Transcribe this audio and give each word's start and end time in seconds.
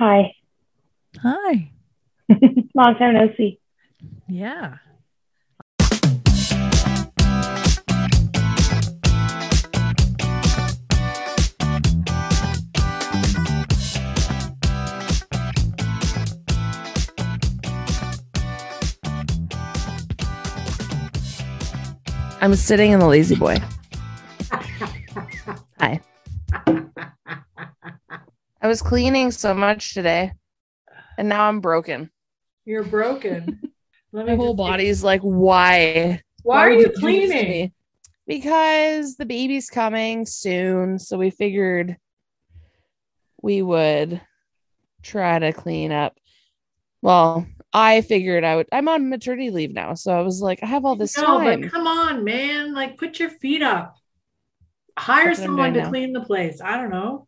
Hi. 0.00 0.34
Hi. 1.22 1.70
Long 2.74 2.94
time 2.96 3.12
no 3.12 3.28
see. 3.36 3.60
Yeah. 4.28 4.76
I'm 22.40 22.54
sitting 22.54 22.92
in 22.92 23.00
the 23.00 23.06
lazy 23.06 23.36
boy. 23.36 23.58
Was 28.70 28.82
cleaning 28.82 29.32
so 29.32 29.52
much 29.52 29.94
today, 29.94 30.30
and 31.18 31.28
now 31.28 31.48
I'm 31.48 31.58
broken. 31.58 32.08
You're 32.64 32.84
broken. 32.84 33.60
Let 34.12 34.26
My 34.26 34.36
whole 34.36 34.54
body's 34.54 35.02
like, 35.02 35.22
why? 35.22 36.22
Why 36.44 36.58
are 36.60 36.70
you 36.70 36.84
do 36.84 36.88
this 36.90 36.94
to 36.94 37.00
cleaning? 37.00 37.48
me? 37.48 37.72
Because 38.28 39.16
the 39.16 39.26
baby's 39.26 39.68
coming 39.68 40.24
soon, 40.24 41.00
so 41.00 41.18
we 41.18 41.30
figured 41.30 41.96
we 43.42 43.60
would 43.60 44.20
try 45.02 45.40
to 45.40 45.52
clean 45.52 45.90
up. 45.90 46.16
Well, 47.02 47.48
I 47.72 48.02
figured 48.02 48.44
out 48.44 48.66
I'm 48.70 48.88
on 48.88 49.10
maternity 49.10 49.50
leave 49.50 49.72
now, 49.72 49.94
so 49.94 50.12
I 50.12 50.22
was 50.22 50.40
like, 50.40 50.60
I 50.62 50.66
have 50.66 50.84
all 50.84 50.94
this 50.94 51.16
no, 51.16 51.24
time. 51.24 51.62
but 51.62 51.72
come 51.72 51.88
on, 51.88 52.22
man. 52.22 52.72
Like, 52.72 52.98
put 52.98 53.18
your 53.18 53.30
feet 53.30 53.62
up. 53.62 53.96
Hire 54.96 55.26
That's 55.26 55.40
what 55.40 55.44
I'm 55.44 55.48
someone 55.48 55.74
to 55.74 55.80
now. 55.80 55.88
clean 55.88 56.12
the 56.12 56.20
place. 56.20 56.60
I 56.60 56.76
don't 56.76 56.90
know. 56.90 57.26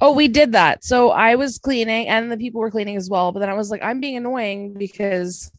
Oh, 0.00 0.12
we 0.12 0.28
did 0.28 0.52
that. 0.52 0.84
So 0.84 1.10
I 1.10 1.34
was 1.34 1.58
cleaning 1.58 2.08
and 2.08 2.32
the 2.32 2.36
people 2.36 2.60
were 2.60 2.70
cleaning 2.70 2.96
as 2.96 3.10
well. 3.10 3.32
But 3.32 3.40
then 3.40 3.50
I 3.50 3.54
was 3.54 3.70
like, 3.70 3.82
I'm 3.82 4.00
being 4.00 4.16
annoying 4.16 4.74
because 4.74 5.52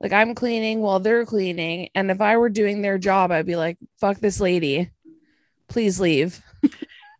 like 0.00 0.12
I'm 0.12 0.34
cleaning 0.34 0.80
while 0.80 1.00
they're 1.00 1.26
cleaning. 1.26 1.90
And 1.94 2.10
if 2.10 2.20
I 2.20 2.36
were 2.36 2.48
doing 2.48 2.82
their 2.82 2.98
job, 2.98 3.30
I'd 3.30 3.46
be 3.46 3.56
like, 3.56 3.78
fuck 4.00 4.18
this 4.18 4.40
lady. 4.40 4.90
Please 5.68 6.00
leave. 6.00 6.42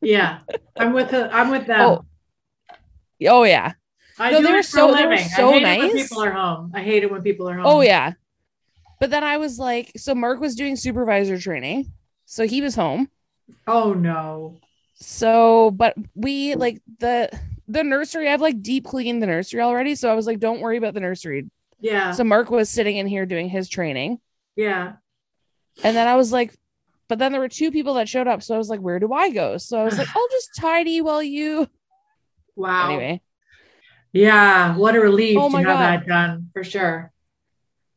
Yeah, 0.02 0.40
I'm 0.76 0.92
with 0.92 1.10
the, 1.10 1.34
I'm 1.34 1.50
with 1.50 1.66
them. 1.66 1.80
Oh, 1.80 2.04
Oh 3.24 3.44
yeah. 3.44 3.72
I 4.18 4.30
no, 4.30 4.42
they 4.42 4.52
were 4.52 4.62
so- 4.62 4.94
they 4.94 5.06
were 5.06 5.16
so 5.18 5.50
I 5.50 5.52
hate 5.52 5.62
it 5.62 5.78
when 5.78 5.94
nice. 5.94 6.08
people 6.08 6.22
are 6.22 6.30
home. 6.30 6.72
I 6.74 6.82
hate 6.82 7.02
it 7.02 7.10
when 7.10 7.22
people 7.22 7.48
are 7.48 7.58
oh, 7.58 7.62
home. 7.62 7.66
Oh 7.66 7.80
yeah. 7.80 8.12
But 9.00 9.10
then 9.10 9.24
I 9.24 9.36
was 9.36 9.58
like, 9.58 9.92
so 9.96 10.14
Mark 10.14 10.40
was 10.40 10.54
doing 10.54 10.76
supervisor 10.76 11.38
training. 11.38 11.92
So 12.24 12.46
he 12.46 12.60
was 12.62 12.74
home. 12.74 13.10
Oh 13.66 13.92
no. 13.92 14.58
So, 14.96 15.70
but 15.70 15.94
we 16.14 16.54
like 16.54 16.80
the 16.98 17.30
the 17.68 17.82
nursery, 17.84 18.28
I've 18.28 18.40
like 18.40 18.62
deep 18.62 18.84
cleaned 18.86 19.22
the 19.22 19.26
nursery 19.26 19.60
already. 19.60 19.94
So 19.94 20.10
I 20.10 20.14
was 20.14 20.26
like, 20.26 20.38
don't 20.38 20.60
worry 20.60 20.76
about 20.76 20.94
the 20.94 21.00
nursery. 21.00 21.50
Yeah. 21.80 22.12
So 22.12 22.24
Mark 22.24 22.50
was 22.50 22.70
sitting 22.70 22.96
in 22.96 23.06
here 23.06 23.26
doing 23.26 23.48
his 23.48 23.68
training. 23.68 24.18
yeah. 24.56 24.94
And 25.84 25.94
then 25.94 26.08
I 26.08 26.16
was 26.16 26.32
like, 26.32 26.54
but 27.08 27.18
then 27.18 27.32
there 27.32 27.40
were 27.40 27.48
two 27.50 27.70
people 27.70 27.94
that 27.94 28.08
showed 28.08 28.26
up. 28.26 28.42
So 28.42 28.54
I 28.54 28.58
was 28.58 28.70
like, 28.70 28.80
where 28.80 28.98
do 28.98 29.12
I 29.12 29.30
go? 29.30 29.58
So 29.58 29.78
I 29.78 29.84
was 29.84 29.98
like, 29.98 30.08
I'll 30.16 30.28
just 30.30 30.54
tidy 30.56 31.00
while 31.00 31.22
you. 31.22 31.68
Wow. 32.56 32.88
Anyway. 32.88 33.20
Yeah. 34.14 34.76
What 34.78 34.96
a 34.96 35.00
relief 35.00 35.36
Oh 35.38 35.50
to 35.50 35.56
have 35.58 35.64
God. 35.66 35.78
that 35.78 36.06
done 36.06 36.48
for 36.54 36.64
sure. 36.64 37.12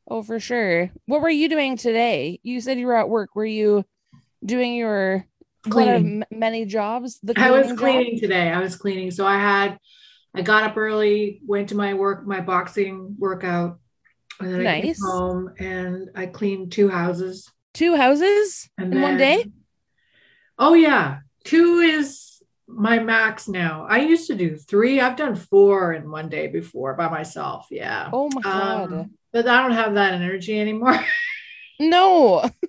Oh, 0.05 0.21
for 0.21 0.37
sure. 0.41 0.91
What 1.05 1.21
were 1.21 1.29
you 1.29 1.47
doing 1.47 1.77
today? 1.77 2.41
You 2.43 2.59
said 2.59 2.77
you 2.77 2.87
were 2.87 2.97
at 2.97 3.07
work. 3.07 3.35
Were 3.35 3.45
you 3.45 3.85
doing 4.45 4.75
your 4.75 5.25
Cleaning. 5.63 6.23
m- 6.31 6.39
many 6.39 6.65
jobs? 6.65 7.19
The 7.21 7.33
I 7.37 7.51
was 7.51 7.73
cleaning 7.73 8.15
job? 8.15 8.21
today. 8.21 8.49
I 8.49 8.59
was 8.59 8.75
cleaning. 8.75 9.11
So 9.11 9.25
I 9.25 9.37
had, 9.37 9.77
I 10.33 10.41
got 10.41 10.63
up 10.63 10.77
early, 10.77 11.41
went 11.45 11.69
to 11.69 11.75
my 11.75 11.93
work, 11.93 12.25
my 12.25 12.41
boxing 12.41 13.15
workout, 13.17 13.79
and 14.39 14.53
then 14.53 14.67
I 14.67 14.81
came 14.81 14.95
home 15.01 15.53
and 15.59 16.09
I 16.15 16.27
cleaned 16.27 16.71
two 16.71 16.89
houses. 16.89 17.51
Two 17.73 17.95
houses 17.95 18.69
And 18.77 18.93
in 18.93 19.01
one 19.01 19.17
day? 19.17 19.45
Oh 20.57 20.73
yeah, 20.73 21.19
two 21.43 21.79
is 21.79 22.41
my 22.67 22.99
max 22.99 23.47
now. 23.47 23.85
I 23.89 23.99
used 23.99 24.27
to 24.27 24.35
do 24.35 24.55
three. 24.55 24.99
I've 24.99 25.15
done 25.15 25.35
four 25.35 25.93
in 25.93 26.09
one 26.09 26.29
day 26.29 26.47
before 26.47 26.93
by 26.95 27.09
myself. 27.09 27.67
Yeah. 27.71 28.09
Oh 28.13 28.29
my 28.29 28.41
God. 28.41 28.91
Um, 28.91 29.11
but 29.31 29.47
I 29.47 29.61
don't 29.61 29.71
have 29.73 29.93
that 29.95 30.13
energy 30.13 30.59
anymore. 30.59 30.99
no. 31.79 32.49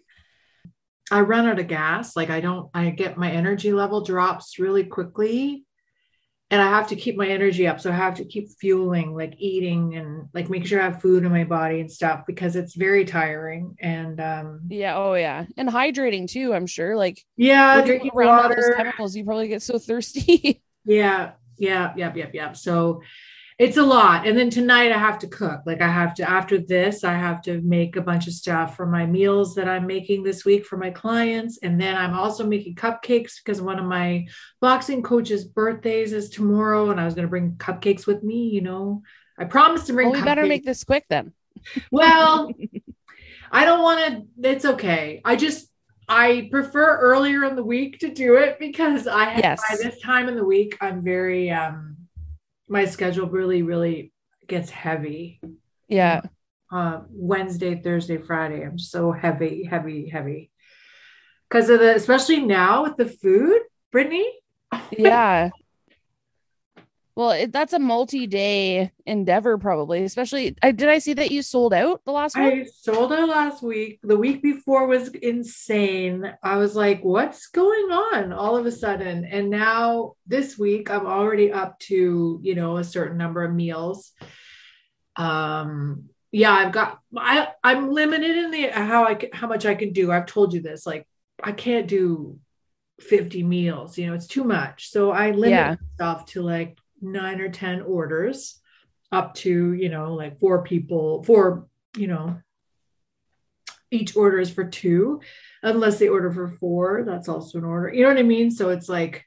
I 1.10 1.20
run 1.20 1.46
out 1.46 1.58
of 1.58 1.66
gas. 1.66 2.16
Like 2.16 2.30
I 2.30 2.40
don't, 2.40 2.70
I 2.74 2.90
get 2.90 3.18
my 3.18 3.30
energy 3.30 3.72
level 3.72 4.02
drops 4.04 4.58
really 4.58 4.84
quickly. 4.84 5.64
And 6.52 6.60
I 6.60 6.68
have 6.68 6.88
to 6.88 6.96
keep 6.96 7.16
my 7.16 7.28
energy 7.28 7.68
up. 7.68 7.80
So 7.80 7.90
I 7.90 7.94
have 7.94 8.16
to 8.16 8.24
keep 8.24 8.48
fueling, 8.58 9.14
like 9.14 9.34
eating 9.38 9.94
and 9.94 10.28
like 10.34 10.50
making 10.50 10.66
sure 10.66 10.80
I 10.80 10.86
have 10.86 11.00
food 11.00 11.24
in 11.24 11.30
my 11.30 11.44
body 11.44 11.80
and 11.80 11.90
stuff 11.90 12.22
because 12.26 12.56
it's 12.56 12.74
very 12.74 13.04
tiring. 13.04 13.76
And 13.80 14.20
um 14.20 14.62
Yeah. 14.68 14.96
Oh, 14.96 15.14
yeah. 15.14 15.46
And 15.56 15.68
hydrating 15.68 16.28
too, 16.28 16.52
I'm 16.52 16.66
sure. 16.66 16.96
Like, 16.96 17.24
yeah, 17.36 17.80
drinking 17.82 18.10
around 18.16 18.40
all 18.40 18.48
those 18.48 18.56
water. 18.56 18.74
chemicals, 18.76 19.14
you 19.14 19.24
probably 19.24 19.46
get 19.46 19.62
so 19.62 19.78
thirsty. 19.80 20.60
Yeah, 20.84 21.32
yeah, 21.56 21.92
yep, 21.94 22.16
yep, 22.16 22.34
yep. 22.34 22.56
So 22.56 23.02
it's 23.60 23.76
a 23.76 23.82
lot. 23.82 24.26
And 24.26 24.38
then 24.38 24.48
tonight 24.48 24.90
I 24.90 24.96
have 24.96 25.18
to 25.18 25.26
cook. 25.26 25.60
Like 25.66 25.82
I 25.82 25.88
have 25.88 26.14
to, 26.14 26.28
after 26.28 26.56
this, 26.56 27.04
I 27.04 27.12
have 27.12 27.42
to 27.42 27.60
make 27.60 27.96
a 27.96 28.00
bunch 28.00 28.26
of 28.26 28.32
stuff 28.32 28.74
for 28.74 28.86
my 28.86 29.04
meals 29.04 29.54
that 29.56 29.68
I'm 29.68 29.86
making 29.86 30.22
this 30.22 30.46
week 30.46 30.64
for 30.64 30.78
my 30.78 30.88
clients. 30.88 31.58
And 31.62 31.78
then 31.78 31.94
I'm 31.94 32.14
also 32.14 32.46
making 32.46 32.76
cupcakes 32.76 33.34
because 33.36 33.60
one 33.60 33.78
of 33.78 33.84
my 33.84 34.26
boxing 34.62 35.02
coach's 35.02 35.44
birthdays 35.44 36.14
is 36.14 36.30
tomorrow. 36.30 36.88
And 36.88 36.98
I 36.98 37.04
was 37.04 37.12
going 37.12 37.26
to 37.26 37.28
bring 37.28 37.56
cupcakes 37.56 38.06
with 38.06 38.22
me, 38.22 38.48
you 38.48 38.62
know. 38.62 39.02
I 39.38 39.44
promised 39.44 39.88
to 39.88 39.92
bring 39.92 40.08
well, 40.08 40.18
we 40.18 40.24
better 40.24 40.46
make 40.46 40.64
this 40.64 40.82
quick 40.82 41.04
then. 41.10 41.34
Well, 41.90 42.50
I 43.52 43.66
don't 43.66 43.82
want 43.82 44.26
to. 44.40 44.48
It's 44.48 44.64
okay. 44.64 45.20
I 45.22 45.36
just 45.36 45.68
I 46.08 46.48
prefer 46.50 46.96
earlier 46.96 47.44
in 47.44 47.56
the 47.56 47.64
week 47.64 47.98
to 47.98 48.08
do 48.08 48.36
it 48.36 48.58
because 48.58 49.06
I 49.06 49.36
Yes. 49.36 49.60
by 49.68 49.76
this 49.76 50.00
time 50.00 50.30
in 50.30 50.36
the 50.36 50.44
week 50.44 50.78
I'm 50.80 51.04
very 51.04 51.50
um 51.50 51.98
my 52.70 52.86
schedule 52.86 53.28
really 53.28 53.62
really 53.62 54.12
gets 54.46 54.70
heavy. 54.70 55.40
Yeah. 55.88 56.22
Uh, 56.72 57.00
Wednesday, 57.10 57.74
Thursday, 57.74 58.16
Friday. 58.16 58.62
I'm 58.62 58.78
so 58.78 59.10
heavy, 59.10 59.64
heavy, 59.64 60.08
heavy 60.08 60.50
because 61.48 61.68
of 61.68 61.80
the 61.80 61.94
especially 61.94 62.40
now 62.40 62.84
with 62.84 62.96
the 62.96 63.06
food, 63.06 63.60
Brittany. 63.92 64.32
Yeah. 64.96 65.50
Well, 67.20 67.32
it, 67.32 67.52
that's 67.52 67.74
a 67.74 67.78
multi-day 67.78 68.92
endeavor, 69.04 69.58
probably. 69.58 70.04
Especially, 70.04 70.56
I 70.62 70.72
did 70.72 70.88
I 70.88 71.00
see 71.00 71.12
that 71.12 71.30
you 71.30 71.42
sold 71.42 71.74
out 71.74 72.02
the 72.06 72.12
last 72.12 72.34
one? 72.34 72.46
I 72.46 72.64
sold 72.64 73.12
out 73.12 73.28
last 73.28 73.62
week. 73.62 74.00
The 74.02 74.16
week 74.16 74.42
before 74.42 74.86
was 74.86 75.08
insane. 75.08 76.32
I 76.42 76.56
was 76.56 76.74
like, 76.74 77.04
what's 77.04 77.48
going 77.48 77.90
on 77.92 78.32
all 78.32 78.56
of 78.56 78.64
a 78.64 78.72
sudden? 78.72 79.26
And 79.26 79.50
now 79.50 80.14
this 80.26 80.58
week, 80.58 80.90
I'm 80.90 81.04
already 81.04 81.52
up 81.52 81.78
to, 81.80 82.40
you 82.42 82.54
know, 82.54 82.78
a 82.78 82.84
certain 82.84 83.18
number 83.18 83.44
of 83.44 83.52
meals. 83.52 84.12
Um, 85.16 86.04
yeah, 86.32 86.52
I've 86.52 86.72
got, 86.72 87.00
I, 87.14 87.48
I'm 87.62 87.90
limited 87.90 88.34
in 88.34 88.50
the, 88.50 88.68
how 88.68 89.04
I, 89.04 89.28
how 89.34 89.46
much 89.46 89.66
I 89.66 89.74
can 89.74 89.92
do. 89.92 90.10
I've 90.10 90.24
told 90.24 90.54
you 90.54 90.62
this, 90.62 90.86
like, 90.86 91.06
I 91.42 91.52
can't 91.52 91.86
do 91.86 92.38
50 93.00 93.42
meals, 93.42 93.98
you 93.98 94.06
know, 94.06 94.14
it's 94.14 94.26
too 94.26 94.44
much. 94.44 94.88
So 94.90 95.10
I 95.10 95.32
limit 95.32 95.50
Yeah. 95.50 95.76
myself 95.98 96.24
to 96.26 96.40
like 96.40 96.78
nine 97.00 97.40
or 97.40 97.48
10 97.48 97.82
orders 97.82 98.60
up 99.12 99.34
to, 99.34 99.72
you 99.72 99.88
know, 99.88 100.14
like 100.14 100.38
four 100.38 100.62
people, 100.62 101.22
four, 101.24 101.66
you 101.96 102.06
know, 102.06 102.38
each 103.90 104.16
order 104.16 104.38
is 104.38 104.50
for 104.50 104.64
two, 104.64 105.20
unless 105.62 105.98
they 105.98 106.08
order 106.08 106.30
for 106.30 106.48
four. 106.48 107.04
That's 107.04 107.28
also 107.28 107.58
an 107.58 107.64
order. 107.64 107.92
You 107.92 108.02
know 108.02 108.10
what 108.10 108.18
I 108.18 108.22
mean? 108.22 108.50
So 108.50 108.70
it's 108.70 108.88
like 108.88 109.26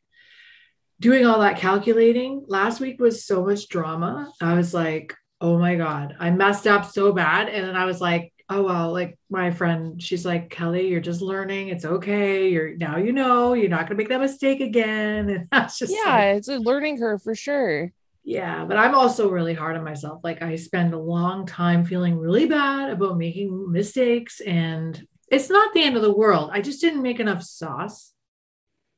doing 1.00 1.25
all 1.25 1.41
that 1.41 1.57
calculating. 1.57 2.45
Last 2.47 2.79
week 2.79 3.00
was 3.00 3.25
so 3.25 3.45
much 3.45 3.67
drama. 3.67 4.31
I 4.42 4.53
was 4.53 4.74
like, 4.74 5.13
oh 5.42 5.57
my 5.57 5.75
God, 5.75 6.15
I 6.19 6.31
messed 6.31 6.65
up 6.65 6.86
so 6.86 7.12
bad. 7.12 7.50
And 7.50 7.68
then 7.68 7.75
I 7.75 7.86
was 7.86 8.00
like, 8.00 8.32
oh 8.53 8.63
well, 8.63 8.91
like 8.91 9.17
my 9.29 9.51
friend, 9.51 10.01
she's 10.01 10.25
like, 10.25 10.50
Kelly, 10.50 10.88
you're 10.89 11.01
just 11.01 11.21
learning. 11.21 11.69
It's 11.69 11.85
okay. 11.85 12.50
You're 12.50 12.75
now 12.77 12.97
you 12.97 13.11
know 13.13 13.53
you're 13.53 13.69
not 13.69 13.88
gonna 13.88 13.97
make 13.97 14.09
that 14.09 14.19
mistake 14.21 14.61
again. 14.61 15.29
And 15.33 15.47
that's 15.51 15.79
just 15.79 15.94
yeah, 15.94 16.11
like, 16.11 16.38
it's 16.38 16.47
a 16.47 16.57
learning 16.57 16.97
curve 17.00 17.21
for 17.23 17.35
sure. 17.35 17.91
yeah, 18.23 18.65
but 18.65 18.77
I'm 18.77 18.95
also 18.95 19.29
really 19.29 19.53
hard 19.53 19.75
on 19.77 19.83
myself. 19.83 20.21
Like 20.23 20.41
I 20.41 20.55
spend 20.55 20.94
a 20.94 21.00
long 21.00 21.45
time 21.45 21.83
feeling 21.85 22.17
really 22.17 22.45
bad 22.45 22.89
about 22.89 23.17
making 23.17 23.71
mistakes 23.71 24.39
and 24.41 25.06
it's 25.29 25.49
not 25.49 25.73
the 25.73 25.83
end 25.83 25.95
of 25.95 26.03
the 26.03 26.13
world. 26.13 26.51
I 26.53 26.61
just 26.61 26.79
didn't 26.81 27.01
make 27.01 27.19
enough 27.19 27.41
sauce. 27.44 28.13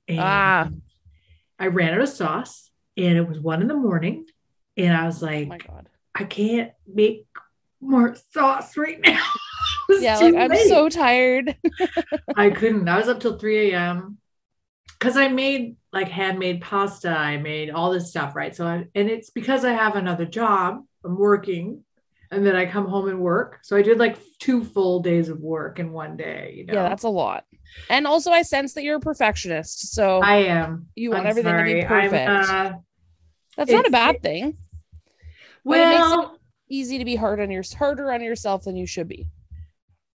And 0.08 0.20
Ah. 0.20 0.70
I 1.58 1.68
ran 1.68 1.94
out 1.94 2.02
of 2.02 2.10
sauce 2.10 2.70
and 2.98 3.18
it 3.18 3.28
was 3.28 3.40
one 3.40 3.62
in 3.62 3.68
the 3.68 3.76
morning. 3.76 4.26
And 4.78 4.96
I 4.96 5.06
was 5.06 5.24
Oh 5.24 5.28
like, 5.28 5.48
my 5.48 5.58
god. 5.58 5.90
I 6.14 6.26
can't 6.26 6.72
make 6.86 7.26
more 7.82 8.16
sauce 8.34 8.76
right 8.78 9.00
now. 9.04 9.24
Yeah, 10.02 10.18
like 10.18 10.36
I'm 10.36 10.56
so 10.68 10.90
tired. 10.90 11.56
I 12.36 12.50
couldn't. 12.50 12.88
I 12.90 12.98
was 12.98 13.08
up 13.08 13.20
till 13.20 13.38
3 13.38 13.72
a.m. 13.72 14.18
because 15.00 15.16
I 15.18 15.28
made 15.28 15.76
like 15.94 16.10
handmade 16.10 16.62
pasta. 16.62 17.10
I 17.10 17.38
made 17.38 17.70
all 17.70 17.92
this 17.92 18.10
stuff, 18.10 18.36
right? 18.36 18.56
So 18.56 18.66
I, 18.66 18.86
and 18.96 19.10
it's 19.10 19.30
because 19.30 19.64
I 19.64 19.74
have 19.74 19.96
another 19.96 20.26
job. 20.26 20.84
I'm 21.04 21.18
working 21.18 21.84
and 22.32 22.46
then 22.46 22.56
I 22.56 22.66
come 22.66 22.88
home 22.88 23.08
and 23.08 23.20
work. 23.20 23.60
So 23.62 23.78
I 23.78 23.82
did 23.84 24.00
like 24.00 24.18
two 24.40 24.64
full 24.64 25.02
days 25.02 25.30
of 25.30 25.40
work 25.40 25.80
in 25.80 25.92
one 25.92 26.18
day, 26.18 26.54
you 26.58 26.66
know. 26.66 26.74
Yeah, 26.74 26.90
that's 26.90 27.04
a 27.04 27.10
lot. 27.10 27.46
And 27.90 28.08
also 28.08 28.32
I 28.32 28.42
sense 28.42 28.74
that 28.74 28.84
you're 28.84 28.98
a 28.98 29.00
perfectionist. 29.02 29.94
So 29.94 30.22
I 30.22 30.38
am. 30.46 30.88
you 30.96 31.12
want 31.12 31.22
I'm 31.22 31.30
everything 31.30 31.56
to 31.58 31.64
be 31.64 31.86
perfect. 31.86 32.30
uh, 32.30 32.74
That's 33.56 33.72
not 33.72 33.88
a 33.88 33.92
bad 33.92 34.22
thing. 34.24 34.58
But 35.64 35.80
it 35.80 35.88
makes 35.90 36.12
it- 36.12 36.16
well, 36.18 36.40
Easy 36.68 36.98
to 36.98 37.06
be 37.06 37.16
hard 37.16 37.40
on 37.40 37.52
your 37.52 37.62
harder 37.78 38.12
on 38.12 38.22
yourself 38.22 38.64
than 38.64 38.76
you 38.76 38.88
should 38.88 39.08
be. 39.08 39.28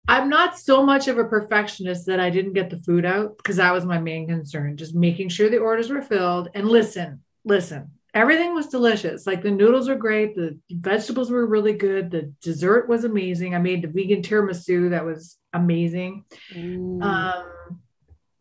I'm 0.09 0.29
not 0.29 0.59
so 0.59 0.85
much 0.85 1.09
of 1.09 1.19
a 1.19 1.25
perfectionist 1.25 2.07
that 2.07 2.21
I 2.21 2.31
didn't 2.31 2.55
get 2.55 2.71
the 2.71 2.79
food 2.79 3.05
out 3.05 3.37
because 3.37 3.57
that 3.57 3.73
was 3.73 3.85
my 3.85 3.99
main 3.99 4.27
concern, 4.27 4.77
just 4.77 4.95
making 4.95 5.29
sure 5.29 5.49
the 5.49 5.59
orders 5.59 5.91
were 5.91 6.03
filled. 6.03 6.49
And 6.55 6.69
listen, 6.69 7.23
listen, 7.45 7.93
everything 8.15 8.55
was 8.55 8.67
delicious. 8.67 9.27
Like 9.27 9.43
the 9.43 9.51
noodles 9.51 9.89
were 9.89 9.95
great, 9.95 10.35
the 10.35 10.59
vegetables 10.71 11.31
were 11.31 11.47
really 11.47 11.75
good, 11.75 12.11
the 12.11 12.33
dessert 12.43 12.89
was 12.89 13.05
amazing. 13.05 13.55
I 13.55 13.59
made 13.59 13.83
the 13.83 13.89
vegan 13.89 14.23
tiramisu 14.23 14.91
that 14.91 15.05
was 15.05 15.39
amazing. 15.53 16.25
Um, 16.55 17.45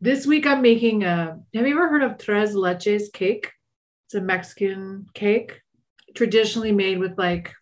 this 0.02 0.26
week 0.26 0.48
I'm 0.48 0.62
making 0.62 1.04
a. 1.04 1.40
Have 1.54 1.68
you 1.68 1.76
ever 1.76 1.90
heard 1.90 2.04
of 2.04 2.18
tres 2.18 2.56
leches 2.56 3.12
cake? 3.12 3.52
It's 4.08 4.16
a 4.16 4.22
Mexican 4.22 5.06
cake, 5.14 5.62
traditionally 6.16 6.72
made 6.72 6.98
with 6.98 7.18
like 7.18 7.54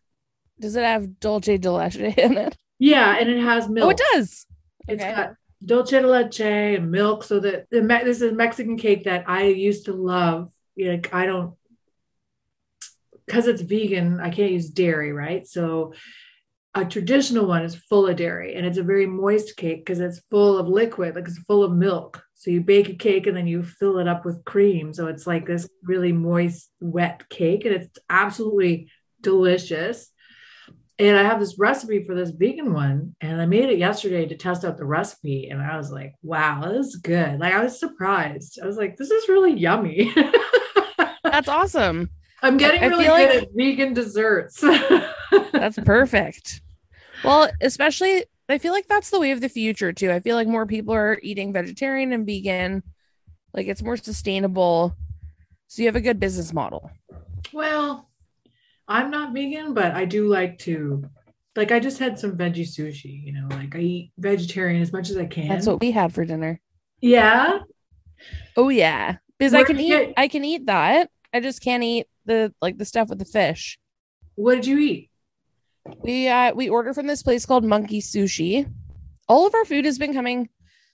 Does 0.60 0.76
it 0.76 0.84
have 0.84 1.20
dulce 1.20 1.46
de 1.46 1.72
leche 1.72 1.98
in 1.98 2.38
it? 2.38 2.58
Yeah, 2.80 3.18
and 3.20 3.30
it 3.30 3.42
has 3.42 3.68
milk. 3.70 3.88
Oh, 3.88 3.90
it 3.90 4.02
does. 4.14 4.46
It's 4.88 5.02
Okay. 5.04 5.16
got 5.16 5.34
dulce 5.64 5.90
de 5.92 6.08
leche 6.08 6.42
and 6.42 6.92
milk. 6.92 7.24
So 7.24 7.40
that 7.40 7.70
the 7.70 7.82
this 7.82 8.22
is 8.22 8.32
a 8.32 8.36
Mexican 8.36 8.78
cake 8.78 9.04
that 9.06 9.26
I 9.28 9.46
used 9.46 9.86
to 9.86 9.94
love. 9.94 10.52
Like 10.78 11.14
I 11.14 11.26
don't 11.26 11.56
because 13.26 13.48
it's 13.48 13.62
vegan. 13.62 14.20
I 14.20 14.30
can't 14.30 14.52
use 14.54 14.70
dairy, 14.70 15.12
right? 15.12 15.46
So 15.46 15.94
a 16.74 16.86
traditional 16.86 17.48
one 17.48 17.64
is 17.64 17.76
full 17.76 18.08
of 18.08 18.16
dairy, 18.18 18.56
and 18.56 18.66
it's 18.66 18.78
a 18.78 18.84
very 18.84 19.08
moist 19.08 19.58
cake 19.58 19.80
because 19.80 20.00
it's 20.00 20.22
full 20.30 20.58
of 20.58 20.68
liquid, 20.68 21.16
like 21.16 21.28
it's 21.28 21.40
full 21.40 21.64
of 21.64 21.74
milk. 21.74 22.24
So 22.36 22.52
you 22.52 22.62
bake 22.62 22.88
a 22.90 22.94
cake 22.94 23.26
and 23.26 23.36
then 23.36 23.48
you 23.48 23.64
fill 23.64 23.98
it 23.98 24.08
up 24.08 24.24
with 24.24 24.46
cream. 24.46 24.94
So 24.94 25.08
it's 25.08 25.26
like 25.26 25.48
this 25.48 25.68
really 25.84 26.12
moist, 26.12 26.70
wet 26.80 27.28
cake, 27.30 27.66
and 27.66 27.74
it's 27.74 27.90
absolutely 28.10 28.92
delicious. 29.20 30.12
And 31.00 31.16
I 31.16 31.24
have 31.24 31.40
this 31.40 31.60
recipe 31.60 32.04
for 32.04 32.16
this 32.16 32.32
vegan 32.32 32.74
one, 32.74 33.16
and 33.22 33.40
I 33.40 33.46
made 33.46 33.70
it 33.70 33.78
yesterday 33.78 34.26
to 34.26 34.36
test 34.36 34.66
out 34.66 34.78
the 34.78 34.86
recipe. 34.86 35.50
And 35.50 35.62
I 35.62 35.78
was 35.78 35.92
like, 35.92 36.16
wow, 36.24 36.72
this 36.72 36.88
is 36.88 36.96
good. 36.96 37.40
Like, 37.40 37.54
I 37.54 37.64
was 37.64 37.80
surprised. 37.80 38.60
I 38.62 38.66
was 38.66 38.78
like, 38.78 38.98
this 38.98 39.12
is 39.12 39.30
really 39.30 39.54
yummy. 39.54 40.12
That's 41.24 41.48
awesome. 41.48 42.10
I'm 42.42 42.58
getting 42.58 42.84
I 42.84 42.88
really 42.88 43.06
good 43.06 43.12
like- 43.12 43.44
at 43.44 43.48
vegan 43.56 43.94
desserts. 43.94 44.62
That's 45.52 45.78
perfect. 45.80 46.62
Well, 47.24 47.50
especially 47.62 48.26
I 48.50 48.58
feel 48.60 48.72
like 48.74 48.88
that's 48.88 49.10
the 49.10 49.20
way 49.20 49.32
of 49.32 49.42
the 49.42 49.50
future 49.50 49.92
too. 49.92 50.12
I 50.12 50.20
feel 50.20 50.36
like 50.36 50.48
more 50.48 50.66
people 50.66 50.94
are 50.94 51.20
eating 51.22 51.52
vegetarian 51.52 52.14
and 52.14 52.26
vegan. 52.26 52.84
Like 53.54 53.68
it's 53.68 53.82
more 53.84 53.98
sustainable. 53.98 54.96
So 55.68 55.82
you 55.82 55.88
have 55.88 55.96
a 55.96 56.02
good 56.02 56.20
business 56.20 56.54
model. 56.54 56.90
well, 57.52 58.10
I'm 58.88 59.12
not 59.12 59.34
vegan, 59.34 59.74
but 59.74 59.94
I 59.94 60.06
do 60.06 60.28
like 60.28 60.60
to, 60.60 61.04
like, 61.56 61.72
I 61.72 61.80
just 61.80 62.00
had 62.00 62.18
some 62.18 62.38
veggie 62.38 62.62
sushi, 62.62 63.24
you 63.25 63.34
know, 63.34 63.48
like 63.56 63.75
I 63.75 63.80
eat 63.80 64.12
vegetarian 64.18 64.81
as 64.81 64.94
much 64.94 65.10
as 65.10 65.18
I 65.18 65.25
can. 65.25 65.48
That's 65.50 65.68
what 65.68 65.81
we 65.81 65.92
had 65.92 66.13
for 66.13 66.24
dinner. 66.25 66.60
yeah. 67.01 67.60
Oh 68.56 68.69
yeah. 68.69 69.18
Because 69.38 69.54
I 69.54 69.63
can 69.63 69.80
eat 69.80 69.89
get- 69.89 70.13
I 70.18 70.28
can 70.28 70.44
eat 70.44 70.66
that. 70.66 71.12
I 71.31 71.39
just 71.39 71.62
can't 71.62 71.84
eat 71.84 72.07
the 72.25 72.51
like 72.62 72.78
the 72.80 72.86
stuff 72.86 73.10
with 73.10 73.19
the 73.19 73.25
fish. 73.25 73.78
What 74.36 74.56
did 74.56 74.66
you 74.66 74.80
eat? 74.80 75.12
We 76.01 76.28
uh 76.28 76.54
we 76.56 76.68
order 76.69 76.94
from 76.95 77.06
this 77.06 77.22
place 77.22 77.45
called 77.45 77.63
Monkey 77.63 78.01
Sushi. 78.01 78.68
All 79.30 79.45
of 79.45 79.54
our 79.54 79.66
food 79.66 79.86
has 79.86 80.00
been 80.00 80.13
coming 80.13 80.50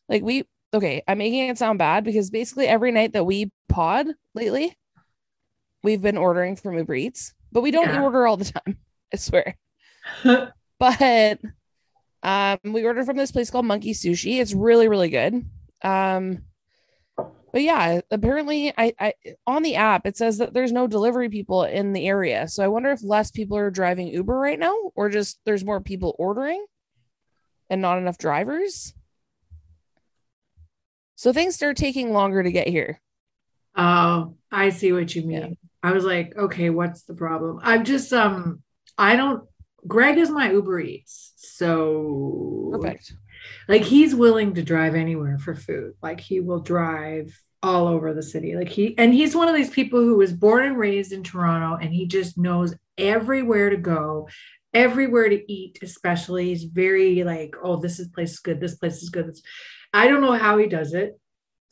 like 0.09 0.21
we 0.23 0.43
okay, 0.73 1.01
I'm 1.07 1.19
making 1.19 1.47
it 1.47 1.57
sound 1.57 1.79
bad 1.79 2.03
because 2.03 2.29
basically 2.29 2.67
every 2.67 2.91
night 2.91 3.13
that 3.13 3.25
we 3.25 3.49
pod 3.69 4.07
lately, 4.35 4.75
we've 5.83 6.01
been 6.01 6.17
ordering 6.17 6.57
from 6.57 6.77
Uber 6.77 6.95
Eats, 6.95 7.33
but 7.53 7.61
we 7.61 7.71
don't 7.71 7.87
Yeah. 7.87 8.01
order 8.01 8.27
all 8.27 8.35
the 8.37 8.45
time. 8.45 8.77
I 9.13 9.17
swear. 9.17 9.55
But 10.79 11.39
um 12.23 12.57
we 12.65 12.83
ordered 12.83 13.05
from 13.05 13.15
this 13.15 13.31
place 13.31 13.49
called 13.49 13.65
Monkey 13.65 13.93
Sushi. 13.93 14.39
It's 14.41 14.53
really, 14.53 14.89
really 14.89 15.09
good. 15.09 15.45
Um 15.81 16.39
but 17.53 17.61
yeah, 17.61 18.01
apparently 18.11 18.73
I, 18.77 18.93
I 18.99 19.13
on 19.47 19.61
the 19.63 19.75
app 19.75 20.05
it 20.07 20.17
says 20.17 20.39
that 20.39 20.53
there's 20.53 20.71
no 20.73 20.87
delivery 20.87 21.29
people 21.29 21.63
in 21.63 21.93
the 21.93 22.07
area. 22.07 22.47
So 22.49 22.63
I 22.63 22.67
wonder 22.67 22.91
if 22.91 23.01
less 23.03 23.31
people 23.31 23.55
are 23.55 23.69
driving 23.71 24.07
Uber 24.07 24.37
right 24.37 24.59
now 24.59 24.75
or 24.95 25.09
just 25.09 25.39
there's 25.45 25.63
more 25.63 25.79
people 25.79 26.15
ordering 26.17 26.65
and 27.69 27.81
not 27.81 27.97
enough 27.99 28.17
drivers. 28.17 28.93
So 31.15 31.31
things 31.31 31.55
start 31.55 31.77
taking 31.77 32.11
longer 32.11 32.43
to 32.43 32.51
get 32.51 32.67
here. 32.67 32.99
Oh, 33.75 34.35
I 34.51 34.69
see 34.69 34.91
what 34.91 35.15
you 35.15 35.21
mean. 35.23 35.39
Yeah. 35.39 35.47
I 35.83 35.91
was 35.91 36.05
like, 36.05 36.33
okay, 36.37 36.69
what's 36.69 37.03
the 37.03 37.13
problem? 37.13 37.59
I'm 37.61 37.83
just 37.83 38.11
um 38.13 38.63
I 38.97 39.15
don't 39.15 39.43
Greg 39.85 40.17
is 40.17 40.29
my 40.29 40.51
Uber 40.51 40.79
Eats. 40.79 41.33
So 41.35 42.69
Perfect. 42.71 43.13
like 43.67 43.83
he's 43.83 44.15
willing 44.15 44.55
to 44.55 44.63
drive 44.63 44.95
anywhere 44.95 45.37
for 45.37 45.53
food. 45.53 45.93
Like 46.01 46.21
he 46.21 46.39
will 46.39 46.61
drive 46.61 47.37
all 47.61 47.87
over 47.87 48.13
the 48.13 48.23
city. 48.23 48.55
Like 48.55 48.69
he 48.69 48.97
and 48.97 49.13
he's 49.13 49.35
one 49.35 49.49
of 49.49 49.55
these 49.55 49.69
people 49.69 49.99
who 49.99 50.17
was 50.17 50.31
born 50.31 50.65
and 50.65 50.77
raised 50.77 51.11
in 51.11 51.23
Toronto 51.23 51.77
and 51.83 51.93
he 51.93 52.07
just 52.07 52.37
knows 52.37 52.73
everywhere 52.97 53.69
to 53.69 53.77
go, 53.77 54.29
everywhere 54.73 55.27
to 55.27 55.51
eat, 55.51 55.79
especially. 55.81 56.45
He's 56.49 56.63
very 56.63 57.23
like, 57.23 57.55
oh, 57.61 57.77
this 57.77 57.99
is 57.99 58.07
place 58.07 58.33
is 58.33 58.39
good, 58.39 58.61
this 58.61 58.75
place 58.75 59.03
is 59.03 59.09
good. 59.09 59.35
I 59.93 60.07
don't 60.07 60.21
know 60.21 60.33
how 60.33 60.57
he 60.57 60.67
does 60.67 60.93
it. 60.93 61.19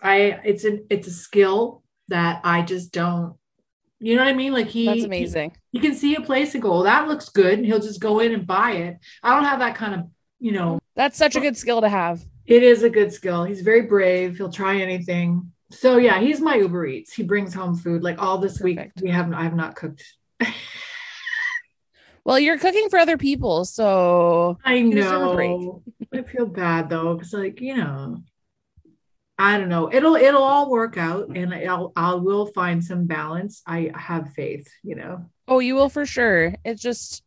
I 0.02 0.40
it's 0.44 0.66
an 0.66 0.88
it's 0.90 1.08
a 1.08 1.12
skill 1.12 1.84
that 2.10 2.42
I 2.44 2.62
just 2.62 2.92
don't 2.92 3.36
you 4.01 4.15
know 4.15 4.24
what 4.24 4.30
I 4.31 4.33
mean? 4.36 4.51
Like 4.53 4.68
he 4.68 4.86
That's 4.88 5.03
amazing. 5.03 5.56
he 5.71 5.80
can 5.80 5.94
see 5.95 6.15
a 6.15 6.21
place 6.21 6.53
and 6.53 6.62
go, 6.62 6.74
oh, 6.74 6.83
that 6.83 7.07
looks 7.07 7.30
good. 7.30 7.53
And 7.59 7.65
he'll 7.65 7.80
just 7.80 8.01
go 8.01 8.19
in 8.19 8.33
and 8.33 8.45
buy 8.45 8.71
it. 8.74 8.98
I 9.24 9.33
don't 9.36 9.45
have 9.45 9.59
that 9.59 9.75
kind 9.75 9.94
of, 9.95 10.07
you 10.39 10.51
know, 10.51 10.80
That's 10.95 11.18
such 11.18 11.36
a 11.36 11.39
good 11.39 11.56
skill 11.56 11.81
to 11.81 11.89
have. 11.89 12.25
it 12.45 12.63
is 12.63 12.83
a 12.83 12.89
good 12.89 13.13
skill. 13.13 13.44
He's 13.45 13.62
very 13.62 13.83
brave. 13.83 14.36
He'll 14.38 14.51
try 14.51 14.77
anything. 14.81 15.51
So 15.69 15.98
yeah, 15.98 16.19
he's 16.19 16.42
my 16.42 16.56
Uber 16.56 16.86
Eats. 16.88 17.13
He 17.13 17.24
brings 17.24 17.53
home 17.53 17.77
food. 17.77 18.03
Like 18.03 18.21
all 18.21 18.39
this 18.39 18.57
Perfect. 18.57 18.98
week, 18.98 19.03
we 19.06 19.09
haven't. 19.12 19.36
I 19.36 19.44
have 19.44 19.56
not 19.56 19.75
cooked. 19.75 20.03
Well, 22.24 22.39
you're 22.39 22.60
cooking 22.60 22.88
for 22.89 23.00
other 23.00 23.17
people, 23.17 23.65
so 23.65 24.58
I 24.63 24.75
You 24.75 24.91
deserve 24.93 25.31
a 25.31 25.36
break. 25.36 25.50
know. 25.60 25.84
I 26.13 26.22
feel 26.22 26.46
bad 26.46 26.88
though, 26.89 27.15
because 27.15 27.34
like 27.34 27.60
you 27.60 27.75
know, 27.75 28.22
I 29.41 29.57
don't 29.57 29.69
know. 29.69 29.91
It'll 29.91 30.15
it'll 30.15 30.43
all 30.43 30.69
work 30.69 30.98
out, 30.98 31.29
mm. 31.29 31.41
and 31.41 31.67
I'll 31.67 31.91
I 31.95 32.13
will 32.13 32.45
find 32.45 32.83
some 32.83 33.07
balance. 33.07 33.63
I 33.65 33.91
have 33.95 34.33
faith. 34.33 34.71
You 34.83 34.95
know. 34.95 35.25
oh, 35.48 35.60
you 35.60 35.74
will 35.74 35.89
for 35.89 36.05
sure. 36.05 36.53
It's 36.63 36.81
just 36.81 37.24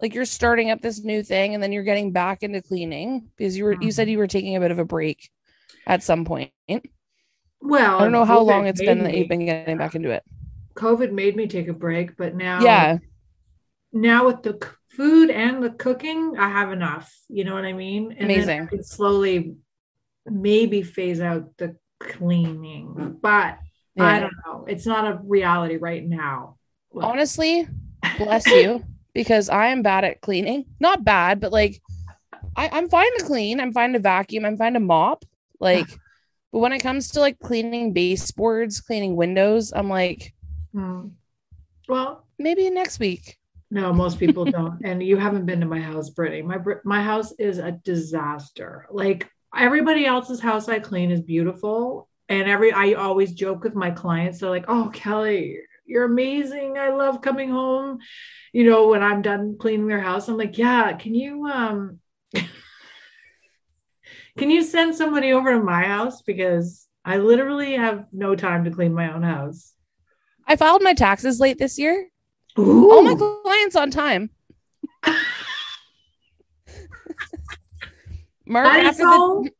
like 0.00 0.12
you're 0.12 0.26
starting 0.26 0.70
up 0.70 0.82
this 0.82 1.02
new 1.02 1.22
thing 1.22 1.54
and 1.54 1.62
then 1.62 1.72
you're 1.72 1.82
getting 1.82 2.12
back 2.12 2.42
into 2.42 2.60
cleaning 2.60 3.30
because 3.36 3.56
you 3.56 3.64
were 3.64 3.76
you 3.80 3.90
said 3.90 4.02
mm-hmm. 4.02 4.12
you 4.12 4.18
were 4.18 4.26
taking 4.26 4.56
a 4.56 4.60
bit 4.60 4.72
of 4.72 4.78
a 4.78 4.84
break 4.84 5.30
at 5.86 6.02
some 6.02 6.26
point. 6.26 6.52
Well, 7.62 7.96
I 7.96 8.02
don't 8.02 8.12
know 8.12 8.26
how 8.26 8.40
COVID 8.40 8.46
long 8.46 8.66
it's 8.66 8.82
been 8.82 8.98
made 8.98 9.06
that 9.06 9.16
you've 9.16 9.28
been 9.28 9.46
getting 9.46 9.78
back 9.78 9.94
into 9.94 10.10
it. 10.10 10.22
COVID 10.74 11.12
made 11.12 11.34
me 11.34 11.46
take 11.46 11.68
a 11.68 11.72
break, 11.72 12.18
but 12.18 12.34
now 12.34 12.60
Yeah. 12.60 12.98
now 13.90 14.26
with 14.26 14.42
the 14.42 14.60
food 14.90 15.30
and 15.30 15.62
the 15.62 15.70
cooking, 15.70 16.34
I 16.38 16.50
have 16.50 16.72
enough. 16.72 17.10
You 17.28 17.44
know 17.44 17.54
what 17.54 17.64
I 17.64 17.72
mean? 17.72 18.12
And 18.12 18.28
then 18.28 18.36
Amazing. 18.36 18.62
I 18.62 18.66
can 18.66 18.84
slowly 18.84 19.56
maybe 20.26 20.82
phase 20.82 21.20
out 21.20 21.56
the 21.58 21.76
cleaning, 22.00 23.18
but 23.20 23.58
I 23.98 24.20
don't 24.20 24.32
know. 24.46 24.64
It's 24.68 24.86
not 24.86 25.06
a 25.06 25.20
reality 25.22 25.76
right 25.76 26.04
now. 26.06 26.56
Honestly, 26.94 27.66
bless 28.18 28.46
you 28.46 28.84
because 29.14 29.48
I 29.48 29.68
am 29.68 29.82
bad 29.82 30.04
at 30.04 30.20
cleaning. 30.20 30.64
Not 30.80 31.04
bad, 31.04 31.40
but 31.40 31.52
like 31.52 31.80
I, 32.56 32.68
I'm 32.72 32.88
fine 32.88 33.16
to 33.18 33.24
clean. 33.24 33.60
I'm 33.60 33.72
fine 33.72 33.92
to 33.92 33.98
vacuum. 33.98 34.44
I'm 34.44 34.56
fine 34.56 34.74
to 34.74 34.80
mop. 34.80 35.24
Like, 35.60 35.88
but 36.52 36.58
when 36.58 36.72
it 36.72 36.80
comes 36.80 37.10
to 37.12 37.20
like 37.20 37.38
cleaning 37.38 37.92
baseboards, 37.92 38.80
cleaning 38.80 39.16
windows, 39.16 39.72
I'm 39.74 39.88
like, 39.88 40.32
Hmm. 40.72 41.08
Well, 41.88 42.26
maybe 42.38 42.68
next 42.70 42.98
week. 42.98 43.36
no, 43.70 43.92
most 43.92 44.18
people 44.18 44.44
don't. 44.44 44.80
And 44.84 45.02
you 45.02 45.16
haven't 45.16 45.46
been 45.46 45.60
to 45.60 45.66
my 45.66 45.80
house, 45.80 46.10
Brittany. 46.10 46.42
My 46.42 46.58
my 46.84 47.02
house 47.02 47.32
is 47.38 47.58
a 47.58 47.72
disaster. 47.72 48.86
Like 48.90 49.28
everybody 49.56 50.06
else's 50.06 50.40
house 50.40 50.68
I 50.68 50.78
clean 50.78 51.10
is 51.10 51.20
beautiful, 51.20 52.08
and 52.28 52.48
every 52.48 52.72
I 52.72 52.92
always 52.92 53.32
joke 53.32 53.64
with 53.64 53.74
my 53.74 53.90
clients. 53.90 54.40
They're 54.40 54.50
like, 54.50 54.66
"Oh, 54.68 54.90
Kelly, 54.92 55.58
you're 55.86 56.04
amazing. 56.04 56.78
I 56.78 56.90
love 56.90 57.22
coming 57.22 57.50
home." 57.50 57.98
You 58.52 58.64
know, 58.64 58.88
when 58.88 59.02
I'm 59.02 59.22
done 59.22 59.56
cleaning 59.58 59.88
their 59.88 60.00
house, 60.00 60.28
I'm 60.28 60.36
like, 60.36 60.58
"Yeah, 60.58 60.92
can 60.94 61.14
you 61.14 61.46
um, 61.46 62.00
can 64.38 64.50
you 64.50 64.62
send 64.62 64.94
somebody 64.94 65.32
over 65.32 65.52
to 65.52 65.60
my 65.60 65.84
house 65.84 66.22
because 66.22 66.86
I 67.04 67.18
literally 67.18 67.74
have 67.74 68.06
no 68.12 68.34
time 68.34 68.64
to 68.64 68.70
clean 68.70 68.94
my 68.94 69.12
own 69.12 69.22
house. 69.22 69.74
I 70.46 70.56
filed 70.56 70.82
my 70.82 70.94
taxes 70.94 71.38
late 71.38 71.58
this 71.58 71.78
year. 71.78 72.08
Ooh. 72.58 72.90
All 72.90 73.02
my 73.02 73.14
clients 73.14 73.76
on 73.76 73.90
time. 73.90 74.30
Mark, 78.46 78.66
after 78.68 79.02
the, 79.02 79.50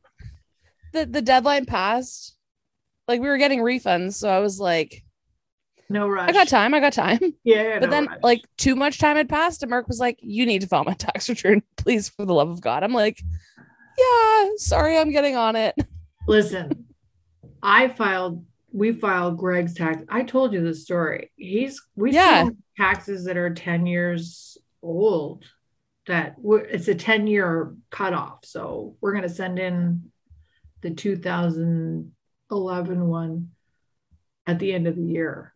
the 0.93 1.07
the 1.07 1.23
deadline 1.23 1.64
passed, 1.67 2.37
like 3.09 3.21
we 3.21 3.29
were 3.29 3.38
getting 3.38 3.61
refunds, 3.61 4.14
so 4.14 4.29
I 4.29 4.38
was 4.41 4.61
like, 4.61 5.03
no 5.88 6.09
rush. 6.09 6.29
I 6.29 6.33
got 6.33 6.49
time, 6.49 6.75
I 6.75 6.81
got 6.81 6.93
time. 6.93 7.21
Yeah, 7.45 7.79
But 7.81 7.87
no 7.87 7.91
then, 7.91 8.07
rush. 8.07 8.19
like, 8.23 8.41
too 8.57 8.75
much 8.76 8.99
time 8.99 9.17
had 9.17 9.29
passed, 9.29 9.62
and 9.62 9.71
Mark 9.71 9.88
was 9.88 10.00
like, 10.00 10.19
"You 10.23 10.47
need 10.47 10.61
to 10.62 10.67
file 10.67 10.85
my 10.85 10.93
tax 10.99 11.29
return, 11.29 11.62
please, 11.76 12.09
for 12.09 12.25
the 12.25 12.35
love 12.35 12.49
of 12.50 12.61
God." 12.61 12.83
I'm 12.83 12.93
like, 12.95 13.21
"Yeah, 13.99 14.49
sorry, 14.57 14.97
I'm 14.99 15.11
getting 15.12 15.37
on 15.37 15.57
it." 15.57 15.75
listen, 16.29 16.87
I 17.62 17.88
filed. 17.88 18.45
We 18.73 18.93
filed 18.93 19.38
Greg's 19.38 19.75
tax. 19.75 20.03
I 20.09 20.25
told 20.25 20.53
you 20.53 20.61
the 20.62 20.75
story. 20.75 21.31
He's 21.37 21.81
we 21.95 22.12
Yeah. 22.12 22.49
taxes 22.76 23.25
that 23.26 23.37
are 23.37 23.55
ten 23.55 23.87
years 23.87 24.59
old. 24.83 25.45
That 26.06 26.34
we're- 26.38 26.68
it's 26.70 26.88
a 26.88 26.94
ten 26.94 27.26
year 27.26 27.75
cutoff. 27.90 28.44
So 28.44 28.96
we're 29.00 29.14
gonna 29.14 29.28
send 29.28 29.58
in 29.58 30.11
the 30.82 30.90
2011 30.90 33.08
one 33.08 33.50
at 34.46 34.58
the 34.58 34.75
end 34.75 34.87
of 34.87 34.96
the 34.96 35.02
year. 35.02 35.54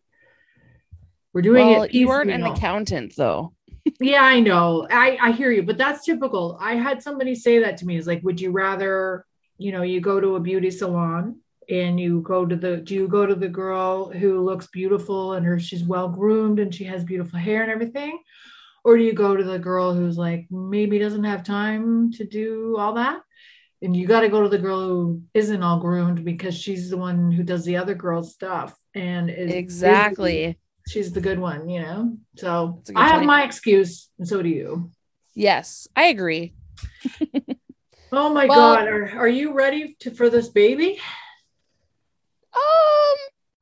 We're 1.33 1.43
doing 1.43 1.67
well, 1.67 1.83
it. 1.83 1.93
you 1.93 2.09
aren't 2.09 2.31
an 2.31 2.43
accountant, 2.43 3.15
though. 3.15 3.53
Yeah, 4.01 4.23
I 4.23 4.39
know. 4.39 4.87
I 4.89 5.17
I 5.21 5.31
hear 5.31 5.51
you, 5.51 5.63
but 5.63 5.77
that's 5.77 6.05
typical. 6.05 6.57
I 6.61 6.75
had 6.75 7.01
somebody 7.01 7.33
say 7.33 7.59
that 7.59 7.77
to 7.77 7.85
me. 7.85 7.97
Is 7.97 8.07
like, 8.07 8.23
would 8.23 8.39
you 8.39 8.51
rather, 8.51 9.25
you 9.57 9.71
know, 9.71 9.81
you 9.81 9.99
go 9.99 10.19
to 10.19 10.35
a 10.35 10.39
beauty 10.39 10.69
salon 10.69 11.37
and 11.69 11.99
you 11.99 12.21
go 12.21 12.45
to 12.45 12.55
the 12.55 12.77
do 12.77 12.93
you 12.93 13.07
go 13.07 13.25
to 13.25 13.35
the 13.35 13.47
girl 13.47 14.09
who 14.09 14.41
looks 14.41 14.67
beautiful 14.67 15.33
and 15.33 15.45
her 15.45 15.59
she's 15.59 15.83
well 15.83 16.09
groomed 16.09 16.59
and 16.59 16.73
she 16.73 16.83
has 16.85 17.03
beautiful 17.03 17.39
hair 17.39 17.63
and 17.63 17.71
everything? 17.71 18.19
Or 18.83 18.97
do 18.97 19.03
you 19.03 19.13
go 19.13 19.35
to 19.35 19.43
the 19.43 19.59
girl 19.59 19.93
who's 19.93 20.17
like 20.17 20.47
maybe 20.49 20.99
doesn't 20.99 21.23
have 21.25 21.43
time 21.43 22.11
to 22.13 22.23
do 22.25 22.75
all 22.77 22.93
that? 22.93 23.21
And 23.81 23.95
you 23.95 24.07
got 24.07 24.21
to 24.21 24.29
go 24.29 24.41
to 24.43 24.49
the 24.49 24.57
girl 24.57 24.85
who 24.87 25.21
isn't 25.33 25.63
all 25.63 25.79
groomed 25.79 26.25
because 26.25 26.57
she's 26.57 26.89
the 26.89 26.97
one 26.97 27.31
who 27.31 27.43
does 27.43 27.63
the 27.63 27.77
other 27.77 27.95
girl's 27.95 28.33
stuff 28.33 28.75
and 28.93 29.29
is 29.29 29.51
Exactly. 29.53 30.57
she's 30.87 31.11
the 31.13 31.21
good 31.21 31.39
one, 31.39 31.69
you 31.69 31.81
know. 31.81 32.17
So 32.35 32.81
I 32.95 33.07
have 33.07 33.23
my 33.23 33.43
excuse, 33.43 34.09
and 34.19 34.27
so 34.27 34.41
do 34.41 34.49
you. 34.49 34.91
Yes, 35.33 35.87
I 35.95 36.05
agree. 36.05 36.53
Oh 38.11 38.33
my 38.33 38.47
Well- 38.47 38.57
god, 38.75 38.87
are, 38.87 39.19
are 39.19 39.27
you 39.27 39.53
ready 39.53 39.95
to 39.99 40.09
for 40.09 40.31
this 40.31 40.49
baby? 40.49 40.99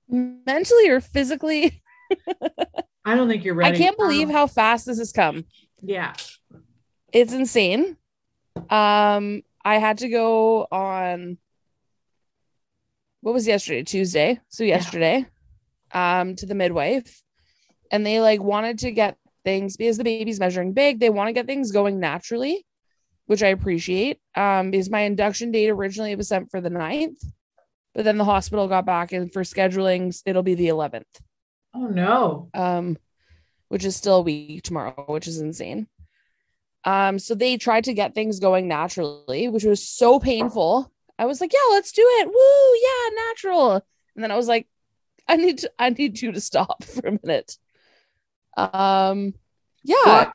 Um, 0.10 0.34
mentally 0.46 0.88
or 0.88 1.02
physically, 1.02 1.84
I 3.08 3.16
don't 3.16 3.30
think 3.30 3.46
you're 3.46 3.56
ready. 3.56 3.74
I 3.74 3.80
can't 3.80 3.98
believe 3.98 4.30
how 4.30 4.48
fast 4.48 4.86
this 4.86 4.98
has 4.98 5.14
come. 5.14 5.46
Yeah. 5.82 6.14
It's 7.14 7.32
insane. 7.32 7.96
Um, 8.70 9.44
I 9.64 9.78
had 9.78 10.00
to 10.00 10.10
go 10.10 10.68
on 10.70 11.38
what 13.22 13.34
was 13.34 13.48
yesterday? 13.48 13.84
Tuesday. 13.84 14.42
So 14.50 14.66
yesterday, 14.66 15.26
um, 15.94 16.36
to 16.36 16.46
the 16.46 16.54
midwife, 16.54 17.24
and 17.92 18.06
they 18.06 18.20
like 18.20 18.44
wanted 18.44 18.80
to 18.80 18.92
get 18.92 19.18
things 19.46 19.78
because 19.78 19.98
the 19.98 20.04
baby's 20.04 20.42
measuring 20.42 20.74
big. 20.74 21.00
They 21.00 21.10
want 21.10 21.30
to 21.30 21.34
get 21.34 21.46
things 21.46 21.72
going 21.72 22.02
naturally, 22.02 22.66
which 23.28 23.42
I 23.42 23.48
appreciate. 23.48 24.20
Um, 24.36 24.72
because 24.72 24.90
my 24.90 25.02
induction 25.02 25.52
date 25.52 25.70
originally 25.70 26.14
was 26.18 26.28
sent 26.28 26.52
for 26.52 26.60
the 26.60 26.70
9th, 26.70 27.24
but 27.96 28.04
then 28.04 28.18
the 28.18 28.26
hospital 28.26 28.68
got 28.68 28.86
back 28.86 29.14
and 29.14 29.32
for 29.32 29.44
schedulings, 29.44 30.24
it'll 30.26 30.44
be 30.44 30.56
the 30.56 30.68
11th 30.68 31.06
Oh 31.79 31.86
no. 31.88 32.50
um, 32.55 32.98
which 33.67 33.86
is 33.86 33.96
still 33.96 34.17
a 34.17 34.22
week 34.22 34.63
tomorrow, 34.63 35.05
which 35.07 35.27
is 35.27 35.39
insane. 35.39 35.88
Um, 36.84 37.19
so 37.19 37.36
they 37.36 37.57
tried 37.57 37.84
to 37.84 37.93
get 37.93 38.15
things 38.15 38.39
going 38.39 38.67
naturally, 38.67 39.48
which 39.48 39.63
was 39.63 39.88
so 39.88 40.19
painful. 40.19 40.91
I 41.19 41.25
was 41.25 41.39
like, 41.41 41.51
yeah, 41.53 41.60
let's 41.75 41.91
do 41.91 42.01
it. 42.03 42.27
Woo, 42.27 42.79
yeah, 42.81 43.25
natural. 43.27 43.74
And 44.15 44.24
then 44.24 44.31
I 44.31 44.38
was 44.38 44.48
like, 44.48 44.67
I 45.27 45.36
need 45.36 45.60
to, 45.60 45.72
I 45.77 45.89
need 45.91 46.22
you 46.22 46.31
to 46.31 46.41
stop 46.41 46.84
for 46.84 47.07
a 47.07 47.19
minute. 47.24 47.57
Um, 48.55 49.36
yeah, 49.84 50.31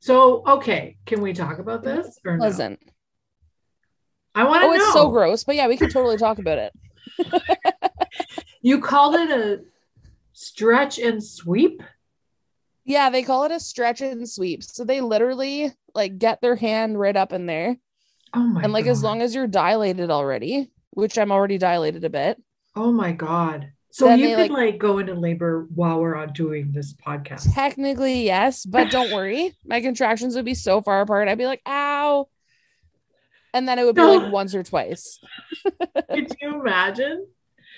So 0.00 0.42
okay, 0.46 0.96
can 1.04 1.20
we 1.20 1.32
talk 1.34 1.58
about 1.58 1.82
this 1.84 2.18
or 2.24 2.38
no? 2.38 2.42
pleasant. 2.44 2.80
I 4.34 4.44
want 4.44 4.62
to 4.62 4.68
Oh, 4.68 4.72
know. 4.72 4.76
it's 4.76 4.92
so 4.94 5.10
gross, 5.10 5.44
but 5.44 5.56
yeah, 5.56 5.66
we 5.68 5.76
can 5.76 5.88
totally 5.90 6.16
talk 6.16 6.38
about 6.38 6.58
it. 6.58 6.72
You 8.62 8.80
called 8.80 9.14
it 9.14 9.30
a 9.30 9.60
stretch 10.38 10.98
and 10.98 11.22
sweep. 11.22 11.82
Yeah, 12.84 13.10
they 13.10 13.22
call 13.22 13.44
it 13.44 13.50
a 13.50 13.58
stretch 13.60 14.00
and 14.00 14.28
sweep. 14.28 14.62
So 14.62 14.84
they 14.84 15.00
literally 15.00 15.72
like 15.94 16.18
get 16.18 16.40
their 16.40 16.56
hand 16.56 16.98
right 16.98 17.16
up 17.16 17.32
in 17.32 17.46
there. 17.46 17.76
Oh 18.34 18.40
my. 18.40 18.62
and 18.62 18.72
like 18.72 18.84
god. 18.84 18.90
as 18.92 19.02
long 19.02 19.20
as 19.22 19.34
you're 19.34 19.46
dilated 19.46 20.10
already, 20.10 20.70
which 20.90 21.18
I'm 21.18 21.32
already 21.32 21.58
dilated 21.58 22.04
a 22.04 22.10
bit. 22.10 22.40
Oh 22.76 22.92
my 22.92 23.12
god. 23.12 23.72
So 23.90 24.04
Then 24.06 24.20
you 24.20 24.36
could 24.36 24.50
like- 24.50 24.72
like, 24.72 24.78
go 24.78 24.98
into 24.98 25.14
labor 25.14 25.66
while 25.74 25.98
we're 26.00 26.14
on 26.14 26.32
doing 26.34 26.70
this 26.72 26.92
podcast. 26.94 27.52
Technically, 27.54 28.24
yes, 28.24 28.64
but 28.64 28.90
don't 28.90 29.12
worry. 29.12 29.54
My 29.64 29.80
contractions 29.80 30.36
would 30.36 30.44
be 30.44 30.54
so 30.54 30.80
far 30.82 31.00
apart. 31.00 31.26
I'd 31.26 31.38
be 31.38 31.46
like, 31.46 31.62
ow. 31.66 32.28
And 33.54 33.66
then 33.66 33.78
it 33.78 33.84
would 33.84 33.96
be 33.96 34.02
No. 34.02 34.12
like 34.14 34.32
once 34.40 34.54
or 34.54 34.62
twice. 34.62 35.18
Could 36.10 36.32
you 36.40 36.60
imagine? 36.60 37.26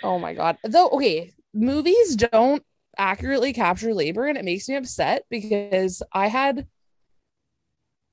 Oh 0.03 0.19
my 0.19 0.35
God. 0.35 0.59
Though, 0.65 0.89
okay, 0.91 1.33
movies 1.55 2.17
don't 2.17 2.63
accurately 2.99 3.53
capture 3.53 3.95
labor 3.95 4.27
and 4.27 4.37
it 4.37 4.45
makes 4.45 4.69
me 4.69 4.77
upset 4.77 5.25
because 5.31 6.03
I 6.13 6.27
had 6.29 6.67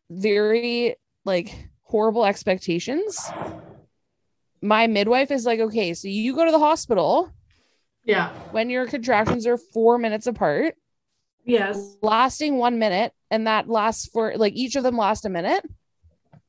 very 0.10 0.96
like 1.25 1.53
horrible 1.84 2.25
expectations. 2.25 3.20
My 4.62 4.88
midwife 4.88 5.32
is 5.32 5.46
like, 5.46 5.60
okay, 5.60 5.94
so 5.94 6.08
you 6.08 6.36
go 6.36 6.46
to 6.46 6.51
the 6.51 6.60
hospital 6.60 7.32
Yeah. 8.03 8.29
when 8.51 8.70
your 8.70 8.88
contractions 8.88 9.46
are 9.46 9.58
four 9.58 9.98
minutes 9.98 10.27
apart. 10.27 10.75
Yes. 11.46 11.96
lasting 12.01 12.58
one 12.58 12.77
minute 12.77 13.13
and 13.32 13.48
that 13.48 13.70
lasts 13.70 14.10
for 14.10 14.36
like 14.36 14.53
each 14.53 14.75
of 14.75 14.84
them 14.84 14.98
last 14.98 15.24
a 15.24 15.29
minute 15.29 15.63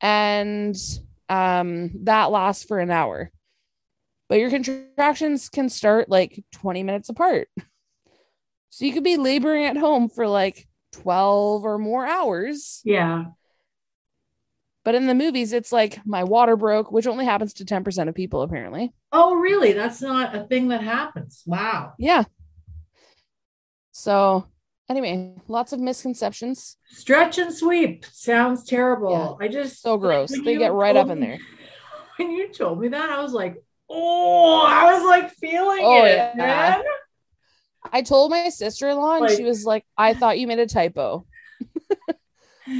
and 0.01 0.75
um 1.29 1.91
that 2.03 2.31
lasts 2.31 2.65
for 2.65 2.79
an 2.79 2.91
hour 2.91 3.31
but 4.29 4.39
your 4.39 4.49
contractions 4.51 5.49
can 5.49 5.67
start 5.69 6.07
like 6.09 6.43
20 6.53 6.83
minutes 6.83 7.09
apart 7.09 7.47
so 8.69 8.85
you 8.85 8.93
could 8.93 9.03
be 9.03 9.17
laboring 9.17 9.65
at 9.65 9.75
home 9.75 10.07
for 10.09 10.27
like 10.27 10.67
12 10.93 11.65
or 11.65 11.77
more 11.77 12.05
hours 12.05 12.81
Yeah. 12.85 13.25
but 14.85 14.95
in 14.95 15.07
the 15.07 15.15
movies 15.15 15.51
it's 15.53 15.71
like 15.71 15.99
my 16.05 16.23
water 16.23 16.55
broke 16.55 16.91
which 16.91 17.07
only 17.07 17.25
happens 17.25 17.53
to 17.55 17.65
10% 17.65 18.07
of 18.07 18.15
people 18.15 18.41
apparently 18.43 18.93
Oh, 19.11 19.33
really? 19.35 19.73
That's 19.73 20.03
not 20.03 20.35
a 20.35 20.43
thing 20.43 20.67
that 20.67 20.81
happens. 20.83 21.41
Wow. 21.45 21.93
yeah 21.97 22.23
so 23.91 24.45
anyway 24.89 25.35
lots 25.47 25.73
of 25.73 25.79
misconceptions 25.79 26.77
Stretch 26.89 27.37
and 27.37 27.53
sweep 27.53 28.05
sounds 28.11 28.63
terrible. 28.63 29.37
I 29.41 29.47
just 29.47 29.81
so 29.81 29.97
gross 29.97 30.31
when 30.31 30.43
they 30.43 30.57
get 30.57 30.73
right 30.73 30.95
up 30.95 31.09
in 31.09 31.19
there 31.19 31.39
When 32.17 32.31
you 32.31 32.49
told 32.51 32.81
me 32.81 32.89
that, 32.89 33.09
I 33.11 33.21
was 33.23 33.31
like, 33.31 33.55
oh, 33.89 34.63
I 34.67 34.93
was 34.93 35.03
like 35.05 35.31
feeling 35.35 35.79
Oh, 35.81 36.03
it, 36.05 36.15
yeah. 36.15 36.33
man. 36.35 36.81
I 37.91 38.01
told 38.01 38.31
my 38.31 38.49
sister 38.49 38.89
in 38.89 38.97
law, 38.97 39.13
and 39.15 39.21
Like- 39.25 39.37
she 39.37 39.43
was 39.43 39.65
like, 39.65 39.85
I 39.97 40.13
thought 40.13 40.37
you 40.39 40.47
made 40.47 40.59
a 40.59 40.67
typo. 40.67 41.25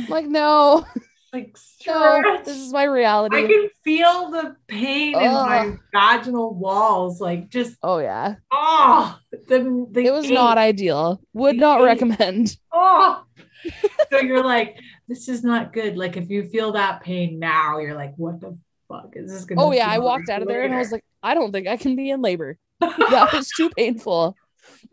Like, 0.07 0.27
no, 0.27 0.85
Like 1.33 1.57
no, 1.87 2.41
this 2.45 2.57
is 2.57 2.71
my 2.71 2.83
reality. 2.83 3.37
I 3.37 3.47
can 3.47 3.69
feel 3.83 4.29
the 4.29 4.55
pain 4.67 5.15
in 5.19 5.31
my 5.33 5.77
vaginal 5.91 6.53
walls, 6.53 7.19
like 7.19 7.49
just 7.49 7.75
oh, 7.81 7.97
yeah. 7.97 8.35
oh, 8.51 9.17
the, 9.47 9.87
the 9.91 10.01
It 10.05 10.11
was 10.11 10.25
ache. 10.25 10.33
not 10.33 10.59
ideal. 10.59 11.19
Would 11.33 11.55
The 11.55 11.59
not 11.61 11.79
ache. 11.81 11.85
recommend. 11.87 12.55
oh. 12.71 13.23
so 14.11 14.19
you're 14.19 14.43
like, 14.43 14.77
this 15.07 15.27
is 15.27 15.43
not 15.43 15.73
good. 15.73 15.97
Like 15.97 16.17
if 16.17 16.29
you 16.29 16.47
feel 16.49 16.73
that 16.73 17.01
pain 17.01 17.39
now, 17.39 17.79
you're 17.79 17.95
like, 17.95 18.13
what 18.15 18.39
the 18.39 18.55
fuck 18.89 19.11
is 19.13 19.31
this 19.31 19.45
gonna? 19.45 19.63
Oh, 19.63 19.71
yeah. 19.71 19.87
I 19.87 19.99
walked 19.99 20.29
out 20.29 20.41
of 20.41 20.47
there 20.49 20.63
and 20.63 20.73
I 20.73 20.79
was 20.79 20.91
like, 20.91 21.03
I 21.23 21.33
don't 21.35 21.51
think 21.51 21.67
I 21.67 21.77
can 21.77 21.95
be 21.95 22.09
in 22.09 22.21
labor. 22.21 22.57
That 22.81 23.29
was 23.33 23.49
too 23.55 23.69
painful. 23.69 24.35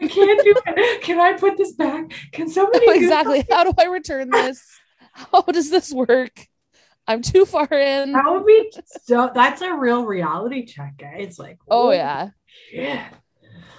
I 0.00 0.06
can't 0.08 0.42
do 0.44 0.54
it. 0.66 1.02
Can 1.02 1.18
I 1.20 1.32
put 1.34 1.56
this 1.56 1.72
back? 1.72 2.12
Can 2.32 2.48
somebody 2.48 2.84
do 2.86 2.92
exactly. 2.94 3.44
How 3.50 3.64
do 3.64 3.72
I 3.78 3.84
return 3.86 4.30
this? 4.30 4.64
How 5.12 5.42
does 5.42 5.70
this 5.70 5.92
work? 5.92 6.32
I'm 7.08 7.22
too 7.22 7.44
far 7.46 7.68
in. 7.72 8.12
That 8.12 8.24
would 8.28 8.44
be 8.46 8.72
so. 9.04 9.30
That's 9.34 9.62
a 9.62 9.72
real 9.74 10.04
reality 10.04 10.66
check, 10.66 10.96
guys. 10.98 11.38
Like, 11.38 11.58
Oh, 11.70 11.92
yeah. 11.92 12.30
shit. 12.70 13.00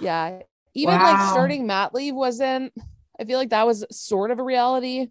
Yeah. 0.00 0.40
Even 0.74 0.94
like 0.94 1.28
starting 1.30 1.66
mat 1.66 1.94
leave 1.94 2.14
wasn't, 2.14 2.72
I 3.20 3.24
feel 3.24 3.38
like 3.38 3.50
that 3.50 3.66
was 3.66 3.84
sort 3.90 4.30
of 4.30 4.38
a 4.38 4.42
reality 4.44 5.08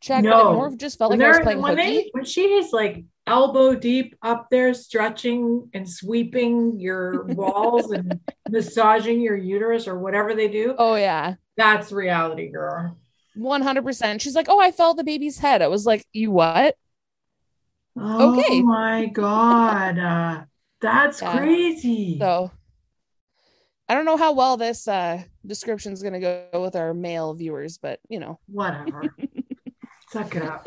check, 0.00 0.24
but 0.24 0.30
No. 0.30 0.50
it 0.50 0.54
more 0.54 0.76
just 0.76 0.98
felt 0.98 1.10
like 1.10 1.20
When 1.20 1.26
I 1.26 1.30
was 1.30 1.40
playing 1.40 1.62
when 1.62 1.76
hooky. 1.78 1.90
they 1.96 2.10
when 2.12 2.24
she 2.24 2.42
is 2.42 2.72
like 2.72 3.04
elbow 3.26 3.74
deep 3.74 4.16
up 4.22 4.48
there, 4.50 4.74
stretching 4.74 5.68
and 5.74 5.88
sweeping 5.88 6.78
your 6.78 7.24
walls 7.26 7.92
and 7.92 8.20
massaging 8.48 9.20
your 9.20 9.36
uterus 9.36 9.88
or 9.88 9.98
whatever 9.98 10.34
they 10.34 10.48
do. 10.48 10.74
Oh 10.78 10.94
yeah. 10.94 11.34
That's 11.56 11.90
reality, 11.90 12.50
girl. 12.50 12.96
100%. 13.34 14.20
She's 14.20 14.34
like, 14.34 14.46
"Oh, 14.48 14.60
I 14.60 14.70
felt 14.72 14.96
the 14.96 15.04
baby's 15.04 15.38
head." 15.38 15.62
I 15.62 15.68
was 15.68 15.86
like, 15.86 16.04
"You 16.12 16.30
what?" 16.30 16.76
Oh 17.96 18.30
Okay. 18.30 18.60
my 18.62 19.06
God. 19.06 19.98
Uh, 19.98 20.44
that's 20.80 21.20
Yeah. 21.20 21.38
crazy. 21.40 22.18
So 22.18 22.50
I 23.88 23.94
don't 23.94 24.04
know 24.04 24.16
how 24.16 24.32
well 24.32 24.56
this 24.56 24.88
uh 24.88 25.22
description 25.46 25.92
is 25.92 26.02
going 26.02 26.14
to 26.14 26.20
go 26.20 26.60
with 26.60 26.76
our 26.76 26.92
male 26.92 27.34
viewers, 27.34 27.78
but 27.78 28.00
you 28.08 28.18
know. 28.18 28.38
Whatever. 28.48 29.14
Suck 30.10 30.36
it 30.36 30.42
up. 30.42 30.66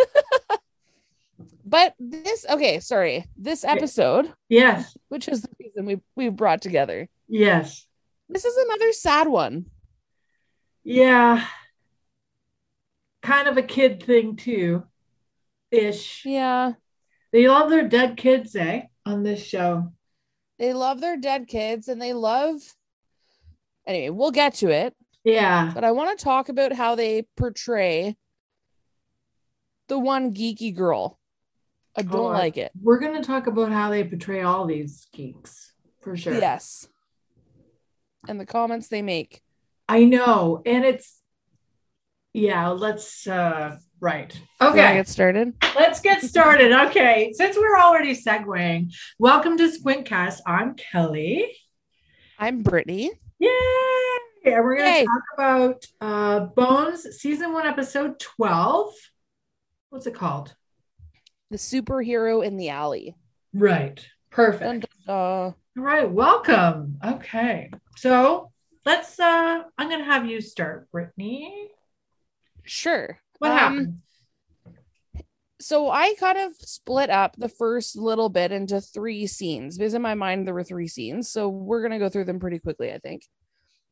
But 1.69 1.93
this 1.99 2.47
okay, 2.49 2.79
sorry. 2.79 3.25
This 3.37 3.63
episode, 3.63 4.33
Yes. 4.49 4.97
which 5.09 5.27
is 5.27 5.43
the 5.43 5.49
reason 5.59 5.85
we 5.85 6.01
we 6.15 6.29
brought 6.29 6.63
together. 6.63 7.07
Yes. 7.27 7.85
This 8.27 8.43
is 8.43 8.57
another 8.57 8.91
sad 8.91 9.27
one. 9.27 9.67
Yeah. 10.83 11.45
Kind 13.21 13.47
of 13.47 13.57
a 13.57 13.61
kid 13.61 14.01
thing, 14.01 14.35
too. 14.35 14.83
Ish. 15.69 16.25
Yeah. 16.25 16.73
They 17.31 17.47
love 17.47 17.69
their 17.69 17.87
dead 17.87 18.17
kids, 18.17 18.55
eh? 18.55 18.83
On 19.05 19.21
this 19.21 19.43
show. 19.45 19.91
They 20.57 20.73
love 20.73 21.01
their 21.01 21.17
dead 21.17 21.47
kids 21.47 21.87
and 21.87 22.01
they 22.01 22.13
love 22.13 22.61
Anyway, 23.85 24.09
we'll 24.09 24.31
get 24.31 24.53
to 24.55 24.69
it, 24.69 24.95
Yeah. 25.23 25.71
but 25.73 25.83
I 25.83 25.91
want 25.91 26.17
to 26.17 26.23
talk 26.23 26.49
about 26.49 26.73
how 26.73 26.95
they 26.95 27.23
portray 27.35 28.15
the 29.87 29.97
one 29.99 30.33
geeky 30.33 30.75
girl. 30.75 31.18
I 31.99 32.01
don't 32.03 32.15
Oh, 32.15 32.23
like 32.29 32.55
it. 32.55 32.71
We're 32.81 32.97
going 32.99 33.21
to 33.21 33.27
talk 33.27 33.47
about 33.47 33.73
how 33.73 33.89
they 33.89 34.05
portray 34.05 34.41
all 34.41 34.65
these 34.65 35.05
geeks 35.11 35.73
for 35.99 36.15
sure. 36.15 36.33
Yes. 36.33 36.87
And 38.25 38.39
the 38.39 38.45
comments 38.45 38.87
they 38.87 39.01
make. 39.01 39.41
I 39.89 40.05
know. 40.05 40.61
And 40.65 40.85
it's, 40.85 41.19
yeah, 42.31 42.69
let's, 42.69 43.27
uh, 43.27 43.75
right. 43.99 44.33
Okay. 44.61 44.77
get 44.93 45.09
started. 45.09 45.53
Let's 45.75 45.99
get 45.99 46.21
started. 46.21 46.71
Okay. 46.87 47.33
Since 47.33 47.57
we're 47.57 47.77
already 47.77 48.15
segueing, 48.15 48.93
welcome 49.17 49.57
to 49.57 49.63
Squintcast. 49.69 50.39
I'm 50.47 50.75
Kelly. 50.75 51.53
I'm 52.37 52.61
Brittany. 52.63 53.11
Yay! 53.39 53.49
And 54.45 54.63
we're 54.63 54.77
going 54.77 55.01
to 55.01 55.05
talk 55.05 55.23
about 55.33 55.85
uh, 55.99 56.39
Bones 56.45 57.03
season 57.17 57.51
one, 57.51 57.67
episode 57.67 58.21
12. 58.21 58.93
What's 59.89 60.07
it 60.07 60.13
called? 60.15 60.55
The 61.51 61.57
superhero 61.57 62.45
in 62.45 62.57
the 62.57 62.69
alley. 62.69 63.15
Right. 63.53 64.05
Perfect. 64.29 64.85
All 65.07 65.55
right. 65.75 66.09
Welcome. 66.09 66.99
Okay. 67.03 67.71
So 67.97 68.51
let's, 68.85 69.19
uh, 69.19 69.63
I'm 69.77 69.87
going 69.89 69.99
to 69.99 70.05
have 70.05 70.27
you 70.27 70.41
start, 70.41 70.89
Brittany. 70.91 71.69
Sure. 72.63 73.19
What 73.39 73.51
Um, 73.51 73.57
happened? 73.57 74.01
so 75.61 75.89
I 75.89 76.13
kind 76.19 76.37
of 76.37 76.53
split 76.57 77.09
up 77.09 77.35
the 77.37 77.49
first 77.49 77.97
little 77.97 78.29
bit 78.29 78.51
into 78.51 78.79
three 78.79 79.25
scenes 79.27 79.77
because 79.77 79.93
in 79.93 80.01
my 80.01 80.13
mind 80.15 80.45
there 80.47 80.53
were 80.53 80.63
three 80.63 80.87
scenes. 80.87 81.29
So 81.29 81.49
we're 81.49 81.81
gonna 81.81 81.99
go 81.99 82.09
through 82.09 82.25
them 82.25 82.39
pretty 82.39 82.59
quickly, 82.59 82.93
I 82.93 82.99
think. 82.99 83.23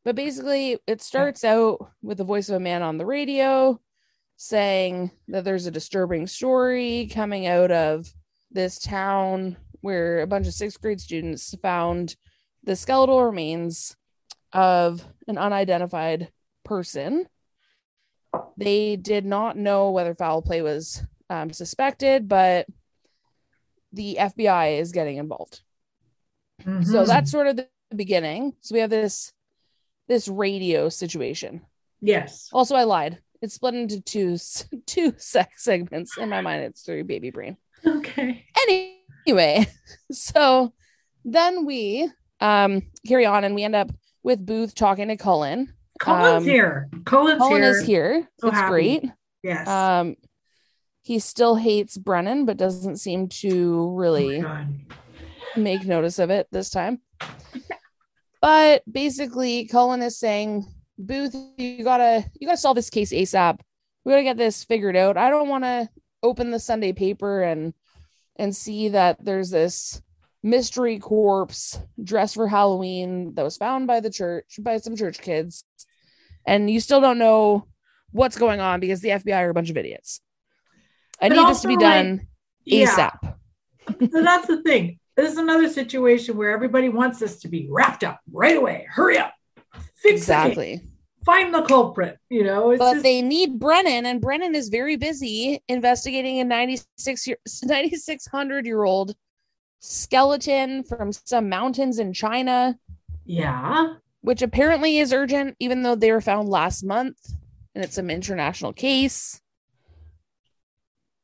But 0.04 0.14
basically, 0.14 0.78
it 0.86 1.02
starts 1.02 1.44
out 1.44 1.90
with 2.02 2.18
the 2.18 2.24
voice 2.24 2.48
of 2.48 2.54
a 2.54 2.60
man 2.60 2.82
on 2.82 2.96
the 2.98 3.04
radio 3.04 3.80
saying 4.42 5.10
that 5.26 5.44
there's 5.44 5.66
a 5.66 5.70
disturbing 5.70 6.26
story 6.28 7.10
coming 7.12 7.46
out 7.48 7.72
of 7.72 8.08
this 8.52 8.78
town 8.78 9.56
where 9.80 10.20
a 10.20 10.26
bunch 10.28 10.46
of 10.46 10.54
sixth 10.54 10.80
grade 10.80 11.00
students 11.00 11.54
found 11.60 12.14
the 12.62 12.76
skeletal 12.76 13.22
remains 13.24 13.96
of 14.52 15.04
an 15.26 15.38
unidentified 15.38 16.30
person. 16.64 17.26
They 18.56 18.94
did 18.96 19.26
not 19.26 19.56
know 19.56 19.90
whether 19.90 20.14
foul 20.14 20.40
play 20.40 20.62
was 20.62 21.02
um, 21.28 21.52
suspected, 21.52 22.28
but 22.28 22.66
the 23.92 24.18
FBI 24.20 24.78
is 24.78 24.92
getting 24.92 25.16
involved. 25.16 25.62
So 26.62 26.68
Mhm. 26.70 27.06
that's 27.06 27.30
sort 27.30 27.46
of 27.48 27.56
the 27.56 27.68
beginning. 27.94 28.54
So 28.60 28.74
we 28.74 28.80
have 28.80 28.90
this 28.90 29.32
this 30.06 30.28
radio 30.28 30.88
situation. 30.88 31.66
yes. 32.00 32.48
Also, 32.52 32.74
I 32.76 32.84
lied. 32.84 33.20
It's 33.40 33.54
split 33.54 33.74
into 33.74 34.00
two 34.00 34.36
two 34.86 35.14
sex 35.18 35.64
segments. 35.64 36.16
In 36.18 36.28
my 36.28 36.40
mind, 36.40 36.64
it's 36.64 36.82
three 36.82 37.02
baby 37.02 37.30
brain. 37.30 37.56
Okay. 37.86 38.44
Any, 38.62 38.94
Anyway, 39.26 39.66
so 40.12 40.72
then 41.24 41.66
we 41.66 42.08
um 42.40 42.82
carry 43.06 43.26
on 43.26 43.44
and 43.44 43.54
we 43.54 43.62
end 43.64 43.74
up 43.76 43.90
with 44.22 44.44
Booth 44.44 44.74
talking 44.74 45.08
to 45.08 45.16
Cullen. 45.16 45.72
Cullen's 46.00 46.44
Um, 46.44 46.44
here. 46.44 46.88
Cullen's 47.04 47.38
Cullen 47.38 47.62
here. 47.62 47.70
is 47.70 47.84
here. 47.84 48.28
So 48.40 48.48
it's 48.48 48.56
happy. 48.56 48.70
great. 48.70 49.04
Yes. 49.42 49.68
Um 49.68 50.16
he 51.02 51.18
still 51.18 51.54
hates 51.56 51.96
Brennan, 51.96 52.44
but 52.44 52.56
doesn't 52.58 52.96
seem 52.98 53.28
to 53.28 53.88
Oh 53.92 53.94
really 53.96 54.40
God. 54.40 54.68
make 55.56 55.84
notice 55.86 56.18
of 56.18 56.30
it 56.30 56.46
this 56.50 56.70
time. 56.70 57.00
But 58.40 58.82
basically, 58.90 59.66
Cullen 59.66 60.00
is 60.02 60.16
saying, 60.18 60.64
Booth, 60.98 61.34
you 61.56 61.84
gotta 61.84 62.24
you 62.38 62.46
gotta 62.46 62.58
solve 62.58 62.74
this 62.76 62.90
case 62.90 63.12
ASAP. 63.12 63.60
We 64.04 64.12
gotta 64.12 64.24
get 64.24 64.36
this 64.36 64.64
figured 64.64 64.96
out. 64.96 65.16
I 65.16 65.30
don't 65.30 65.48
want 65.48 65.64
to 65.64 65.88
open 66.22 66.50
the 66.50 66.58
Sunday 66.58 66.92
paper 66.92 67.42
and 67.42 67.72
and 68.36 68.54
see 68.54 68.88
that 68.90 69.24
there's 69.24 69.50
this 69.50 70.02
mystery 70.42 70.98
corpse 70.98 71.78
dressed 72.02 72.34
for 72.34 72.48
Halloween 72.48 73.34
that 73.34 73.42
was 73.44 73.56
found 73.56 73.86
by 73.86 74.00
the 74.00 74.10
church 74.10 74.58
by 74.60 74.78
some 74.78 74.96
church 74.96 75.20
kids, 75.20 75.64
and 76.46 76.70
you 76.70 76.80
still 76.80 77.00
don't 77.00 77.18
know 77.18 77.66
what's 78.10 78.38
going 78.38 78.60
on 78.60 78.80
because 78.80 79.00
the 79.00 79.10
FBI 79.10 79.38
are 79.46 79.50
a 79.50 79.54
bunch 79.54 79.70
of 79.70 79.76
idiots. 79.76 80.20
I 81.20 81.28
But 81.28 81.36
need 81.36 81.48
this 81.48 81.60
to 81.62 81.68
be 81.68 81.74
like, 81.74 81.82
done 81.82 82.26
Yeah. 82.64 82.86
ASAP. 82.86 83.34
So 84.10 84.22
that's 84.22 84.46
the 84.46 84.62
thing. 84.62 84.98
This 85.16 85.32
is 85.32 85.38
another 85.38 85.68
situation 85.68 86.36
where 86.36 86.50
everybody 86.50 86.88
wants 86.88 87.18
this 87.18 87.40
to 87.40 87.48
be 87.48 87.66
wrapped 87.70 88.04
up 88.04 88.20
right 88.32 88.56
away. 88.56 88.86
Hurry 88.88 89.18
up. 89.18 89.32
Fix. 89.96 90.20
Exactly. 90.20 90.80
Find 91.28 91.52
the 91.52 91.60
culprit. 91.60 92.18
You 92.30 92.44
know, 92.44 92.70
it's 92.70 92.78
but 92.78 92.92
just, 92.94 93.02
they 93.02 93.20
need 93.20 93.58
Brennan, 93.58 94.06
and 94.06 94.18
Brennan 94.18 94.54
is 94.54 94.70
very 94.70 94.96
busy 94.96 95.62
investigating 95.68 96.40
a 96.40 96.44
96 96.44 97.26
year 97.26 97.36
9600 97.64 98.64
year 98.64 98.84
old 98.84 99.14
skeleton 99.80 100.82
from 100.84 101.12
some 101.12 101.50
mountains 101.50 101.98
in 101.98 102.14
China, 102.14 102.78
yeah. 103.26 103.94
which 104.22 104.40
apparently 104.40 104.98
is 104.98 105.12
urgent, 105.12 105.54
even 105.60 105.82
though 105.82 105.94
they 105.94 106.12
were 106.12 106.22
found 106.22 106.48
last 106.48 106.82
month 106.82 107.18
and 107.74 107.84
it's 107.84 107.98
an 107.98 108.10
international 108.10 108.72
case. 108.72 109.40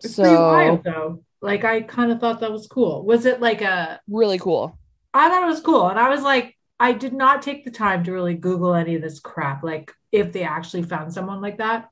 It's 0.03 0.17
So 0.17 0.23
wild 0.23 0.85
though. 0.85 1.25
Like 1.41 1.65
I 1.65 1.81
kind 1.81 2.13
of 2.13 2.21
thought 2.21 2.41
that 2.41 2.53
was 2.53 2.67
cool. 2.67 3.05
Was 3.05 3.27
it 3.27 3.41
like 3.41 3.61
a 3.61 4.01
really 4.07 4.39
cool. 4.39 4.79
I 5.13 5.29
thought 5.29 5.43
it 5.43 5.47
was 5.47 5.61
cool. 5.61 5.89
And 5.89 5.99
I 5.99 6.11
was 6.11 6.23
like, 6.23 6.54
I 6.81 6.93
did 6.93 7.13
not 7.13 7.43
take 7.43 7.65
the 7.65 7.71
time 7.71 8.05
to 8.05 8.13
really 8.13 8.35
Google 8.35 8.75
any 8.75 8.95
of 8.97 9.03
this 9.03 9.21
crap. 9.21 9.63
Like 9.63 9.93
if 10.13 10.33
they 10.33 10.43
actually 10.43 10.83
found 10.83 11.13
someone 11.13 11.41
like 11.41 11.59
that. 11.59 11.89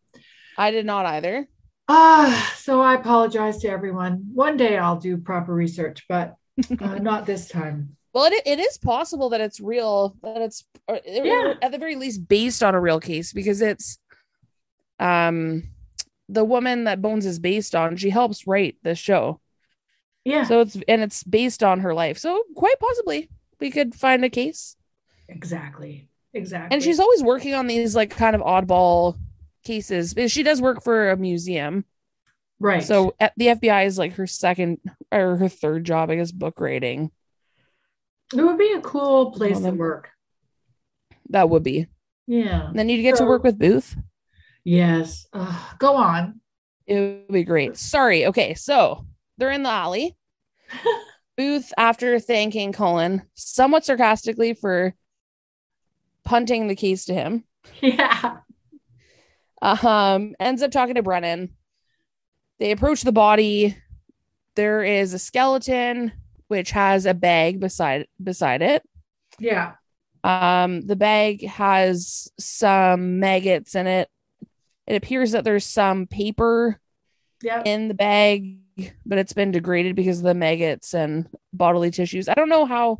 I 0.58 0.70
did 0.70 0.86
not 0.86 1.06
either. 1.06 1.48
Ah, 1.88 2.52
so 2.56 2.80
I 2.80 2.94
apologize 2.94 3.58
to 3.58 3.68
everyone. 3.68 4.30
One 4.34 4.56
day 4.56 4.78
I'll 4.78 4.98
do 4.98 5.16
proper 5.16 5.52
research, 5.54 6.04
but 6.08 6.36
uh, 6.80 6.94
not 7.00 7.26
this 7.26 7.48
time. 7.48 7.96
Well, 8.14 8.24
it, 8.24 8.42
it 8.44 8.58
is 8.60 8.76
possible 8.78 9.30
that 9.30 9.40
it's 9.40 9.60
real, 9.60 10.16
that 10.22 10.42
it's 10.42 10.64
Yeah. 11.06 11.54
at 11.62 11.72
the 11.72 11.78
very 11.78 11.96
least 11.96 12.28
based 12.28 12.62
on 12.62 12.74
a 12.74 12.80
real 12.80 13.00
case 13.00 13.32
because 13.32 13.62
it's 13.62 13.98
um 15.00 15.64
the 16.28 16.44
woman 16.44 16.84
that 16.84 17.02
Bones 17.02 17.26
is 17.26 17.38
based 17.38 17.74
on. 17.74 17.96
She 17.96 18.10
helps 18.10 18.46
write 18.46 18.76
this 18.82 18.98
show, 18.98 19.40
Yeah, 20.24 20.44
so 20.44 20.60
it's 20.60 20.76
and 20.88 21.02
it's 21.02 21.22
based 21.24 21.62
on 21.62 21.80
her 21.80 21.94
life. 21.94 22.18
So 22.18 22.42
quite 22.54 22.78
possibly 22.78 23.28
we 23.62 23.70
could 23.70 23.94
find 23.94 24.24
a 24.24 24.28
case. 24.28 24.76
exactly. 25.28 26.08
Exactly. 26.34 26.74
And 26.74 26.82
she's 26.82 26.98
always 27.00 27.22
working 27.22 27.54
on 27.54 27.66
these 27.66 27.94
like 27.96 28.10
kind 28.10 28.34
of 28.34 28.42
oddball 28.42 29.16
cases 29.64 30.14
she 30.28 30.42
does 30.42 30.60
work 30.62 30.82
for 30.82 31.10
a 31.10 31.16
museum. 31.16 31.84
right. 32.58 32.82
So 32.82 33.14
at, 33.20 33.32
the 33.36 33.48
FBI 33.48 33.86
is 33.86 33.96
like 33.98 34.14
her 34.14 34.26
second 34.26 34.78
or 35.12 35.36
her 35.36 35.48
third 35.48 35.84
job, 35.84 36.10
I 36.10 36.16
guess, 36.16 36.32
book 36.32 36.58
rating. 36.60 37.10
it 38.34 38.42
would 38.42 38.58
be 38.58 38.72
a 38.72 38.80
cool 38.80 39.30
place 39.32 39.60
to 39.60 39.70
work. 39.70 40.08
That 41.28 41.48
would 41.50 41.62
be. 41.62 41.86
Yeah. 42.26 42.68
And 42.68 42.78
then 42.78 42.88
you 42.88 43.00
get 43.02 43.18
So- 43.18 43.24
to 43.24 43.28
work 43.28 43.44
with 43.44 43.58
Booth. 43.58 43.94
Yes. 44.64 45.26
Uh, 45.32 45.58
go 45.78 45.96
on. 45.96 46.40
It 46.86 46.98
would 47.00 47.28
be 47.32 47.44
great. 47.44 47.76
Sorry. 47.76 48.26
Okay. 48.26 48.54
So 48.54 49.06
they're 49.38 49.50
in 49.50 49.62
the 49.64 49.70
alley. 49.70 50.16
Booth, 51.42 51.72
after 51.76 52.20
thanking 52.20 52.72
Cullen 52.72 53.22
somewhat 53.34 53.84
sarcastically 53.84 54.54
for 54.54 54.94
punting 56.24 56.68
the 56.68 56.76
keys 56.76 57.06
to 57.06 57.14
him, 57.14 57.42
Yeah. 57.80 58.38
um, 59.60 60.34
ends 60.38 60.62
up 60.62 60.70
talking 60.70 60.94
to 60.94 61.02
Brennan. 61.02 61.50
They 62.60 62.70
approach 62.70 63.02
the 63.02 63.12
body. 63.12 63.76
there 64.54 64.82
is 64.84 65.14
a 65.14 65.18
skeleton 65.18 66.12
which 66.48 66.72
has 66.72 67.06
a 67.06 67.14
bag 67.14 67.58
beside 67.58 68.06
beside 68.22 68.60
it. 68.60 68.82
Yeah. 69.38 69.72
Um, 70.22 70.82
the 70.82 70.94
bag 70.96 71.44
has 71.46 72.28
some 72.38 73.18
maggots 73.18 73.74
in 73.74 73.86
it. 73.86 74.08
It 74.86 74.96
appears 74.96 75.32
that 75.32 75.42
there's 75.44 75.64
some 75.64 76.06
paper 76.06 76.78
Yeah. 77.42 77.62
in 77.64 77.88
the 77.88 77.94
bag, 77.94 78.58
but 79.06 79.18
it's 79.18 79.32
been 79.32 79.50
degraded 79.50 79.96
because 79.96 80.18
of 80.18 80.24
the 80.24 80.34
maggots 80.34 80.94
and 80.94 81.28
bodily 81.52 81.90
tissues. 81.90 82.28
I 82.28 82.34
don't 82.34 82.48
know 82.48 82.64
how 82.66 82.98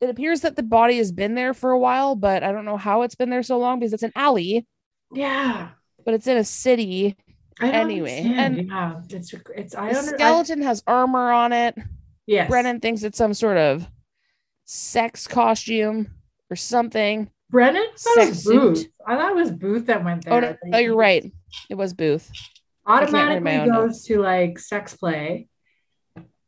it 0.00 0.10
appears 0.10 0.42
that 0.42 0.56
the 0.56 0.62
body 0.62 0.98
has 0.98 1.12
been 1.12 1.34
there 1.34 1.54
for 1.54 1.70
a 1.70 1.78
while, 1.78 2.14
but 2.14 2.42
I 2.42 2.52
don't 2.52 2.64
know 2.64 2.76
how 2.76 3.02
it's 3.02 3.14
been 3.14 3.30
there 3.30 3.42
so 3.42 3.58
long 3.58 3.78
because 3.78 3.92
it's 3.92 4.02
an 4.02 4.12
alley, 4.14 4.66
Yeah. 5.12 5.68
but 6.04 6.14
it's 6.14 6.26
in 6.26 6.36
a 6.36 6.44
city. 6.44 7.16
I 7.58 7.66
don't 7.66 7.74
Anyway, 7.74 8.18
understand. 8.18 8.58
and 8.58 8.68
yeah, 8.68 9.00
it's 9.18 9.32
it's 9.54 9.74
I 9.74 9.92
The 9.92 9.98
I, 9.98 10.02
skeleton 10.02 10.60
has 10.62 10.82
armor 10.86 11.30
on 11.32 11.52
it. 11.54 11.74
yes. 12.26 12.50
Brennan 12.50 12.80
thinks 12.80 13.02
it's 13.02 13.16
some 13.16 13.32
sort 13.32 13.56
of 13.56 13.86
sex 14.66 15.26
costume 15.26 16.08
or 16.50 16.56
something. 16.56 17.30
Brennan 17.48 17.82
I 17.82 17.96
thought 17.96 18.16
it 18.18 18.28
was 18.28 18.42
sex 18.42 18.44
suit. 18.44 18.60
Booth. 18.74 18.86
I 19.06 19.16
thought 19.16 19.30
it 19.30 19.36
was 19.36 19.50
Booth 19.52 19.86
that 19.86 20.04
went 20.04 20.26
oh, 20.28 20.40
there. 20.40 20.58
Oh 20.62 20.66
no, 20.68 20.70
no, 20.72 20.78
you're 20.78 20.96
right. 20.96 21.32
It 21.70 21.76
was 21.76 21.94
Booth. 21.94 22.30
Can't 22.86 23.12
read 23.12 23.42
my 23.42 23.58
Automatically 23.58 23.70
goes 23.70 24.04
to 24.04 24.20
like 24.20 24.58
sex 24.58 24.94
play, 24.94 25.48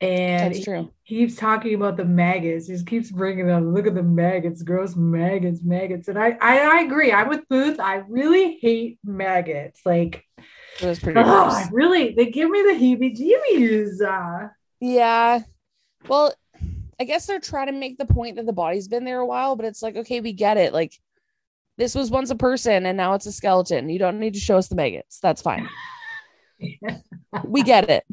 and 0.00 0.54
That's 0.54 0.64
true. 0.64 0.92
he 1.02 1.16
keeps 1.16 1.34
talking 1.34 1.74
about 1.74 1.96
the 1.96 2.04
maggots. 2.04 2.68
He 2.68 2.74
just 2.74 2.86
keeps 2.86 3.10
bringing 3.10 3.48
them. 3.48 3.74
Look 3.74 3.86
at 3.86 3.94
the 3.94 4.02
maggots, 4.02 4.62
gross 4.62 4.94
maggots, 4.94 5.60
maggots. 5.62 6.06
And 6.06 6.16
I, 6.16 6.36
I, 6.40 6.78
I 6.78 6.80
agree. 6.82 7.12
I'm 7.12 7.28
with 7.28 7.48
Booth. 7.48 7.80
I 7.80 7.96
really 8.08 8.58
hate 8.62 8.98
maggots. 9.02 9.80
Like, 9.84 10.24
It 10.80 10.86
was 10.86 11.00
pretty 11.00 11.18
oh, 11.18 11.24
gross. 11.24 11.54
I 11.54 11.68
really, 11.72 12.14
they 12.14 12.30
give 12.30 12.48
me 12.48 12.62
the 12.62 12.78
heebie-jeebies. 12.78 14.00
Uh, 14.00 14.48
Yeah. 14.78 15.40
Well, 16.08 16.32
I 17.00 17.04
guess 17.04 17.26
they're 17.26 17.40
trying 17.40 17.66
to 17.66 17.72
make 17.72 17.98
the 17.98 18.06
point 18.06 18.36
that 18.36 18.46
the 18.46 18.52
body's 18.52 18.86
been 18.86 19.04
there 19.04 19.18
a 19.18 19.26
while, 19.26 19.56
but 19.56 19.66
it's 19.66 19.82
like, 19.82 19.96
okay, 19.96 20.20
we 20.20 20.32
get 20.32 20.58
it. 20.58 20.72
Like, 20.72 20.92
this 21.76 21.96
was 21.96 22.08
once 22.08 22.30
a 22.30 22.36
person 22.36 22.86
and 22.86 22.96
now 22.96 23.14
it's 23.14 23.26
a 23.26 23.32
skeleton. 23.32 23.88
You 23.88 23.98
don't 23.98 24.20
need 24.20 24.34
to 24.34 24.40
show 24.40 24.58
us 24.58 24.68
the 24.68 24.76
maggots. 24.76 25.18
That's 25.18 25.42
fine. 25.42 25.68
We 27.44 27.62
get 27.62 27.88
it. 27.90 28.04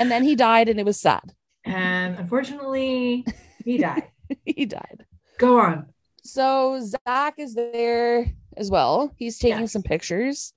And 0.00 0.10
then 0.10 0.22
he 0.22 0.34
died 0.34 0.68
and 0.68 0.78
it 0.80 0.86
was 0.86 1.00
sad. 1.00 1.32
and 1.64 2.18
unfortunately, 2.18 3.24
he 3.64 3.78
died. 3.78 4.04
he 4.44 4.66
died. 4.66 5.04
Go 5.38 5.58
on. 5.60 5.86
So 6.22 6.80
Zack 7.06 7.34
is 7.38 7.54
there 7.54 8.26
as 8.56 8.70
well. 8.70 9.12
He's 9.16 9.38
taking 9.38 9.60
Yes. 9.60 9.72
some 9.72 9.82
pictures, 9.82 10.52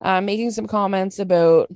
uh, 0.00 0.20
making 0.20 0.50
some 0.50 0.66
comments 0.66 1.18
about 1.18 1.70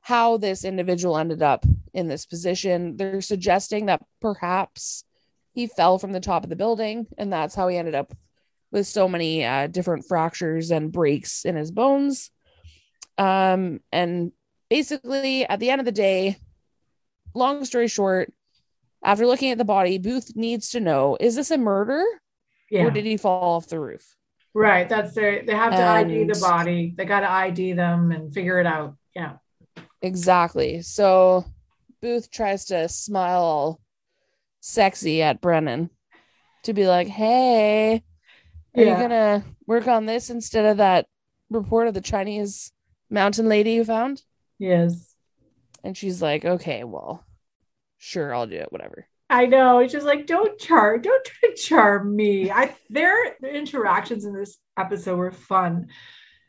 how 0.00 0.36
this 0.36 0.64
individual 0.64 1.16
ended 1.16 1.42
up 1.42 1.64
in 1.94 2.08
this 2.08 2.26
position. 2.26 2.96
They're 2.96 3.20
suggesting 3.22 3.86
that 3.86 4.02
perhaps 4.20 5.04
he 5.52 5.66
fell 5.66 5.98
from 5.98 6.12
the 6.12 6.20
top 6.20 6.44
of 6.44 6.50
the 6.50 6.56
building, 6.56 7.06
and 7.16 7.32
that's 7.32 7.54
how 7.54 7.68
he 7.68 7.76
ended 7.78 7.94
up 7.94 8.12
with 8.70 8.86
so 8.86 9.08
many 9.08 9.44
uh, 9.44 9.68
different 9.68 10.04
fractures 10.06 10.70
and 10.70 10.92
breaks 10.92 11.44
in 11.44 11.56
his 11.56 11.70
bones. 11.70 12.30
Um, 13.18 13.80
and 13.92 14.32
basically, 14.70 15.44
at 15.46 15.60
the 15.60 15.70
end 15.70 15.80
of 15.80 15.84
the 15.84 15.92
day, 15.92 16.38
long 17.34 17.64
story 17.64 17.88
short, 17.88 18.32
after 19.04 19.26
looking 19.26 19.50
at 19.50 19.58
the 19.58 19.64
body, 19.64 19.98
Booth 19.98 20.34
needs 20.34 20.70
to 20.70 20.80
know: 20.80 21.16
is 21.20 21.34
this 21.36 21.50
a 21.50 21.58
murder? 21.58 22.04
Yeah. 22.70 22.84
or 22.86 22.90
did 22.90 23.04
he 23.04 23.16
fall 23.18 23.56
off 23.56 23.68
the 23.68 23.78
roof? 23.78 24.16
Right. 24.54 24.88
That's 24.88 25.14
their, 25.14 25.44
they 25.44 25.54
have 25.54 25.72
to 25.72 25.82
ID 25.82 26.24
the 26.24 26.38
body. 26.40 26.94
They 26.96 27.04
got 27.04 27.20
to 27.20 27.30
ID 27.30 27.74
them 27.74 28.10
and 28.10 28.32
figure 28.32 28.58
it 28.58 28.66
out. 28.66 28.96
Yeah. 29.14 29.34
Exactly. 30.00 30.82
So 30.82 31.44
Booth 32.00 32.30
tries 32.30 32.64
to 32.66 32.88
smile 32.88 33.42
all 33.42 33.80
sexy 34.60 35.22
at 35.22 35.40
Brennan 35.40 35.90
to 36.64 36.72
be 36.72 36.86
like, 36.86 37.06
hey, 37.06 38.02
are 38.76 38.82
Yeah. 38.82 38.96
you 38.96 39.02
gonna 39.02 39.44
work 39.66 39.86
on 39.86 40.06
this 40.06 40.30
instead 40.30 40.64
of 40.64 40.78
that 40.78 41.06
report 41.50 41.86
of 41.86 41.94
the 41.94 42.00
Chinese 42.00 42.72
mountain 43.10 43.48
lady 43.48 43.72
you 43.72 43.84
found? 43.84 44.22
Yes. 44.58 45.14
And 45.82 45.96
she's 45.96 46.22
like, 46.22 46.44
okay, 46.44 46.84
well, 46.84 47.24
sure, 47.98 48.34
I'll 48.34 48.46
do 48.46 48.56
it, 48.56 48.72
whatever. 48.72 49.06
I 49.30 49.46
know. 49.46 49.78
It's 49.78 49.92
just 49.92 50.06
like, 50.06 50.26
don't 50.26 50.58
charm, 50.58 51.02
don't 51.02 51.24
try 51.24 51.48
to 51.50 51.56
charm 51.56 52.14
me. 52.14 52.50
I 52.50 52.76
their, 52.90 53.36
their 53.40 53.54
interactions 53.54 54.24
in 54.24 54.34
this 54.34 54.58
episode 54.78 55.16
were 55.16 55.32
fun. 55.32 55.88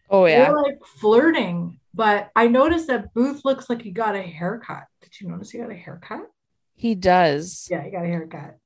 Oh 0.10 0.26
yeah. 0.26 0.46
They're 0.46 0.56
like 0.56 0.80
flirting. 1.00 1.80
But 1.94 2.30
I 2.36 2.48
noticed 2.48 2.88
that 2.88 3.14
Booth 3.14 3.46
looks 3.46 3.70
like 3.70 3.82
he 3.82 3.92
got 3.92 4.16
a 4.16 4.22
haircut. 4.22 4.84
Did 5.02 5.20
you 5.22 5.30
notice 5.30 5.52
he 5.52 5.60
got 5.60 5.72
a 5.72 5.76
haircut? 5.76 6.28
He 6.76 6.94
does. 6.96 7.68
Yeah, 7.72 7.84
he 7.84 7.92
got 7.92 8.04
a 8.04 8.08
haircut. 8.08 8.58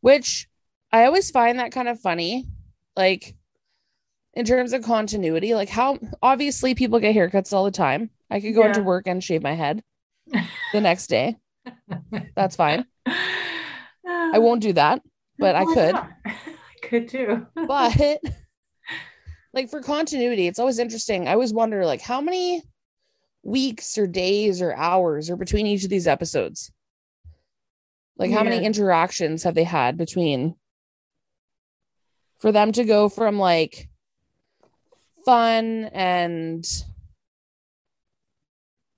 which 0.00 0.48
I 0.92 1.04
always 1.06 1.30
find 1.30 1.58
that 1.58 1.72
kind 1.72 1.88
of 1.88 2.00
funny. 2.00 2.46
Like 2.96 3.34
in 4.34 4.44
terms 4.44 4.72
of 4.72 4.82
continuity, 4.82 5.54
like 5.54 5.68
how 5.68 5.98
obviously 6.22 6.74
people 6.74 6.98
get 7.00 7.14
haircuts 7.14 7.52
all 7.52 7.64
the 7.64 7.70
time. 7.70 8.10
I 8.30 8.40
could 8.40 8.54
go 8.54 8.62
Yeah. 8.62 8.68
into 8.68 8.82
work 8.82 9.06
and 9.06 9.22
shave 9.22 9.42
my 9.42 9.54
head 9.54 9.82
the 10.72 10.80
next 10.80 11.08
day. 11.08 11.36
That's 12.34 12.56
fine. 12.56 12.86
I 13.06 14.38
won't 14.38 14.62
do 14.62 14.72
that, 14.72 15.02
but 15.38 15.54
I 15.54 15.64
could. 15.66 15.96
I 16.24 16.34
could 16.82 17.08
too. 17.08 17.46
But 17.54 18.20
like 19.52 19.68
for 19.70 19.80
continuity, 19.82 20.46
it's 20.46 20.58
always 20.58 20.78
interesting. 20.78 21.28
I 21.28 21.32
always 21.32 21.52
wonder 21.52 21.84
like 21.84 22.00
how 22.00 22.20
many 22.20 22.62
weeks 23.42 23.98
or 23.98 24.06
days 24.06 24.62
or 24.62 24.72
hours 24.74 25.28
are 25.28 25.36
between 25.36 25.66
each 25.66 25.84
of 25.84 25.90
these 25.90 26.06
episodes? 26.06 26.72
Like 28.16 28.30
how 28.30 28.44
many 28.44 28.64
interactions 28.64 29.42
have 29.42 29.54
they 29.54 29.64
had 29.64 29.96
between 29.96 30.54
for 32.38 32.52
them 32.52 32.72
to 32.72 32.84
go 32.84 33.08
from 33.08 33.38
like 33.38 33.88
fun 35.24 35.84
and 35.92 36.64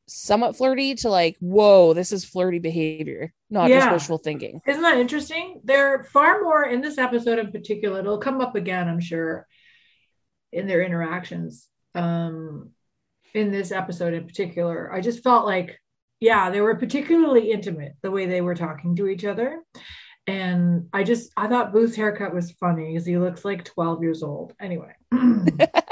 somewhat 0.06 0.56
flirty 0.56 0.94
to 0.96 1.08
like, 1.08 1.36
whoa, 1.40 1.92
this 1.94 2.12
is 2.12 2.24
flirty 2.24 2.58
behavior, 2.58 3.32
not 3.50 3.68
just 3.68 3.86
Yeah. 3.86 3.92
wishful 3.92 4.18
thinking. 4.18 4.60
Isn't 4.66 4.82
that 4.82 4.98
interesting? 4.98 5.60
They're 5.64 6.04
far 6.04 6.42
more 6.42 6.64
in 6.64 6.80
this 6.80 6.98
episode 6.98 7.38
in 7.38 7.50
particular. 7.50 8.00
It'll 8.00 8.18
come 8.18 8.40
up 8.40 8.54
again, 8.54 8.88
I'm 8.88 9.00
sure, 9.00 9.46
in 10.52 10.66
their 10.66 10.82
interactions. 10.82 11.68
Um, 11.94 12.70
in 13.34 13.50
this 13.50 13.72
episode 13.72 14.14
in 14.14 14.26
particular, 14.26 14.92
I 14.92 15.00
just 15.00 15.24
felt 15.24 15.46
like, 15.46 15.80
yeah, 16.20 16.50
they 16.50 16.60
were 16.60 16.76
particularly 16.76 17.50
intimate 17.50 17.94
the 18.02 18.10
way 18.10 18.26
they 18.26 18.40
were 18.40 18.54
talking 18.54 18.94
to 18.96 19.08
each 19.08 19.24
other. 19.24 19.62
And 20.26 20.88
I 20.92 21.02
just, 21.02 21.32
I 21.36 21.48
thought 21.48 21.72
Booth's 21.72 21.96
haircut 21.96 22.32
was 22.34 22.52
funny 22.52 22.92
because 22.92 23.06
he 23.06 23.18
looks 23.18 23.44
like 23.44 23.64
12 23.64 24.02
years 24.02 24.22
old. 24.22 24.54
Anyway. 24.60 24.92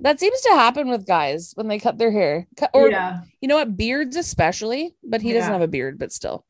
That 0.00 0.20
seems 0.20 0.40
to 0.42 0.50
happen 0.50 0.88
with 0.90 1.06
guys 1.06 1.52
when 1.54 1.68
they 1.68 1.78
cut 1.78 1.96
their 1.98 2.10
hair. 2.10 2.46
Cut- 2.56 2.70
Or 2.74 2.90
yeah, 2.90 3.20
you 3.40 3.48
know 3.48 3.56
what, 3.56 3.76
beards 3.76 4.16
especially, 4.16 4.94
but 5.02 5.22
he 5.22 5.32
doesn't 5.32 5.52
have 5.52 5.62
a 5.62 5.68
beard, 5.68 5.98
but 5.98 6.12
still. 6.12 6.44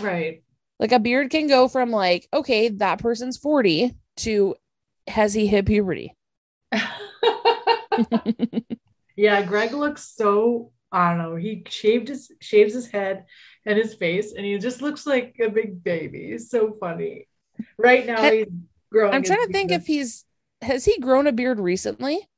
right. 0.00 0.42
Like 0.78 0.92
a 0.92 0.98
beard 0.98 1.30
can 1.30 1.46
go 1.46 1.68
from 1.68 1.90
like, 1.90 2.26
okay, 2.32 2.68
that 2.68 2.98
person's 2.98 3.36
40 3.36 3.94
to 4.18 4.56
has 5.06 5.32
he 5.32 5.46
hit 5.46 5.66
puberty? 5.66 6.16
yeah, 9.16 9.42
Greg 9.42 9.72
looks 9.72 10.04
so 10.16 10.72
I 10.90 11.10
don't 11.10 11.18
know. 11.18 11.36
He 11.36 11.64
shaved 11.68 12.08
his 12.08 12.30
shaves 12.40 12.74
his 12.74 12.86
head 12.88 13.24
and 13.64 13.78
his 13.78 13.94
face, 13.94 14.32
and 14.32 14.44
he 14.44 14.58
just 14.58 14.82
looks 14.82 15.06
like 15.06 15.36
a 15.40 15.48
big 15.48 15.82
baby. 15.82 16.30
He's 16.32 16.50
so 16.50 16.76
funny. 16.78 17.28
Right 17.78 18.06
now, 18.06 18.22
he's 18.30 18.46
growing. 18.90 19.14
I'm 19.14 19.22
trying 19.22 19.46
to 19.46 19.52
think 19.52 19.70
beard. 19.70 19.80
if 19.82 19.86
he's 19.86 20.24
has 20.60 20.84
he 20.84 20.98
grown 20.98 21.26
a 21.26 21.32
beard 21.32 21.58
recently? 21.60 22.28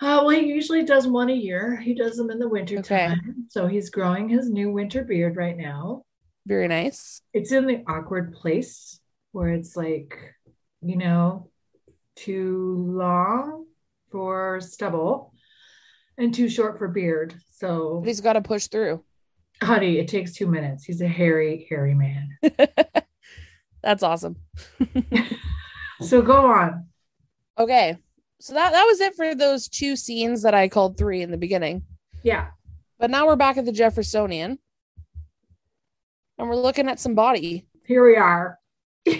Uh, 0.00 0.20
well, 0.24 0.28
he 0.30 0.46
usually 0.46 0.84
does 0.84 1.06
one 1.06 1.30
a 1.30 1.34
year. 1.34 1.76
He 1.76 1.94
does 1.94 2.16
them 2.16 2.30
in 2.30 2.38
the 2.38 2.48
winter 2.48 2.78
Okay. 2.78 3.08
time. 3.08 3.46
So 3.48 3.66
he's 3.66 3.88
growing 3.90 4.28
his 4.28 4.50
new 4.50 4.70
winter 4.70 5.02
beard 5.04 5.36
right 5.36 5.56
now. 5.56 6.02
Very 6.46 6.68
nice. 6.68 7.22
It's 7.32 7.50
in 7.52 7.66
the 7.66 7.82
awkward 7.88 8.34
place 8.34 9.00
where 9.32 9.48
it's 9.48 9.74
like, 9.76 10.18
you 10.82 10.96
know, 10.96 11.50
too 12.14 12.76
long 12.88 13.66
for 14.10 14.60
stubble 14.60 15.32
and 16.18 16.32
too 16.34 16.48
short 16.48 16.78
for 16.78 16.88
beard. 16.88 17.34
So 17.50 18.02
he's 18.04 18.20
got 18.20 18.34
to 18.34 18.42
push 18.42 18.66
through. 18.66 19.02
Honey, 19.62 19.98
it 19.98 20.08
takes 20.08 20.34
two 20.34 20.46
minutes. 20.46 20.84
He's 20.84 21.00
a 21.00 21.08
hairy, 21.08 21.66
hairy 21.70 21.94
man. 21.94 22.36
That's 23.82 24.02
awesome. 24.02 24.36
So 26.02 26.22
go 26.22 26.46
on. 26.52 26.86
Okay. 27.58 27.98
So 28.40 28.54
that 28.54 28.72
that 28.72 28.84
was 28.84 29.00
it 29.00 29.14
for 29.14 29.34
those 29.34 29.68
two 29.68 29.96
scenes 29.96 30.42
that 30.42 30.54
I 30.54 30.68
called 30.68 30.98
three 30.98 31.22
in 31.22 31.30
the 31.30 31.36
beginning. 31.36 31.82
Yeah. 32.22 32.48
But 32.98 33.10
now 33.10 33.26
we're 33.26 33.36
back 33.36 33.56
at 33.56 33.64
the 33.64 33.72
Jeffersonian. 33.72 34.58
And 36.38 36.48
we're 36.48 36.56
looking 36.56 36.88
at 36.88 37.00
some 37.00 37.14
body. 37.14 37.66
Here 37.86 38.06
we 38.06 38.16
are. 38.16 38.58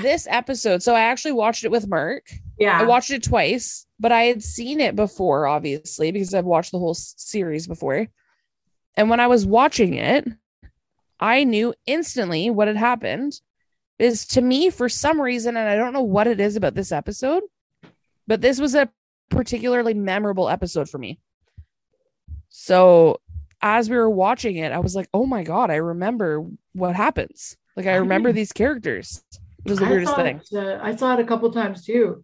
This 0.00 0.26
episode. 0.28 0.82
So 0.82 0.94
I 0.94 1.02
actually 1.02 1.32
watched 1.32 1.64
it 1.64 1.70
with 1.70 1.88
Mark. 1.88 2.26
Yeah. 2.58 2.80
I 2.80 2.84
watched 2.84 3.10
it 3.10 3.22
twice, 3.22 3.86
but 4.00 4.12
I 4.12 4.24
had 4.24 4.42
seen 4.42 4.80
it 4.80 4.96
before, 4.96 5.46
obviously, 5.46 6.10
because 6.10 6.34
I've 6.34 6.44
watched 6.44 6.72
the 6.72 6.78
whole 6.78 6.94
series 6.94 7.66
before. 7.66 8.08
And 8.96 9.10
when 9.10 9.20
I 9.20 9.26
was 9.26 9.46
watching 9.46 9.94
it, 9.94 10.26
I 11.20 11.44
knew 11.44 11.74
instantly 11.86 12.50
what 12.50 12.68
had 12.68 12.76
happened. 12.76 13.40
Is 13.98 14.26
to 14.28 14.40
me, 14.40 14.70
for 14.70 14.88
some 14.88 15.20
reason, 15.20 15.56
and 15.56 15.68
I 15.68 15.76
don't 15.76 15.92
know 15.92 16.02
what 16.02 16.26
it 16.26 16.40
is 16.40 16.56
about 16.56 16.74
this 16.74 16.90
episode, 16.90 17.44
but 18.26 18.40
this 18.40 18.58
was 18.60 18.74
a 18.74 18.88
particularly 19.30 19.94
memorable 19.94 20.48
episode 20.48 20.88
for 20.88 20.98
me. 20.98 21.18
So 22.48 23.20
as 23.62 23.88
we 23.90 23.96
were 23.96 24.10
watching 24.10 24.56
it, 24.56 24.72
I 24.72 24.78
was 24.78 24.94
like, 24.94 25.08
oh 25.14 25.26
my 25.26 25.42
God, 25.42 25.70
I 25.70 25.76
remember 25.76 26.44
what 26.72 26.94
happens. 26.94 27.56
Like, 27.76 27.86
I 27.86 27.94
remember 27.96 28.32
these 28.32 28.52
characters. 28.52 29.22
It 29.64 29.70
was 29.70 29.78
the 29.78 29.86
I 29.86 29.90
weirdest 29.90 30.12
saw 30.14 30.22
thing. 30.22 30.40
uh, 30.54 30.78
I 30.82 30.94
saw 30.94 31.14
it 31.14 31.20
a 31.20 31.24
couple 31.24 31.50
times 31.50 31.84
too, 31.84 32.22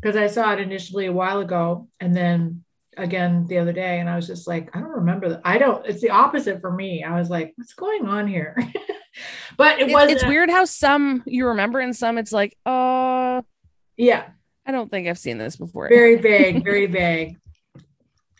because 0.00 0.14
I 0.16 0.26
saw 0.26 0.52
it 0.52 0.60
initially 0.60 1.06
a 1.06 1.12
while 1.12 1.40
ago, 1.40 1.88
and 2.00 2.14
then 2.14 2.62
again 2.98 3.46
the 3.48 3.58
other 3.58 3.72
day, 3.72 3.98
and 3.98 4.08
I 4.10 4.14
was 4.16 4.26
just 4.26 4.46
like, 4.46 4.68
I 4.76 4.80
don't 4.80 4.90
remember 4.90 5.30
that. 5.30 5.40
I 5.44 5.56
don't. 5.58 5.84
It's 5.86 6.02
the 6.02 6.10
opposite 6.10 6.60
for 6.60 6.70
me. 6.70 7.02
I 7.02 7.18
was 7.18 7.30
like, 7.30 7.54
what's 7.56 7.72
going 7.72 8.06
on 8.06 8.28
here? 8.28 8.54
but 9.56 9.80
it 9.80 9.88
It- 9.88 9.92
was. 9.94 10.10
it's 10.10 10.24
weird 10.26 10.50
how 10.50 10.66
some 10.66 11.22
you 11.26 11.48
remember 11.48 11.80
and 11.80 11.96
some 11.96 12.18
it's 12.18 12.30
like, 12.32 12.56
uh, 12.66 13.40
Yeah, 13.96 14.26
I 14.64 14.72
don't 14.72 14.90
think 14.90 15.08
I've 15.08 15.18
seen 15.18 15.38
this 15.38 15.56
before. 15.56 15.88
very 15.88 16.16
vague, 16.16 16.64
very 16.64 16.86
vague. 16.86 17.36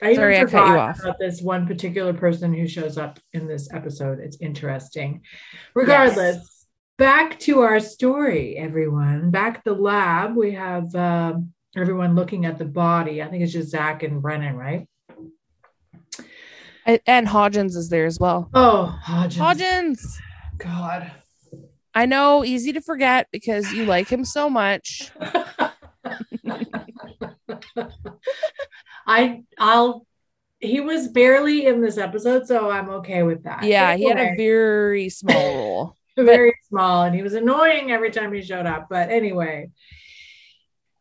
I 0.01 0.15
Sorry, 0.15 0.37
I 0.39 0.45
cut 0.47 0.67
you 0.69 0.79
off. 0.79 1.01
about 1.01 1.19
this 1.21 1.41
one 1.41 1.67
particular 1.67 2.13
person 2.13 2.53
who 2.53 2.67
shows 2.67 2.99
up 2.99 3.21
in 3.33 3.47
this 3.47 3.73
episode. 3.73 4.19
It's 4.19 4.37
interesting. 4.41 5.23
Regardless, 5.75 6.67
back 6.99 7.39
to 7.41 7.61
our 7.61 7.79
story, 7.79 8.57
everyone. 8.57 9.31
Back 9.31 9.59
at 9.59 9.65
the 9.65 9.75
lab, 9.75 10.35
we 10.37 10.53
have 10.55 10.93
um 10.97 11.53
everyone 11.77 12.15
looking 12.17 12.47
at 12.47 12.59
the 12.59 12.65
body. 12.65 13.23
I 13.23 13.29
think 13.29 13.45
it's 13.45 13.53
just 13.53 13.71
Zack 13.71 14.03
and 14.03 14.21
Brennan, 14.21 14.57
right? 14.57 14.89
A- 16.87 17.01
and 17.09 17.29
Hodgins 17.29 17.77
is 17.77 17.89
there 17.89 18.07
as 18.07 18.19
well. 18.19 18.51
Oh, 18.55 18.99
Hodgins. 19.05 19.37
Hodgins. 19.39 20.01
God. 20.59 21.13
I 21.95 22.07
know, 22.07 22.45
easy 22.45 22.73
to 22.73 22.81
forget 22.81 23.29
because 23.31 23.71
you 23.73 23.85
like 23.85 24.09
him 24.09 24.25
so 24.25 24.51
much. 24.51 25.13
I 29.07 29.43
I'll 29.59 30.07
he 30.59 30.81
was 30.81 31.09
barely 31.09 31.67
in 31.67 31.81
this 31.81 31.99
episode, 31.99 32.47
so 32.47 32.71
I'm 32.71 32.89
okay 32.91 33.25
with 33.25 33.43
that. 33.45 33.65
Yeah, 33.65 33.97
he 33.97 34.09
had 34.09 34.19
a 34.19 34.37
very 34.37 35.09
small 35.09 35.97
role. 36.17 36.27
very 36.27 36.55
small 36.69 37.05
and 37.05 37.15
he 37.15 37.23
was 37.23 37.35
annoying 37.35 37.91
every 37.91 38.11
time 38.11 38.33
he 38.33 38.43
showed 38.43 38.67
up 38.67 38.87
but 38.91 39.11
anyway 39.11 39.71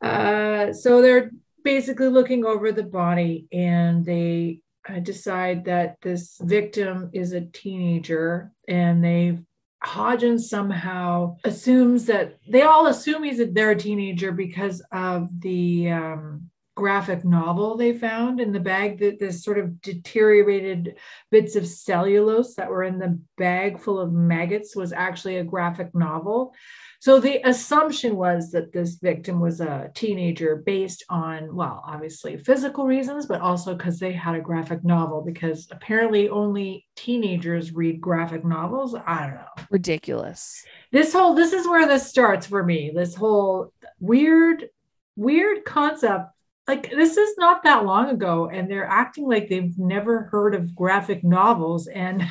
uh 0.02 0.72
so 0.72 1.02
they're 1.02 1.32
basically 1.64 2.08
looking 2.08 2.46
over 2.46 2.72
the 2.72 2.84
body 2.84 3.46
and 3.52 4.06
they 4.06 4.60
uh, 4.88 5.00
decide 5.00 5.66
that 5.66 5.98
this 6.02 6.40
victim 6.42 7.10
is 7.14 7.34
a 7.34 7.42
teenager 7.42 8.52
and 8.68 9.04
they 9.04 9.38
Hodgins 9.84 10.42
somehow 10.42 11.38
assumes 11.44 12.06
that 12.06 12.38
they 12.48 12.62
all 12.62 12.88
assume 12.88 13.24
he's 13.24 13.40
a, 13.40 13.46
they're 13.46 13.72
a 13.72 13.76
teenager 13.76 14.32
because 14.32 14.82
of 14.92 15.28
the 15.40 15.90
um, 15.90 16.50
graphic 16.76 17.26
novel 17.26 17.76
they 17.76 17.94
found 17.94 18.40
in 18.40 18.52
the 18.52 18.60
bag 18.60 19.00
that 19.00 19.20
this 19.20 19.44
sort 19.44 19.58
of 19.58 19.82
deteriorated 19.82 20.98
bits 21.30 21.56
of 21.56 21.68
cellulose 21.68 22.56
that 22.56 22.70
were 22.70 22.84
in 22.84 23.00
the 23.00 23.20
bag 23.38 23.80
full 23.80 24.00
of 24.00 24.14
maggots 24.14 24.76
was 24.76 24.94
actually 24.94 25.38
a 25.38 25.44
graphic 25.44 25.94
novel. 25.94 26.54
So 27.02 27.20
the 27.20 27.42
assumption 27.50 28.16
was 28.16 28.52
that 28.52 28.72
this 28.72 29.00
victim 29.02 29.40
was 29.40 29.60
a 29.60 29.90
teenager 29.96 30.58
based 30.58 31.04
on, 31.10 31.56
well, 31.56 31.82
obviously 31.84 32.38
physical 32.38 32.86
reasons, 32.86 33.26
but 33.26 33.42
also 33.42 33.74
because 33.74 33.98
they 33.98 34.12
had 34.12 34.36
a 34.36 34.40
graphic 34.40 34.84
novel, 34.84 35.24
because 35.24 35.68
apparently 35.72 36.30
only 36.30 36.86
teenagers 36.96 37.74
read 37.74 38.00
graphic 38.00 38.46
novels. 38.46 38.94
I 38.94 39.26
don't 39.26 39.34
know. 39.34 39.66
Ridiculous. 39.72 40.64
This 40.92 41.12
whole, 41.12 41.34
this 41.34 41.54
is 41.54 41.68
where 41.68 41.88
this 41.88 42.08
starts 42.08 42.46
for 42.46 42.64
me. 42.64 42.92
This 42.94 43.16
whole 43.16 43.74
weird, 44.00 44.70
weird 45.16 45.66
concept. 45.66 46.26
Like 46.68 46.92
this 46.92 47.18
is 47.18 47.36
not 47.36 47.64
that 47.64 47.84
long 47.84 48.10
ago, 48.10 48.48
and 48.48 48.70
they're 48.70 48.86
acting 48.86 49.28
like 49.28 49.50
they've 49.50 49.76
never 49.76 50.26
heard 50.26 50.54
of 50.54 50.76
graphic 50.76 51.24
novels 51.24 51.88
and 51.88 52.24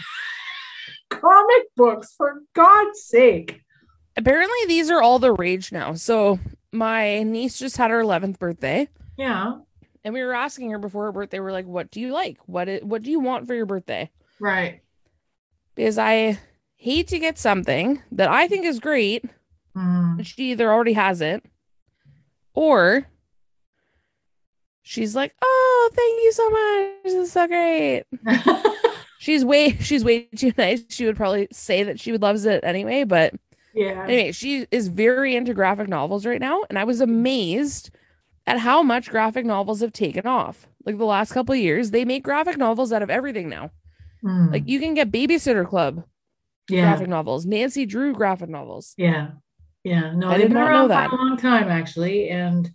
comic 1.10 1.64
books, 1.76 2.14
for 2.16 2.42
God's 2.54 3.02
sake. 3.02 3.64
Apparently, 4.16 4.56
these 4.66 4.90
are 4.90 5.00
all 5.00 5.18
the 5.18 5.32
rage 5.32 5.72
now. 5.72 5.94
So, 5.94 6.38
my 6.72 7.22
niece 7.22 7.58
just 7.58 7.76
had 7.76 7.90
her 7.90 8.02
11th 8.02 8.38
birthday, 8.38 8.88
Yeah, 9.16 9.58
and 10.04 10.14
we 10.14 10.22
were 10.22 10.34
asking 10.34 10.70
her 10.70 10.78
before 10.78 11.04
her 11.04 11.12
birthday, 11.12 11.40
we're 11.40 11.52
like, 11.52 11.66
What 11.66 11.90
do 11.90 12.00
you 12.00 12.12
like? 12.12 12.38
What, 12.46 12.68
i- 12.68 12.80
what 12.82 13.02
do 13.02 13.10
you 13.10 13.20
want 13.20 13.46
for 13.46 13.54
your 13.54 13.66
birthday? 13.66 14.10
right. 14.40 14.80
Because 15.76 15.96
I 15.98 16.38
hate 16.76 17.08
to 17.08 17.18
get 17.18 17.38
something 17.38 18.02
that 18.12 18.28
I 18.28 18.48
think 18.48 18.64
is 18.66 18.80
great, 18.80 19.24
Mm. 19.76 20.18
and 20.18 20.26
she 20.26 20.50
either 20.50 20.70
already 20.70 20.94
has 20.94 21.20
it, 21.20 21.44
or 22.54 23.06
she's 24.82 25.14
like, 25.14 25.34
Oh, 25.40 25.90
thank 25.94 26.22
you 26.22 26.32
so 26.32 26.50
much. 26.50 27.02
This 27.04 27.14
is 27.14 27.32
so 27.32 27.46
great. 27.46 28.04
She's 29.18 29.44
way 29.44 29.76
she's 29.80 30.02
way 30.02 30.22
too 30.34 30.52
nice. 30.56 30.82
She 30.88 31.04
would 31.04 31.16
probably 31.16 31.46
say 31.52 31.82
that 31.82 32.00
she 32.00 32.10
would 32.10 32.22
loves 32.22 32.46
it 32.46 32.64
anyway, 32.64 33.04
but 33.04 33.34
yeah. 33.74 34.04
anyway, 34.04 34.32
she 34.32 34.66
is 34.70 34.88
very 34.88 35.34
into 35.36 35.54
graphic 35.54 35.88
novels 35.88 36.26
right 36.26 36.40
now, 36.40 36.62
and 36.68 36.78
I 36.78 36.84
was 36.84 37.00
amazed 37.00 37.90
at 38.46 38.58
how 38.58 38.82
much 38.82 39.10
graphic 39.10 39.44
novels 39.44 39.80
have 39.80 39.92
taken 39.92 40.26
off. 40.26 40.66
Like 40.84 40.98
the 40.98 41.04
last 41.04 41.32
couple 41.32 41.52
of 41.54 41.60
years, 41.60 41.90
they 41.90 42.04
make 42.04 42.24
graphic 42.24 42.56
novels 42.56 42.92
out 42.92 43.02
of 43.02 43.10
everything 43.10 43.48
now. 43.48 43.70
Mm. 44.24 44.52
Like 44.52 44.68
you 44.68 44.80
can 44.80 44.94
get 44.94 45.10
Babysitter 45.12 45.66
Club 45.66 46.04
yeah. 46.68 46.82
graphic 46.82 47.08
novels, 47.08 47.46
Nancy 47.46 47.86
Drew 47.86 48.12
graphic 48.14 48.48
novels. 48.48 48.94
Yeah. 48.96 49.32
Yeah. 49.84 50.12
No, 50.14 50.28
I 50.28 50.32
they've 50.32 50.42
did 50.42 50.48
been 50.48 50.54
not 50.58 50.70
know 50.70 50.76
around 50.78 50.88
that. 50.88 51.10
for 51.10 51.16
a 51.16 51.18
long 51.18 51.36
time, 51.36 51.68
actually. 51.68 52.28
And 52.28 52.70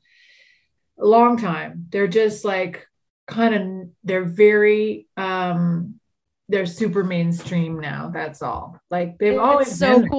a 1.00 1.06
long 1.06 1.38
time. 1.38 1.88
They're 1.90 2.08
just 2.08 2.46
like 2.46 2.88
kind 3.28 3.56
of 3.56 3.90
they're 4.04 4.24
very 4.24 5.08
um 5.18 6.00
they're 6.48 6.66
super 6.68 7.04
mainstream 7.04 7.80
now. 7.80 8.12
That's 8.14 8.42
all. 8.42 8.80
Like 8.92 9.18
they've 9.18 9.34
It- 9.34 9.40
always 9.40 9.68
it's 9.70 9.80
been 9.80 9.96
so 9.96 10.00
there. 10.02 10.10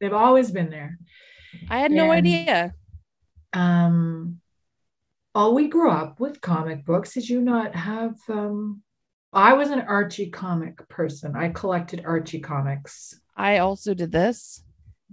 They've 0.00 0.12
always 0.12 0.50
been 0.50 0.70
there. 0.70 0.98
I 1.68 1.78
had 1.78 1.92
no 1.92 2.04
And- 2.10 2.12
idea. 2.12 2.74
Um 3.52 4.40
oh, 5.34 5.52
we 5.52 5.68
grew 5.68 5.90
up 5.90 6.20
with 6.20 6.40
comic 6.40 6.84
books. 6.84 7.14
Did 7.14 7.28
you 7.28 7.40
not 7.40 7.74
have 7.74 8.16
um 8.28 8.82
I 9.32 9.52
was 9.52 9.70
an 9.70 9.80
Archie 9.82 10.30
comic 10.30 10.88
person. 10.88 11.36
I 11.36 11.50
collected 11.50 12.02
Archie 12.04 12.40
comics. 12.40 13.20
I 13.36 13.58
also 13.58 13.94
did 13.94 14.10
this. 14.10 14.64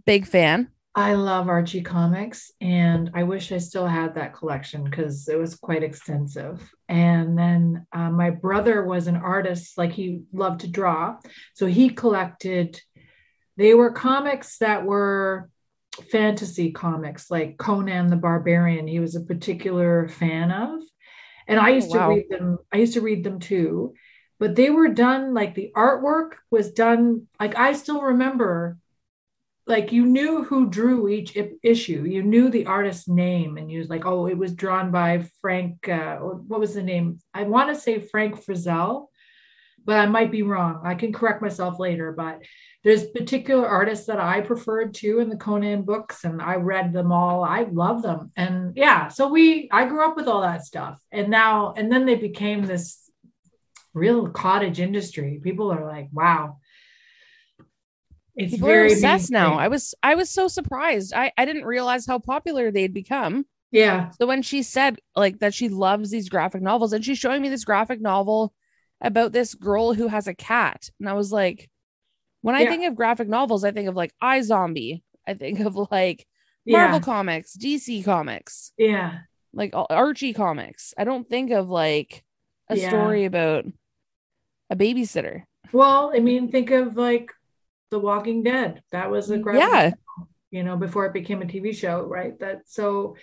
Big 0.05 0.25
fan. 0.25 0.69
I 0.95 1.13
love 1.13 1.47
Archie 1.47 1.83
comics, 1.83 2.51
and 2.59 3.11
I 3.13 3.21
wish 3.21 3.51
I 3.51 3.59
still 3.59 3.85
had 3.85 4.15
that 4.15 4.33
collection 4.33 4.83
because 4.83 5.27
it 5.27 5.37
was 5.37 5.53
quite 5.53 5.83
extensive. 5.83 6.67
And 6.89 7.37
then 7.37 7.85
uh, 7.93 8.09
my 8.09 8.31
brother 8.31 8.83
was 8.83 9.05
an 9.05 9.15
artist, 9.17 9.77
like 9.77 9.91
he 9.91 10.23
loved 10.33 10.61
to 10.61 10.67
draw. 10.67 11.17
So 11.53 11.67
he 11.67 11.89
collected, 11.91 12.81
they 13.57 13.73
were 13.73 13.91
comics 13.91 14.59
that 14.59 14.85
were 14.85 15.49
fantasy 16.11 16.71
comics, 16.71 17.31
like 17.31 17.57
Conan 17.57 18.07
the 18.07 18.15
Barbarian, 18.15 18.87
he 18.87 18.99
was 18.99 19.15
a 19.15 19.21
particular 19.21 20.07
fan 20.07 20.51
of. 20.51 20.81
And 21.47 21.59
I 21.59 21.69
Oh, 21.69 21.71
used 21.71 21.91
wow. 21.91 21.93
to 21.93 22.03
read 22.03 22.25
them, 22.29 22.59
I 22.73 22.77
used 22.77 22.93
to 22.93 23.01
read 23.01 23.23
them 23.23 23.39
too. 23.39 23.93
But 24.39 24.55
they 24.55 24.69
were 24.69 24.89
done 24.89 25.33
like 25.33 25.55
the 25.55 25.71
artwork 25.75 26.33
was 26.51 26.71
done, 26.71 27.27
like 27.39 27.57
I 27.57 27.73
still 27.73 28.01
remember 28.01 28.77
like 29.65 29.91
you 29.91 30.05
knew 30.05 30.43
who 30.43 30.69
drew 30.69 31.07
each 31.09 31.37
issue 31.63 32.03
you 32.05 32.23
knew 32.23 32.49
the 32.49 32.65
artist's 32.65 33.07
name 33.07 33.57
and 33.57 33.69
you 33.71 33.79
was 33.79 33.89
like 33.89 34.05
oh 34.05 34.27
it 34.27 34.37
was 34.37 34.53
drawn 34.53 34.91
by 34.91 35.23
frank 35.41 35.87
uh, 35.89 36.17
what 36.17 36.59
was 36.59 36.73
the 36.73 36.83
name 36.83 37.19
i 37.33 37.43
want 37.43 37.69
to 37.73 37.79
say 37.79 37.99
frank 37.99 38.35
frizzell 38.43 39.07
but 39.87 39.97
i 39.97 40.05
might 40.05 40.31
be 40.31 40.43
wrong 40.43 40.79
i 40.83 40.93
can 40.93 41.11
correct 41.11 41.41
myself 41.41 41.79
later 41.79 42.11
but 42.11 42.43
there's 42.83 43.07
particular 43.07 43.67
artists 43.67 44.05
that 44.05 44.19
i 44.19 44.39
preferred 44.41 44.93
too 44.93 45.19
in 45.19 45.29
the 45.29 45.37
conan 45.37 45.81
books 45.81 46.23
and 46.23 46.39
i 46.41 46.55
read 46.55 46.93
them 46.93 47.11
all 47.11 47.43
i 47.43 47.63
love 47.71 48.03
them 48.03 48.31
and 48.35 48.77
yeah 48.77 49.07
so 49.07 49.27
we 49.27 49.67
i 49.71 49.85
grew 49.85 50.05
up 50.05 50.15
with 50.15 50.27
all 50.27 50.41
that 50.41 50.63
stuff 50.63 51.01
and 51.11 51.29
now 51.29 51.73
and 51.75 51.91
then 51.91 52.05
they 52.05 52.15
became 52.15 52.63
this 52.63 53.09
real 53.95 54.27
cottage 54.27 54.79
industry 54.79 55.39
people 55.41 55.71
are 55.71 55.87
like 55.87 56.09
wow 56.11 56.57
it's 58.37 58.53
People 58.53 58.67
very 58.67 58.93
obsessed 58.93 59.31
now. 59.31 59.57
I 59.57 59.67
was 59.67 59.95
I 60.03 60.13
was 60.13 60.29
so 60.29 60.47
surprised. 60.47 61.11
I, 61.11 61.31
I 61.39 61.45
didn't 61.45 61.65
realize 61.65 62.05
how 62.05 62.19
popular 62.19 62.69
they'd 62.69 62.93
become. 62.93 63.47
Yeah. 63.71 64.11
So 64.11 64.27
when 64.27 64.43
she 64.43 64.61
said 64.61 64.99
like 65.15 65.39
that 65.39 65.55
she 65.55 65.69
loves 65.69 66.11
these 66.11 66.29
graphic 66.29 66.61
novels 66.61 66.93
and 66.93 67.03
she's 67.03 67.17
showing 67.17 67.41
me 67.41 67.49
this 67.49 67.65
graphic 67.65 67.99
novel 67.99 68.53
about 69.01 69.31
this 69.31 69.53
girl 69.53 69.93
who 69.93 70.07
has 70.07 70.27
a 70.27 70.33
cat 70.33 70.89
and 70.99 71.07
I 71.07 71.13
was 71.13 71.31
like 71.31 71.69
when 72.41 72.55
I 72.55 72.63
Yeah. 72.63 72.69
think 72.69 72.85
of 72.85 72.95
graphic 72.95 73.27
novels 73.27 73.63
I 73.63 73.71
think 73.71 73.87
of 73.87 73.95
like 73.95 74.13
iZombie. 74.21 75.01
I 75.27 75.33
think 75.33 75.59
of 75.59 75.75
like 75.91 76.25
Yeah. 76.65 76.77
Marvel 76.77 76.99
comics, 77.01 77.53
DC 77.53 78.03
comics, 78.03 78.71
Yeah. 78.77 79.19
like 79.53 79.71
Archie 79.73 80.33
comics. 80.33 80.93
I 80.97 81.03
don't 81.03 81.27
think 81.27 81.51
of 81.51 81.69
like 81.69 82.23
a 82.69 82.77
Yeah. 82.77 82.89
story 82.89 83.25
about 83.25 83.65
a 84.69 84.75
babysitter. 84.75 85.43
Well, 85.71 86.11
I 86.15 86.19
mean, 86.19 86.49
think 86.49 86.71
of 86.71 86.95
like 86.95 87.31
The 87.91 87.99
Walking 87.99 88.43
Dead. 88.43 88.81
That 88.91 89.11
was 89.11 89.29
a 89.29 89.37
mm, 89.37 89.41
graphic 89.43 89.69
Yeah. 89.69 89.91
novel, 90.17 90.29
you 90.51 90.63
know, 90.63 90.77
before 90.77 91.05
it 91.05 91.13
became 91.13 91.41
a 91.41 91.45
TV 91.45 91.73
show, 91.73 92.01
right? 92.03 92.37
That 92.39 92.61
so 92.65 93.15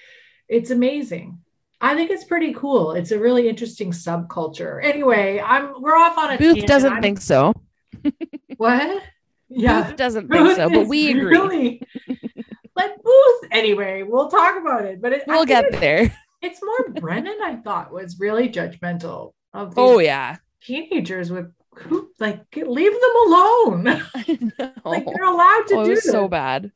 it's 0.48 0.70
amazing. 0.70 1.40
I 1.80 1.94
think 1.94 2.10
it's 2.10 2.24
pretty 2.24 2.54
cool. 2.54 2.92
It's 2.92 3.10
a 3.10 3.18
really 3.18 3.48
interesting 3.48 3.90
subculture. 3.92 4.82
Anyway, 4.82 5.40
I'm 5.44 5.80
we're 5.82 5.96
off 5.96 6.16
on 6.16 6.32
a 6.32 6.38
Booth 6.38 6.48
tangent. 6.54 6.68
doesn't 6.68 6.92
I'm- 6.94 7.02
think 7.02 7.20
so. 7.20 7.52
what? 8.56 9.02
Yeah. 9.48 9.82
Booth 9.88 9.96
doesn't 9.96 10.28
think 10.28 10.56
so, 10.56 10.70
but 10.70 10.86
we 10.88 11.10
agree. 11.10 11.24
Really, 11.24 11.82
let 12.76 13.02
Booth 13.02 13.44
anyway. 13.50 14.02
We'll 14.02 14.28
talk 14.28 14.58
about 14.60 14.84
it, 14.84 15.00
but 15.02 15.12
it, 15.12 15.24
We'll 15.26 15.44
get 15.44 15.66
it's- 15.66 15.80
there. 15.80 16.16
It's 16.42 16.60
more 16.62 16.88
Brennan. 17.00 17.38
I 17.42 17.56
thought 17.56 17.92
was 17.92 18.18
really 18.18 18.48
judgmental 18.48 19.32
of 19.52 19.70
these 19.70 19.78
Oh 19.78 19.98
yeah. 19.98 20.36
teenagers 20.62 21.30
with 21.30 21.50
who 21.76 22.10
like 22.20 22.44
leave 22.56 22.92
them 22.92 23.16
alone. 23.26 23.86
I 24.14 24.38
know. 24.58 24.72
like 24.84 25.04
they're 25.06 25.24
allowed 25.24 25.64
to 25.68 25.74
Oh, 25.76 25.80
it 25.82 25.84
do 25.84 25.90
was 25.90 26.02
this. 26.02 26.10
so 26.12 26.28
bad. 26.28 26.70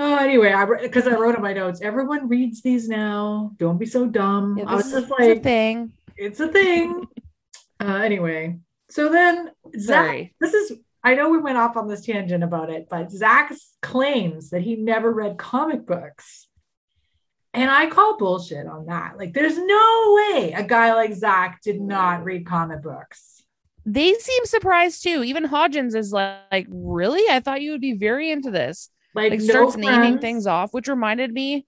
Oh, 0.00 0.16
anyway, 0.16 0.52
I 0.52 0.64
because 0.64 1.08
I 1.08 1.14
wrote 1.14 1.34
in 1.34 1.42
my 1.42 1.52
notes. 1.52 1.80
Everyone 1.82 2.28
reads 2.28 2.62
these 2.62 2.88
now. 2.88 3.50
Don't 3.56 3.78
be 3.78 3.86
so 3.86 4.06
dumb. 4.06 4.56
Yeah, 4.56 4.64
I 4.68 4.76
was 4.76 4.84
this 4.92 5.08
just 5.08 5.20
is 5.20 5.38
a 5.38 5.40
thing. 5.40 5.92
it's 6.16 6.38
a 6.38 6.46
thing. 6.46 7.04
uh, 7.80 7.94
anyway, 7.96 8.58
so 8.88 9.10
then 9.10 9.50
Zack, 9.76 10.06
Sorry. 10.06 10.34
this 10.40 10.54
is. 10.54 10.72
I 11.02 11.14
know 11.14 11.30
we 11.30 11.38
went 11.38 11.58
off 11.58 11.76
on 11.76 11.88
this 11.88 12.02
tangent 12.02 12.44
about 12.44 12.70
it, 12.70 12.86
but 12.88 13.10
Zack 13.10 13.52
claims 13.82 14.50
that 14.50 14.62
he 14.62 14.76
never 14.76 15.12
read 15.12 15.36
comic 15.36 15.84
books. 15.84 16.46
And 17.54 17.70
I 17.70 17.86
call 17.86 18.18
bullshit 18.18 18.66
on 18.66 18.86
that. 18.86 19.16
Like, 19.16 19.32
there's 19.32 19.56
no 19.58 20.16
way 20.16 20.52
a 20.52 20.62
guy 20.62 20.94
like 20.94 21.14
Zack 21.14 21.60
did 21.62 21.80
not 21.80 22.22
read 22.24 22.46
comic 22.46 22.82
books. 22.82 23.42
They 23.86 24.12
seem 24.14 24.44
surprised 24.44 25.02
too. 25.02 25.24
Even 25.24 25.44
Hodgins 25.48 25.96
is 25.96 26.12
like, 26.12 26.36
like, 26.52 26.66
really? 26.68 27.22
I 27.30 27.40
thought 27.40 27.62
you 27.62 27.70
would 27.72 27.80
be 27.80 27.94
very 27.94 28.30
into 28.30 28.50
this. 28.50 28.90
Like, 29.14 29.30
Like 29.30 29.40
no 29.40 29.46
starts 29.46 29.76
naming 29.76 30.00
friends. 30.00 30.20
things 30.20 30.46
off, 30.46 30.72
which 30.72 30.88
reminded 30.88 31.32
me, 31.32 31.66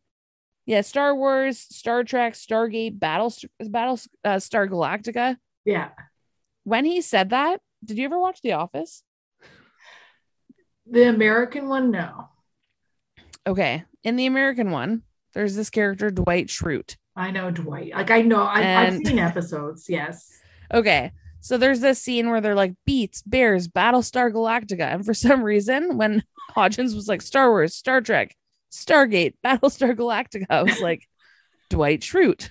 yeah, 0.67 0.83
Star 0.83 1.15
Wars, 1.15 1.59
Star 1.59 2.05
Trek, 2.05 2.35
Stargate, 2.35 2.99
Battle 2.99 3.33
Battle 3.61 3.99
uh, 4.25 4.39
Star 4.39 4.69
Galactica. 4.69 5.37
Yeah. 5.65 5.89
When 6.65 6.85
he 6.85 7.01
said 7.01 7.31
that, 7.31 7.61
did 7.85 7.99
you 7.99 8.05
ever 8.05 8.19
watch 8.19 8.41
The 8.43 8.53
Office? 8.53 9.03
The 10.87 11.09
American 11.09 11.69
one, 11.69 11.91
no. 11.91 12.29
Okay, 13.47 13.85
in 14.05 14.17
the 14.17 14.27
American 14.27 14.71
one, 14.71 15.03
there's 15.35 15.57
this 15.57 15.71
character 15.71 16.11
Dwight 16.11 16.49
Schrute. 16.49 16.97
I 17.17 17.31
know 17.31 17.51
Dwight. 17.51 17.93
Like, 17.95 18.11
I 18.11 18.23
know, 18.23 18.43
I, 18.43 18.87
I've 18.87 18.99
seen 19.05 19.19
episodes. 19.19 19.89
Yes. 19.89 20.31
Okay. 20.73 21.13
So 21.41 21.57
there's 21.57 21.81
this 21.81 22.01
scene 22.01 22.29
where 22.29 22.41
they're 22.41 22.55
like 22.55 22.75
Beets, 22.87 23.23
Bears, 23.23 23.67
Battlestar 23.67 24.31
Galactica. 24.33 24.93
And 24.93 25.05
for 25.05 25.15
some 25.15 25.43
reason, 25.43 25.97
when 25.97 26.23
Hodgins 26.57 26.95
was 26.95 27.09
like 27.09 27.23
Star 27.23 27.51
Wars, 27.51 27.75
Star 27.75 28.01
Trek, 28.01 28.35
Stargate, 28.73 29.35
Battlestar 29.45 29.95
Galactica, 29.95 30.47
I 30.51 30.63
was 30.63 30.81
like, 30.81 31.07
Dwight 31.71 32.01
Schrute. 32.01 32.51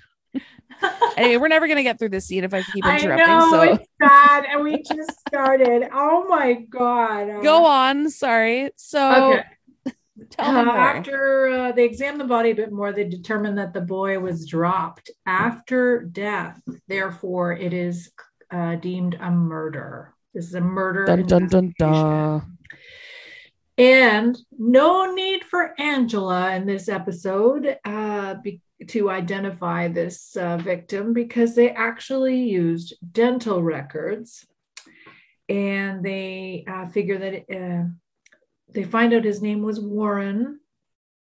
Anyway, 1.17 1.35
we're 1.38 1.49
never 1.49 1.67
gonna 1.67 1.83
get 1.83 1.99
through 1.99 2.09
this 2.09 2.25
scene 2.25 2.45
if 2.45 2.53
I 2.53 2.62
keep 2.62 2.85
I 2.85 2.97
interrupting. 2.99 3.27
know 3.27 3.51
so 3.51 3.62
it's 3.73 3.85
bad, 3.99 4.45
and 4.45 4.63
we 4.63 4.81
just 4.81 5.12
started. 5.27 5.89
Oh 5.93 6.25
my 6.29 6.53
god! 6.53 7.43
go 7.43 7.65
on. 7.65 8.09
Sorry. 8.09 8.71
So 8.77 9.33
Okay. 9.33 9.93
tell 10.29 10.69
Uh, 10.69 10.71
after 10.71 11.47
uh, 11.49 11.71
they 11.73 11.83
examined 11.83 12.21
the 12.21 12.25
body 12.25 12.51
a 12.51 12.55
bit 12.55 12.71
more, 12.71 12.93
they 12.93 13.03
determined 13.03 13.57
that 13.57 13.73
the 13.73 13.81
boy 13.81 14.19
was 14.19 14.47
dropped 14.47 15.09
after 15.25 16.03
death. 16.03 16.62
Therefore, 16.88 17.51
it 17.53 17.73
is 17.73 18.09
uh, 18.51 18.75
deemed 18.75 19.17
a 19.19 19.31
murder. 19.31 20.13
This 20.33 20.45
is 20.47 20.53
a 20.55 20.62
murder. 20.62 21.05
dun 21.05 21.23
dun 21.23 21.47
dun 21.47 21.73
dun. 21.77 22.57
And 23.79 24.37
no 24.57 25.13
need 25.13 25.45
for 25.45 25.73
Angela 25.79 26.53
in 26.53 26.65
this 26.65 26.89
episode 26.89 27.77
uh, 27.85 28.35
be- 28.43 28.61
to 28.87 29.09
identify 29.09 29.87
this 29.87 30.35
uh, 30.35 30.57
victim 30.57 31.13
because 31.13 31.55
they 31.55 31.69
actually 31.69 32.43
used 32.43 32.95
dental 33.13 33.63
records. 33.63 34.45
And 35.47 36.03
they 36.03 36.65
uh, 36.67 36.87
figure 36.87 37.17
that 37.19 37.55
uh, 37.55 37.87
they 38.73 38.83
find 38.83 39.13
out 39.13 39.23
his 39.23 39.41
name 39.41 39.63
was 39.63 39.79
Warren 39.79 40.59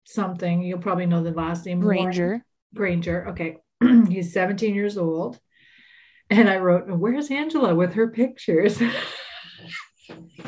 something. 0.04 0.62
You'll 0.62 0.78
probably 0.78 1.06
know 1.06 1.22
the 1.22 1.30
last 1.30 1.64
name. 1.64 1.80
Warren 1.80 2.04
Granger. 2.04 2.44
Granger. 2.74 3.28
Okay. 3.28 3.56
He's 4.10 4.34
17 4.34 4.74
years 4.74 4.98
old. 4.98 5.40
And 6.28 6.50
I 6.50 6.58
wrote, 6.58 6.86
Where's 6.86 7.30
Angela 7.30 7.74
with 7.74 7.94
her 7.94 8.08
pictures? 8.08 8.80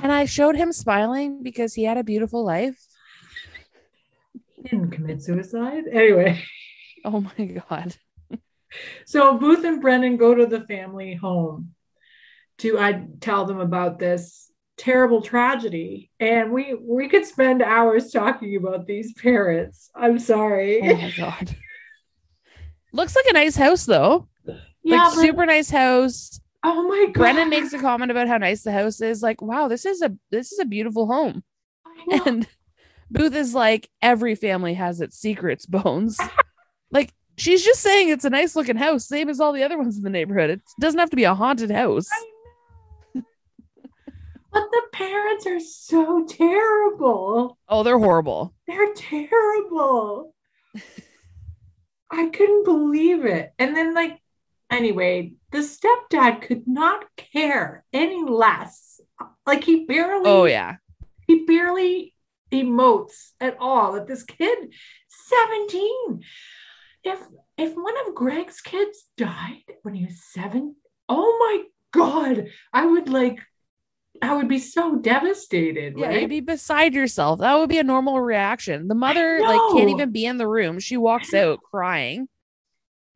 And 0.02 0.12
I 0.12 0.24
showed 0.24 0.56
him 0.56 0.72
smiling 0.72 1.42
because 1.42 1.74
he 1.74 1.84
had 1.84 1.96
a 1.98 2.04
beautiful 2.04 2.44
life. 2.44 2.78
he 4.56 4.62
didn't 4.62 4.90
commit 4.90 5.22
suicide. 5.22 5.84
Anyway. 5.90 6.42
Oh 7.06 7.20
my 7.20 7.44
god. 7.68 7.94
So 9.04 9.36
Booth 9.36 9.62
and 9.64 9.82
Brennan 9.82 10.16
go 10.16 10.34
to 10.34 10.46
the 10.46 10.62
family 10.62 11.14
home 11.14 11.74
to 12.58 12.78
I 12.78 13.04
tell 13.20 13.44
them 13.44 13.60
about 13.60 13.98
this 13.98 14.50
terrible 14.78 15.20
tragedy, 15.20 16.10
and 16.18 16.50
we 16.50 16.72
we 16.80 17.08
could 17.08 17.26
spend 17.26 17.60
hours 17.60 18.10
talking 18.10 18.56
about 18.56 18.86
these 18.86 19.12
parents. 19.12 19.90
I'm 19.94 20.18
sorry. 20.18 20.80
Oh 20.82 20.94
my 20.96 21.12
god. 21.14 21.54
Looks 22.94 23.14
like 23.14 23.26
a 23.28 23.34
nice 23.34 23.56
house 23.56 23.84
though. 23.84 24.26
yeah, 24.82 24.96
like 25.04 25.14
but- 25.14 25.20
super 25.20 25.44
nice 25.44 25.68
house. 25.68 26.40
Oh 26.64 26.88
my 26.88 27.06
god. 27.06 27.14
Brennan 27.14 27.50
makes 27.50 27.72
a 27.72 27.78
comment 27.78 28.10
about 28.10 28.28
how 28.28 28.38
nice 28.38 28.62
the 28.62 28.72
house 28.72 29.00
is. 29.00 29.22
Like, 29.22 29.40
wow, 29.40 29.68
this 29.68 29.86
is 29.86 30.02
a 30.02 30.16
this 30.30 30.52
is 30.52 30.58
a 30.58 30.64
beautiful 30.64 31.06
home. 31.06 31.44
And 32.26 32.46
Booth 33.10 33.34
is 33.34 33.54
like, 33.54 33.88
every 34.02 34.34
family 34.34 34.74
has 34.74 35.00
its 35.00 35.16
secrets, 35.16 35.66
Bones. 35.66 36.18
like, 36.90 37.12
she's 37.36 37.64
just 37.64 37.80
saying 37.80 38.08
it's 38.08 38.24
a 38.24 38.30
nice 38.30 38.56
looking 38.56 38.76
house, 38.76 39.06
same 39.06 39.28
as 39.28 39.40
all 39.40 39.52
the 39.52 39.62
other 39.62 39.78
ones 39.78 39.96
in 39.96 40.02
the 40.02 40.10
neighborhood. 40.10 40.50
It 40.50 40.62
doesn't 40.80 40.98
have 40.98 41.10
to 41.10 41.16
be 41.16 41.24
a 41.24 41.34
haunted 41.34 41.70
house. 41.70 42.08
But 43.12 44.70
the 44.70 44.82
parents 44.92 45.46
are 45.48 45.58
so 45.58 46.24
terrible. 46.26 47.58
Oh, 47.68 47.82
they're 47.82 47.98
horrible. 47.98 48.54
They're 48.68 48.94
terrible. 48.94 50.32
I 52.10 52.28
couldn't 52.28 52.64
believe 52.64 53.24
it. 53.24 53.52
And 53.58 53.76
then, 53.76 53.94
like, 53.94 54.20
anyway, 54.70 55.32
the 55.54 55.60
stepdad 55.60 56.42
could 56.42 56.66
not 56.66 57.04
care 57.16 57.84
any 57.92 58.22
less. 58.22 59.00
Like, 59.46 59.64
he 59.64 59.84
barely, 59.86 60.28
Oh 60.28 60.44
yeah. 60.44 60.76
he 61.26 61.44
barely 61.46 62.12
emotes 62.52 63.30
at 63.40 63.56
all 63.58 63.92
that 63.92 64.06
this 64.06 64.22
kid, 64.24 64.74
17. 65.08 66.22
If 67.04 67.18
if 67.56 67.74
one 67.76 67.94
of 68.06 68.14
Greg's 68.14 68.60
kids 68.60 69.04
died 69.16 69.62
when 69.82 69.94
he 69.94 70.04
was 70.06 70.22
seven, 70.32 70.74
oh 71.08 71.36
my 71.38 71.62
god, 71.92 72.48
I 72.72 72.86
would 72.86 73.08
like 73.08 73.38
I 74.22 74.34
would 74.34 74.48
be 74.48 74.58
so 74.58 74.96
devastated, 74.96 75.94
Yeah, 75.98 76.08
right? 76.08 76.20
you'd 76.22 76.30
be 76.30 76.40
beside 76.40 76.94
yourself. 76.94 77.40
That 77.40 77.58
would 77.58 77.68
be 77.68 77.78
a 77.78 77.84
normal 77.84 78.20
reaction. 78.20 78.88
The 78.88 78.94
mother 78.94 79.40
like 79.40 79.60
can't 79.72 79.90
even 79.90 80.10
be 80.12 80.24
in 80.24 80.38
the 80.38 80.48
room. 80.48 80.78
She 80.78 80.96
walks 80.96 81.34
out 81.34 81.60
crying. 81.62 82.28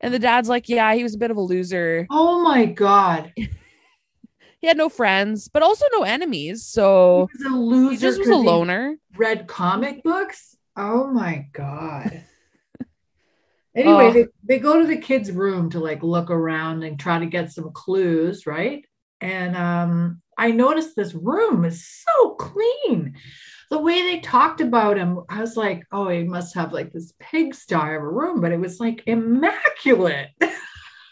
And 0.01 0.15
the 0.15 0.19
dad's 0.19 0.49
like, 0.49 0.69
Yeah, 0.69 0.95
he 0.95 1.03
was 1.03 1.15
a 1.15 1.19
bit 1.19 1.31
of 1.31 1.37
a 1.37 1.41
loser. 1.41 2.07
oh 2.11 2.43
my 2.43 2.67
god. 2.67 3.33
He 4.61 4.67
had 4.67 4.77
no 4.77 4.89
friends, 4.89 5.47
but 5.47 5.63
also 5.63 5.85
no 5.93 6.03
enemies. 6.03 6.67
So 6.67 7.29
He 7.33 7.45
was 7.45 7.53
a 7.53 7.57
loser. 7.57 7.91
he 7.93 7.97
just 7.97 8.19
was 8.19 8.29
a 8.29 8.35
loner. 8.35 8.97
read 9.17 9.47
comic 9.47 10.03
books. 10.03 10.57
Oh 10.77 11.07
my 11.07 11.47
god. 11.53 12.25
Anyway, 13.77 14.07
Oh. 14.09 14.13
they, 14.13 14.27
they 14.43 14.59
go 14.59 14.81
to 14.81 14.87
the 14.87 14.97
kid's 14.97 15.31
room 15.31 15.71
to 15.71 15.79
like 15.79 16.03
look 16.03 16.31
around 16.31 16.83
and 16.83 16.99
try 16.99 17.21
to 17.21 17.27
get 17.27 17.53
some 17.53 17.71
clues, 17.73 18.45
right? 18.47 18.85
And 19.21 19.57
um, 19.57 20.21
I 20.37 20.51
noticed 20.51 20.97
this 20.97 21.15
room 21.15 21.65
is 21.65 21.87
so 21.87 22.31
clean. 22.31 23.15
The 23.71 23.79
way 23.79 24.03
they 24.03 24.21
talked 24.21 24.61
about 24.63 24.97
him, 24.97 25.21
I 25.29 25.41
was 25.41 25.57
like, 25.57 25.85
oh, 25.93 26.09
he 26.09 26.25
must 26.25 26.55
have 26.55 26.73
like 26.73 26.93
this 26.93 27.13
pigsty 27.21 27.75
of 27.75 28.03
a 28.03 28.09
room, 28.09 28.41
but 28.41 28.53
it 28.53 28.61
was 28.61 28.81
like 28.81 29.03
immaculate. 29.07 30.29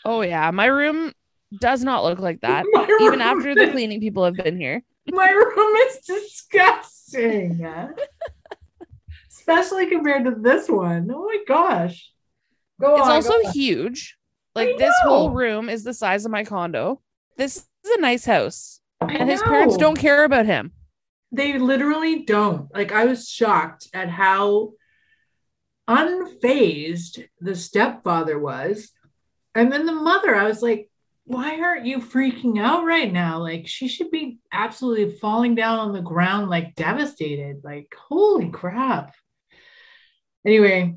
Oh 0.09 0.20
yeah, 0.20 0.52
my 0.52 0.66
room 0.66 1.12
does 1.61 1.82
not 1.82 2.04
look 2.04 2.20
like 2.20 2.40
that. 2.42 2.64
My 2.72 2.86
Even 3.00 3.20
after 3.20 3.57
the 3.57 3.72
cleaning 3.72 3.98
people 3.98 4.24
have 4.24 4.34
been 4.36 4.57
here. 4.57 4.84
My 5.11 5.30
room 5.30 5.76
is 5.88 5.98
disgusting. 6.07 7.66
Especially 9.28 9.86
compared 9.86 10.24
to 10.26 10.30
this 10.30 10.68
one. 10.68 11.11
Oh 11.12 11.24
my 11.24 11.38
gosh. 11.48 12.12
Go 12.80 12.94
It's 12.94 13.07
on. 13.09 13.11
also 13.14 13.42
go 13.42 13.50
huge. 13.50 14.16
Like 14.54 14.78
this 14.78 14.94
whole 15.02 15.30
room 15.30 15.68
is 15.68 15.82
the 15.82 15.92
size 15.92 16.24
of 16.24 16.30
my 16.30 16.44
condo. 16.44 17.00
This 17.36 17.57
is 17.84 17.90
a 17.90 18.00
nice 18.00 18.24
house. 18.24 18.80
I 19.00 19.12
And 19.12 19.28
his 19.28 19.42
parents 19.42 19.76
don't 19.76 19.98
care 19.98 20.22
about 20.22 20.46
him. 20.46 20.70
They 21.33 21.59
literally 21.59 22.24
don't. 22.24 22.72
Like 22.74 22.93
I 22.93 23.05
was 23.05 23.29
shocked 23.29 23.89
at 23.93 24.09
how 24.09 24.72
unfazed 25.89 27.24
the 27.41 27.55
stepfather 27.55 28.39
was. 28.39 28.91
And 29.55 29.72
then 29.72 29.87
the 29.87 29.93
mother, 29.93 30.35
I 30.35 30.45
was 30.45 30.62
like, 30.62 30.91
why 31.24 31.61
aren't 31.61 31.87
you 31.87 31.99
freaking 31.99 32.61
out 32.61 32.85
right 32.85 33.12
now? 33.12 33.39
Like 33.39 33.66
she 33.66 33.89
should 33.89 34.11
be 34.11 34.39
absolutely 34.53 35.16
falling 35.18 35.55
down 35.55 35.79
on 35.79 35.93
the 35.93 36.03
ground, 36.03 36.49
like 36.51 36.74
devastated. 36.77 37.62
Like, 37.64 37.95
holy 38.09 38.51
crap. 38.51 39.14
Anyway, 40.47 40.95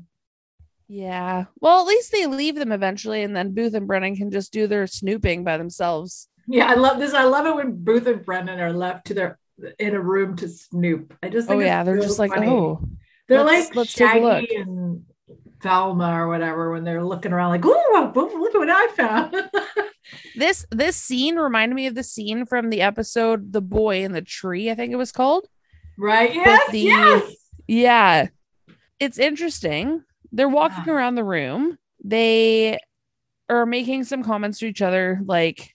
Yeah. 0.86 1.46
Well, 1.60 1.80
at 1.80 1.86
least 1.88 2.12
they 2.12 2.26
leave 2.26 2.54
them 2.54 2.70
eventually, 2.72 3.22
and 3.22 3.34
then 3.34 3.54
Booth 3.54 3.74
and 3.74 3.86
Brennan 3.88 4.14
can 4.16 4.30
just 4.30 4.52
do 4.52 4.66
their 4.68 4.86
snooping 4.86 5.42
by 5.42 5.56
themselves. 5.56 6.28
yeah, 6.46 6.66
I 6.66 6.74
love 6.74 6.98
this. 6.98 7.14
I 7.14 7.24
love 7.24 7.46
it 7.46 7.54
when 7.56 7.82
Booth 7.82 8.06
and 8.06 8.24
Brennan 8.24 8.60
are 8.60 8.72
left 8.72 9.06
to 9.06 9.14
their 9.14 9.38
in 9.78 9.94
a 9.94 10.00
room 10.00 10.36
to 10.36 10.48
snoop. 10.48 11.16
I 11.22 11.28
just 11.28 11.46
Oh 11.48 11.52
think 11.52 11.62
it's 11.62 11.66
yeah, 11.66 11.82
they're 11.84 12.00
so 12.00 12.06
just 12.06 12.18
like, 12.18 12.32
oh, 12.36 12.80
they're 13.28 13.42
let's- 13.44 13.68
like 13.68 13.76
let's 13.76 13.92
take 13.92 14.14
a 14.14 14.18
look. 14.18 14.40
Shaggy 14.42 14.56
and 14.56 15.04
Velma 15.62 16.12
or 16.22 16.28
whatever 16.28 16.72
when 16.72 16.84
they're 16.84 17.04
looking 17.04 17.32
around 17.32 17.50
like, 17.50 17.64
oh, 17.64 18.12
look 18.14 18.54
at 18.54 18.58
what 18.58 18.70
I 18.70 18.86
found. 18.96 19.34
this 20.36 20.64
this 20.70 20.96
scene 20.96 21.36
reminded 21.36 21.74
me 21.74 21.86
of 21.86 21.94
the 21.94 22.02
scene 22.02 22.46
from 22.46 22.70
the 22.70 22.80
episode 22.82 23.52
"The 23.52 23.60
Boy 23.60 24.02
in 24.04 24.12
the 24.12 24.22
Tree." 24.22 24.70
I 24.70 24.74
think 24.74 24.92
it 24.92 24.96
was 24.96 25.12
called. 25.12 25.46
right? 25.98 26.34
Yes, 26.34 26.70
the- 26.70 26.78
yes. 26.80 27.34
Yeah. 27.68 28.26
It's 28.98 29.18
interesting. 29.18 30.02
They're 30.32 30.48
walking 30.48 30.84
Yeah. 30.86 30.92
around 30.94 31.14
the 31.14 31.24
room. 31.24 31.78
They 32.04 32.78
are 33.48 33.66
making 33.66 34.04
some 34.04 34.22
comments 34.22 34.58
to 34.60 34.66
each 34.66 34.80
other, 34.82 35.20
like 35.24 35.74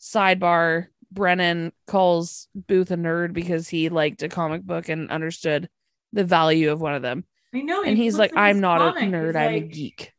sidebar. 0.00 0.86
Brennan 1.14 1.72
calls 1.86 2.48
Booth 2.54 2.90
a 2.90 2.96
nerd 2.96 3.32
because 3.32 3.68
he 3.68 3.88
liked 3.88 4.22
a 4.22 4.28
comic 4.28 4.62
book 4.62 4.88
and 4.88 5.10
understood 5.10 5.68
the 6.12 6.24
value 6.24 6.70
of 6.70 6.80
one 6.80 6.94
of 6.94 7.02
them. 7.02 7.24
I 7.54 7.62
know. 7.62 7.82
And 7.82 7.96
he 7.96 8.04
he's 8.04 8.18
like, 8.18 8.32
I'm 8.36 8.60
not 8.60 8.80
a 8.80 9.00
nerd, 9.00 9.26
he's 9.28 9.36
I'm 9.36 9.54
a 9.54 9.60
geek. 9.60 10.12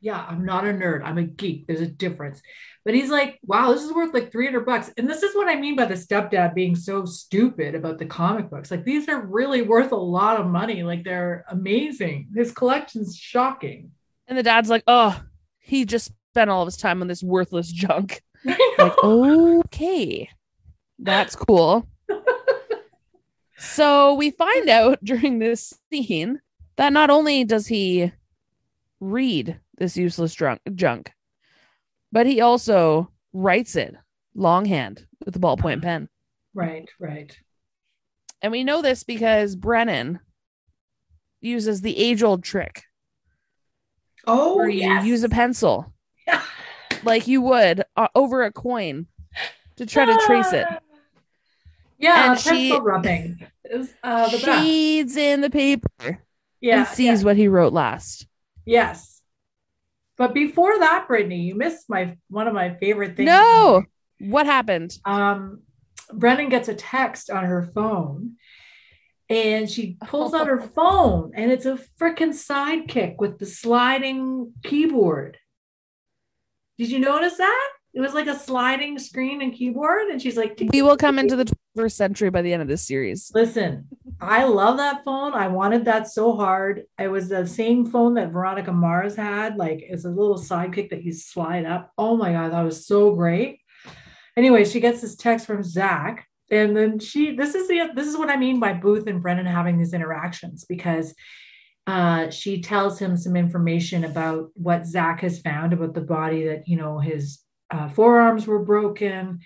Yeah, 0.00 0.24
I'm 0.28 0.44
not 0.44 0.64
a 0.64 0.68
nerd. 0.68 1.02
I'm 1.04 1.18
a 1.18 1.24
geek. 1.24 1.66
There's 1.66 1.80
a 1.80 1.86
difference. 1.86 2.40
But 2.84 2.94
he's 2.94 3.10
like, 3.10 3.38
wow, 3.44 3.72
this 3.72 3.82
is 3.82 3.92
worth 3.92 4.14
like 4.14 4.30
300 4.30 4.64
bucks. 4.64 4.92
And 4.96 5.10
this 5.10 5.22
is 5.22 5.34
what 5.34 5.48
I 5.48 5.56
mean 5.56 5.76
by 5.76 5.86
the 5.86 5.94
stepdad 5.94 6.54
being 6.54 6.76
so 6.76 7.04
stupid 7.04 7.74
about 7.74 7.98
the 7.98 8.06
comic 8.06 8.48
books. 8.48 8.70
Like, 8.70 8.84
these 8.84 9.08
are 9.08 9.20
really 9.20 9.62
worth 9.62 9.92
a 9.92 9.96
lot 9.96 10.40
of 10.40 10.46
money. 10.46 10.84
Like, 10.84 11.04
they're 11.04 11.44
amazing. 11.48 12.28
His 12.34 12.52
collection's 12.52 13.16
shocking. 13.16 13.90
And 14.28 14.38
the 14.38 14.42
dad's 14.42 14.70
like, 14.70 14.84
oh, 14.86 15.20
he 15.58 15.84
just 15.84 16.12
spent 16.30 16.48
all 16.48 16.62
of 16.62 16.68
his 16.68 16.76
time 16.76 17.02
on 17.02 17.08
this 17.08 17.22
worthless 17.22 17.70
junk. 17.70 18.22
Like, 18.44 18.92
okay, 19.02 20.28
that's 20.98 21.34
cool. 21.36 21.86
so 23.58 24.14
we 24.14 24.30
find 24.30 24.68
out 24.68 25.02
during 25.04 25.38
this 25.38 25.74
scene 25.90 26.40
that 26.76 26.92
not 26.92 27.10
only 27.10 27.44
does 27.44 27.66
he 27.66 28.12
read 29.00 29.58
this 29.76 29.96
useless 29.96 30.34
drunk 30.34 30.60
junk, 30.74 31.12
but 32.12 32.26
he 32.26 32.40
also 32.40 33.10
writes 33.32 33.76
it 33.76 33.94
longhand 34.34 35.06
with 35.24 35.36
a 35.36 35.38
ballpoint 35.40 35.82
pen. 35.82 36.08
right, 36.54 36.88
right. 37.00 37.36
And 38.40 38.52
we 38.52 38.62
know 38.62 38.82
this 38.82 39.02
because 39.02 39.56
Brennan 39.56 40.20
uses 41.40 41.80
the 41.80 41.96
age 41.98 42.22
old 42.22 42.44
trick 42.44 42.84
Oh, 44.26 44.56
where 44.56 44.68
you 44.68 44.80
yes. 44.80 45.04
use 45.06 45.22
a 45.24 45.28
pencil 45.28 45.92
like 47.04 47.26
you 47.26 47.40
would 47.42 47.84
uh, 47.96 48.08
over 48.14 48.42
a 48.42 48.52
coin 48.52 49.06
to 49.76 49.86
try 49.86 50.04
to 50.04 50.18
trace 50.26 50.52
it. 50.52 50.66
Yeah, 52.00 52.30
And 52.30 52.38
she- 52.40 52.78
rubbing 52.78 53.44
is 53.64 53.92
uh, 54.04 54.28
the 54.28 54.38
best. 54.46 55.16
In 55.16 55.40
the 55.40 55.50
paper 55.50 56.22
Yeah, 56.60 56.78
and 56.78 56.86
sees 56.88 57.24
what 57.24 57.36
he 57.36 57.48
wrote 57.48 57.72
last. 57.72 58.28
Yes. 58.64 59.20
But 60.16 60.32
before 60.32 60.78
that, 60.78 61.06
Brittany, 61.08 61.40
you 61.40 61.56
missed 61.56 61.90
my 61.90 62.16
one 62.28 62.46
of 62.46 62.54
my 62.54 62.74
favorite 62.74 63.16
things. 63.16 63.26
No, 63.26 63.82
what 64.20 64.46
happened? 64.46 64.96
Um, 65.04 65.62
Brennan 66.12 66.50
gets 66.50 66.68
a 66.68 66.74
text 66.74 67.30
on 67.30 67.44
her 67.44 67.62
phone 67.74 68.36
and 69.28 69.68
she 69.68 69.96
pulls 70.06 70.34
out 70.34 70.46
her 70.46 70.60
phone 70.76 71.32
and 71.34 71.50
it's 71.50 71.66
a 71.66 71.80
freaking 72.00 72.30
sidekick 72.32 73.16
with 73.18 73.38
the 73.40 73.46
sliding 73.46 74.52
keyboard. 74.62 75.36
Did 76.78 76.90
you 76.90 77.00
notice 77.00 77.36
that? 77.36 77.70
It 77.94 78.00
was 78.00 78.14
like 78.14 78.28
a 78.28 78.38
sliding 78.38 78.98
screen 78.98 79.42
and 79.42 79.52
keyboard. 79.52 80.08
And 80.08 80.22
she's 80.22 80.36
like, 80.36 80.62
We 80.72 80.82
will 80.82 80.96
come 80.96 81.18
into 81.18 81.34
the 81.34 81.52
21st 81.76 81.92
century 81.92 82.30
by 82.30 82.42
the 82.42 82.52
end 82.52 82.62
of 82.62 82.68
this 82.68 82.86
series. 82.86 83.32
Listen, 83.34 83.88
I 84.20 84.44
love 84.44 84.76
that 84.76 85.04
phone. 85.04 85.34
I 85.34 85.48
wanted 85.48 85.84
that 85.86 86.08
so 86.08 86.36
hard. 86.36 86.84
It 86.98 87.08
was 87.08 87.28
the 87.28 87.46
same 87.46 87.86
phone 87.86 88.14
that 88.14 88.30
Veronica 88.30 88.72
Mars 88.72 89.16
had. 89.16 89.56
Like 89.56 89.80
it's 89.82 90.04
a 90.04 90.10
little 90.10 90.38
sidekick 90.38 90.90
that 90.90 91.02
you 91.02 91.12
slide 91.12 91.66
up. 91.66 91.92
Oh 91.98 92.16
my 92.16 92.32
God, 92.32 92.52
that 92.52 92.62
was 92.62 92.86
so 92.86 93.14
great. 93.14 93.60
Anyway, 94.36 94.64
she 94.64 94.78
gets 94.78 95.00
this 95.00 95.16
text 95.16 95.46
from 95.46 95.64
Zack. 95.64 96.26
And 96.50 96.76
then 96.76 96.98
she, 96.98 97.34
this 97.34 97.54
is 97.54 97.68
the, 97.68 97.90
this 97.94 98.06
is 98.06 98.16
what 98.16 98.30
I 98.30 98.36
mean 98.36 98.60
by 98.60 98.72
Booth 98.72 99.06
and 99.06 99.20
Brennan 99.20 99.46
having 99.46 99.76
these 99.76 99.92
interactions 99.92 100.64
because 100.64 101.14
uh, 101.88 102.28
she 102.28 102.60
tells 102.60 102.98
him 102.98 103.16
some 103.16 103.34
information 103.34 104.04
about 104.04 104.50
what 104.52 104.86
Zack 104.86 105.22
has 105.22 105.40
found 105.40 105.72
about 105.72 105.94
the 105.94 106.02
body 106.02 106.44
that, 106.44 106.68
you 106.68 106.76
know, 106.76 106.98
his 106.98 107.38
uh, 107.70 107.88
forearms 107.88 108.46
were 108.46 108.62
broken. 108.62 109.40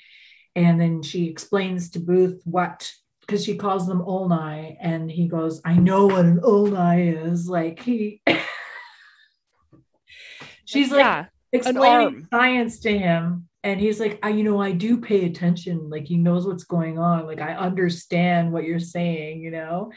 And 0.56 0.80
then 0.80 1.02
she 1.02 1.28
explains 1.28 1.90
to 1.90 2.00
Booth 2.00 2.40
what 2.42 2.92
because 3.20 3.44
she 3.44 3.56
calls 3.56 3.86
them 3.86 4.00
ulnae. 4.00 4.76
And 4.80 5.08
he 5.08 5.28
goes 5.28 5.60
i 5.64 5.74
know 5.74 6.06
what 6.06 6.24
an 6.24 6.40
ulnae 6.40 7.30
is. 7.30 7.48
Like 7.48 7.78
he 7.78 8.20
she's 10.64 10.90
like 10.90 10.98
yeah, 10.98 11.26
explaining 11.52 12.26
science 12.28 12.80
to 12.80 12.98
him. 12.98 13.48
And 13.62 13.80
he's 13.80 14.00
like 14.00 14.18
I, 14.20 14.30
you 14.30 14.42
know 14.42 14.60
i 14.60 14.72
do 14.72 15.00
pay 15.00 15.26
attention. 15.26 15.88
Like 15.88 16.06
he 16.06 16.16
knows 16.16 16.44
what's 16.44 16.64
going 16.64 16.98
on. 16.98 17.24
Like 17.24 17.40
i 17.40 17.54
understand 17.54 18.52
what 18.52 18.64
you're 18.64 18.80
saying 18.80 19.42
you 19.42 19.52
know 19.52 19.92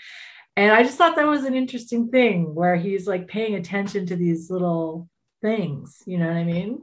and 0.58 0.72
i 0.72 0.84
just 0.84 0.98
thought 0.98 1.16
that 1.16 1.28
was 1.28 1.44
an 1.44 1.56
interesting 1.56 2.10
thing 2.10 2.54
where 2.56 2.76
he's 2.76 3.08
like 3.08 3.28
paying 3.28 3.56
attention 3.56 4.06
to 4.06 4.16
these 4.16 4.50
little 4.50 5.10
things 5.42 6.02
you 6.06 6.18
know 6.18 6.28
what 6.28 6.36
i 6.38 6.44
mean 6.44 6.82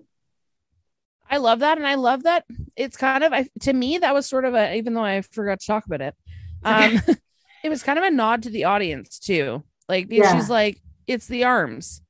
I 1.30 1.38
love 1.38 1.60
that, 1.60 1.78
and 1.78 1.86
I 1.86 1.94
love 1.94 2.24
that 2.24 2.44
it's 2.76 2.96
kind 2.96 3.24
of 3.24 3.32
I, 3.32 3.48
to 3.60 3.72
me 3.72 3.98
that 3.98 4.12
was 4.14 4.26
sort 4.26 4.44
of 4.44 4.54
a 4.54 4.76
even 4.76 4.92
though 4.94 5.04
I 5.04 5.22
forgot 5.22 5.60
to 5.60 5.66
talk 5.66 5.86
about 5.86 6.02
it, 6.02 6.14
um, 6.64 7.02
it 7.64 7.68
was 7.70 7.82
kind 7.82 7.98
of 7.98 8.04
a 8.04 8.10
nod 8.10 8.42
to 8.42 8.50
the 8.50 8.64
audience 8.64 9.18
too. 9.18 9.62
Like 9.88 10.08
because 10.08 10.24
Yeah. 10.24 10.32
she's 10.32 10.50
like, 10.50 10.80
it's 11.06 11.26
the 11.26 11.44
arms, 11.44 12.02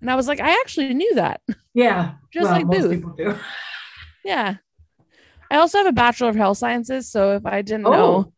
and 0.00 0.10
I 0.10 0.14
was 0.14 0.28
like, 0.28 0.40
I 0.40 0.50
actually 0.60 0.94
knew 0.94 1.14
that. 1.16 1.42
yeah 1.74 2.12
Just 2.32 2.50
well, 2.50 2.52
like 2.52 2.66
most 2.66 2.82
Booth. 2.82 2.94
people 2.96 3.10
do 3.10 3.34
Yeah. 4.24 4.56
I 5.50 5.56
also 5.56 5.78
have 5.78 5.86
a 5.86 5.92
bachelor 5.92 6.28
of 6.28 6.36
health 6.36 6.58
sciences, 6.58 7.10
so 7.10 7.32
if 7.34 7.44
I 7.44 7.62
didn't 7.62 7.82
Oh. 7.84 7.90
know 7.90 8.32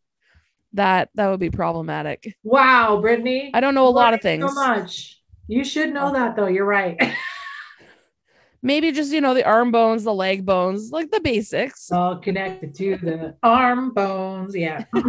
that, 0.74 1.10
that 1.14 1.28
would 1.28 1.40
be 1.40 1.50
problematic. 1.50 2.36
wow 2.42 3.00
brittany 3.00 3.50
I 3.54 3.60
don't 3.60 3.74
know 3.74 3.86
a 3.88 3.90
lot 3.90 4.14
of 4.14 4.20
things. 4.20 4.44
So 4.46 4.54
much. 4.54 5.18
You 5.48 5.64
should 5.64 5.92
know 5.92 6.12
that 6.12 6.36
though. 6.36 6.46
You're 6.46 6.64
right. 6.64 6.96
Maybe 8.62 8.92
just 8.92 9.12
you 9.12 9.20
know 9.20 9.34
the 9.34 9.44
arm 9.44 9.72
bones, 9.72 10.04
the 10.04 10.14
leg 10.14 10.46
bones, 10.46 10.90
like 10.92 11.10
the 11.10 11.20
basics. 11.20 11.90
All 11.90 12.16
connected 12.18 12.74
to 12.76 12.96
the 12.96 13.36
arm 13.42 13.92
bones. 13.92 14.54
Yeah. 14.54 14.84
oh 14.94 15.02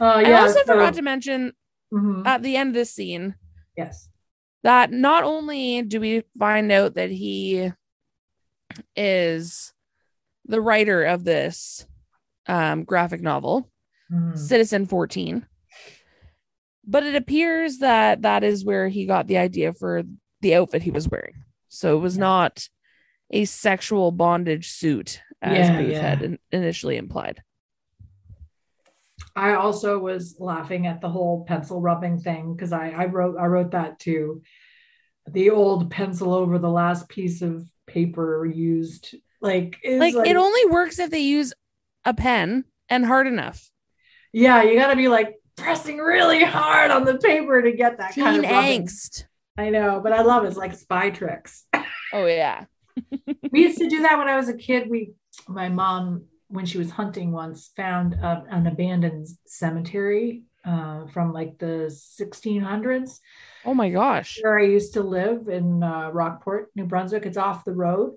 I 0.00 0.22
yeah. 0.22 0.40
also 0.42 0.60
so- 0.60 0.64
forgot 0.64 0.94
to 0.94 1.02
mention 1.02 1.52
Mhm. 1.92 2.26
at 2.26 2.42
the 2.42 2.56
end 2.56 2.68
of 2.70 2.74
this 2.74 2.92
scene 2.92 3.34
yes. 3.76 4.08
that 4.64 4.90
not 4.90 5.22
only 5.22 5.82
do 5.82 6.00
we 6.00 6.24
find 6.38 6.72
out 6.72 6.94
that 6.94 7.10
he 7.10 7.70
is 8.96 9.72
the 10.46 10.60
writer 10.60 11.04
of 11.04 11.22
this 11.24 11.86
um, 12.46 12.84
graphic 12.84 13.20
novel, 13.22 13.70
Mhm. 14.12 14.36
Citizen 14.36 14.86
14, 14.86 15.46
but 16.86 17.02
it 17.02 17.14
appears 17.14 17.78
that 17.78 18.22
that 18.22 18.44
is 18.44 18.64
where 18.64 18.88
he 18.88 19.06
got 19.06 19.26
the 19.26 19.38
idea 19.38 19.72
for 19.72 20.02
the 20.40 20.54
outfit 20.54 20.82
he 20.82 20.90
was 20.90 21.08
wearing. 21.08 21.34
So 21.68 21.96
it 21.96 22.00
was 22.00 22.18
not 22.18 22.68
a 23.30 23.44
sexual 23.46 24.12
bondage 24.12 24.70
suit 24.70 25.20
as 25.40 25.68
Yeah, 25.68 25.76
Booth 25.78 25.92
yeah. 25.92 26.00
had 26.10 26.22
in- 26.22 26.38
initially 26.52 26.96
implied. 26.96 27.42
I 29.36 29.54
also 29.54 29.98
was 29.98 30.36
laughing 30.38 30.86
at 30.86 31.00
the 31.00 31.08
whole 31.08 31.44
pencil 31.44 31.80
rubbing 31.80 32.18
thing 32.20 32.54
because 32.54 32.72
I, 32.72 32.90
I 32.90 33.06
wrote 33.06 33.36
I 33.38 33.46
wrote 33.46 33.70
that 33.72 33.98
too. 33.98 34.42
The 35.28 35.50
old 35.50 35.90
pencil 35.90 36.34
over 36.34 36.58
the 36.58 36.70
last 36.70 37.08
piece 37.08 37.40
of 37.42 37.66
paper 37.86 38.44
used. 38.44 39.14
Like, 39.40 39.78
is 39.82 40.00
Like, 40.00 40.14
it 40.28 40.36
only 40.36 40.66
works 40.70 40.98
if 40.98 41.10
they 41.10 41.20
use 41.20 41.52
a 42.04 42.14
pen 42.14 42.64
and 42.88 43.04
hard 43.06 43.26
enough. 43.26 43.70
yeah, 44.32 44.62
you 44.62 44.76
gotta 44.78 44.96
be 44.96 45.08
like 45.08 45.34
pressing 45.56 45.98
really 45.98 46.42
hard 46.44 46.90
on 46.90 47.04
the 47.04 47.18
paper 47.18 47.62
to 47.62 47.72
get 47.72 47.98
that 47.98 48.12
Teen 48.14 48.24
kind 48.24 48.44
of 48.44 48.50
rubbing. 48.50 48.82
angst. 48.86 49.24
I 49.56 49.70
know, 49.70 50.00
but 50.02 50.12
I 50.12 50.22
love 50.22 50.44
it. 50.44 50.48
It's 50.48 50.56
like 50.56 50.74
spy 50.74 51.10
tricks. 51.10 51.64
Oh 52.12 52.26
yeah. 52.26 52.66
we 53.50 53.62
used 53.62 53.78
to 53.78 53.88
do 53.88 54.02
that 54.02 54.18
when 54.18 54.28
I 54.28 54.36
was 54.36 54.48
a 54.48 54.56
kid. 54.56 54.88
We, 54.88 55.14
my 55.48 55.68
mom, 55.68 56.26
when 56.46 56.64
she 56.64 56.78
was 56.78 56.90
hunting 56.92 57.32
once, 57.32 57.72
found 57.76 58.14
uh, 58.22 58.42
an 58.48 58.68
abandoned 58.68 59.26
cemetery 59.46 60.44
uh, 60.64 61.06
from 61.08 61.32
like 61.32 61.58
the 61.58 61.90
1600s 61.90 63.18
Oh 63.64 63.74
my 63.74 63.90
gosh. 63.90 64.38
where 64.42 64.58
I 64.60 64.64
used 64.66 64.94
to 64.94 65.02
live 65.02 65.48
in 65.48 65.82
uh, 65.82 66.10
Rockport, 66.10 66.70
New 66.76 66.84
Brunswick. 66.84 67.26
It's 67.26 67.36
off 67.36 67.64
the 67.64 67.72
road. 67.72 68.14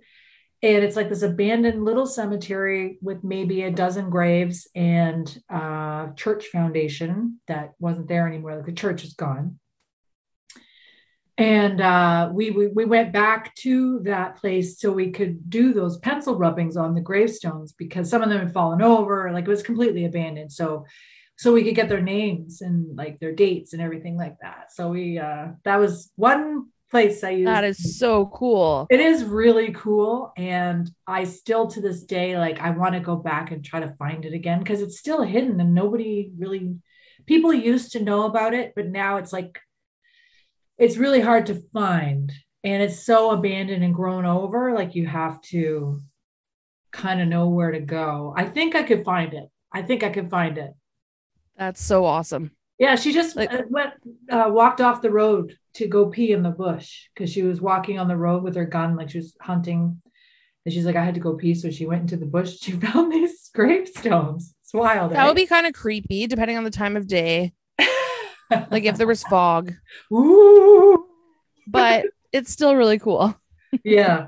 And 0.64 0.84
it's 0.84 0.96
like 0.96 1.10
this 1.10 1.22
abandoned 1.22 1.86
little 1.86 2.08
cemetery 2.08 2.98
with 3.02 3.24
maybe 3.24 3.62
a 3.62 3.72
dozen 3.72 4.10
graves 4.10 4.68
and 4.74 5.42
uh, 5.50 6.08
church 6.14 6.48
foundation 6.48 7.40
that 7.48 7.74
wasn't 7.80 8.08
there 8.08 8.28
anymore. 8.28 8.56
Like 8.56 8.66
the 8.66 8.72
church 8.72 9.04
is 9.04 9.14
gone. 9.14 9.60
And 11.38 11.80
uh, 11.80 12.32
we, 12.34 12.50
we 12.50 12.66
we 12.68 12.86
went 12.86 13.14
back 13.14 13.54
to 13.58 14.00
that 14.06 14.38
place 14.38 14.80
so 14.80 14.92
we 14.92 15.12
could 15.12 15.48
do 15.52 15.72
those 15.72 16.00
pencil 16.00 16.36
rubbings 16.36 16.76
on 16.76 16.96
the 16.96 17.02
gravestones 17.02 17.74
because 17.74 18.10
some 18.10 18.24
of 18.24 18.30
them 18.30 18.40
had 18.40 18.54
fallen 18.54 18.82
over, 18.82 19.32
like 19.32 19.46
it 19.46 19.50
was 19.50 19.62
completely 19.62 20.06
abandoned. 20.06 20.52
So 20.52 20.86
so 21.38 21.54
we 21.54 21.64
could 21.64 21.76
get 21.76 21.90
their 21.90 22.02
names 22.02 22.62
and 22.62 22.98
like 22.98 23.20
their 23.20 23.34
dates 23.34 23.74
and 23.74 23.82
everything 23.84 24.18
like 24.18 24.38
that. 24.42 24.72
So 24.74 24.90
we 24.90 25.20
uh 25.20 25.50
that 25.64 25.78
was 25.78 26.12
one 26.16 26.70
place 26.90 27.24
I 27.24 27.32
used. 27.32 27.48
That 27.48 27.64
is 27.64 28.00
so 28.00 28.28
cool. 28.28 28.88
it 28.90 29.00
is 29.00 29.24
really 29.24 29.72
cool. 29.74 30.32
And 30.38 30.90
I 31.06 31.26
still 31.26 31.68
to 31.68 31.82
this 31.82 32.04
day, 32.04 32.38
like 32.38 32.60
I 32.60 32.70
want 32.72 32.94
to 32.94 33.00
go 33.00 33.16
back 33.16 33.52
and 33.52 33.64
try 33.64 33.80
to 33.82 33.94
find 34.00 34.26
it 34.26 34.34
again 34.34 34.60
because 34.60 34.82
it's 34.82 34.98
still 35.00 35.22
hidden 35.24 35.60
and 35.60 35.74
nobody 35.76 36.32
really 36.38 36.76
people 37.26 37.54
used 37.54 37.92
to 37.92 38.04
know 38.04 38.24
about 38.26 38.54
it, 38.54 38.74
but 38.76 38.88
now 38.88 39.18
it's 39.18 39.34
like 39.34 39.60
it's 40.78 40.98
really 40.98 41.22
hard 41.22 41.48
to 41.48 41.62
find 41.74 42.32
and 42.64 42.84
it's 42.84 43.04
so 43.04 43.32
abandoned 43.32 43.84
and 43.84 43.94
grown 43.96 44.26
over 44.26 44.74
like 44.74 44.96
you 44.96 45.08
have 45.08 45.42
to 45.42 46.00
kind 46.92 47.22
of 47.22 47.28
know 47.28 47.50
where 47.50 47.72
to 47.72 47.80
go 47.80 48.34
i 48.38 48.44
think 48.46 48.76
i 48.76 48.84
could 48.84 49.04
find 49.06 49.34
it 49.34 49.50
i 49.72 49.82
think 49.82 50.04
i 50.04 50.10
could 50.10 50.30
find 50.30 50.58
it 50.58 50.72
That's 51.58 51.82
so 51.84 52.06
awesome. 52.06 52.52
yeah 52.80 52.96
she 52.96 53.12
just 53.14 53.36
Like- 53.36 53.54
uh, 53.54 53.64
went 53.70 53.94
uh, 54.30 54.50
walked 54.50 54.82
off 54.82 55.02
the 55.02 55.12
road 55.12 55.56
to 55.78 55.88
go 55.88 56.08
pee 56.10 56.32
in 56.32 56.44
the 56.44 56.50
bush 56.50 57.06
because 57.14 57.32
she 57.32 57.42
was 57.44 57.60
walking 57.62 57.98
on 58.00 58.08
the 58.08 58.18
road 58.18 58.44
with 58.44 58.56
her 58.56 58.66
gun 58.66 58.96
like 58.96 59.10
she 59.10 59.18
was 59.20 59.36
hunting 59.42 60.02
and 60.66 60.74
she's 60.74 60.86
like 60.86 60.96
i 60.96 61.04
had 61.04 61.14
to 61.14 61.20
go 61.20 61.36
pee 61.36 61.54
so 61.54 61.70
she 61.72 61.86
went 61.86 62.02
into 62.02 62.18
the 62.18 62.26
bush 62.26 62.58
she 62.62 62.72
found 62.74 63.12
these 63.12 63.50
gravestones 63.54 64.54
it's 64.62 64.74
wild 64.74 65.12
That 65.14 65.26
would 65.28 65.36
be 65.36 65.46
kind 65.46 65.66
of 65.66 65.74
creepy 65.74 66.28
depending 66.28 66.58
on 66.58 66.64
the 66.66 66.70
time 66.72 66.96
of 66.98 67.08
day. 67.08 67.54
Like 68.72 68.86
if 68.86 68.96
there 68.96 69.08
was 69.08 69.24
fog, 69.24 69.74
Ooh. 70.10 71.06
but 71.68 72.06
it's 72.32 72.50
still 72.50 72.78
really 72.78 72.98
cool. 72.98 73.36
yeah. 73.84 74.28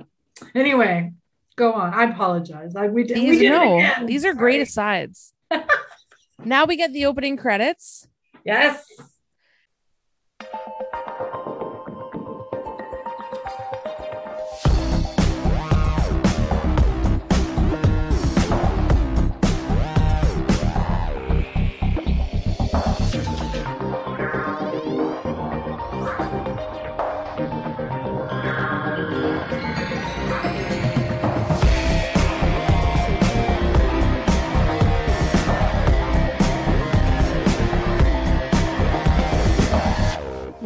Anyway, 0.54 1.14
go 1.56 1.72
on. 1.72 1.94
I 1.94 2.04
apologize. 2.04 2.76
I 2.76 2.88
we 2.88 3.06
did, 3.06 3.18
we 3.18 3.30
These 3.32 3.40
did 3.40 3.50
no, 3.52 4.06
these 4.06 4.26
are 4.26 4.34
great 4.34 4.68
Sorry. 4.68 5.04
asides. 5.04 5.34
now 6.44 6.66
we 6.66 6.76
get 6.76 6.92
the 6.92 7.06
opening 7.06 7.38
credits. 7.38 8.10
Yes. 8.44 8.84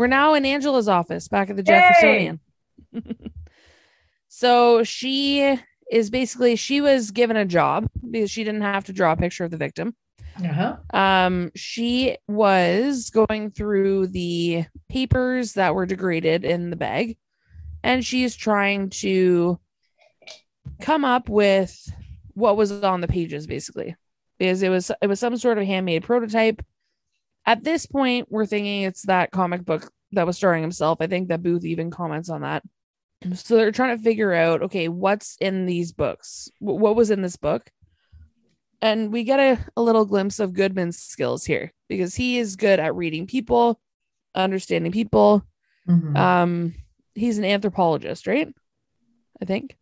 We're 0.04 0.08
now 0.08 0.34
in 0.34 0.45
Angela's 0.45 0.89
office 0.89 1.30
back 1.30 1.49
at 1.49 1.56
the 1.56 1.64
Jeffersonian. 1.64 2.41
so 4.28 4.84
she 4.84 5.58
is 5.89 6.10
basically 6.10 6.58
she 6.58 6.82
was 6.82 7.12
given 7.12 7.38
a 7.38 7.45
job 7.45 7.88
because 8.12 8.30
she 8.30 8.43
didn't 8.43 8.64
have 8.64 8.84
to 8.84 8.91
draw 8.91 9.14
a 9.14 9.16
picture 9.16 9.45
of 9.45 9.51
the 9.51 9.56
victim. 9.56 9.95
Uh-huh. 10.43 10.76
Um, 10.93 11.51
she 11.56 12.18
was 12.28 13.12
going 13.12 13.51
through 13.51 14.08
the 14.08 14.66
papers 14.89 15.54
that 15.54 15.74
were 15.74 15.86
degraded 15.86 16.43
in 16.43 16.70
the 16.70 16.76
bag, 16.76 17.16
and 17.82 18.06
she's 18.06 18.36
trying 18.36 18.89
to 18.89 19.58
come 20.82 21.06
up 21.06 21.30
with 21.30 21.80
what 22.34 22.58
was 22.58 22.74
on 22.74 22.99
the 22.99 23.08
pages, 23.08 23.47
basically, 23.47 23.95
because 24.38 24.64
it 24.64 24.70
was 24.70 24.91
it 25.01 25.08
was 25.08 25.22
some 25.22 25.38
sort 25.38 25.60
of 25.60 25.66
handmade 25.66 26.04
prototype. 26.04 26.62
At 27.46 27.64
this 27.64 27.86
point, 27.86 28.28
we're 28.30 28.46
thinking 28.46 28.84
it's 28.84 29.04
that 29.04 29.32
comic 29.32 29.66
book 29.66 29.91
that 30.14 30.26
was 30.26 30.38
starring 30.38 30.62
himself. 30.62 31.00
I 31.02 31.08
think 31.08 31.28
that 31.30 31.41
Booth 31.44 31.66
even 31.66 31.91
comments 31.91 32.30
on 32.30 32.41
that. 32.41 32.64
So 33.36 33.56
they're 33.56 33.72
trying 33.72 33.98
to 33.98 34.04
figure 34.04 34.34
out, 34.34 34.62
okay, 34.64 34.88
what's 34.89 35.38
in 35.39 35.66
these 35.66 35.91
books? 35.91 36.50
Wh- 36.60 36.76
What 36.80 36.96
was 36.96 37.10
in 37.12 37.22
this 37.22 37.36
book? 37.38 37.70
and 38.82 39.14
we 39.14 39.24
get 39.24 39.39
a, 39.39 39.58
a 39.78 39.82
little 39.82 40.04
glimpse 40.04 40.39
of 40.41 40.52
Goodman's 40.52 40.98
skills 41.00 41.46
here 41.46 41.72
because 41.88 42.16
he 42.16 42.38
is 42.38 42.58
good 42.58 42.82
at 42.82 42.94
reading 42.96 43.26
people, 43.28 43.80
understanding 44.36 44.91
people. 44.91 45.41
Mhm. 45.88 46.18
Um, 46.18 46.76
he's 47.16 47.38
an 47.38 47.46
anthropologist, 47.46 48.28
right? 48.28 48.54
I 49.41 49.46
think. 49.46 49.78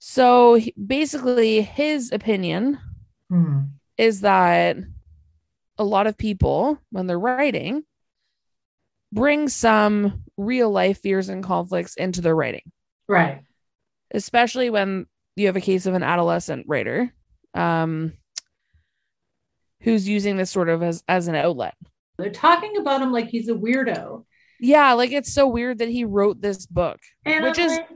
So 0.00 0.54
he- 0.54 0.74
basically, 0.84 1.60
his 1.62 2.10
opinion 2.10 2.78
Mhm. 3.30 3.68
is 3.96 4.22
that 4.22 4.76
a 5.78 5.84
lot 5.84 6.06
of 6.06 6.18
people, 6.18 6.78
when 6.90 7.06
they're 7.06 7.18
writing, 7.18 7.84
bring 9.12 9.48
some 9.48 10.22
real 10.36 10.70
life 10.70 11.00
fears 11.00 11.28
and 11.28 11.42
conflicts 11.42 11.94
into 11.96 12.20
their 12.20 12.34
writing 12.36 12.70
Right. 13.08 13.40
especially 14.12 14.68
when 14.68 15.06
you 15.36 15.46
have 15.46 15.56
a 15.56 15.62
case 15.62 15.86
of 15.86 15.94
an 15.94 16.02
adolescent 16.02 16.66
writer 16.68 17.10
um 17.54 18.12
who's 19.80 20.06
using 20.08 20.36
this 20.36 20.50
sort 20.50 20.68
of 20.68 20.82
as 20.82 21.02
as 21.08 21.26
an 21.28 21.34
outlet 21.34 21.74
They're 22.18 22.30
talking 22.30 22.76
about 22.76 23.00
him 23.00 23.10
like 23.12 23.28
he's 23.28 23.48
a 23.48 23.54
weirdo. 23.54 24.26
yeah 24.60 24.92
like 24.92 25.12
it's 25.12 25.32
so 25.32 25.46
weird 25.48 25.78
that 25.78 25.88
he 25.88 26.04
wrote 26.04 26.40
this 26.42 26.66
book 26.66 26.98
And 27.24 27.44
Which 27.44 27.58
I'm 27.58 27.64
is 27.66 27.72
like, 27.72 27.88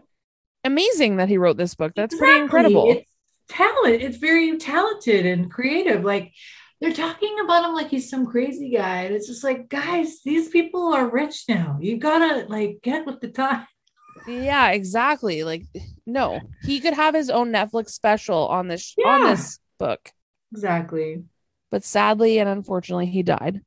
amazing 0.64 1.16
that 1.16 1.28
he 1.28 1.36
wrote 1.36 1.58
this 1.58 1.74
book 1.74 1.92
that's 1.94 2.16
pretty 2.16 2.40
incredible 2.40 2.86
It's 2.88 3.10
talent. 3.48 4.00
It's 4.00 4.16
very 4.16 4.56
talented 4.56 5.26
and 5.26 5.50
creative. 5.50 6.04
Like 6.04 6.32
they're 6.82 6.92
talking 6.92 7.36
about 7.44 7.64
him 7.64 7.74
like 7.74 7.88
he's 7.88 8.10
some 8.10 8.26
crazy 8.26 8.68
guy. 8.70 9.02
And 9.04 9.14
it's 9.14 9.28
just 9.28 9.44
like, 9.44 9.68
guys, 9.68 10.20
these 10.24 10.48
people 10.50 10.92
are 10.92 11.08
rich 11.08 11.44
now. 11.48 11.78
You 11.80 11.96
gotta 11.98 12.46
like 12.48 12.80
get 12.82 13.06
with 13.06 13.20
the 13.20 13.28
time. 13.28 13.66
yeah 14.28 14.70
exactly 14.70 15.42
like 15.42 15.64
no 16.06 16.38
he 16.62 16.78
could 16.80 16.92
have 16.94 17.14
his 17.14 17.30
own 17.30 17.50
netflix 17.50 17.90
special 17.90 18.46
on 18.48 18.68
this 18.68 18.94
on 19.06 19.22
Yeah. 19.22 19.30
this 19.34 19.58
book 19.78 20.10
Exactly. 20.52 21.24
but 21.70 21.82
sadly 21.82 22.38
and 22.38 22.48
unfortunately 22.48 23.06
he 23.06 23.22
died 23.22 23.62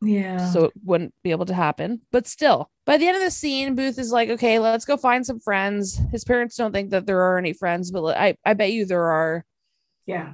Yeah. 0.00 0.50
so 0.50 0.64
it 0.64 0.72
wouldn't 0.84 1.14
be 1.22 1.30
able 1.32 1.46
to 1.46 1.54
happen. 1.54 2.00
But 2.10 2.26
still, 2.26 2.70
by 2.86 2.96
the 2.96 3.06
end 3.06 3.16
of 3.18 3.22
the 3.22 3.30
scene, 3.30 3.74
Booth 3.74 3.98
is 3.98 4.10
like, 4.12 4.28
"Okay, 4.30 4.58
let's 4.58 4.84
go 4.84 4.96
find 4.96 5.24
some 5.24 5.38
friends." 5.40 6.00
His 6.12 6.24
parents 6.24 6.56
don't 6.56 6.72
think 6.72 6.90
that 6.90 7.06
there 7.06 7.20
are 7.20 7.38
any 7.38 7.52
friends, 7.52 7.90
but 7.90 8.04
I 8.16 8.36
I 8.44 8.52
bet 8.54 8.72
you 8.72 8.84
there 8.86 9.08
are. 9.20 9.44
yeah. 10.06 10.32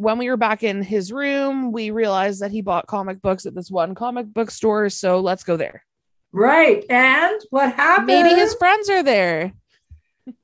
When 0.00 0.16
we 0.16 0.30
were 0.30 0.38
back 0.38 0.62
in 0.62 0.82
his 0.82 1.12
room, 1.12 1.72
we 1.72 1.90
realized 1.90 2.40
that 2.40 2.50
he 2.50 2.62
bought 2.62 2.86
comic 2.86 3.20
books 3.20 3.44
at 3.44 3.54
this 3.54 3.70
one 3.70 3.94
comic 3.94 4.32
book 4.32 4.50
store, 4.50 4.88
so 4.88 5.20
let's 5.20 5.44
go 5.44 5.58
there. 5.58 5.84
Right. 6.32 6.82
And 6.88 7.38
what 7.50 7.74
happens? 7.74 8.06
Maybe 8.06 8.30
his 8.30 8.54
friends 8.54 8.88
are 8.88 9.02
there. 9.02 9.52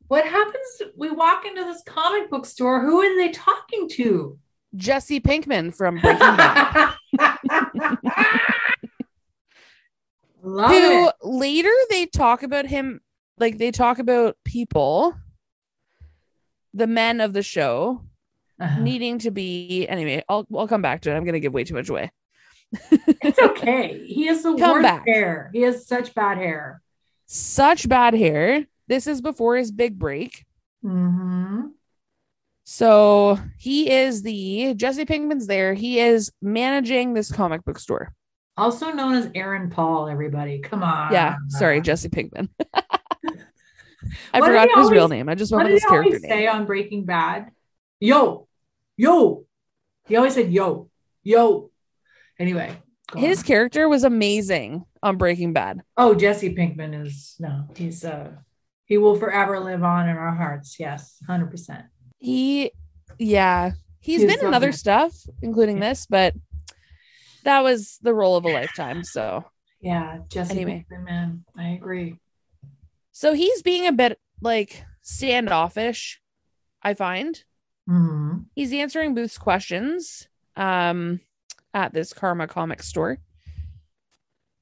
what 0.09 0.27
happens? 0.27 0.83
We 0.95 1.11
walk 1.11 1.47
into 1.47 1.65
this 1.65 1.83
comic 1.87 2.29
book 2.29 2.45
store. 2.45 2.83
Who 2.85 3.01
are 3.01 3.17
they 3.17 3.31
talking 3.31 3.89
to? 3.93 4.39
Jesse 4.75 5.21
Pinkman 5.21 5.75
from 5.75 6.01
Breaking 6.01 6.19
Bad, 6.37 6.93
who 10.43 11.09
it. 11.09 11.15
later 11.23 11.73
they 11.89 12.05
talk 12.05 12.43
about 12.43 12.67
him 12.67 13.01
like 13.39 13.57
they 13.57 13.71
talk 13.71 14.01
about 14.01 14.37
people, 14.45 15.17
the 16.75 16.87
men 16.87 17.23
of 17.23 17.33
the 17.33 17.43
show, 17.43 18.03
Uh-huh. 18.59 18.81
needing 18.81 19.19
to 19.19 19.31
be 19.31 19.87
anyway 19.89 20.23
i'll 20.31 20.47
i'll 20.57 20.67
come 20.69 20.81
back 20.83 21.03
to 21.03 21.11
it 21.11 21.15
i'm 21.15 21.25
gonna 21.25 21.41
give 21.41 21.53
way 21.53 21.65
too 21.65 21.75
much 21.75 21.89
away 21.91 22.11
It's 22.91 23.39
okay. 23.39 24.03
He 24.07 24.27
has 24.27 24.43
the 24.43 24.55
Come 24.59 24.73
worst 24.79 24.83
back. 24.83 25.05
hair. 25.07 25.51
He 25.53 25.61
has 25.63 25.87
such 25.87 26.15
bad 26.15 26.39
hair. 26.39 26.81
such 27.27 27.89
bad 27.89 28.15
hair 28.15 28.67
this 28.89 29.07
is 29.07 29.21
before 29.21 29.57
his 29.57 29.71
big 29.71 29.99
break 29.99 30.45
Mm-hmm. 30.85 31.69
so 32.65 33.39
he 33.59 33.91
is 33.91 34.23
the 34.23 34.75
jesse 34.75 35.05
pinkman's 35.05 35.47
there 35.47 35.75
he 35.75 35.99
is 36.01 36.31
managing 36.43 37.15
this 37.15 37.31
comic 37.33 37.65
book 37.65 37.79
store 37.79 38.13
Also 38.57 38.91
known 38.93 39.15
as 39.15 39.31
Aaron 39.35 39.69
Paul, 39.71 40.09
everybody. 40.09 40.61
Come 40.61 40.83
on. 40.83 41.13
yeah 41.13 41.37
sorry 41.49 41.81
jesse 41.81 42.09
pinkman 42.09 42.49
i 44.33 44.41
What 44.41 44.47
forgot 44.47 44.69
his 44.77 44.91
real 44.91 45.09
name 45.09 45.29
i 45.29 45.35
just 45.35 45.53
with 45.55 45.67
his 45.67 45.83
character 45.85 46.07
always 46.09 46.23
name 46.23 46.31
say 46.31 46.47
on 46.47 46.65
Breaking 46.67 47.05
Bad? 47.05 47.51
Yo, 48.01 48.47
yo. 48.97 49.44
He 50.07 50.16
always 50.16 50.34
said 50.34 50.53
yo, 50.53 50.88
yo, 51.24 51.70
Anyway, 52.38 52.76
His 53.16 53.38
on. 53.40 53.44
character 53.44 53.88
was 53.88 54.05
amazing 54.05 54.84
on 55.03 55.16
Breaking 55.16 55.53
Bad. 55.53 55.80
oh 55.97 56.14
Jesse 56.14 56.55
Pinkman 56.55 57.07
is 57.07 57.34
no, 57.40 57.64
he's 57.74 58.05
uh 58.05 58.30
he 58.84 58.99
will 58.99 59.16
forever 59.16 59.59
live 59.59 59.82
on 59.82 60.09
in 60.09 60.16
our 60.16 60.34
hearts. 60.34 60.78
Yes, 60.78 61.18
hundred 61.26 61.51
percent. 61.51 61.86
He, 62.18 62.70
yeah, 63.18 63.72
he's 64.01 64.22
He's 64.22 64.30
been 64.36 64.47
in 64.47 64.55
other 64.55 64.70
stuff, 64.72 65.12
including 65.42 65.78
Yeah. 65.78 65.88
this, 65.90 66.07
but 66.07 66.34
that 67.44 67.62
was 67.64 67.99
the 68.03 68.14
role 68.14 68.36
of 68.36 68.44
a 68.44 68.49
lifetime. 68.49 69.03
So, 69.03 69.44
Yeah, 69.80 70.18
Jesse 70.28 70.53
Anyway. 70.53 70.86
Pinkman, 70.90 71.05
man, 71.05 71.44
I 71.59 71.70
agree. 71.70 72.18
so 73.12 73.32
he's 73.32 73.62
being 73.62 73.86
a 73.88 73.92
bit 73.92 74.20
like 74.40 74.84
standoffish. 75.03 76.20
I 76.82 76.94
find 76.94 77.42
hmm 77.87 78.39
he's 78.55 78.72
answering 78.72 79.14
Booth's 79.14 79.39
questions 79.39 80.28
um, 80.57 81.20
at 81.74 81.93
this 81.93 82.12
Karma 82.12 82.47
comic 82.47 82.82
store, 82.82 83.18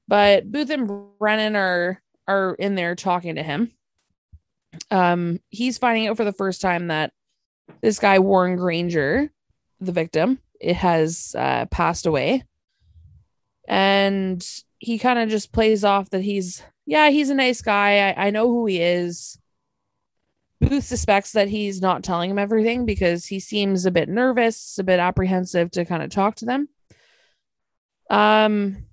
but 0.07 0.51
Booth 0.51 0.69
and 0.69 1.09
Brennan 1.19 1.55
are 1.55 2.01
are 2.27 2.55
in 2.55 2.75
there 2.75 2.95
talking 2.95 3.35
to 3.35 3.43
him. 3.43 3.71
Um, 4.91 5.39
he's 5.49 5.77
finding 5.77 6.07
out 6.07 6.17
for 6.17 6.25
the 6.25 6.33
first 6.33 6.61
time 6.61 6.87
that 6.87 7.13
this 7.81 7.99
guy 7.99 8.19
Warren 8.19 8.57
Granger, 8.57 9.31
the 9.79 9.91
victim, 9.91 10.39
it 10.59 10.75
has 10.75 11.35
uh, 11.37 11.65
passed 11.67 12.05
away, 12.05 12.43
and 13.67 14.45
he 14.79 14.99
kind 14.99 15.19
of 15.19 15.29
just 15.29 15.51
plays 15.51 15.83
off 15.83 16.09
that 16.11 16.21
he's 16.21 16.61
yeah 16.85 17.09
he's 17.09 17.29
a 17.29 17.35
nice 17.35 17.61
guy. 17.61 18.09
I, 18.09 18.27
I 18.27 18.29
know 18.29 18.47
who 18.47 18.65
he 18.65 18.81
is. 18.81 19.39
Booth 20.61 20.85
suspects 20.85 21.33
that 21.33 21.49
he's 21.49 21.81
not 21.81 22.03
telling 22.03 22.31
him 22.31 22.39
everything 22.39 22.85
because 22.85 23.25
he 23.25 23.39
seems 23.39 23.85
a 23.85 23.91
bit 23.91 24.09
nervous, 24.09 24.77
a 24.79 24.83
bit 24.83 24.99
apprehensive 24.99 25.71
to 25.71 25.85
kind 25.85 26.01
of 26.01 26.09
talk 26.09 26.35
to 26.35 26.45
them. 26.45 26.69
Um, 28.09 28.85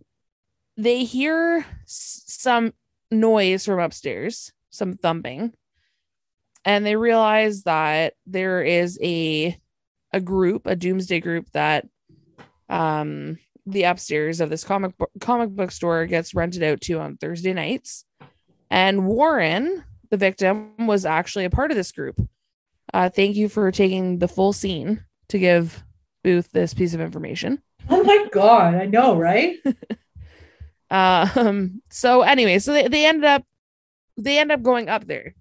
they 0.76 1.04
hear 1.04 1.64
some 1.86 2.72
noise 3.10 3.64
from 3.64 3.78
upstairs, 3.78 4.52
some 4.70 4.94
thumping, 4.94 5.52
and 6.64 6.84
they 6.84 6.96
realize 6.96 7.62
that 7.64 8.14
there 8.26 8.62
is 8.62 8.98
a 9.02 9.56
a 10.14 10.20
group, 10.20 10.66
a 10.66 10.76
doomsday 10.76 11.20
group 11.20 11.50
that 11.52 11.86
um 12.68 13.38
the 13.66 13.84
upstairs 13.84 14.40
of 14.40 14.50
this 14.50 14.64
comic 14.64 14.94
comic 15.20 15.50
book 15.50 15.70
store 15.70 16.06
gets 16.06 16.34
rented 16.34 16.62
out 16.62 16.80
to 16.82 16.98
on 16.98 17.16
Thursday 17.16 17.52
nights. 17.52 18.04
And 18.70 19.06
Warren, 19.06 19.84
the 20.12 20.16
victim, 20.18 20.86
was 20.86 21.04
actually 21.04 21.46
a 21.46 21.50
part 21.50 21.70
of 21.72 21.76
this 21.76 21.90
group. 21.90 22.20
Uh, 22.94 23.08
thank 23.08 23.34
you 23.34 23.48
for 23.48 23.72
taking 23.72 24.18
the 24.18 24.28
full 24.28 24.52
scene 24.52 25.02
to 25.28 25.38
give 25.38 25.82
Booth 26.22 26.52
this 26.52 26.74
piece 26.74 26.92
of 26.94 27.00
information. 27.00 27.60
Oh 27.90 28.04
my 28.04 28.28
god, 28.30 28.74
I 28.76 28.86
know, 28.86 29.16
right? 29.16 29.56
Um, 30.90 31.80
so 31.88 32.20
anyway, 32.20 32.58
so 32.58 32.74
they, 32.74 32.86
they 32.86 33.06
ended 33.06 33.24
up 33.24 33.44
they 34.18 34.38
end 34.38 34.52
up 34.52 34.60
going 34.60 34.90
up 34.90 35.06
there. 35.06 35.34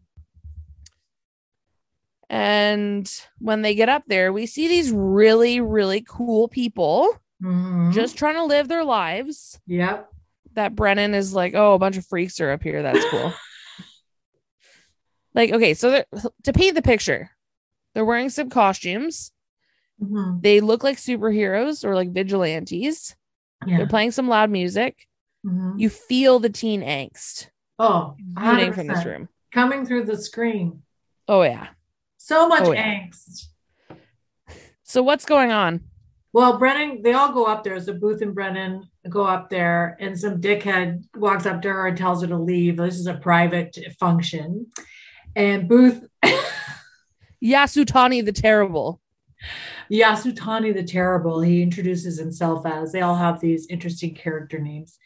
And 2.30 3.12
when 3.40 3.62
they 3.62 3.76
get 3.76 3.90
up 3.90 4.04
there, 4.08 4.32
we 4.32 4.46
see 4.46 4.70
these 4.70 4.94
really, 4.94 5.60
really 5.60 6.06
cool 6.08 6.48
people 6.48 7.20
Mhm. 7.44 7.92
just 7.92 8.18
trying 8.18 8.36
to 8.36 8.46
live 8.46 8.70
their 8.70 8.86
lives. 8.86 9.60
yep. 9.68 10.08
That 10.54 10.74
Brennan 10.74 11.14
is 11.14 11.34
like, 11.34 11.54
oh, 11.54 11.74
a 11.74 11.80
bunch 11.80 11.98
of 11.98 12.06
freaks 12.06 12.40
are 12.40 12.52
up 12.52 12.64
here. 12.64 12.82
That's 12.82 13.04
cool. 13.10 13.34
like, 15.34 15.52
okay, 15.52 15.74
so 15.74 15.92
they're- 15.92 16.06
to 16.44 16.54
paint 16.54 16.76
the 16.76 16.82
picture, 16.82 17.32
they're 17.94 18.06
wearing 18.06 18.30
some 18.30 18.50
costumes. 18.50 19.32
Mhm. 20.02 20.42
They 20.42 20.62
look 20.62 20.84
like 20.84 20.98
superheroes 20.98 21.84
or 21.84 21.96
like 21.96 22.12
vigilantes. 22.12 23.16
Yeah. 23.66 23.78
They're 23.78 23.88
playing 23.88 24.12
some 24.12 24.28
loud 24.28 24.50
music. 24.50 25.08
Mhm. 25.46 25.80
You 25.80 25.90
feel 25.90 26.40
the 26.40 26.50
teen 26.50 26.82
angst 26.82 27.48
Oh, 27.78 28.16
rooting 28.40 28.74
from 28.74 28.88
this 28.88 29.06
room. 29.06 29.30
coming 29.54 29.86
through 29.86 30.06
the 30.06 30.18
screen. 30.18 30.82
Oh 31.28 31.44
yeah. 31.44 31.68
So 32.18 32.48
much 32.48 32.64
Oh, 32.64 32.72
yeah. 32.72 33.00
angst. 33.06 33.48
So 34.84 35.02
what's 35.04 35.26
going 35.26 35.52
on? 35.52 35.82
Well, 36.34 36.58
Brennan, 36.58 37.02
they 37.02 37.14
all 37.14 37.34
go 37.34 37.46
up 37.46 37.64
there. 37.64 37.80
So 37.80 37.94
Booth 37.94 38.22
and 38.22 38.34
Brennan 38.34 38.88
go 39.10 39.24
up 39.26 39.50
there, 39.50 39.98
and 40.00 40.18
some 40.18 40.40
dickhead 40.40 41.04
walks 41.16 41.46
up 41.46 41.62
to 41.64 41.70
her 41.70 41.88
and 41.88 41.98
tells 41.98 42.22
her 42.22 42.28
to 42.28 42.38
leave. 42.38 42.78
This 42.78 42.96
is 43.00 43.08
a 43.08 43.16
private 43.16 43.78
function. 44.00 44.68
And 45.36 45.68
Booth, 45.68 46.06
Yasutani 47.44 48.24
the 48.26 48.32
Terrible. 48.32 49.02
Yasutani 49.92 50.74
the 50.74 50.84
Terrible, 50.84 51.42
he 51.42 51.62
introduces 51.62 52.18
himself 52.18 52.66
as. 52.66 52.92
They 52.92 53.02
all 53.02 53.16
have 53.16 53.40
these 53.40 53.68
interesting 53.68 54.14
character 54.14 54.60
names. 54.60 54.98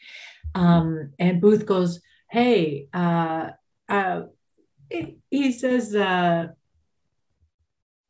Um, 0.54 1.12
and 1.18 1.40
Booth 1.40 1.66
goes, 1.66 2.00
Hey, 2.30 2.88
uh, 2.92 3.50
uh, 3.88 4.22
he- 4.90 5.52
says, 5.52 5.94
uh, 5.94 6.48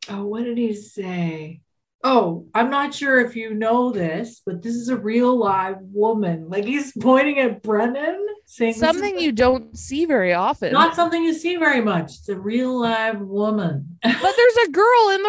Oh, 0.09 0.25
what 0.27 0.45
did 0.45 0.59
he 0.59 0.75
say? 0.75 1.61
Oh, 2.05 2.47
I'm 2.55 2.71
not 2.71 2.95
sure 2.95 3.19
if 3.21 3.35
you 3.35 3.53
know 3.55 3.91
this, 3.91 4.41
but 4.47 4.62
this 4.62 4.75
is 4.75 4.89
a 4.89 4.97
real 4.97 5.37
live 5.37 5.79
woman. 5.81 6.49
Like 6.49 6.64
he's 6.64 6.93
pointing 7.01 7.41
at 7.41 7.62
Brennan, 7.62 8.25
saying 8.47 8.75
Something 8.75 9.19
you 9.21 9.33
don't 9.33 9.77
see 9.77 10.05
very 10.07 10.33
often. 10.33 10.73
not 10.73 10.95
something 10.95 11.23
you 11.23 11.35
see 11.35 11.57
very 11.57 11.81
much. 11.81 12.13
It's 12.15 12.29
a 12.29 12.39
real 12.39 12.81
live 12.81 13.21
woman. 13.21 13.99
but 14.03 14.13
there's 14.37 14.57
a 14.69 14.71
girl 14.71 15.09
in 15.11 15.23
the 15.23 15.29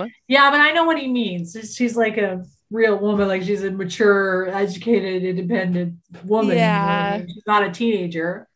room. 0.00 0.10
Yeah, 0.26 0.50
but 0.50 0.60
I 0.60 0.72
know 0.72 0.84
what 0.84 0.98
he 0.98 1.08
means. 1.08 1.56
She's- 1.74 1.96
like 1.96 2.16
a 2.18 2.44
real 2.70 2.98
woman, 2.98 3.28
like 3.28 3.42
she's 3.44 3.62
a 3.64 3.70
mature, 3.70 4.48
educated, 4.48 5.22
independent 5.24 5.94
woman. 6.24 6.50
you 6.56 6.62
know 6.62 6.68
what 6.68 6.88
I 6.90 7.16
Yeah. 7.18 7.26
She's 7.26 7.42
not 7.46 7.62
a 7.64 7.70
teenager. 7.70 8.46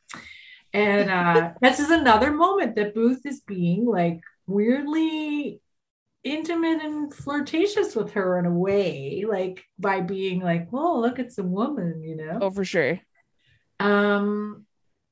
And 0.75 1.11
uh 1.11 1.53
this 1.63 1.81
is 1.81 1.91
another 1.91 2.33
moment 2.33 2.75
that 2.77 2.95
Booth 2.95 3.25
is 3.25 3.41
being 3.41 3.87
like 3.87 4.21
weirdly 4.47 5.61
intimate 6.25 6.83
and 6.83 7.13
flirtatious 7.13 7.97
with 7.97 8.13
her 8.13 8.39
in 8.39 8.47
a 8.47 8.53
way, 8.55 9.25
like 9.29 9.65
by 9.79 10.01
being 10.01 10.41
like, 10.41 10.69
oh, 10.73 11.01
look, 11.01 11.19
it's 11.19 11.39
a 11.39 11.43
woman, 11.43 12.03
you 12.03 12.17
know. 12.17 12.39
Oh, 12.43 12.51
for 12.51 12.65
sure. 12.65 13.01
Um 13.85 14.67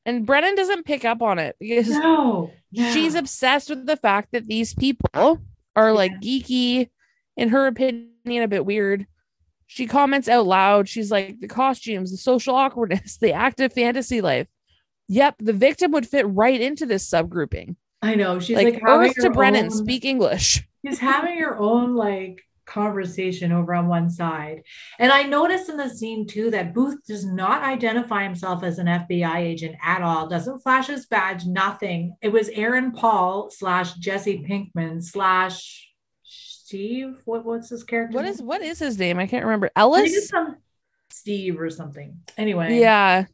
And 0.06 0.26
Brennan 0.26 0.54
doesn't 0.54 0.84
pick 0.86 1.04
up 1.04 1.22
on 1.22 1.38
it 1.38 1.56
because 1.60 1.88
no, 1.88 2.50
no. 2.72 2.92
she's 2.92 3.14
obsessed 3.14 3.70
with 3.70 3.86
the 3.86 3.96
fact 3.96 4.28
that 4.32 4.46
these 4.46 4.74
people 4.74 5.40
are 5.76 5.92
like 5.92 6.12
geeky, 6.22 6.88
in 7.36 7.48
her 7.50 7.66
opinion, 7.66 8.08
a 8.26 8.48
bit 8.48 8.66
weird. 8.66 9.06
She 9.66 9.86
comments 9.86 10.28
out 10.28 10.46
loud. 10.46 10.88
She's 10.88 11.12
like, 11.12 11.38
the 11.40 11.46
costumes, 11.46 12.10
the 12.10 12.16
social 12.16 12.56
awkwardness, 12.56 13.18
the 13.20 13.32
active 13.32 13.72
fantasy 13.72 14.20
life. 14.20 14.48
Yep, 15.08 15.36
the 15.38 15.52
victim 15.52 15.92
would 15.92 16.08
fit 16.08 16.26
right 16.28 16.60
into 16.60 16.86
this 16.86 17.08
subgrouping. 17.08 17.76
I 18.02 18.14
know 18.14 18.40
she's 18.40 18.56
like, 18.56 18.74
like, 18.74 18.82
Earth 18.84 19.14
to 19.16 19.30
Brennan, 19.30 19.66
own- 19.66 19.70
speak 19.70 20.04
English. 20.04 20.66
She's 20.84 20.98
having 20.98 21.38
her 21.38 21.58
own 21.58 21.94
like 21.94 22.40
conversation 22.70 23.52
over 23.52 23.74
on 23.74 23.88
one 23.88 24.08
side. 24.08 24.62
And 24.98 25.12
I 25.12 25.24
noticed 25.24 25.68
in 25.68 25.76
the 25.76 25.90
scene 25.90 26.26
too 26.26 26.50
that 26.52 26.72
Booth 26.72 27.04
does 27.06 27.26
not 27.26 27.62
identify 27.62 28.22
himself 28.22 28.62
as 28.62 28.78
an 28.78 28.86
FBI 28.86 29.36
agent 29.36 29.76
at 29.84 30.02
all, 30.02 30.28
doesn't 30.28 30.60
flash 30.60 30.86
his 30.86 31.06
badge, 31.06 31.44
nothing. 31.44 32.14
It 32.22 32.30
was 32.30 32.48
Aaron 32.50 32.92
Paul 32.92 33.50
slash 33.50 33.94
Jesse 33.94 34.44
Pinkman 34.48 35.02
slash 35.02 35.88
Steve. 36.22 37.16
What, 37.24 37.44
what's 37.44 37.68
his 37.70 37.82
character? 37.84 38.16
What 38.16 38.24
is 38.24 38.40
what 38.40 38.62
is 38.62 38.78
his 38.78 38.98
name? 38.98 39.18
I 39.18 39.26
can't 39.26 39.44
remember. 39.44 39.70
I 39.74 39.82
think 39.90 40.06
it's 40.16 40.32
Ellis? 40.32 40.54
Steve 41.10 41.60
or 41.60 41.70
something. 41.70 42.20
Anyway, 42.38 42.78
Yeah. 42.78 43.24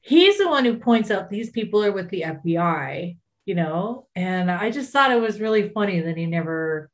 he's 0.00 0.38
the 0.38 0.48
one 0.48 0.64
who 0.64 0.78
points 0.78 1.10
out 1.10 1.30
these 1.30 1.50
people 1.50 1.84
are 1.84 1.92
with 1.92 2.10
the 2.10 2.22
FBI, 2.22 3.16
you 3.46 3.54
know, 3.54 4.08
and 4.16 4.50
I 4.50 4.70
just 4.70 4.92
thought 4.92 5.12
it 5.12 5.20
was 5.20 5.40
really 5.40 5.68
funny 5.68 6.00
that 6.00 6.16
he 6.16 6.26
never 6.26 6.90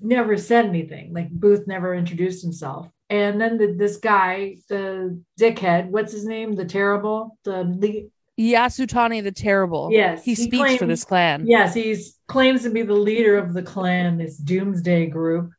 never 0.00 0.36
said 0.36 0.66
anything. 0.66 1.12
Like 1.12 1.30
Booth 1.30 1.66
never 1.66 1.94
introduced 1.94 2.42
himself. 2.42 2.90
And 3.10 3.40
then 3.40 3.58
the, 3.58 3.74
this 3.78 3.98
guy, 3.98 4.56
the 4.68 5.20
dickhead, 5.38 5.88
what's 5.88 6.12
his 6.12 6.24
name? 6.24 6.54
The 6.54 6.64
terrible, 6.64 7.38
the 7.44 8.08
Yasutani 8.38 9.22
the 9.22 9.30
Terrible. 9.30 9.90
Yes, 9.92 10.24
He 10.24 10.34
he 10.34 10.46
speaks 10.46 10.76
for 10.76 10.86
this 10.86 11.04
clan. 11.04 11.46
yes, 11.46 11.74
he's 11.74 12.18
claims 12.26 12.62
to 12.62 12.70
be 12.70 12.82
the 12.82 12.94
leader 12.94 13.38
of 13.38 13.54
the 13.54 13.62
clan, 13.62 14.18
this 14.18 14.36
doomsday 14.36 15.06
group. 15.06 15.52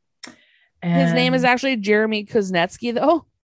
His 0.82 1.14
name 1.14 1.34
is 1.34 1.44
actually 1.44 1.78
Jeremy 1.78 2.26
Kuznetsky, 2.26 2.94
though. 2.94 3.26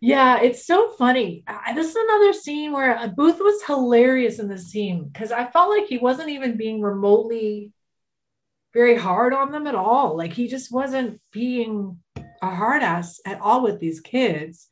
Yeah, 0.00 0.40
it's 0.40 0.66
so 0.66 0.88
funny. 0.98 1.44
I, 1.46 1.74
this 1.74 1.90
is 1.90 1.94
another 1.94 2.32
scene 2.32 2.72
where 2.72 2.96
uh, 2.98 3.06
Booth 3.06 3.38
was 3.38 3.62
hilarious 3.62 4.40
in 4.40 4.48
this 4.48 4.66
scene 4.66 5.04
because 5.04 5.30
I 5.30 5.46
felt 5.46 5.70
like 5.70 5.86
he 5.86 5.98
wasn't 5.98 6.30
even 6.30 6.56
being 6.56 6.80
remotely 6.80 7.70
very 8.72 8.96
hard 8.96 9.32
on 9.32 9.50
them 9.52 9.66
at 9.66 9.74
all. 9.74 10.16
Like 10.16 10.32
he 10.32 10.48
just 10.48 10.72
wasn't 10.72 11.20
being 11.32 11.98
a 12.42 12.50
hard 12.54 12.82
ass 12.82 13.20
at 13.26 13.40
all 13.40 13.62
with 13.62 13.80
these 13.80 14.00
kids. 14.00 14.68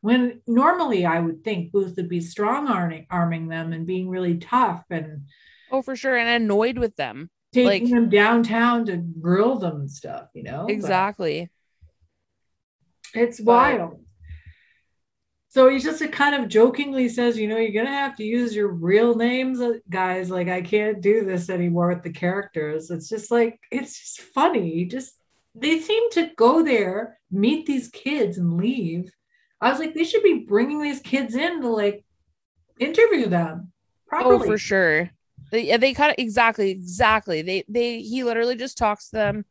When 0.00 0.40
normally 0.46 1.06
I 1.06 1.20
would 1.20 1.44
think 1.44 1.70
Booth 1.70 1.94
would 1.96 2.08
be 2.08 2.20
strong 2.20 2.66
arming, 2.68 3.06
arming 3.10 3.48
them 3.48 3.72
and 3.72 3.86
being 3.86 4.08
really 4.08 4.38
tough 4.38 4.84
and 4.90 5.26
Oh, 5.70 5.80
for 5.82 5.94
sure. 5.96 6.16
And 6.16 6.42
annoyed 6.42 6.78
with 6.78 6.96
them. 6.96 7.30
taking 7.54 7.84
Like- 7.84 7.90
them 7.92 8.08
downtown 8.08 8.86
to 8.86 8.96
grill 8.96 9.58
them 9.58 9.76
and 9.82 9.90
stuff, 9.90 10.28
you 10.34 10.42
know? 10.42 10.64
But- 10.66 10.72
Exactly. 10.72 11.50
It's 13.14 13.38
But- 13.40 13.44
wild. 13.78 14.04
So 15.52 15.68
he 15.68 15.80
just 15.80 16.02
kind 16.12 16.34
of 16.34 16.48
jokingly 16.48 17.10
says, 17.10 17.36
you 17.36 17.46
know, 17.46 17.58
you're 17.58 17.84
gonna 17.84 17.94
have 17.94 18.16
to 18.16 18.24
use 18.24 18.56
your 18.56 18.68
real 18.68 19.14
names, 19.14 19.60
uh, 19.60 19.74
guys. 19.90 20.30
Like 20.30 20.48
I 20.48 20.62
can't 20.62 21.02
do 21.02 21.26
this 21.26 21.50
anymore 21.50 21.88
with 21.88 22.02
the 22.02 22.10
characters. 22.10 22.90
It's 22.90 23.10
just 23.10 23.30
like 23.30 23.60
it's 23.70 24.00
just 24.00 24.22
funny. 24.32 24.86
Just 24.86 25.20
they 25.54 25.78
seem 25.78 26.10
to 26.12 26.30
go 26.38 26.62
there, 26.62 27.18
meet 27.30 27.66
these 27.66 27.88
kids, 27.88 28.38
and 28.38 28.54
leave. 28.56 29.12
I 29.60 29.68
was 29.68 29.78
like, 29.78 29.92
they 29.92 30.04
should 30.04 30.22
be 30.22 30.46
bringing 30.48 30.80
these 30.80 31.00
kids 31.00 31.34
in 31.34 31.60
to 31.60 31.68
like 31.68 32.02
interview 32.80 33.26
them 33.26 33.72
properly. 34.08 34.36
Oh, 34.36 34.52
for 34.52 34.56
sure. 34.56 35.10
They, 35.50 35.66
yeah, 35.66 35.76
they 35.76 35.92
kind 35.92 36.12
of 36.12 36.14
exactly, 36.16 36.70
exactly. 36.70 37.42
They, 37.42 37.64
they, 37.68 38.00
he 38.00 38.24
literally 38.24 38.56
just 38.56 38.78
talks 38.78 39.10
to 39.10 39.16
them, 39.16 39.44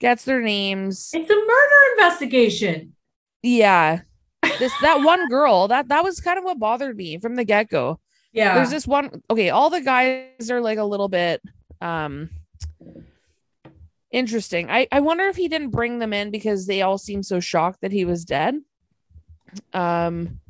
gets 0.00 0.24
their 0.24 0.42
names. 0.42 1.12
It's 1.14 1.30
a 1.30 1.34
murder 1.34 1.92
investigation. 1.92 2.94
Yeah, 3.40 4.00
this 4.58 4.72
that 4.82 5.02
one 5.02 5.28
girl 5.28 5.68
that 5.68 5.88
that 5.88 6.04
was 6.04 6.20
kind 6.20 6.38
of 6.38 6.44
what 6.44 6.58
bothered 6.58 6.96
me 6.96 7.18
from 7.18 7.34
the 7.34 7.44
get 7.44 7.68
go. 7.68 8.00
Yeah. 8.32 8.54
There's 8.54 8.70
this 8.70 8.86
one. 8.86 9.22
Okay, 9.30 9.50
all 9.50 9.70
the 9.70 9.80
guys 9.80 10.50
are 10.50 10.60
like 10.60 10.78
a 10.78 10.84
little 10.84 11.08
bit 11.08 11.40
um 11.80 12.30
interesting. 14.10 14.70
I 14.70 14.86
I 14.92 15.00
wonder 15.00 15.24
if 15.24 15.36
he 15.36 15.48
didn't 15.48 15.70
bring 15.70 15.98
them 15.98 16.12
in 16.12 16.30
because 16.30 16.66
they 16.66 16.82
all 16.82 16.98
seem 16.98 17.22
so 17.22 17.40
shocked 17.40 17.80
that 17.82 17.92
he 17.92 18.04
was 18.04 18.24
dead. 18.24 18.56
Um, 19.72 20.40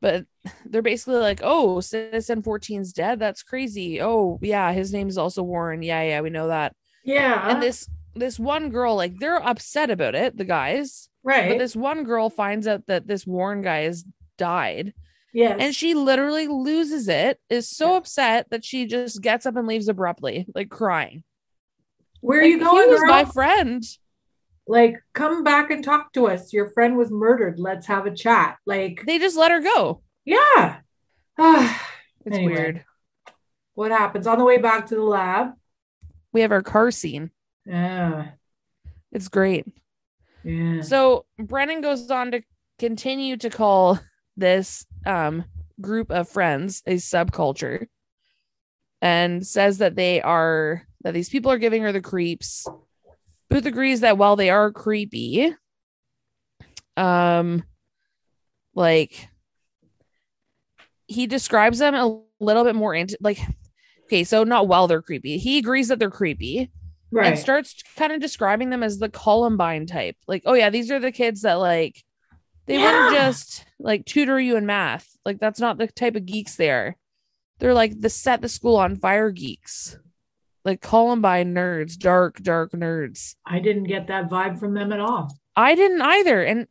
but 0.00 0.24
they're 0.64 0.82
basically 0.82 1.20
like, 1.20 1.40
"Oh, 1.42 1.80
Citizen 1.80 2.42
14's 2.42 2.92
dead. 2.92 3.18
That's 3.18 3.42
crazy. 3.42 4.00
Oh, 4.00 4.38
yeah, 4.40 4.72
his 4.72 4.92
name's 4.92 5.18
also 5.18 5.42
Warren. 5.42 5.82
Yeah, 5.82 6.02
yeah, 6.02 6.20
we 6.22 6.30
know 6.30 6.48
that." 6.48 6.74
yeah. 7.04 7.50
And 7.50 7.62
this 7.62 7.88
this 8.14 8.38
one 8.38 8.70
girl, 8.70 8.96
like, 8.96 9.18
they're 9.18 9.46
upset 9.46 9.90
about 9.90 10.14
it. 10.14 10.36
The 10.36 10.44
guys, 10.44 11.09
right. 11.22 11.48
but 11.50 11.58
this 11.58 11.74
one 11.76 12.04
girl 12.04 12.30
finds 12.30 12.66
out 12.66 12.86
that 12.86 13.06
this 13.06 13.26
Warren 13.26 13.62
guy 13.62 13.80
has 13.82 14.04
died 14.38 14.94
yes. 15.32 15.56
and 15.60 15.74
she 15.74 15.94
literally 15.94 16.46
loses 16.48 17.08
it 17.08 17.38
is 17.50 17.68
so 17.68 17.96
upset 17.96 18.48
that 18.50 18.64
she 18.64 18.86
just 18.86 19.20
gets 19.22 19.46
up 19.46 19.56
and 19.56 19.66
leaves 19.66 19.88
abruptly 19.88 20.46
like 20.54 20.70
crying. 20.70 21.22
Where 22.20 22.40
are 22.40 22.42
Like, 22.42 22.50
you 22.50 22.58
going, 22.60 22.84
he 22.88 22.90
was 22.90 23.00
girl? 23.00 23.08
my 23.10 23.24
friend. 23.24 23.82
Like 24.66 25.02
come 25.14 25.42
back 25.42 25.70
and 25.70 25.82
talk 25.82 26.12
to 26.12 26.28
us. 26.28 26.52
Your 26.52 26.70
friend 26.70 26.96
was 26.96 27.10
murdered. 27.10 27.58
Let's 27.58 27.86
have 27.86 28.06
a 28.06 28.14
chat. 28.14 28.56
Like 28.66 29.02
they 29.06 29.18
just 29.18 29.36
let 29.36 29.50
her 29.50 29.60
go. 29.60 30.02
yeah. 30.24 30.78
Ah, 31.38 31.88
it's 32.26 32.36
Anyway. 32.36 32.52
weird. 32.52 32.84
What 33.74 33.90
happens? 33.90 34.26
On 34.26 34.38
the 34.38 34.44
way 34.44 34.58
back 34.58 34.86
to 34.88 34.94
the 34.94 35.02
lab. 35.02 35.52
We 36.32 36.42
have 36.42 36.52
our 36.52 36.62
car 36.62 36.90
scene. 36.90 37.30
Yeah. 37.66 38.28
It's 39.12 39.28
great 39.28 39.66
so 40.82 41.24
brennan 41.38 41.80
goes 41.80 42.10
on 42.10 42.30
to 42.30 42.40
continue 42.78 43.36
to 43.36 43.50
call 43.50 43.98
this 44.36 44.86
um 45.06 45.44
group 45.80 46.10
of 46.10 46.28
friends 46.28 46.82
a 46.86 46.94
subculture 46.94 47.86
and 49.02 49.46
says 49.46 49.78
that 49.78 49.96
they 49.96 50.20
are 50.20 50.86
that 51.02 51.14
these 51.14 51.28
people 51.28 51.50
are 51.50 51.58
giving 51.58 51.82
her 51.82 51.92
the 51.92 52.00
creeps 52.00 52.66
booth 53.48 53.66
agrees 53.66 54.00
that 54.00 54.18
while 54.18 54.36
they 54.36 54.50
are 54.50 54.70
creepy 54.72 55.54
um 56.96 57.62
like 58.74 59.28
he 61.10 61.26
describes 61.26 61.80
them 61.80 61.94
a 61.94 62.20
little 62.38 62.62
bit 62.62 62.76
more 62.76 62.94
into 62.94 63.18
like 63.20 63.40
okay 64.04 64.22
so 64.22 64.44
not 64.44 64.68
while 64.68 64.86
they're 64.86 65.02
creepy. 65.02 65.38
He 65.38 65.58
agrees 65.58 65.88
that 65.88 65.98
they're 65.98 66.10
creepy 66.10 66.70
right 67.10 67.26
and 67.26 67.38
starts 67.38 67.82
kind 67.96 68.12
of 68.12 68.20
describing 68.20 68.70
them 68.70 68.82
as 68.82 68.98
the 68.98 69.08
Columbine 69.08 69.86
type. 69.86 70.16
Like, 70.26 70.42
oh 70.46 70.54
yeah, 70.54 70.70
these 70.70 70.90
are 70.90 70.98
the 70.98 71.12
kids 71.12 71.42
that 71.42 71.54
like 71.54 72.02
they 72.66 72.78
wouldn't 72.78 73.14
just 73.14 73.64
like 73.78 74.04
tutor 74.04 74.38
you 74.38 74.56
in 74.56 74.66
math. 74.66 75.08
Like 75.24 75.38
that's 75.38 75.60
not 75.60 75.78
the 75.78 75.86
type 75.88 76.16
of 76.16 76.26
geeks 76.26 76.56
they 76.56 76.70
are. 76.70 76.96
They're 77.58 77.74
like 77.74 78.00
the 78.00 78.10
set 78.10 78.40
the 78.40 78.48
school 78.48 78.76
on 78.76 78.96
fire 78.96 79.30
geeks. 79.30 79.98
Like 80.64 80.80
Columbine 80.80 81.54
nerds, 81.54 81.98
dark, 81.98 82.36
dark 82.42 82.72
nerds. 82.72 83.34
i 83.46 83.60
didn't 83.60 83.84
get 83.84 84.08
that 84.08 84.28
vibe 84.28 84.58
from 84.60 84.74
them 84.74 84.92
at 84.92 85.00
all 85.00 85.34
I 85.56 85.74
didn't 85.74 86.02
either. 86.02 86.42
And 86.42 86.66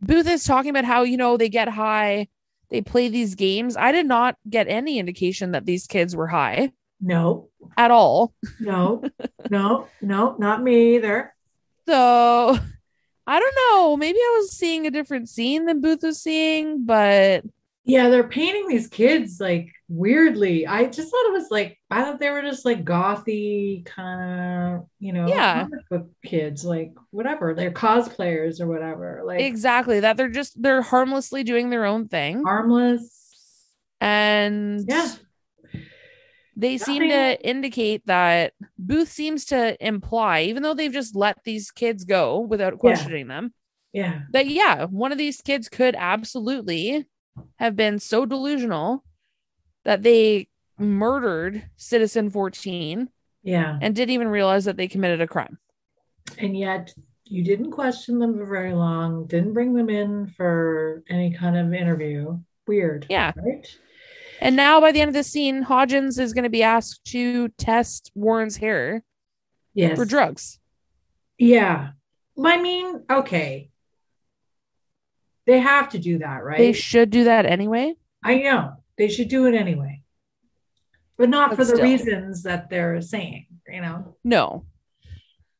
Booth 0.00 0.28
is 0.28 0.44
talking 0.44 0.70
about 0.70 0.84
how, 0.84 1.02
you 1.02 1.16
know, 1.16 1.36
they 1.36 1.48
get 1.48 1.68
high, 1.68 2.28
they 2.70 2.80
play 2.80 3.08
these 3.08 3.34
games. 3.34 3.76
I 3.76 3.92
did 3.92 4.06
not 4.06 4.36
get 4.48 4.68
any 4.68 4.98
indication 4.98 5.52
that 5.52 5.66
these 5.66 5.86
kids 5.86 6.14
were 6.14 6.28
high 6.28 6.72
no 7.02 7.48
at 7.76 7.90
all. 7.90 8.32
no 8.60 9.02
no 9.50 9.88
no 10.00 10.36
not 10.38 10.62
me 10.62 10.94
either 10.96 11.34
So 11.86 12.56
I 13.26 13.38
don't 13.38 13.54
know. 13.70 13.96
Maybe 13.96 14.18
I 14.18 14.36
was 14.40 14.50
seeing 14.50 14.86
a 14.86 14.90
different 14.90 15.28
scene 15.28 15.66
than 15.66 15.80
Booth 15.80 16.02
was 16.02 16.20
seeing, 16.20 16.84
but 16.84 17.44
yeah 17.84 18.08
they're 18.08 18.28
painting 18.28 18.68
these 18.68 18.86
kids 18.86 19.40
like 19.40 19.68
weirdly 19.88 20.68
i 20.68 20.84
just 20.86 21.10
thought 21.10 21.26
it 21.26 21.32
was 21.32 21.48
like 21.50 21.76
i 21.90 22.00
thought 22.04 22.20
they 22.20 22.30
were 22.30 22.40
just 22.42 22.64
like 22.64 22.84
gothy 22.84 23.84
kind 23.84 24.76
of 24.76 24.86
you 25.00 25.12
know 25.12 25.26
Yeah. 25.26 25.64
comic 25.64 25.88
book 25.90 26.08
kids 26.24 26.64
like 26.64 26.92
whatever 27.10 27.54
they're 27.54 27.72
cosplayers 27.72 28.60
or 28.60 28.68
whatever 28.68 29.22
like 29.24 29.40
exactly 29.40 29.98
that 29.98 30.16
they're 30.16 30.28
just 30.28 30.62
they're 30.62 30.80
harmlessly 30.80 31.42
doing 31.42 31.70
their 31.70 31.84
own 31.84 32.06
thing. 32.06 32.44
harmless 32.44 33.66
And 34.00 34.84
Yeah. 34.88 35.10
They 36.56 36.78
seem 36.78 37.08
to 37.08 37.48
indicate 37.48 38.06
that 38.06 38.52
Booth 38.78 39.10
seems 39.10 39.46
to 39.46 39.76
imply, 39.84 40.42
even 40.42 40.62
though 40.62 40.74
they've 40.74 40.92
just 40.92 41.16
let 41.16 41.42
these 41.44 41.70
kids 41.70 42.04
go 42.04 42.40
without 42.40 42.78
questioning 42.78 43.28
them, 43.28 43.54
yeah. 43.92 44.20
that 44.32 44.46
yeah, 44.46 44.84
one 44.84 45.12
of 45.12 45.18
these 45.18 45.40
kids 45.40 45.68
could 45.68 45.94
absolutely 45.96 47.06
have 47.56 47.74
been 47.76 47.98
so 47.98 48.26
delusional 48.26 49.02
that 49.84 50.02
they 50.02 50.48
murdered 50.78 51.64
Citizen 51.76 52.28
14 52.30 53.08
yeah. 53.42 53.78
and 53.80 53.94
didn't 53.94 54.14
even 54.14 54.28
realize 54.28 54.66
that 54.66 54.76
they 54.76 54.88
committed 54.88 55.20
a 55.20 55.26
crime. 55.26 55.58
and 56.38 56.56
yet 56.56 56.92
you 57.24 57.42
didn't 57.42 57.70
question 57.70 58.18
them 58.18 58.36
for 58.36 58.44
very 58.44 58.74
long 58.74 59.26
didn't 59.26 59.54
bring 59.54 59.72
them 59.74 59.88
in 59.88 60.26
for 60.26 61.02
any 61.08 61.32
kind 61.32 61.56
of 61.56 61.72
interview. 61.72 62.38
Weird 62.66 63.06
Yeah. 63.08 63.32
right 63.36 63.66
And 64.42 64.56
now 64.56 64.80
by 64.80 64.90
the 64.92 65.00
end 65.00 65.08
of 65.08 65.14
the 65.14 65.22
scene, 65.22 65.64
Hodgins 65.64 66.18
is 66.18 66.32
going 66.32 66.42
to 66.44 66.50
be 66.50 66.62
asked 66.64 67.04
to 67.12 67.48
test 67.50 68.10
Warren's 68.14 68.56
hair 68.56 69.04
yes 69.74 69.96
for 69.96 70.04
drugs. 70.04 70.58
yeah 71.38 71.92
i 72.44 72.60
mean 72.60 73.02
okay 73.10 73.70
they 75.46 75.58
have 75.60 75.88
to 75.90 75.98
do 75.98 76.18
that 76.18 76.44
right 76.44 76.58
They 76.58 76.72
should 76.74 77.08
do 77.08 77.24
that 77.24 77.46
anyway. 77.46 77.94
i 78.22 78.36
know 78.38 78.74
they 78.98 79.08
should 79.08 79.28
do 79.28 79.46
it 79.46 79.54
anyway 79.54 80.02
but 81.16 81.28
not 81.30 81.50
But 81.50 81.56
for 81.56 81.64
the 81.64 81.76
still. 81.76 81.84
reasons 81.84 82.42
that 82.42 82.68
they're 82.68 83.00
saying 83.00 83.46
you 83.66 83.80
know 83.80 84.16
No. 84.24 84.66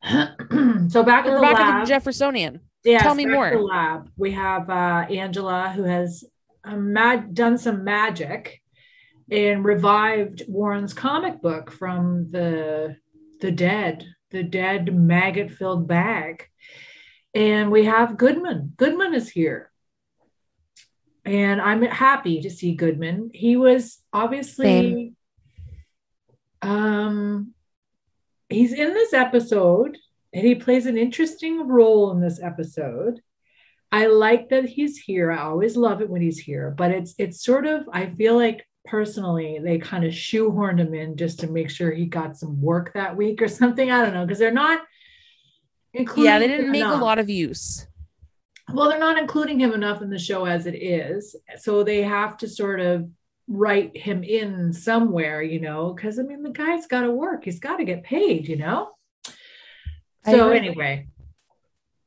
so 0.04 1.02
back 1.02 1.24
at 1.24 1.30
We're 1.30 1.36
the 1.36 1.40
back 1.40 1.54
lab 1.54 1.74
at 1.74 1.80
the 1.84 1.86
Jeffersonian. 1.88 2.60
Yes, 2.84 3.02
Tell 3.02 3.14
me 3.14 3.24
more. 3.26 3.50
the 3.50 3.60
lab. 3.60 4.10
We 4.16 4.32
have 4.32 4.68
uh, 4.68 5.06
Angela 5.08 5.70
who 5.74 5.84
has 5.84 6.24
uh, 6.64 6.74
mag- 6.76 7.32
done 7.34 7.56
some 7.58 7.84
magic 7.84 8.61
and 9.30 9.64
revived 9.64 10.42
Warren's 10.48 10.94
comic 10.94 11.40
book 11.40 11.70
from 11.70 12.30
the 12.30 12.96
the 13.40 13.50
dead, 13.50 14.06
the 14.30 14.42
dead 14.42 14.94
maggot-filled 14.94 15.88
bag. 15.88 16.48
And 17.34 17.70
we 17.70 17.86
have 17.86 18.16
Goodman. 18.16 18.74
Goodman 18.76 19.14
is 19.14 19.28
here. 19.28 19.70
And 21.24 21.60
I'm 21.60 21.82
happy 21.82 22.42
to 22.42 22.50
see 22.50 22.74
Goodman. 22.74 23.30
He 23.32 23.56
was 23.56 24.00
obviously 24.12 25.16
Same. 26.62 26.70
um 26.70 27.54
he's 28.48 28.72
in 28.72 28.92
this 28.94 29.12
episode 29.12 29.98
and 30.32 30.46
he 30.46 30.54
plays 30.54 30.86
an 30.86 30.96
interesting 30.96 31.66
role 31.66 32.12
in 32.12 32.20
this 32.20 32.40
episode. 32.40 33.20
I 33.90 34.06
like 34.06 34.48
that 34.50 34.64
he's 34.64 34.98
here. 34.98 35.30
I 35.30 35.42
always 35.42 35.76
love 35.76 36.00
it 36.00 36.08
when 36.08 36.22
he's 36.22 36.38
here, 36.38 36.70
but 36.70 36.90
it's 36.90 37.14
it's 37.18 37.44
sort 37.44 37.66
of 37.66 37.88
I 37.92 38.06
feel 38.06 38.36
like 38.36 38.66
personally 38.84 39.60
they 39.62 39.78
kind 39.78 40.04
of 40.04 40.12
shoehorned 40.12 40.78
him 40.78 40.94
in 40.94 41.16
just 41.16 41.40
to 41.40 41.46
make 41.46 41.70
sure 41.70 41.92
he 41.92 42.06
got 42.06 42.36
some 42.36 42.60
work 42.60 42.92
that 42.94 43.16
week 43.16 43.40
or 43.42 43.48
something. 43.60 43.90
I 43.90 44.04
don't 44.04 44.14
know 44.14 44.24
because 44.24 44.38
they're 44.38 44.50
not 44.50 44.82
including 45.94 46.24
Yeah, 46.24 46.38
they 46.38 46.48
didn't 46.48 46.70
make 46.70 46.84
a 46.84 46.94
lot 46.94 47.18
of 47.18 47.30
use. 47.30 47.86
Well, 48.72 48.88
they're 48.88 48.98
not 48.98 49.18
including 49.18 49.60
him 49.60 49.72
enough 49.72 50.02
in 50.02 50.10
the 50.10 50.18
show 50.18 50.44
as 50.46 50.66
it 50.66 50.76
is. 50.76 51.36
So 51.58 51.82
they 51.82 52.02
have 52.02 52.36
to 52.38 52.48
sort 52.48 52.80
of 52.80 53.08
write 53.48 53.96
him 53.96 54.22
in 54.22 54.72
somewhere, 54.72 55.42
you 55.42 55.60
know, 55.60 55.92
because 55.92 56.18
I 56.18 56.22
mean, 56.22 56.42
the 56.42 56.50
guy's 56.50 56.86
got 56.86 57.02
to 57.02 57.10
work. 57.10 57.44
He's 57.44 57.60
got 57.60 57.78
to 57.78 57.84
get 57.84 58.04
paid, 58.04 58.48
you 58.48 58.56
know? 58.56 58.90
So 60.24 60.50
anyway, 60.50 61.08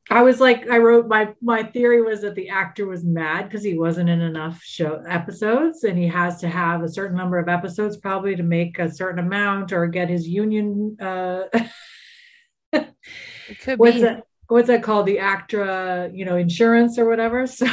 I 0.08 0.22
was 0.22 0.40
like, 0.40 0.68
I 0.68 0.78
wrote 0.78 1.08
my 1.08 1.34
my 1.42 1.64
theory 1.64 2.00
was 2.00 2.20
that 2.20 2.34
the 2.36 2.48
actor 2.48 2.86
was 2.86 3.04
mad 3.04 3.44
because 3.48 3.64
he 3.64 3.76
wasn't 3.76 4.08
in 4.08 4.20
enough 4.20 4.62
show 4.62 5.02
episodes, 5.08 5.82
and 5.84 5.98
he 5.98 6.06
has 6.06 6.40
to 6.42 6.48
have 6.48 6.82
a 6.82 6.88
certain 6.88 7.16
number 7.16 7.38
of 7.38 7.48
episodes 7.48 7.96
probably 7.96 8.36
to 8.36 8.42
make 8.44 8.78
a 8.78 8.90
certain 8.90 9.18
amount 9.18 9.72
or 9.72 9.86
get 9.88 10.08
his 10.08 10.28
union. 10.28 10.96
Uh, 11.00 11.44
It 13.48 13.60
could 13.60 13.78
what's 13.78 13.96
be. 13.96 14.02
that? 14.02 14.24
what's 14.48 14.66
that 14.68 14.82
called? 14.82 15.06
The 15.06 15.18
ACTRA, 15.18 16.10
you 16.12 16.24
know, 16.24 16.36
insurance 16.36 16.98
or 16.98 17.08
whatever. 17.08 17.46
So 17.56 17.66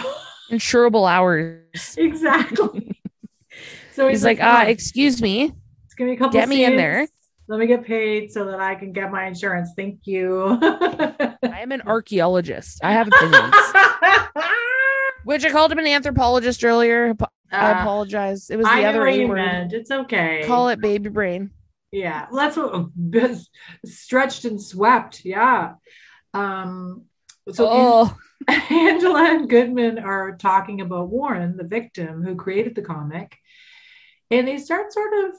Insurable 0.51 1.09
hours. 1.09 1.95
exactly. 1.97 2.91
So 3.93 4.07
He's 4.07 4.23
like, 4.23 4.39
"Ah, 4.41 4.61
uh, 4.61 4.65
excuse 4.65 5.21
me. 5.21 5.49
Just 5.85 5.97
give 5.97 6.07
me 6.07 6.13
a 6.13 6.17
couple. 6.17 6.31
Get 6.33 6.49
me 6.49 6.65
in 6.65 6.75
there. 6.77 7.07
Let 7.47 7.59
me 7.59 7.67
get 7.67 7.83
paid 7.85 8.31
so 8.31 8.45
that 8.45 8.59
I 8.59 8.75
can 8.75 8.93
get 8.93 9.11
my 9.11 9.25
insurance. 9.25 9.71
Thank 9.75 10.07
you. 10.07 10.57
I 10.61 11.35
am 11.61 11.71
an 11.71 11.81
archaeologist. 11.81 12.79
I 12.83 12.93
have 12.93 13.07
opinions. 13.07 13.53
Which 15.25 15.45
I 15.45 15.51
called 15.51 15.71
him 15.71 15.79
an 15.79 15.87
anthropologist 15.87 16.63
earlier. 16.63 17.15
I 17.51 17.71
Uh, 17.71 17.81
apologize. 17.81 18.49
It 18.49 18.57
was 18.57 18.65
the 18.65 18.75
know 18.81 18.89
other 18.89 18.99
what 19.01 19.09
A 19.13 19.25
word. 19.25 19.35
meant. 19.35 19.73
It's 19.73 19.91
okay. 19.91 20.43
Call 20.45 20.69
it 20.69 20.81
baby 20.81 21.09
brain. 21.09 21.51
Yeah, 21.91 22.25
that's 22.35 22.57
what 22.57 22.87
stretched 23.85 24.45
and 24.45 24.61
swept. 24.61 25.23
Yeah. 25.23 25.73
Um. 26.33 27.03
So 27.51 27.67
oh, 27.69 28.17
Angela 28.69 29.23
and 29.35 29.49
Goodman 29.49 29.99
are 29.99 30.35
talking 30.37 30.81
about 30.81 31.09
Warren, 31.09 31.55
the 31.57 31.63
victim 31.63 32.23
who 32.23 32.35
created 32.35 32.73
the 32.75 32.81
comic, 32.81 33.37
and 34.31 34.47
they 34.47 34.57
start 34.57 34.91
sort 34.91 35.13
of 35.25 35.35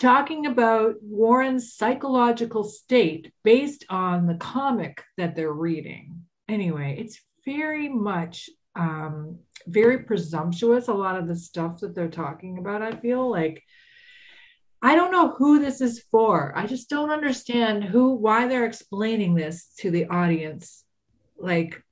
talking 0.00 0.46
about 0.46 0.96
Warren's 1.02 1.74
psychological 1.74 2.64
state 2.64 3.32
based 3.44 3.84
on 3.88 4.26
the 4.26 4.34
comic 4.34 5.04
that 5.16 5.36
they're 5.36 5.52
reading. 5.52 6.22
Anyway, 6.48 6.96
it's 6.98 7.20
very 7.44 7.88
much 7.88 8.50
um, 8.74 9.38
very 9.66 10.00
presumptuous. 10.00 10.88
A 10.88 10.94
lot 10.94 11.18
of 11.18 11.28
the 11.28 11.36
stuff 11.36 11.80
that 11.80 11.94
they're 11.94 12.08
talking 12.08 12.58
about, 12.58 12.82
I 12.82 12.92
feel 12.92 13.30
like. 13.30 13.62
I 14.82 14.94
don't 14.94 15.12
know 15.12 15.34
who 15.36 15.58
this 15.58 15.82
is 15.82 16.02
for. 16.10 16.56
I 16.56 16.66
just 16.66 16.88
don't 16.88 17.10
understand 17.10 17.84
who, 17.84 18.14
why 18.14 18.48
they're 18.48 18.64
explaining 18.64 19.34
this 19.34 19.74
to 19.80 19.90
the 19.90 20.06
audience 20.06 20.84
like 21.40 21.82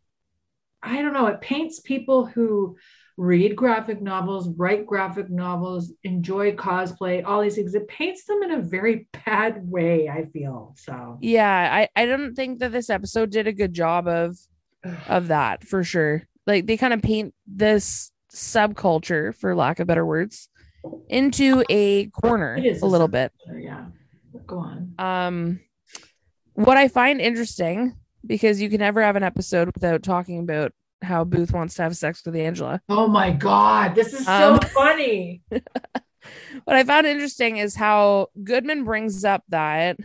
i 0.83 1.03
don't 1.03 1.13
know 1.13 1.27
it 1.27 1.41
paints 1.41 1.81
people 1.81 2.27
who 2.27 2.77
read 3.21 3.57
graphic 3.57 4.01
novels 4.01 4.49
write 4.57 4.87
graphic 4.87 5.29
novels 5.29 5.93
enjoy 6.05 6.53
cosplay 6.55 7.21
all 7.27 7.43
these 7.43 7.57
things 7.57 7.75
it 7.75 7.87
paints 7.89 8.25
them 8.27 8.45
in 8.45 8.53
a 8.53 8.63
very 8.63 9.09
bad 9.27 9.69
way 9.69 10.09
i 10.09 10.25
feel 10.27 10.73
so 10.79 11.19
yeah. 11.21 11.69
I 11.73 11.89
I 12.01 12.07
don't 12.07 12.35
think 12.37 12.61
that 12.61 12.71
this 12.71 12.89
episode 12.89 13.31
did 13.31 13.49
a 13.49 13.53
good 13.53 13.75
job 13.75 14.07
of 14.07 14.39
of 15.09 15.29
that 15.29 15.65
for 15.65 15.83
sure. 15.83 16.23
Like 16.47 16.67
they 16.67 16.77
kind 16.77 16.95
of 16.95 17.03
paint 17.03 17.35
this 17.47 18.13
subculture, 18.33 19.35
for 19.35 19.55
lack 19.57 19.81
of 19.81 19.89
better 19.89 20.07
words, 20.07 20.49
into 21.09 21.65
a 21.69 22.07
corner 22.11 22.57
a 22.57 22.79
a 22.81 22.87
little 22.87 23.09
bit. 23.09 23.33
yeah 23.59 23.87
go 24.47 24.59
on 24.61 24.95
Um, 24.99 25.61
what 26.55 26.77
I 26.77 26.87
find 26.87 27.21
interesting 27.21 27.97
because 28.25 28.61
you 28.63 28.71
can 28.71 28.79
never 28.79 29.03
have 29.03 29.17
an 29.17 29.25
episode 29.25 29.71
without 29.75 30.03
talking 30.03 30.39
about 30.39 30.73
how 31.03 31.25
Booth 31.25 31.53
wants 31.53 31.75
to 31.75 31.83
have 31.83 31.97
sex 31.97 32.23
with 32.25 32.37
Angela. 32.37 32.81
oh 32.89 33.07
my 33.07 33.31
god 33.31 33.95
this 33.95 34.13
is 34.13 34.25
so 34.25 34.55
Um, 34.55 34.61
funny 34.61 35.43
What 36.65 36.77
I 36.77 36.85
found 36.85 37.07
interesting 37.07 37.57
is 37.57 37.75
how 37.75 38.29
Goodman 38.43 38.85
brings 38.85 39.25
up 39.25 39.45
that, 39.49 39.97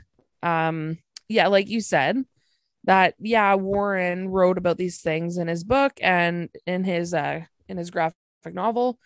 um, 0.41 0.97
yeah, 1.27 1.47
like 1.47 1.67
you 1.67 1.81
said, 1.81 2.23
that 2.85 3.15
yeah, 3.19 3.55
Warren 3.55 4.29
wrote 4.29 4.57
about 4.57 4.77
these 4.77 5.01
things 5.01 5.37
in 5.37 5.47
his 5.47 5.63
book 5.65 5.93
and 6.01 6.49
in 6.65 6.83
his 6.85 7.13
uh 7.13 7.41
in 7.67 7.77
his 7.77 7.89
graphic 7.89 8.15
novel, 8.45 8.99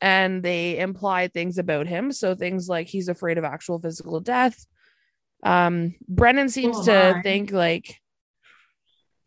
and 0.00 0.42
they 0.42 0.78
imply 0.78 1.28
things 1.28 1.58
about 1.58 1.86
him. 1.86 2.10
So 2.10 2.34
things 2.34 2.68
like 2.68 2.88
he's 2.88 3.08
afraid 3.08 3.38
of 3.38 3.44
actual 3.44 3.78
physical 3.78 4.18
death. 4.18 4.66
Um, 5.44 5.94
Brennan 6.08 6.48
seems 6.48 6.78
Oh, 6.80 6.84
to 6.86 7.20
think 7.22 7.52
like, 7.52 8.00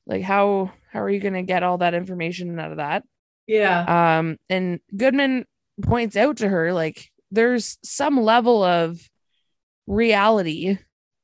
like 0.05 0.23
how 0.23 0.71
how 0.93 1.01
are 1.01 1.09
you 1.09 1.19
going 1.19 1.33
to 1.33 1.41
get 1.41 1.63
all 1.63 1.79
that 1.79 1.95
information 1.95 2.57
out 2.59 2.71
of 2.71 2.77
that? 2.77 3.03
yeah. 3.47 4.17
Um 4.17 4.37
and 4.49 4.79
goodman 4.95 5.45
points 5.81 6.15
out 6.15 6.37
to 6.37 6.47
her 6.47 6.71
like 6.71 7.11
there's 7.31 7.77
some 7.83 8.21
level 8.21 8.63
of 8.63 9.09
reality 9.87 10.77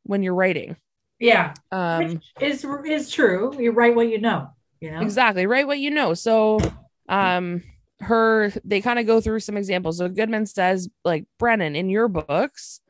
when 0.04 0.24
you're 0.24 0.36
writing. 0.36 0.76
Yeah. 1.20 1.54
Um 1.72 2.22
is 2.42 2.66
is 2.86 3.10
true. 3.10 3.56
You 3.58 3.72
write 3.72 3.96
what 3.96 4.10
you 4.10 4.20
know 4.20 4.50
you 4.82 4.92
know? 4.92 5.02
Exactly. 5.02 5.46
Write 5.46 5.68
what 5.68 5.80
you 5.80 5.92
know. 5.92 6.14
So 6.14 6.60
um 7.08 7.64
her 8.02 8.52
they 8.64 8.82
kind 8.82 9.00
of 9.00 9.06
go 9.06 9.22
through 9.22 9.42
some 9.42 9.58
examples. 9.58 9.98
So 9.98 10.10
goodman 10.10 10.46
says 10.46 10.90
like 11.06 11.26
brennan 11.38 11.76
in 11.76 11.90
your 11.90 12.08
books 12.08 12.82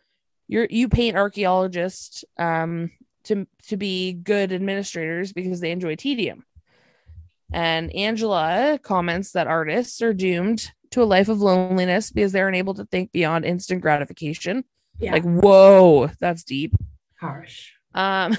you're 0.48 0.68
you 0.70 0.90
paint 0.90 1.16
archaeologists 1.16 2.24
um 2.40 2.92
to 3.26 3.46
to 3.68 3.78
be 3.78 4.14
good 4.14 4.52
administrators 4.52 5.34
because 5.34 5.60
they 5.60 5.72
enjoy 5.72 5.96
tedium 5.96 6.44
and 7.52 7.94
angela 7.96 8.80
comments 8.84 9.32
that 9.32 9.48
artists 9.48 10.02
are 10.02 10.14
doomed 10.14 10.72
to 10.92 11.02
a 11.02 11.06
life 11.06 11.30
of 11.30 11.40
loneliness 11.42 12.12
because 12.12 12.32
they're 12.32 12.48
unable 12.48 12.74
to 12.74 12.86
think 12.86 13.12
beyond 13.12 13.46
instant 13.46 13.82
gratification 13.82 14.64
yeah 15.00 15.12
like 15.14 15.24
whoa 15.24 16.10
that's 16.20 16.44
deep 16.44 16.74
harsh 17.20 17.72
um, 17.96 18.38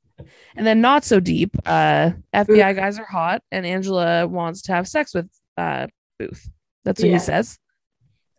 and 0.56 0.66
then 0.66 0.80
not 0.80 1.04
so 1.04 1.20
deep. 1.20 1.50
Uh, 1.66 2.12
FBI 2.32 2.74
guys 2.74 2.98
are 2.98 3.04
hot, 3.04 3.42
and 3.52 3.66
Angela 3.66 4.26
wants 4.26 4.62
to 4.62 4.72
have 4.72 4.88
sex 4.88 5.12
with 5.14 5.28
uh 5.58 5.86
Booth. 6.18 6.48
That's 6.84 7.02
what 7.02 7.08
Yeah. 7.10 7.16
he 7.16 7.20
says. 7.20 7.58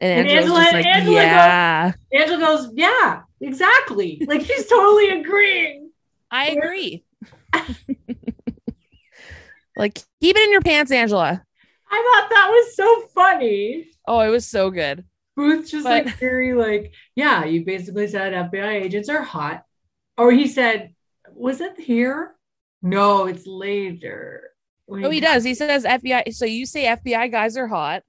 And, 0.01 0.21
And 0.27 0.29
Angela's 0.29 0.59
Angela- 0.73 0.77
like, 0.77 0.85
Angela 0.87 1.13
goes- 1.15 1.23
yeah, 1.23 1.91
angela 2.19 2.39
goes 2.39 2.71
yeah 2.73 3.21
exactly 3.39 4.23
like 4.27 4.41
she's 4.41 4.65
totally 4.65 5.09
agreeing 5.21 5.91
I 6.31 6.47
agree. 6.49 7.03
like, 9.77 9.95
keep 10.21 10.35
it 10.35 10.43
in 10.43 10.51
your 10.51 10.61
pants, 10.61 10.91
Angela. 10.91 11.43
I 11.89 12.19
thought 12.21 12.29
that 12.29 12.49
was 12.49 12.75
so 12.75 13.01
funny. 13.15 13.87
Oh, 14.07 14.19
it 14.19 14.29
was 14.29 14.45
so 14.45 14.69
good. 14.71 15.05
Booth 15.35 15.69
just 15.69 15.83
But- 15.85 16.05
like 16.05 16.15
very 16.17 16.53
like, 16.53 16.93
yeah, 17.15 17.45
you 17.45 17.63
basically 17.63 18.07
said 18.07 18.33
FBI 18.33 18.81
agents 18.83 19.07
are 19.09 19.21
hot. 19.21 19.63
Or 20.17 20.31
he 20.31 20.47
said, 20.47 20.93
was 21.33 21.61
it 21.61 21.79
here? 21.79 22.35
No, 22.81 23.27
it's 23.27 23.45
later. 23.45 24.49
When 24.85 25.05
Oh, 25.05 25.09
he 25.09 25.19
does. 25.19 25.43
He 25.43 25.53
says 25.53 25.83
FBI. 25.85 26.33
So 26.33 26.45
you 26.45 26.65
say 26.65 26.85
FBI 26.85 27.29
guys 27.31 27.55
are 27.57 27.67
hot. 27.67 28.03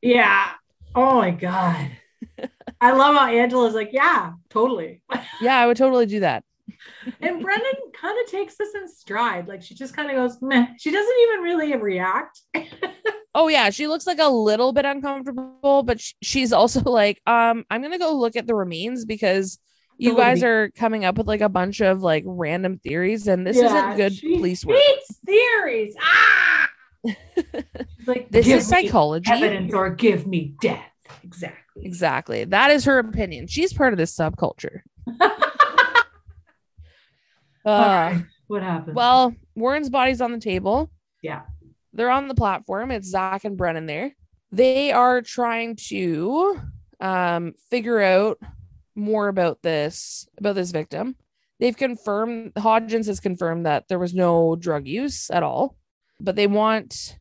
Yeah. 0.00 0.50
Oh 0.94 1.16
my 1.18 1.30
God. 1.30 1.90
I 2.80 2.92
love 2.92 3.14
how 3.14 3.28
Angela's 3.28 3.74
like, 3.74 3.90
yeah, 3.92 4.32
totally. 4.50 5.02
Yeah, 5.40 5.56
I 5.58 5.66
would 5.66 5.76
totally 5.76 6.06
do 6.06 6.20
that. 6.20 6.42
And 7.20 7.42
Brennan 7.42 7.72
kind 7.94 8.18
of 8.24 8.30
takes 8.30 8.56
this 8.56 8.74
in 8.74 8.88
stride. 8.88 9.48
Like 9.48 9.62
she 9.62 9.74
just 9.74 9.94
kind 9.94 10.10
of 10.10 10.16
goes, 10.16 10.40
meh. 10.40 10.66
She 10.78 10.90
doesn't 10.90 11.16
even 11.28 11.40
really 11.42 11.76
react. 11.76 12.40
Oh 13.34 13.48
yeah, 13.48 13.70
she 13.70 13.86
looks 13.86 14.06
like 14.06 14.18
a 14.18 14.28
little 14.28 14.74
bit 14.74 14.84
uncomfortable, 14.84 15.82
but 15.82 15.98
sh- 15.98 16.12
she's 16.20 16.52
also 16.52 16.82
like, 16.90 17.18
um, 17.26 17.64
I'm 17.70 17.80
gonna 17.80 17.98
go 17.98 18.14
look 18.14 18.36
at 18.36 18.46
the 18.46 18.54
remains 18.54 19.06
because 19.06 19.58
you 19.96 20.14
guys 20.14 20.42
are 20.42 20.70
coming 20.72 21.06
up 21.06 21.16
with 21.16 21.28
like 21.28 21.40
a 21.40 21.48
bunch 21.48 21.80
of 21.80 22.02
like 22.02 22.24
random 22.26 22.78
theories, 22.78 23.28
and 23.28 23.46
this 23.46 23.56
Yeah, 23.56 23.94
isn't 23.94 23.96
good 23.96 24.36
police 24.36 24.66
work. 24.66 24.76
Theories. 25.24 25.94
Ah! 25.98 26.68
Like, 28.06 28.30
This 28.30 28.46
is 28.48 28.66
psychology. 28.66 29.30
Evidence 29.32 29.72
or 29.72 29.90
give 29.90 30.26
me 30.26 30.54
death. 30.60 30.84
Exactly. 31.24 31.86
Exactly. 31.86 32.44
That 32.44 32.70
is 32.70 32.84
her 32.84 32.98
opinion. 32.98 33.46
She's 33.46 33.72
part 33.72 33.94
of 33.94 33.98
this 33.98 34.14
subculture. 34.14 34.80
Uh, 37.64 38.18
What 38.48 38.62
happened? 38.62 38.96
well, 38.96 39.34
Warren's 39.54 39.90
body's 39.90 40.20
on 40.20 40.32
the 40.32 40.38
table. 40.38 40.90
Yeah. 41.22 41.42
They're 41.92 42.10
on 42.10 42.28
the 42.28 42.34
platform. 42.34 42.90
It's 42.90 43.08
Zack 43.08 43.44
and 43.44 43.56
Brennan 43.56 43.86
there. 43.86 44.14
They 44.50 44.92
are 44.92 45.22
trying 45.22 45.76
to 45.88 46.60
um, 47.00 47.54
figure 47.70 48.00
out 48.00 48.38
more 48.94 49.28
about 49.28 49.62
this 49.62 50.28
about 50.38 50.54
this 50.54 50.70
victim. 50.70 51.16
They've 51.60 51.76
confirmed 51.76 52.52
Hodgins 52.54 53.06
has 53.06 53.20
confirmed 53.20 53.66
that 53.66 53.88
there 53.88 53.98
was 53.98 54.14
no 54.14 54.56
drug 54.56 54.86
use 54.86 55.30
at 55.30 55.42
all, 55.42 55.76
but 56.20 56.36
they 56.36 56.46
want 56.46 57.16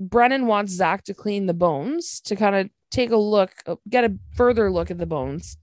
Brennan 0.00 0.46
wants 0.46 0.72
Zack 0.72 1.04
to 1.04 1.14
clean 1.14 1.46
the 1.46 1.54
bones 1.54 2.20
to 2.22 2.36
kind 2.36 2.56
of 2.56 2.70
take 2.90 3.10
a 3.10 3.16
look, 3.16 3.52
get 3.88 4.04
a 4.04 4.16
further 4.34 4.70
look 4.70 4.90
at 4.90 4.98
the 4.98 5.06
bones, 5.06 5.56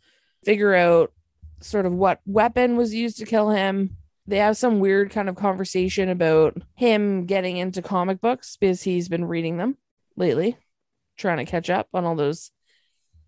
figure 0.43 0.73
out 0.75 1.11
sort 1.61 1.85
of 1.85 1.93
what 1.93 2.21
weapon 2.25 2.75
was 2.77 2.93
used 2.93 3.17
to 3.17 3.25
kill 3.25 3.49
him. 3.49 3.97
They 4.27 4.37
have 4.37 4.57
some 4.57 4.79
weird 4.79 5.11
kind 5.11 5.29
of 5.29 5.35
conversation 5.35 6.09
about 6.09 6.57
him 6.75 7.25
getting 7.25 7.57
into 7.57 7.81
comic 7.81 8.21
books 8.21 8.57
because 8.59 8.81
he's 8.81 9.07
been 9.07 9.25
reading 9.25 9.57
them 9.57 9.77
lately, 10.15 10.57
trying 11.17 11.37
to 11.37 11.45
catch 11.45 11.69
up 11.69 11.87
on 11.93 12.05
all 12.05 12.15
those 12.15 12.51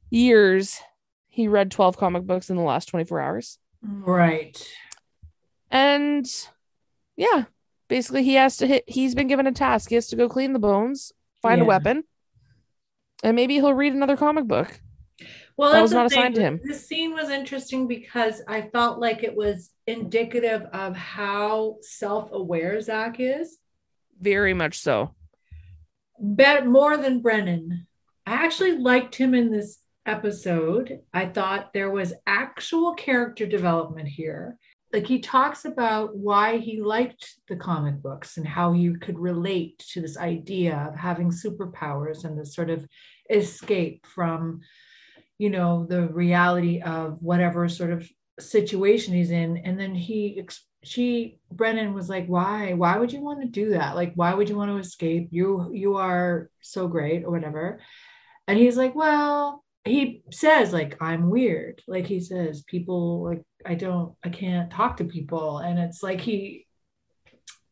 years. 0.10 0.80
He 1.28 1.48
read 1.48 1.70
12 1.70 1.98
comic 1.98 2.24
books 2.24 2.50
in 2.50 2.56
the 2.56 2.64
last 2.64 2.88
24 2.88 3.20
hours. 3.20 3.60
right. 3.84 4.60
And 5.70 6.26
yeah, 7.16 7.44
basically 7.90 8.24
he 8.24 8.36
has 8.36 8.58
to 8.58 8.68
hit 8.68 8.84
he's 8.88 9.14
been 9.16 9.28
given 9.28 9.48
a 9.48 9.52
task. 9.52 9.90
He 9.90 9.96
has 9.96 10.08
to 10.08 10.16
go 10.16 10.30
clean 10.30 10.54
the 10.54 10.60
bones, 10.60 11.12
find 11.42 11.62
a 11.62 11.66
weapon, 11.66 12.06
and 13.22 13.36
maybe 13.36 13.56
he'll 13.56 13.74
read 13.74 13.94
another 13.94 14.18
comic 14.18 14.46
book. 14.46 14.80
Well, 15.58 15.74
That 15.74 15.82
was 15.82 15.92
not 15.92 16.06
assigned 16.06 16.36
to 16.36 16.42
him. 16.42 16.62
This 16.64 16.88
scene 16.88 17.14
was 17.14 17.30
interesting 17.30 17.88
because 17.88 18.42
I 18.48 18.62
felt 18.62 19.00
like 19.00 19.24
it 19.24 19.36
was 19.36 19.72
indicative 19.88 20.64
of 20.74 20.96
how 20.96 21.78
self-aware 21.82 22.80
Zack 22.82 23.16
is. 23.20 23.58
Very 24.20 24.54
much 24.54 24.80
so. 24.80 25.16
Bet 26.20 26.68
more 26.68 26.98
than 26.98 27.22
Brennan. 27.22 27.88
I 28.26 28.34
actually 28.46 28.78
liked 28.78 29.16
him 29.16 29.34
in 29.34 29.52
this 29.52 29.80
episode. 30.06 31.00
I 31.14 31.28
thought 31.28 31.74
there 31.74 31.92
was 31.92 32.14
actual 32.26 32.94
character 32.94 33.46
development 33.46 34.08
here. 34.08 34.58
Like 34.94 35.06
he 35.06 35.20
talks 35.20 35.66
about 35.66 36.16
why 36.16 36.58
he 36.58 36.82
liked 36.82 37.36
the 37.48 37.58
comic 37.58 38.02
books 38.02 38.38
and 38.38 38.48
how 38.48 38.74
he 38.74 38.94
could 38.96 39.20
relate 39.20 39.80
to 39.94 40.02
this 40.02 40.18
idea 40.18 40.90
of 40.90 40.98
having 40.98 41.30
superpowers 41.30 42.24
and 42.24 42.40
this 42.40 42.56
sort 42.56 42.70
of 42.70 42.88
escape 43.30 44.06
from, 44.08 44.62
you 45.38 45.50
know, 45.50 45.86
the 45.86 46.08
reality 46.08 46.82
of 46.82 47.22
whatever 47.22 47.68
sort 47.68 47.92
of 47.92 48.10
situation 48.40 49.14
he's 49.14 49.32
in. 49.32 49.58
And 49.58 49.80
then 49.80 49.96
he, 49.96 50.44
she, 50.84 51.40
Brennan 51.52 51.94
was 51.94 52.10
like, 52.10 52.28
why? 52.28 52.74
Why 52.74 52.98
would 52.98 53.12
you 53.12 53.22
want 53.22 53.42
to 53.42 53.48
do 53.48 53.72
that? 53.72 53.96
Like, 53.96 54.14
why 54.16 54.34
would 54.34 54.50
you 54.50 54.56
want 54.56 54.72
to 54.72 54.78
escape? 54.78 55.30
You, 55.32 55.72
you 55.74 55.98
are 55.98 56.50
so 56.62 56.88
great 56.88 57.24
or 57.24 57.32
whatever. 57.32 57.80
And 58.48 58.58
he's 58.58 58.78
like, 58.78 58.96
well, 58.96 59.64
he 59.86 60.22
says 60.34 60.74
like 60.74 60.98
i'm 61.00 61.30
weird 61.30 61.82
like 61.88 62.06
he 62.06 62.20
says 62.20 62.62
people 62.64 63.24
like 63.24 63.42
i 63.66 63.74
don't 63.74 64.14
i 64.22 64.28
can't 64.28 64.70
talk 64.70 64.98
to 64.98 65.06
people 65.06 65.60
and 65.60 65.80
it's 65.80 66.04
like 66.04 66.20
he 66.20 66.68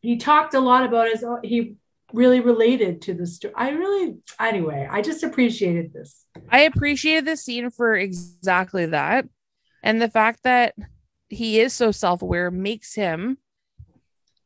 he 0.00 0.16
talked 0.16 0.54
a 0.54 0.60
lot 0.60 0.82
about 0.86 1.10
his 1.10 1.22
he 1.42 1.74
really 2.14 2.40
related 2.40 3.02
to 3.02 3.12
the 3.12 3.26
story 3.26 3.52
i 3.54 3.68
really 3.68 4.16
anyway 4.40 4.88
i 4.90 5.02
just 5.02 5.24
appreciated 5.24 5.92
this 5.92 6.26
I 6.50 6.60
appreciated 6.60 7.24
this 7.24 7.44
scene 7.44 7.70
for 7.70 7.94
exactly 7.94 8.86
that. 8.86 9.26
And 9.86 10.02
the 10.02 10.10
fact 10.10 10.42
that 10.42 10.74
he 11.28 11.60
is 11.60 11.72
so 11.72 11.92
self 11.92 12.20
aware 12.22 12.50
makes 12.50 12.94
him, 12.94 13.38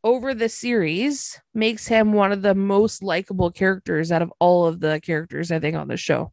over 0.05 0.34
the 0.34 0.49
series, 0.49 1.41
makes 1.55 1.86
him 1.88 2.12
one 2.12 2.32
of 2.32 2.43
the 2.43 2.55
most 2.55 3.03
likable 3.03 3.51
characters 3.51 4.12
out 4.12 4.22
of 4.22 4.32
all 4.38 4.66
of 4.66 4.80
the 4.80 5.01
characters, 5.03 5.51
I 5.51 5.59
think, 5.59 5.76
on 5.76 5.88
the 5.88 5.97
show. 5.97 6.32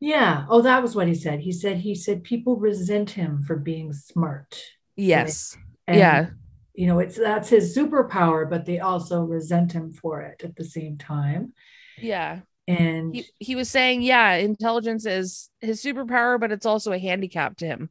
yeah 0.00 0.46
oh 0.48 0.62
that 0.62 0.80
was 0.80 0.94
what 0.94 1.08
he 1.08 1.14
said 1.14 1.40
he 1.40 1.50
said 1.50 1.76
he 1.78 1.92
said 1.94 2.22
people 2.22 2.54
resent 2.56 3.10
him 3.10 3.42
for 3.42 3.56
being 3.56 3.92
smart 3.92 4.62
Yes. 4.94 5.56
and 5.88 5.98
yeah. 5.98 6.26
you 6.74 6.86
know 6.86 7.00
it's 7.00 7.16
that's 7.16 7.48
his 7.48 7.76
superpower 7.76 8.48
but 8.48 8.64
they 8.64 8.78
also 8.78 9.22
resent 9.24 9.72
him 9.72 9.90
for 9.92 10.22
it 10.22 10.44
at 10.44 10.54
the 10.54 10.64
same 10.64 10.98
time 10.98 11.52
Yeah. 12.00 12.40
and 12.68 13.14
He, 13.16 13.26
he 13.40 13.54
was 13.56 13.68
saying, 13.70 14.02
yeah, 14.02 14.34
intelligence 14.34 15.04
is 15.06 15.50
his 15.60 15.82
superpower, 15.82 16.38
but 16.38 16.52
it's 16.52 16.66
also 16.66 16.92
a 16.92 16.98
handicap 17.08 17.56
to 17.58 17.66
him. 17.66 17.90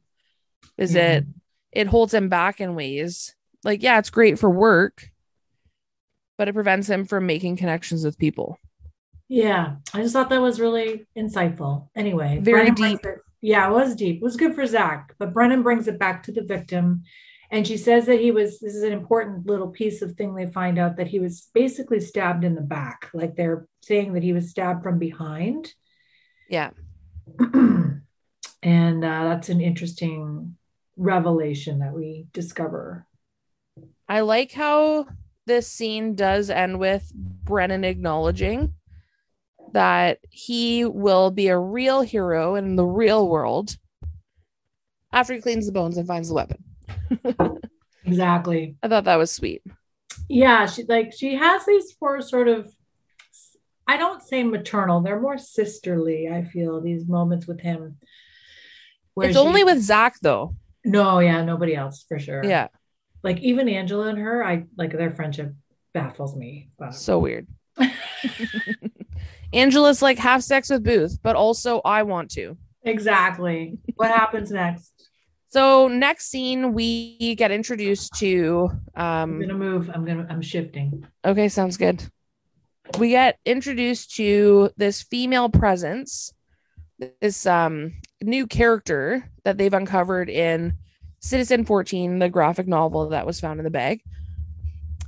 Is 0.76 0.94
Yeah. 0.94 1.12
it 1.18 1.24
it 1.72 1.86
holds 1.86 2.14
him 2.14 2.28
back 2.28 2.60
in 2.60 2.74
ways. 2.74 3.34
Like, 3.64 3.82
yeah, 3.82 3.98
it's 3.98 4.10
great 4.10 4.38
for 4.38 4.48
work, 4.48 5.10
but 6.38 6.48
it 6.48 6.54
prevents 6.54 6.88
him 6.88 7.04
from 7.04 7.26
making 7.26 7.56
connections 7.56 8.04
with 8.04 8.18
people. 8.18 8.58
Yeah, 9.28 9.76
I 9.92 10.00
just 10.02 10.14
thought 10.14 10.30
that 10.30 10.40
was 10.40 10.60
really 10.60 11.06
insightful. 11.16 11.88
Anyway, 11.94 12.38
Very 12.40 12.70
Brennan 12.70 12.74
brings 12.74 13.00
it- 13.04 13.18
yeah, 13.42 13.68
it 13.68 13.72
was 13.72 13.94
deep. 13.94 14.16
It 14.16 14.22
was 14.24 14.36
good 14.36 14.54
for 14.54 14.64
Zack, 14.66 15.14
but 15.18 15.34
Brennan 15.34 15.62
brings 15.62 15.86
it 15.88 15.98
back 15.98 16.22
to 16.24 16.32
the 16.32 16.42
victim. 16.42 17.02
And 17.50 17.66
she 17.66 17.76
says 17.76 18.06
that 18.06 18.20
he 18.20 18.30
was, 18.30 18.58
this 18.58 18.74
is 18.74 18.82
an 18.82 18.92
important 18.92 19.46
little 19.46 19.68
piece 19.68 20.02
of 20.02 20.12
thing 20.12 20.34
they 20.34 20.46
find 20.46 20.78
out 20.78 20.96
that 20.96 21.06
he 21.08 21.18
was 21.18 21.48
basically 21.54 22.00
stabbed 22.00 22.44
in 22.44 22.54
the 22.54 22.60
back. 22.62 23.08
Like 23.14 23.36
they're 23.36 23.66
saying 23.82 24.12
that 24.14 24.22
he 24.22 24.32
was 24.32 24.50
stabbed 24.50 24.82
from 24.82 24.98
behind. 24.98 25.72
Yeah. 26.48 26.70
and 28.62 29.04
uh, 29.04 29.24
that's 29.24 29.48
an 29.48 29.60
interesting 29.60 30.56
revelation 30.96 31.78
that 31.80 31.92
we 31.92 32.26
discover. 32.32 33.06
I 34.08 34.20
like 34.20 34.52
how 34.52 35.06
this 35.46 35.68
scene 35.68 36.14
does 36.14 36.50
end 36.50 36.78
with 36.78 37.10
Brennan 37.14 37.84
acknowledging 37.84 38.74
that 39.72 40.18
he 40.30 40.84
will 40.84 41.30
be 41.30 41.48
a 41.48 41.58
real 41.58 42.00
hero 42.00 42.54
in 42.54 42.76
the 42.76 42.84
real 42.86 43.28
world 43.28 43.76
after 45.12 45.34
he 45.34 45.40
cleans 45.40 45.66
the 45.66 45.72
bones 45.72 45.96
and 45.96 46.06
finds 46.06 46.28
the 46.28 46.34
weapon. 46.34 46.64
Exactly. 48.04 48.74
I 48.82 48.88
thought 48.88 49.04
that 49.04 49.16
was 49.16 49.30
sweet. 49.30 49.60
yeah 50.30 50.64
she 50.66 50.84
like 50.84 51.12
she 51.12 51.34
has 51.34 51.66
these 51.66 51.92
four 51.92 52.22
sort 52.22 52.48
of 52.48 52.72
i 53.86 53.96
don't 53.98 54.22
say 54.22 54.42
maternal 54.42 55.00
they're 55.02 55.20
more 55.20 55.36
sisterly 55.36 56.28
i 56.28 56.42
feel 56.42 56.80
these 56.80 57.06
moments 57.06 57.46
with 57.46 57.60
him 57.60 57.96
where 59.18 59.28
it's 59.28 59.36
she- 59.36 59.44
only 59.46 59.64
with 59.64 59.80
Zack 59.82 60.14
though. 60.22 60.54
no 60.84 61.18
yeah 61.18 61.42
nobody 61.44 61.74
else 61.74 62.04
for 62.08 62.18
sure 62.18 62.42
Yeah. 62.44 62.68
like 63.22 63.38
even 63.40 63.68
angela 63.68 64.06
and 64.08 64.18
her 64.18 64.44
i 64.44 64.64
like 64.76 64.92
their 64.92 65.10
friendship 65.10 65.54
baffles 65.92 66.36
me 66.36 66.70
but 66.78 66.94
So 66.94 67.18
weird. 67.18 67.46
Angela's 69.52 70.02
like 70.02 70.18
have 70.18 70.44
sex 70.44 70.68
with 70.70 70.84
Booth, 70.84 71.18
but 71.22 71.34
also 71.36 71.80
I 71.84 72.02
want 72.02 72.30
to. 72.32 72.56
exactly 72.84 73.78
what 73.96 74.10
happens 74.10 74.50
next 74.50 74.92
So 75.48 75.88
next 75.88 76.26
scene 76.30 76.74
we 76.74 77.34
get 77.36 77.50
introduced 77.50 78.12
to 78.20 78.70
i'm 78.94 79.32
um 79.34 79.40
gonna 79.40 79.54
move 79.54 79.90
i'm 79.94 80.04
gonna 80.04 80.26
i'm 80.30 80.42
shifting 80.42 81.06
Okay, 81.24 81.48
sounds 81.48 81.76
good. 81.76 82.04
We 82.98 83.10
get 83.10 83.38
introduced 83.44 84.14
to 84.16 84.70
this 84.76 85.02
female 85.02 85.48
presence, 85.50 86.32
this 87.20 87.44
um 87.46 87.92
new 88.22 88.46
character 88.46 89.28
that 89.44 89.58
they've 89.58 89.72
uncovered 89.72 90.28
in 90.28 90.74
Citizen 91.20 91.64
14, 91.64 92.18
the 92.18 92.28
graphic 92.28 92.66
novel 92.66 93.08
that 93.08 93.26
was 93.26 93.40
found 93.40 93.60
in 93.60 93.64
the 93.64 93.70
bag. 93.70 94.02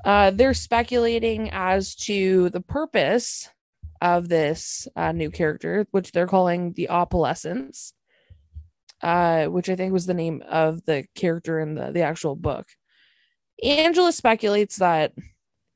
Uh, 0.04 0.30
they're 0.30 0.54
speculating 0.54 1.50
as 1.52 1.94
to 1.94 2.48
the 2.50 2.60
purpose 2.60 3.48
of 4.00 4.28
this 4.28 4.88
uh, 4.96 5.12
new 5.12 5.30
character, 5.30 5.86
which 5.90 6.12
they're 6.12 6.26
calling 6.26 6.72
the 6.72 6.88
opalescence, 6.90 7.92
uh, 9.02 9.46
which 9.46 9.68
I 9.68 9.76
think 9.76 9.92
was 9.92 10.06
the 10.06 10.14
name 10.14 10.42
of 10.48 10.84
the 10.84 11.04
character 11.14 11.60
in 11.60 11.74
the, 11.74 11.92
the 11.92 12.02
actual 12.02 12.34
book. 12.34 12.66
Angela 13.62 14.12
speculates 14.12 14.76
that 14.76 15.12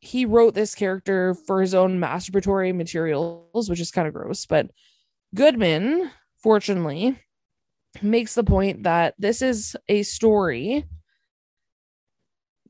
he 0.01 0.25
wrote 0.25 0.55
this 0.55 0.75
character 0.75 1.35
for 1.35 1.61
his 1.61 1.75
own 1.75 1.99
masturbatory 1.99 2.75
materials, 2.75 3.69
which 3.69 3.81
is 3.81 3.91
kind 3.91 4.09
of 4.09 4.15
gross. 4.15 4.47
But 4.47 4.71
Goodman, 5.35 6.11
fortunately, 6.43 7.19
makes 8.03 8.35
the 8.35 8.45
point 8.45 8.85
that 8.85 9.15
this 9.19 9.43
is 9.43 9.77
a 9.89 10.03
story 10.03 10.85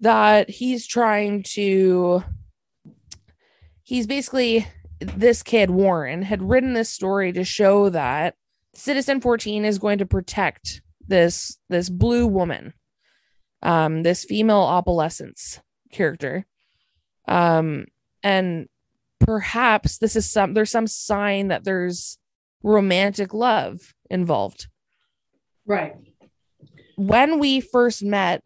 that 0.00 0.50
he's 0.50 0.86
trying 0.86 1.42
to. 1.54 2.22
He's 3.82 4.06
basically 4.06 4.66
this 5.00 5.42
kid, 5.42 5.70
Warren, 5.70 6.22
had 6.22 6.42
written 6.42 6.72
this 6.72 6.88
story 6.88 7.32
to 7.32 7.44
show 7.44 7.90
that 7.90 8.34
Citizen 8.74 9.20
14 9.20 9.64
is 9.64 9.78
going 9.78 9.98
to 9.98 10.06
protect 10.06 10.82
this 11.06 11.58
this 11.68 11.90
blue 11.90 12.26
woman, 12.26 12.72
um, 13.62 14.02
this 14.02 14.24
female 14.24 14.62
opalescence 14.62 15.60
character 15.92 16.44
um 17.26 17.86
and 18.22 18.68
perhaps 19.20 19.98
this 19.98 20.16
is 20.16 20.30
some 20.30 20.52
there's 20.54 20.70
some 20.70 20.86
sign 20.86 21.48
that 21.48 21.64
there's 21.64 22.18
romantic 22.62 23.32
love 23.32 23.94
involved 24.10 24.68
right. 25.66 25.94
When 26.96 27.38
we 27.38 27.60
first 27.60 28.02
met 28.02 28.42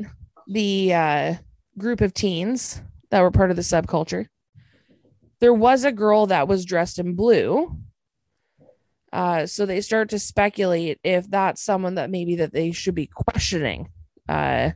the 0.46 0.94
uh 0.94 1.34
group 1.76 2.00
of 2.00 2.14
teens 2.14 2.80
that 3.10 3.20
were 3.20 3.30
part 3.30 3.50
of 3.50 3.56
the 3.56 3.62
subculture 3.62 4.26
there 5.40 5.54
was 5.54 5.84
a 5.84 5.92
girl 5.92 6.26
that 6.26 6.48
was 6.48 6.64
dressed 6.64 6.98
in 6.98 7.14
blue. 7.14 7.76
Uh 9.12 9.46
so 9.46 9.66
they 9.66 9.80
start 9.80 10.10
to 10.10 10.18
speculate 10.18 10.98
if 11.04 11.30
that's 11.30 11.62
someone 11.62 11.94
that 11.94 12.10
maybe 12.10 12.36
that 12.36 12.52
they 12.52 12.72
should 12.72 12.94
be 12.94 13.06
questioning. 13.06 13.90
Uh 14.28 14.70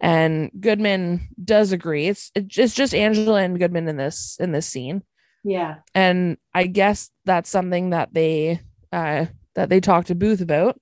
and 0.00 0.50
Goodman 0.60 1.28
does 1.42 1.72
agree. 1.72 2.08
It's 2.08 2.30
it's 2.34 2.74
just 2.74 2.94
Angela 2.94 3.40
and 3.40 3.58
Goodman 3.58 3.88
in 3.88 3.96
this 3.96 4.36
in 4.40 4.52
this 4.52 4.66
scene, 4.66 5.02
yeah. 5.44 5.76
And 5.94 6.36
I 6.54 6.66
guess 6.66 7.10
that's 7.24 7.50
something 7.50 7.90
that 7.90 8.12
they 8.12 8.60
uh 8.92 9.26
that 9.54 9.68
they 9.68 9.80
talk 9.80 10.06
to 10.06 10.14
Booth 10.14 10.40
about 10.40 10.80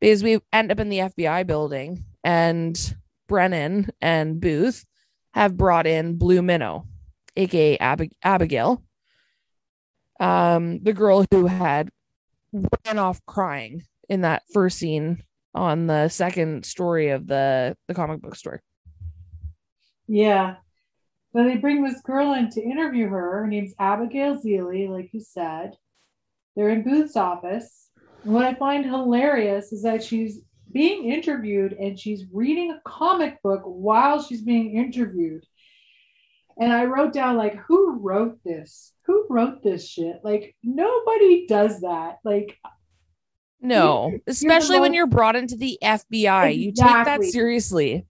because 0.00 0.22
we 0.22 0.40
end 0.52 0.70
up 0.70 0.80
in 0.80 0.88
the 0.88 0.98
FBI 0.98 1.46
building 1.46 2.04
and 2.24 2.96
Brennan 3.28 3.90
and 4.00 4.40
Booth 4.40 4.84
have 5.32 5.56
brought 5.56 5.86
in 5.86 6.16
Blue 6.16 6.42
Minnow, 6.42 6.86
aka 7.36 7.78
Ab- 7.78 8.10
Abigail, 8.22 8.82
um, 10.20 10.80
the 10.82 10.92
girl 10.92 11.24
who 11.30 11.46
had 11.46 11.90
ran 12.52 12.98
off 12.98 13.24
crying 13.26 13.84
in 14.08 14.22
that 14.22 14.42
first 14.52 14.78
scene 14.78 15.22
on 15.54 15.86
the 15.86 16.08
second 16.08 16.64
story 16.64 17.10
of 17.10 17.26
the 17.26 17.76
the 17.88 17.94
comic 17.94 18.20
book 18.20 18.34
store. 18.34 18.62
Yeah. 20.06 20.56
But 21.34 21.44
they 21.44 21.56
bring 21.56 21.84
this 21.84 22.00
girl 22.00 22.32
in 22.32 22.48
to 22.50 22.62
interview 22.62 23.08
her. 23.08 23.40
Her 23.42 23.46
name's 23.46 23.74
Abigail 23.78 24.40
Zeely, 24.40 24.88
like 24.88 25.10
you 25.12 25.20
said. 25.20 25.76
They're 26.56 26.70
in 26.70 26.82
Booth's 26.82 27.16
office. 27.16 27.87
What 28.28 28.44
I 28.44 28.54
find 28.54 28.84
hilarious 28.84 29.72
is 29.72 29.82
that 29.82 30.02
she's 30.02 30.40
being 30.72 31.10
interviewed 31.10 31.72
and 31.72 31.98
she's 31.98 32.24
reading 32.32 32.70
a 32.72 32.80
comic 32.88 33.42
book 33.42 33.62
while 33.64 34.22
she's 34.22 34.42
being 34.42 34.74
interviewed. 34.76 35.44
And 36.60 36.72
I 36.72 36.84
wrote 36.84 37.12
down, 37.12 37.36
like, 37.36 37.56
who 37.56 37.98
wrote 38.00 38.38
this? 38.44 38.92
Who 39.06 39.26
wrote 39.30 39.62
this 39.62 39.88
shit? 39.88 40.16
Like, 40.24 40.56
nobody 40.62 41.46
does 41.46 41.80
that. 41.82 42.18
Like, 42.24 42.58
No, 43.60 44.08
You're 44.10 44.20
especially 44.26 44.78
when 44.80 44.90
most- 44.92 44.96
you're 44.96 45.06
brought 45.06 45.36
into 45.36 45.56
the 45.56 45.78
FBI. 45.82 46.50
You 46.54 46.72
take 46.72 47.04
that 47.04 47.22
seriously. 47.24 48.06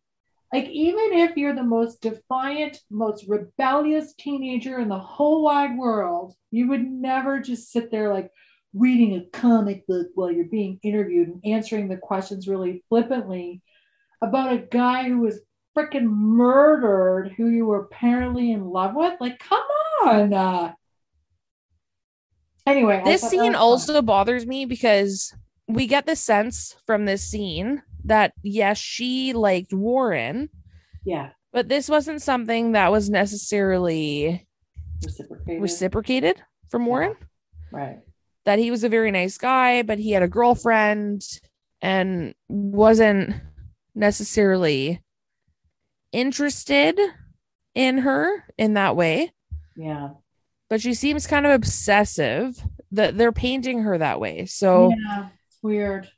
like 0.52 0.66
even 0.70 1.12
if 1.12 1.36
you're 1.36 1.54
the 1.54 1.62
most 1.62 2.00
defiant, 2.00 2.80
most 2.90 3.26
rebellious 3.28 4.14
teenager 4.14 4.78
in 4.78 4.88
the 4.88 4.98
whole 4.98 5.42
wide 5.44 5.76
world, 5.78 6.34
you 6.50 6.68
would 6.68 6.84
never 6.90 7.38
just 7.40 7.70
sit 7.70 7.90
there 7.90 8.12
like 8.12 8.30
reading 8.74 9.14
a 9.16 9.24
comic 9.36 9.86
book 9.86 10.08
while 10.14 10.30
you're 10.30 10.44
being 10.46 10.78
interviewed 10.82 11.28
and 11.28 11.40
answering 11.44 11.88
the 11.88 11.96
questions 11.96 12.46
really 12.48 12.84
flippantly 12.88 13.62
about 14.22 14.52
a 14.52 14.58
guy 14.58 15.04
who 15.08 15.20
was 15.20 15.40
freaking 15.76 16.04
murdered 16.06 17.32
who 17.36 17.48
you 17.48 17.64
were 17.66 17.80
apparently 17.84 18.52
in 18.52 18.64
love 18.64 18.94
with. 18.94 19.14
Like, 19.20 19.38
come 19.38 19.62
on. 20.04 20.32
Uh, 20.34 20.72
anyway, 22.66 23.02
This 23.04 23.22
scene 23.22 23.40
was 23.40 23.46
fun. 23.48 23.54
also 23.54 24.02
bothers 24.02 24.46
me 24.46 24.64
because 24.64 25.32
we 25.66 25.86
get 25.86 26.06
the 26.06 26.16
sense 26.16 26.76
from 26.86 27.04
this 27.04 27.22
scene 27.22 27.82
that 28.04 28.32
yes, 28.42 28.78
she 28.78 29.32
liked 29.32 29.72
Warren, 29.72 30.48
yeah 31.04 31.30
but 31.52 31.68
this 31.68 31.88
wasn't 31.88 32.20
something 32.20 32.72
that 32.72 32.92
was 32.92 33.08
necessarily 33.08 34.46
reciprocated. 35.02 35.62
reciprocated 35.62 36.42
from 36.70 36.82
Yeah. 36.82 36.88
Warren. 36.88 37.16
right. 37.72 37.98
That 38.48 38.58
he 38.58 38.70
was 38.70 38.82
a 38.82 38.88
very 38.88 39.10
nice 39.10 39.36
guy, 39.36 39.82
but 39.82 39.98
he 39.98 40.12
had 40.12 40.22
a 40.22 40.28
girlfriend 40.28 41.20
and 41.82 42.34
wasn't 42.48 43.34
necessarily 43.94 45.02
interested 46.12 46.98
in 47.74 47.98
her 47.98 48.44
in 48.56 48.72
that 48.72 48.96
way. 48.96 49.32
Yeah. 49.76 50.12
But 50.70 50.80
she 50.80 50.94
seems 50.94 51.26
kind 51.26 51.44
of 51.44 51.52
obsessive 51.52 52.56
that 52.92 53.18
they're 53.18 53.32
painting 53.32 53.82
her 53.82 53.98
that 53.98 54.18
way. 54.18 54.46
So 54.46 54.94
yeah. 54.96 55.28
It's 55.46 55.58
weird. 55.62 56.08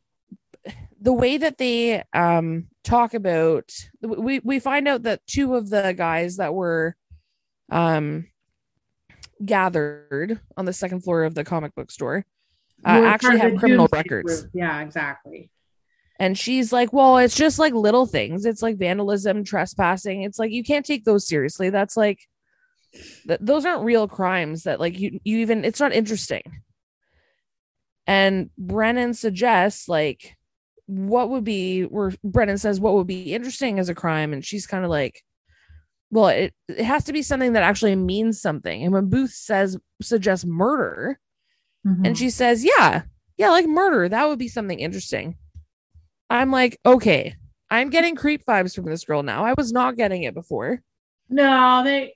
the 1.01 1.13
way 1.13 1.37
that 1.37 1.59
they 1.59 2.05
um 2.13 2.69
talk 2.85 3.13
about 3.13 3.73
we 4.03 4.39
we 4.45 4.61
find 4.61 4.87
out 4.87 5.03
that 5.03 5.27
two 5.27 5.57
of 5.57 5.69
the 5.69 5.95
guys 5.99 6.37
that 6.37 6.55
were 6.55 6.95
um 7.73 8.30
gathered 9.45 10.41
on 10.57 10.65
the 10.65 10.73
second 10.73 11.01
floor 11.03 11.25
of 11.25 11.35
the 11.35 11.45
comic 11.45 11.75
book 11.75 11.91
store. 11.91 12.25
Uh, 12.85 13.03
actually 13.05 13.39
have 13.39 13.57
criminal 13.57 13.89
records. 13.93 14.43
Group. 14.43 14.51
Yeah, 14.55 14.81
exactly. 14.81 15.51
and 16.19 16.39
she's 16.39 16.73
like 16.73 16.93
well 16.93 17.19
it's 17.19 17.37
just 17.37 17.59
like 17.59 17.75
little 17.75 18.07
things. 18.07 18.47
It's 18.47 18.63
like 18.63 18.79
vandalism 18.79 19.45
trespassing. 19.45 20.23
It's 20.23 20.39
like 20.39 20.51
you 20.51 20.65
can't 20.65 20.87
take 20.87 21.05
those 21.05 21.27
seriously. 21.29 21.69
That's 21.71 21.97
like 21.97 22.21
th- 23.27 23.41
those 23.43 23.67
aren't 23.67 23.85
real 23.85 24.09
crimes 24.09 24.63
that 24.65 24.81
like 24.81 24.99
you 24.99 25.21
you 25.25 25.39
even 25.39 25.65
it's 25.65 25.81
not 25.81 25.93
interesting. 25.93 26.43
And 28.07 28.51
brennan 28.57 29.15
suggests 29.15 29.89
like 29.89 30.37
what 30.87 31.31
would 31.31 31.45
be 31.45 31.83
where 31.83 32.13
brennan 32.25 32.59
says 32.59 32.81
what 32.81 32.95
would 32.95 33.07
be 33.07 33.35
interesting 33.35 33.79
as 33.79 33.89
a 33.89 33.95
crime? 33.95 34.33
And 34.33 34.45
she's 34.45 34.67
kind 34.67 34.85
of 34.85 34.91
like 34.91 35.23
well 36.11 36.29
it, 36.29 36.53
it 36.69 36.85
has 36.85 37.05
to 37.05 37.13
be 37.13 37.23
something 37.23 37.53
that 37.55 37.63
actually 37.63 37.95
means 37.97 38.41
something 38.41 38.83
and 38.83 38.93
when 38.93 39.09
booth 39.09 39.33
says 39.33 39.77
suggests 40.03 40.45
murder 40.45 41.19
Mhm. 41.87 42.07
and 42.09 42.19
she 42.19 42.29
says, 42.29 42.63
Yeah, 42.63 43.05
yeah, 43.39 43.49
like 43.49 43.67
murder. 43.67 44.07
That 44.07 44.29
would 44.29 44.39
be 44.39 44.49
something 44.49 44.79
interesting. 44.79 45.37
I'm 46.29 46.51
like, 46.51 46.79
Okay, 46.85 47.37
I'm 47.71 47.89
getting 47.89 48.17
creep 48.17 48.45
vibes 48.45 48.75
from 48.75 48.85
this 48.85 49.05
girl 49.07 49.23
now. 49.23 49.47
I 49.47 49.55
was 49.57 49.73
not 49.73 49.97
getting 49.97 50.25
it 50.25 50.35
before, 50.35 50.83
no, 51.31 51.83
they. 51.83 52.15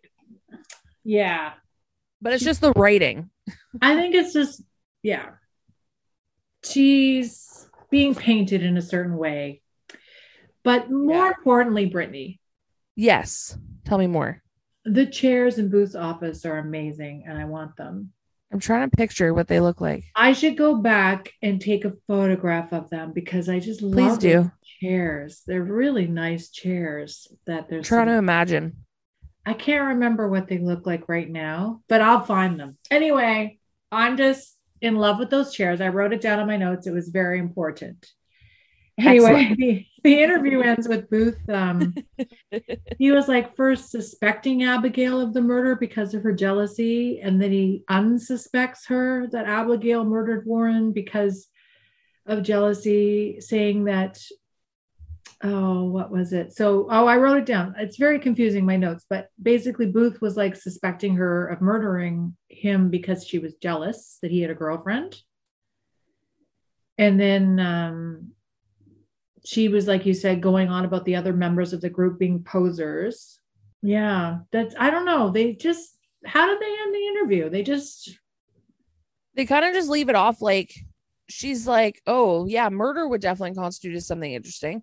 Yeah, 1.03 1.53
but 2.21 2.35
it's 2.35 2.45
just 2.45 2.61
the 2.61 2.73
writing. 2.73 3.31
I 3.81 3.95
think 3.97 4.15
it's 4.15 4.35
just 4.35 4.61
yeah. 5.03 5.31
She's 6.63 7.69
being 7.91 8.15
painted 8.15 8.63
in 8.63 8.77
a 8.77 8.83
certain 8.83 9.17
way, 9.17 9.63
but 10.63 10.91
more 10.91 11.15
Yeah. 11.27 11.29
importantly, 11.29 11.87
Brittany, 11.87 12.41
Yes. 12.97 13.57
Tell 13.85 13.99
me 13.99 14.07
more. 14.07 14.43
the 14.87 15.07
chairs 15.07 15.59
in 15.59 15.71
Booth's 15.71 15.95
office 15.95 16.45
are 16.45 16.59
amazing, 16.59 17.25
and 17.27 17.39
I 17.39 17.45
want 17.47 17.77
them. 17.77 18.13
I'm 18.53 18.61
trying 18.61 18.89
to 18.89 18.97
picture 18.97 19.33
what 19.35 19.49
they 19.49 19.59
look 19.61 19.81
like. 19.81 20.05
I 20.15 20.33
should 20.33 20.57
go 20.57 20.77
back 20.77 21.33
and 21.43 21.61
take 21.61 21.85
a 21.85 21.95
photograph 22.07 22.73
of 22.73 22.89
them 22.91 23.13
because 23.13 23.49
I 23.49 23.59
just 23.61 23.81
Please 23.81 23.95
love 23.95 24.19
do. 24.21 24.53
chairs. 24.81 25.43
They're 25.47 25.63
really 25.63 26.07
nice 26.07 26.51
chairs 26.51 27.27
that 27.47 27.69
they're 27.69 27.83
trying 27.83 28.07
to 28.07 28.15
imagine. 28.15 28.77
I 29.47 29.55
can't 29.55 29.89
remember 29.89 30.29
what 30.29 30.49
they 30.49 30.59
look 30.59 30.87
like 30.87 31.09
right 31.09 31.29
now, 31.29 31.83
but 31.89 32.01
I'll 32.01 32.25
find 32.25 32.61
them. 32.61 32.77
Anyway, 32.91 33.59
I'm 33.91 34.17
just 34.17 34.57
in 34.81 34.97
love 34.97 35.19
with 35.19 35.31
those 35.31 35.53
chairs. 35.53 35.81
I 35.81 35.89
wrote 35.89 36.13
it 36.13 36.21
down 36.21 36.39
on 36.39 36.47
my 36.47 36.57
notes. 36.57 36.87
It 36.87 36.93
was 36.93 37.09
very 37.09 37.39
important. 37.39 38.07
Anyway, 38.99 39.55
the, 39.59 39.87
the 40.05 40.23
interview 40.23 40.61
ends 40.61 40.87
with 40.87 41.11
Booth. 41.11 41.39
Um, 41.49 41.95
he 42.99 43.11
was 43.11 43.27
like 43.27 43.57
first 43.57 43.91
suspecting 43.91 44.63
Abigail 44.63 45.21
of 45.21 45.35
the 45.35 45.41
murder 45.41 45.75
because 45.75 46.15
of 46.15 46.23
her 46.23 46.33
jealousy, 46.33 47.21
and 47.21 47.43
then 47.43 47.51
he 47.51 47.83
unsuspects 47.89 48.87
her 48.87 49.27
that 49.33 49.47
Abigail 49.47 50.05
murdered 50.05 50.47
Warren 50.47 50.93
because 50.93 51.49
of 52.27 52.43
jealousy, 52.43 53.41
saying 53.41 53.85
that 53.85 54.19
oh, 55.43 55.85
what 55.85 56.11
was 56.11 56.33
it? 56.33 56.55
So, 56.55 56.87
oh, 56.91 57.07
I 57.07 57.19
wrote 57.19 57.39
it 57.39 57.47
down. 57.47 57.75
It's 57.79 57.99
very 57.99 58.19
confusing, 58.19 58.65
my 58.65 58.77
notes, 58.77 59.05
but 59.09 59.29
basically, 59.41 59.87
Booth 59.87 60.21
was 60.21 60.37
like 60.37 60.57
suspecting 60.57 61.17
her 61.17 61.49
of 61.49 61.61
murdering 61.61 62.37
him 62.49 62.91
because 62.91 63.27
she 63.27 63.39
was 63.39 63.55
jealous 63.55 64.19
that 64.23 64.31
he 64.31 64.41
had 64.41 64.51
a 64.51 64.55
girlfriend. 64.55 65.17
And 66.97 67.21
then 67.21 67.61
um, 67.61 68.33
she 69.45 69.69
was, 69.69 69.87
like 69.87 70.07
you 70.07 70.15
said, 70.15 70.41
going 70.41 70.69
on 70.69 70.85
about 70.85 71.05
the 71.05 71.17
other 71.17 71.33
members 71.33 71.73
of 71.73 71.81
the 71.81 71.91
group 71.91 72.19
being 72.19 72.43
posers. 72.43 73.39
Yeah, 73.83 74.39
that's, 74.51 74.75
I 74.79 74.91
don't 74.91 75.05
know. 75.05 75.31
They 75.31 75.53
just, 75.53 75.99
how 76.25 76.47
did 76.49 76.61
they 76.61 76.75
end 76.83 76.95
the 76.95 77.07
interview? 77.07 77.51
They 77.51 77.63
just, 77.63 78.19
They 79.35 79.45
kind 79.45 79.65
of 79.65 79.75
just 79.75 79.91
leave 79.91 80.09
it 80.09 80.15
off 80.15 80.41
like 80.41 80.75
she's 81.29 81.67
like, 81.67 82.01
Oh, 82.07 82.47
yeah, 82.47 82.71
murder 82.71 83.07
would 83.07 83.21
definitely 83.21 83.55
constitute 83.55 83.97
as 83.97 84.07
something 84.07 84.33
interesting. 84.33 84.83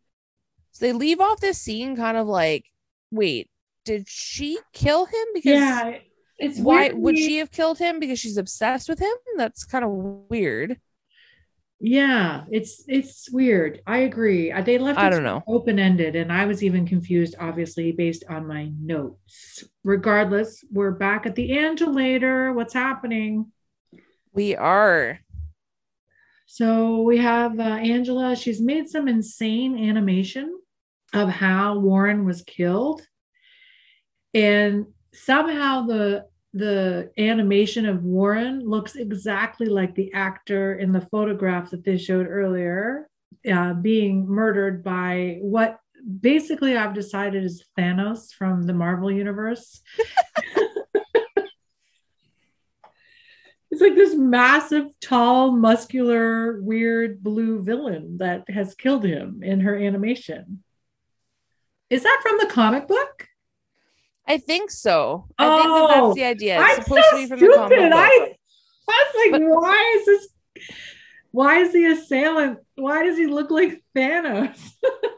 So 0.72 0.86
they 0.86 0.94
leave 0.94 1.20
off 1.20 1.40
this 1.40 1.58
scene 1.58 1.96
kind 1.96 2.18
of 2.18 2.28
like, 2.28 2.66
Wait, 3.10 3.50
did 3.86 4.08
she 4.08 4.60
kill 4.74 5.06
him? 5.06 5.26
Because 5.34 5.60
yeah, 5.60 5.98
it's 6.38 6.60
why 6.60 6.92
would 6.92 7.18
she 7.18 7.38
have 7.38 7.52
killed 7.52 7.78
him 7.78 8.00
because 8.00 8.20
she's 8.20 8.38
obsessed 8.38 8.90
with 8.90 9.00
him 9.00 9.14
that's 9.38 9.64
kind 9.64 9.86
of 9.86 9.92
weird 10.30 10.80
Yeah, 11.84 12.44
it's 12.52 12.86
it's 12.88 13.28
weird. 13.32 13.82
I 13.88 14.00
agree. 14.00 14.54
They 14.62 14.78
left 14.78 15.00
I 15.00 15.08
it 15.08 15.10
don't 15.10 15.24
know. 15.24 15.42
open 15.48 15.80
ended, 15.80 16.16
and 16.16 16.32
I 16.32 16.46
was 16.46 16.64
even 16.64 16.86
confused, 16.86 17.34
obviously, 17.40 17.92
based 17.92 18.24
on 18.30 18.46
my 18.46 18.72
notes. 18.80 19.64
Regardless, 19.84 20.64
we're 20.72 20.92
back 20.92 21.26
at 21.26 21.34
the 21.34 21.58
later. 21.88 22.54
What's 22.54 22.76
happening? 22.76 23.52
we 24.34 24.56
are 24.56 25.20
So 26.46 27.02
we 27.02 27.18
have 27.18 27.60
uh, 27.60 27.64
Angela. 27.64 28.36
She's 28.36 28.62
made 28.62 28.88
some 28.88 29.08
insane 29.08 29.90
animation 29.90 30.60
of 31.14 31.30
how 31.30 31.80
Warren 31.80 32.26
was 32.26 32.44
killed, 32.44 33.02
and 34.34 34.86
somehow 35.14 35.88
the 35.88 36.26
the 36.54 37.12
animation 37.18 37.86
of 37.86 38.04
Warren 38.04 38.60
looks 38.60 38.96
exactly 38.96 39.68
like 39.68 39.96
the 39.96 40.12
actor 40.14 40.76
in 40.76 40.92
the 40.92 41.02
photograph 41.02 41.72
that 41.72 41.84
they 41.84 41.98
showed 41.98 42.28
earlier, 42.28 43.08
uh, 43.52 43.74
being 43.74 44.28
murdered 44.28 44.84
by 44.84 45.38
what 45.42 45.80
basically 46.20 46.76
I've 46.76 46.94
decided 46.94 47.44
is 47.44 47.64
Thanos 47.78 48.34
from 48.34 48.64
the 48.64 48.74
Marvel 48.74 49.12
universe. 49.12 49.82
It's 53.72 53.82
like 53.82 53.96
this 53.96 54.16
massive, 54.16 54.88
tall, 55.00 55.52
muscular, 55.52 56.62
weird 56.62 57.24
blue 57.24 57.64
villain 57.64 58.18
that 58.18 58.50
has 58.50 58.76
killed 58.76 59.06
him 59.06 59.42
in 59.44 59.62
her 59.62 59.78
animation. 59.78 60.62
Is 61.90 62.04
that 62.04 62.20
from 62.22 62.38
the 62.38 62.54
comic 62.54 62.88
book? 62.88 63.28
I 64.28 64.38
think 64.38 64.70
so 64.72 65.28
i 65.38 65.48
think 65.48 65.64
that 65.64 65.70
Oh, 65.70 65.88
that's 66.08 66.16
the 66.16 66.24
idea 66.26 66.60
it's 66.62 66.78
I'm 66.78 66.84
supposed 66.84 67.06
so 67.10 67.12
to 67.12 67.18
be 67.18 67.28
from 67.28 67.40
the 67.40 67.54
comic 67.56 67.78
stupid. 67.78 67.92
book. 67.92 68.00
I, 68.00 68.36
I 68.90 69.06
was 69.14 69.32
like, 69.32 69.42
But- 69.42 69.62
why 69.62 69.96
is 70.00 70.06
this? 70.06 70.28
Why 71.34 71.58
is 71.60 71.72
the 71.72 71.86
assailant? 71.86 72.60
Why 72.76 73.04
does 73.04 73.18
he 73.18 73.26
look 73.28 73.50
like 73.52 73.82
Thanos? 73.96 74.60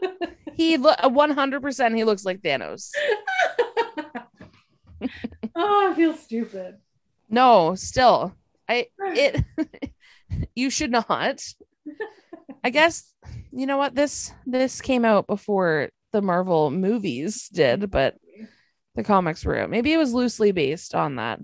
he 0.56 0.78
look 0.78 0.98
100% 1.00 1.96
he 1.98 2.04
looks 2.04 2.24
like 2.24 2.40
thanos 2.42 2.92
oh, 5.56 5.90
I 5.92 5.94
feel 5.96 6.14
stupid. 6.16 6.76
no 7.30 7.74
still 7.76 8.34
i 8.70 8.88
it 9.00 9.44
you 10.56 10.70
should 10.70 10.92
not 10.92 11.42
I 12.66 12.70
guess 12.70 13.12
you 13.52 13.66
know 13.66 13.78
what 13.78 13.94
this 13.96 14.32
this 14.46 14.80
came 14.82 15.04
out 15.04 15.28
before 15.28 15.90
the 16.14 16.22
Marvel 16.22 16.70
movies 16.72 17.50
did, 17.50 17.90
but 17.92 18.16
the 18.96 19.04
comics 19.04 19.46
were. 19.46 19.68
Maybe 19.68 19.94
it 19.94 19.98
was 19.98 20.14
loosely 20.14 20.52
based 20.52 20.96
on 20.96 21.16
that. 21.16 21.40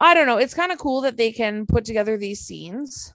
I 0.00 0.14
don't 0.14 0.26
know. 0.26 0.38
It's 0.38 0.54
kind 0.54 0.72
of 0.72 0.78
cool 0.78 1.02
that 1.02 1.16
they 1.16 1.32
can 1.32 1.66
put 1.66 1.84
together 1.84 2.16
these 2.16 2.40
scenes 2.40 3.12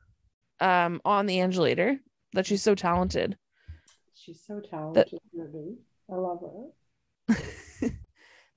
um 0.60 1.02
on 1.03 1.26
the 1.26 1.38
Angelator 1.38 1.99
that 2.34 2.45
she's 2.45 2.61
so 2.61 2.76
talented. 2.76 3.38
She's 4.15 4.41
so 4.45 4.60
talented. 4.60 5.20
Ruby. 5.34 5.78
I 6.11 6.15
love 6.15 6.41
her. 7.30 7.40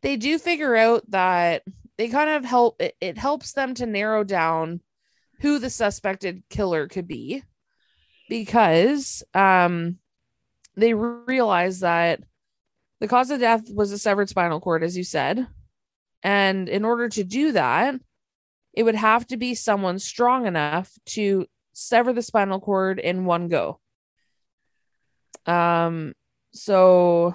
they 0.02 0.16
do 0.16 0.38
figure 0.38 0.76
out 0.76 1.08
that 1.10 1.62
they 1.96 2.08
kind 2.08 2.30
of 2.30 2.44
help 2.44 2.80
it, 2.80 2.96
it 3.00 3.18
helps 3.18 3.52
them 3.52 3.74
to 3.74 3.86
narrow 3.86 4.24
down 4.24 4.80
who 5.40 5.58
the 5.58 5.70
suspected 5.70 6.42
killer 6.50 6.88
could 6.88 7.06
be 7.06 7.42
because 8.28 9.22
um 9.34 9.98
they 10.76 10.94
realize 10.94 11.80
that 11.80 12.20
the 13.00 13.08
cause 13.08 13.30
of 13.30 13.40
death 13.40 13.62
was 13.72 13.92
a 13.92 13.98
severed 13.98 14.28
spinal 14.28 14.60
cord 14.60 14.82
as 14.82 14.96
you 14.96 15.04
said. 15.04 15.46
And 16.22 16.68
in 16.68 16.84
order 16.84 17.08
to 17.10 17.24
do 17.24 17.52
that 17.52 17.94
it 18.72 18.82
would 18.82 18.94
have 18.94 19.26
to 19.28 19.36
be 19.38 19.54
someone 19.54 19.98
strong 19.98 20.46
enough 20.46 20.92
to 21.06 21.46
sever 21.72 22.12
the 22.12 22.22
spinal 22.22 22.60
cord 22.60 22.98
in 22.98 23.24
one 23.24 23.48
go. 23.48 23.80
Um 25.46 26.14
so 26.52 27.34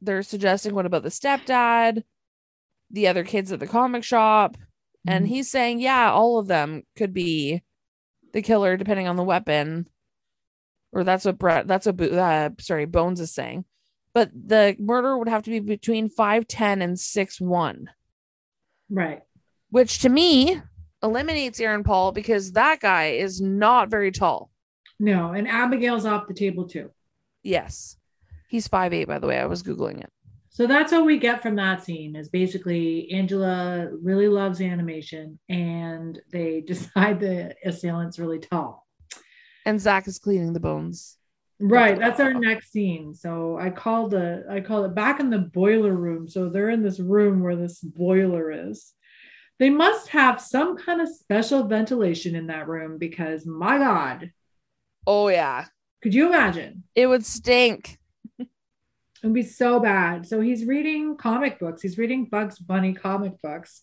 they're 0.00 0.22
suggesting 0.22 0.74
what 0.74 0.86
about 0.86 1.02
the 1.02 1.08
stepdad 1.08 2.04
the 2.90 3.08
other 3.08 3.24
kids 3.24 3.52
at 3.52 3.60
the 3.60 3.66
comic 3.66 4.02
shop? 4.04 4.56
And 5.06 5.24
Mhm. 5.26 5.28
he's 5.28 5.50
saying 5.50 5.80
yeah 5.80 6.10
all 6.12 6.38
of 6.38 6.46
them 6.46 6.82
could 6.96 7.12
be 7.12 7.62
the 8.32 8.42
killer 8.42 8.76
depending 8.76 9.08
on 9.08 9.16
the 9.16 9.24
weapon. 9.24 9.88
Or 10.92 11.04
that's 11.04 11.24
what 11.24 11.38
brett 11.38 11.66
that's 11.66 11.86
what 11.86 11.96
Bo- 11.96 12.06
uh, 12.18 12.50
sorry 12.60 12.84
bones 12.86 13.20
is 13.20 13.32
saying 13.32 13.64
but 14.14 14.30
the 14.34 14.76
murder 14.78 15.16
would 15.18 15.28
have 15.28 15.42
to 15.44 15.50
be 15.50 15.60
between 15.60 16.08
5'10 16.10 16.82
and 16.82 16.96
6'1 16.96 17.86
Right. 18.90 19.22
which 19.70 20.00
to 20.00 20.08
me 20.08 20.60
eliminates 21.02 21.60
aaron 21.60 21.84
paul 21.84 22.12
because 22.12 22.52
that 22.52 22.80
guy 22.80 23.10
is 23.12 23.40
not 23.40 23.88
very 23.88 24.10
tall 24.12 24.50
No, 24.98 25.32
and 25.32 25.48
Abigail's 25.48 26.04
off 26.06 26.26
the 26.28 26.34
table 26.34 26.66
too. 26.68 26.90
yes 27.42 27.96
he's 28.48 28.68
5'8 28.68 29.06
by 29.06 29.18
the 29.18 29.26
way 29.26 29.38
i 29.38 29.46
was 29.46 29.62
googling 29.62 30.00
it 30.00 30.10
So 30.50 30.66
that's 30.66 30.90
what 30.92 31.06
we 31.06 31.16
get 31.18 31.40
from 31.42 31.54
that 31.56 31.84
scene 31.84 32.16
is 32.16 32.28
basically 32.28 33.08
Angela 33.12 33.88
really 34.02 34.26
loves 34.28 34.60
animation 34.60 35.38
and 35.48 36.18
they 36.32 36.60
decide 36.66 37.20
the 37.20 37.54
assailant's 37.64 38.18
really 38.18 38.40
tall. 38.40 38.86
and 39.64 39.80
zack 39.80 40.08
is 40.08 40.18
cleaning 40.18 40.52
the 40.52 40.60
bones 40.60 41.16
Right, 41.60 41.98
that's 41.98 42.20
our 42.20 42.32
next 42.32 42.72
scene. 42.72 43.14
So 43.14 43.58
I 43.58 43.68
called 43.68 44.12
the 44.12 44.46
I 44.50 44.60
call 44.60 44.84
it 44.84 44.94
back 44.94 45.20
in 45.20 45.28
the 45.28 45.38
boiler 45.38 45.94
room. 45.94 46.26
So 46.26 46.48
they're 46.48 46.70
in 46.70 46.82
this 46.82 46.98
room 46.98 47.42
where 47.42 47.56
this 47.56 47.80
boiler 47.80 48.50
is. 48.50 48.94
They 49.58 49.68
must 49.68 50.08
have 50.08 50.40
some 50.40 50.78
kind 50.78 51.02
of 51.02 51.08
special 51.08 51.64
ventilation 51.64 52.34
in 52.34 52.46
that 52.46 52.66
room 52.66 52.96
because 52.96 53.44
my 53.44 53.76
God, 53.76 54.32
oh 55.06 55.28
yeah 55.28 55.66
could 56.02 56.14
you 56.14 56.28
imagine? 56.28 56.84
it 56.94 57.06
would 57.06 57.26
stink 57.26 57.98
It 59.22 59.26
would 59.26 59.34
be 59.34 59.42
so 59.42 59.80
bad. 59.80 60.26
So 60.26 60.40
he's 60.40 60.64
reading 60.64 61.16
comic 61.18 61.58
books. 61.58 61.82
He's 61.82 61.98
reading 61.98 62.24
Bugs 62.24 62.58
Bunny 62.58 62.94
comic 62.94 63.40
books. 63.42 63.82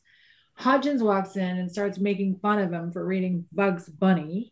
Hodgins 0.59 1.03
walks 1.03 1.35
in 1.35 1.57
and 1.57 1.71
starts 1.71 1.99
making 1.99 2.39
fun 2.39 2.57
of 2.57 2.73
him 2.73 2.91
for 2.91 3.05
reading 3.05 3.45
Bugs 3.51 3.87
Bunny. 3.87 4.51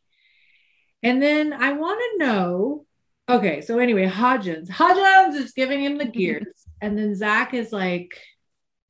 And 1.01 1.21
then 1.23 1.53
I 1.53 1.73
want 1.73 1.99
to 1.99 2.25
know. 2.25 2.85
Okay, 3.27 3.61
so 3.61 3.79
anyway, 3.79 4.07
Hodgins. 4.07 4.69
Hodgins 4.69 5.35
is 5.35 5.51
giving 5.51 5.83
him 5.83 5.97
the 5.97 6.05
gears. 6.19 6.65
and 6.81 6.97
then 6.97 7.15
Zack 7.15 7.53
is 7.53 7.71
like 7.71 8.19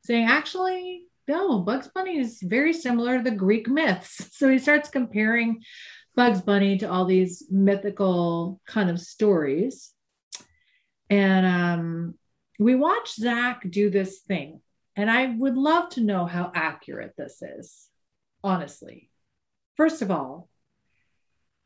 saying, 0.03 0.27
actually, 0.27 1.03
no, 1.27 1.59
Bugs 1.59 1.89
Bunny 1.93 2.19
is 2.19 2.39
very 2.43 2.73
similar 2.73 3.17
to 3.17 3.23
the 3.23 3.35
Greek 3.35 3.67
myths. 3.67 4.29
So 4.35 4.49
he 4.49 4.59
starts 4.59 4.89
comparing 4.89 5.63
Bugs 6.15 6.41
Bunny 6.41 6.77
to 6.79 6.91
all 6.91 7.05
these 7.05 7.45
mythical 7.49 8.59
kind 8.67 8.89
of 8.89 8.99
stories. 8.99 9.91
And 11.09 11.45
um, 11.45 12.15
we 12.59 12.75
watch 12.75 13.15
Zack 13.15 13.63
do 13.69 13.89
this 13.89 14.19
thing. 14.19 14.61
And 14.97 15.09
I 15.09 15.27
would 15.27 15.55
love 15.57 15.89
to 15.91 16.01
know 16.01 16.25
how 16.25 16.51
accurate 16.53 17.13
this 17.17 17.41
is, 17.41 17.87
honestly. 18.43 19.09
First 19.75 20.01
of 20.01 20.11
all, 20.11 20.49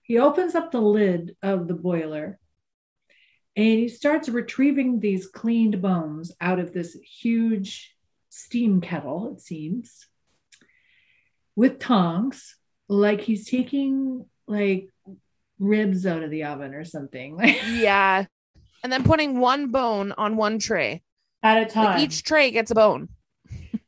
he 0.02 0.18
opens 0.18 0.56
up 0.56 0.72
the 0.72 0.82
lid 0.82 1.36
of 1.44 1.68
the 1.68 1.76
boiler 1.76 2.40
and 3.60 3.80
he 3.80 3.88
starts 3.88 4.30
retrieving 4.30 5.00
these 5.00 5.28
cleaned 5.28 5.82
bones 5.82 6.32
out 6.40 6.60
of 6.60 6.74
this 6.74 6.94
huge 6.96 7.96
steam 8.30 8.82
kettle, 8.82 9.34
it 9.34 9.42
seems, 9.42 10.08
with 11.56 11.80
tongs, 11.80 12.56
like 12.88 13.22
he's 13.22 13.48
taking 13.48 14.26
like 14.48 14.90
ribs 15.60 16.06
out 16.06 16.24
of 16.24 16.32
the 16.32 16.44
oven 16.44 16.74
or 16.74 16.86
something. 16.86 17.40
yeah 17.72 18.26
and 18.82 18.94
then 18.94 19.04
putting 19.04 19.40
one 19.40 19.68
bone 19.68 20.14
on 20.18 20.38
one 20.38 20.58
tray 20.58 21.04
At 21.44 21.62
a 21.62 21.66
time. 21.66 21.86
like 21.86 22.04
each 22.04 22.24
tray 22.24 22.50
gets 22.52 22.72
a 22.72 22.76
bone 22.76 23.10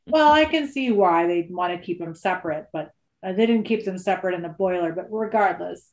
well, 0.06 0.30
I 0.30 0.44
can 0.44 0.68
see 0.70 0.90
why 0.90 1.26
they'd 1.26 1.50
want 1.50 1.72
to 1.72 1.84
keep 1.84 1.98
them 1.98 2.14
separate, 2.14 2.66
but 2.72 2.90
uh, 3.22 3.32
they 3.32 3.46
didn't 3.46 3.64
keep 3.64 3.84
them 3.84 3.96
separate 3.96 4.34
in 4.34 4.42
the 4.42 4.48
boiler. 4.48 4.92
But 4.92 5.06
regardless, 5.10 5.90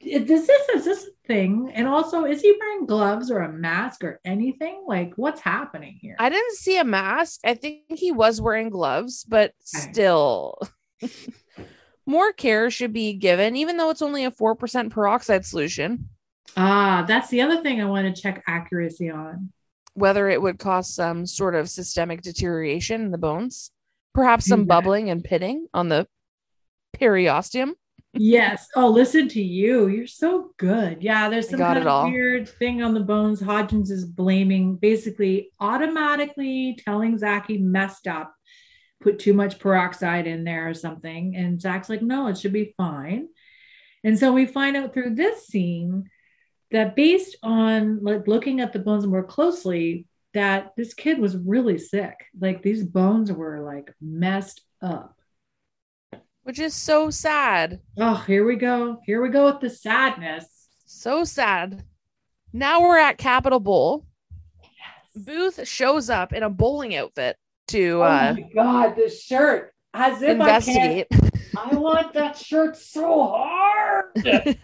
is 0.00 0.26
this 0.26 0.48
is 0.74 0.84
this 0.84 1.04
a 1.06 1.10
thing? 1.26 1.70
And 1.74 1.86
also, 1.86 2.24
is 2.24 2.40
he 2.42 2.54
wearing 2.58 2.86
gloves 2.86 3.30
or 3.30 3.40
a 3.40 3.52
mask 3.52 4.02
or 4.04 4.20
anything? 4.24 4.84
Like, 4.86 5.12
what's 5.16 5.40
happening 5.40 5.98
here? 6.00 6.16
I 6.18 6.28
didn't 6.28 6.56
see 6.56 6.78
a 6.78 6.84
mask. 6.84 7.40
I 7.44 7.54
think 7.54 7.82
he 7.88 8.10
was 8.12 8.40
wearing 8.40 8.70
gloves, 8.70 9.24
but 9.24 9.50
Okay. 9.50 9.54
still, 9.92 10.58
more 12.06 12.32
care 12.32 12.70
should 12.70 12.92
be 12.92 13.12
given, 13.14 13.56
even 13.56 13.76
though 13.76 13.90
it's 13.90 14.02
only 14.02 14.24
a 14.24 14.30
4% 14.30 14.90
peroxide 14.90 15.44
solution, 15.44 16.08
ah, 16.56 17.04
that's 17.06 17.28
the 17.28 17.42
other 17.42 17.62
thing 17.62 17.80
I 17.80 17.84
want 17.84 18.14
to 18.14 18.20
check 18.22 18.42
accuracy 18.46 19.10
on. 19.10 19.52
whether 19.94 20.28
it 20.28 20.40
would 20.40 20.58
cause 20.58 20.92
some 20.94 21.26
sort 21.26 21.54
of 21.54 21.68
systemic 21.68 22.22
deterioration 22.22 23.02
in 23.02 23.10
the 23.10 23.18
bones, 23.18 23.70
perhaps 24.14 24.46
some 24.46 24.60
Yeah. 24.60 24.66
bubbling 24.66 25.10
and 25.10 25.22
pitting 25.22 25.66
on 25.74 25.88
the 25.88 26.06
periosteum. 26.96 27.72
Yes. 28.12 28.68
Oh, 28.74 28.88
listen 28.88 29.28
to 29.28 29.42
you. 29.42 29.86
You're 29.86 30.06
so 30.06 30.52
good. 30.56 31.02
Yeah, 31.02 31.28
there's 31.28 31.48
some 31.48 31.60
kind 31.60 31.86
of 31.86 32.10
weird 32.10 32.48
thing 32.48 32.82
on 32.82 32.92
the 32.92 33.00
bones. 33.00 33.40
Hodgins 33.40 33.90
is 33.90 34.04
blaming, 34.04 34.76
basically 34.76 35.52
automatically 35.60 36.76
telling 36.84 37.16
Zack 37.16 37.46
he 37.46 37.58
messed 37.58 38.08
up, 38.08 38.34
put 39.00 39.20
too 39.20 39.32
much 39.32 39.60
peroxide 39.60 40.26
in 40.26 40.42
there 40.42 40.68
or 40.68 40.74
something. 40.74 41.36
And 41.36 41.60
Zack's 41.60 41.88
like, 41.88 42.02
no, 42.02 42.26
it 42.26 42.36
should 42.36 42.52
be 42.52 42.74
fine. 42.76 43.28
And 44.02 44.18
so 44.18 44.32
we 44.32 44.46
find 44.46 44.76
out 44.76 44.92
through 44.92 45.14
this 45.14 45.46
scene 45.46 46.10
that 46.72 46.96
based 46.96 47.36
on 47.42 48.02
like 48.02 48.26
looking 48.26 48.60
at 48.60 48.72
the 48.72 48.78
bones 48.80 49.06
more 49.06 49.24
closely, 49.24 50.06
that 50.34 50.72
this 50.76 50.94
kid 50.94 51.18
was 51.18 51.36
really 51.36 51.78
sick. 51.78 52.14
Like 52.38 52.62
these 52.62 52.84
bones 52.84 53.32
were 53.32 53.60
like 53.60 53.92
messed 54.00 54.62
up. 54.82 55.19
Which 56.50 56.58
is 56.58 56.74
so 56.74 57.10
sad. 57.10 57.78
Oh, 57.96 58.24
here 58.26 58.44
we 58.44 58.56
go. 58.56 58.98
Here 59.06 59.22
we 59.22 59.28
go 59.28 59.44
with 59.44 59.60
the 59.60 59.70
sadness. 59.70 60.66
So 60.84 61.22
sad. 61.22 61.84
Now 62.52 62.80
we're 62.80 62.98
at 62.98 63.18
Capitol 63.18 63.60
Bowl. 63.60 64.04
Booth 65.14 65.64
shows 65.68 66.10
up 66.10 66.32
in 66.32 66.42
a 66.42 66.50
bowling 66.50 66.96
outfit 66.96 67.36
to 67.68 68.02
uh, 68.02 68.34
oh 68.36 68.40
my 68.40 68.48
god, 68.52 68.96
this 68.96 69.22
shirt. 69.22 69.72
As 69.94 70.22
if 70.22 70.30
investigate. 70.30 71.06
I 71.12 71.16
can't. 71.16 71.32
I 71.56 71.76
want 71.76 72.14
that 72.14 72.36
shirt 72.36 72.76
so 72.76 73.28
hard. 73.28 74.06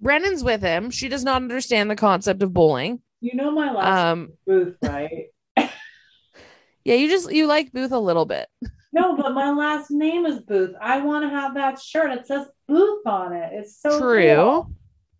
Brennan's 0.00 0.42
with 0.42 0.60
him. 0.60 0.90
She 0.90 1.08
does 1.08 1.22
not 1.22 1.36
understand 1.36 1.88
the 1.88 1.94
concept 1.94 2.42
of 2.42 2.52
bowling. 2.52 3.00
You 3.20 3.36
know 3.36 3.52
my 3.52 3.72
last 3.72 4.10
Um, 4.10 4.32
booth, 4.44 4.74
right? 4.82 5.26
yeah, 5.56 6.96
you 6.96 7.08
just 7.08 7.30
you 7.30 7.46
like 7.46 7.72
Booth 7.72 7.92
a 7.92 7.98
little 8.00 8.26
bit. 8.26 8.48
No, 8.92 9.16
but 9.16 9.32
my 9.32 9.50
last 9.50 9.90
name 9.90 10.26
is 10.26 10.38
Booth. 10.40 10.74
I 10.80 11.00
want 11.00 11.24
to 11.24 11.30
have 11.30 11.54
that 11.54 11.80
shirt. 11.80 12.10
It 12.12 12.26
says 12.26 12.46
Booth 12.68 13.06
on 13.06 13.32
it. 13.32 13.50
It's 13.54 13.80
so 13.80 13.98
True. 13.98 14.34
cool. 14.34 14.70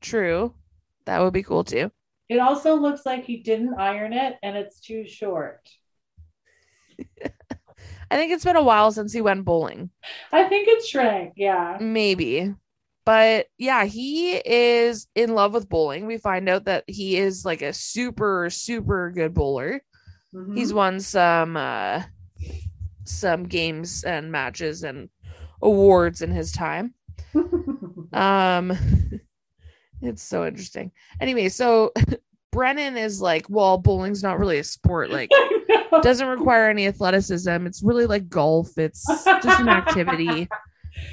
True. 0.01 0.55
That 1.07 1.20
would 1.20 1.32
be 1.32 1.43
cool 1.43 1.65
too. 1.65 1.90
It 2.28 2.39
also 2.39 2.74
looks 2.74 3.07
like 3.07 3.24
he 3.24 3.39
didn't 3.39 3.74
iron 3.78 4.12
it 4.12 4.36
and 4.43 4.57
it's 4.57 4.81
too 4.81 5.07
short. 5.07 5.69
I 8.11 8.16
think 8.16 8.32
it's 8.32 8.44
been 8.44 8.57
a 8.57 8.62
while 8.62 8.93
since 8.93 9.12
he 9.12 9.23
went 9.23 9.44
bowling. 9.44 9.90
I 10.32 10.44
think 10.44 10.69
it 10.69 10.85
shrank. 10.85 11.32
Yeah. 11.36 11.78
Maybe. 11.81 12.55
But 13.05 13.47
yeah, 13.59 13.85
he 13.85 14.35
is 14.36 15.09
in 15.15 15.35
love 15.35 15.55
with 15.55 15.69
bowling. 15.69 16.07
We 16.07 16.19
find 16.19 16.49
out 16.49 16.66
that 16.66 16.85
he 16.86 17.16
is 17.16 17.44
like 17.44 17.62
a 17.62 17.73
super, 17.73 18.49
super 18.51 19.11
good 19.11 19.35
bowler. 19.35 19.82
Mhm. 20.35 20.57
He's 20.57 20.73
won 20.73 21.01
some 21.01 21.57
uh 21.57 22.03
some 23.05 23.45
games 23.45 24.05
and 24.05 24.31
matches 24.31 24.83
and 24.85 25.09
awards 25.61 26.23
in 26.23 26.31
his 26.31 26.53
time. 26.53 26.95
Um, 28.12 28.77
it's 30.03 30.23
so 30.23 30.47
interesting. 30.47 30.93
Anyway, 31.20 31.49
so 31.49 31.93
Brennan 32.53 32.97
is 32.99 33.23
like, 33.23 33.47
well, 33.49 33.79
bowling's 33.79 34.23
not 34.23 34.39
really 34.39 34.59
a 34.59 34.65
sport. 34.65 35.11
Like, 35.11 35.31
doesn't 36.03 36.29
require 36.29 36.69
any 36.69 36.87
athleticism. 36.87 37.66
It's 37.66 37.83
really 37.83 38.07
like 38.07 38.29
golf. 38.29 38.77
It's 38.77 39.05
just 39.07 39.61
an 39.61 39.69
activity. 39.69 40.49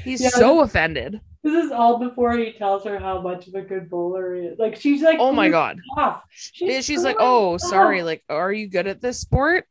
He's 0.03 0.19
Yeah, 0.21 0.29
so 0.29 0.59
offended. 0.59 1.21
This 1.41 1.63
is 1.63 1.71
all 1.71 1.99
before 1.99 2.35
he 2.35 2.51
tells 2.51 2.83
her 2.83 2.99
how 2.99 3.21
much 3.21 3.47
of 3.47 3.53
a 3.53 3.61
good 3.61 3.89
bowler 3.89 4.35
he 4.35 4.41
is. 4.41 4.59
Like 4.59 4.75
she's 4.75 5.01
like, 5.01 5.19
Oh 5.21 5.31
my 5.31 5.47
god. 5.47 5.79
off. 5.95 6.25
She's, 6.31 6.83
she's 6.83 7.03
like, 7.05 7.15
oh, 7.17 7.55
sorry. 7.55 8.03
Like, 8.03 8.23
are 8.27 8.51
you 8.51 8.67
good 8.67 8.87
at 8.87 8.99
this 9.01 9.19
sport? 9.21 9.65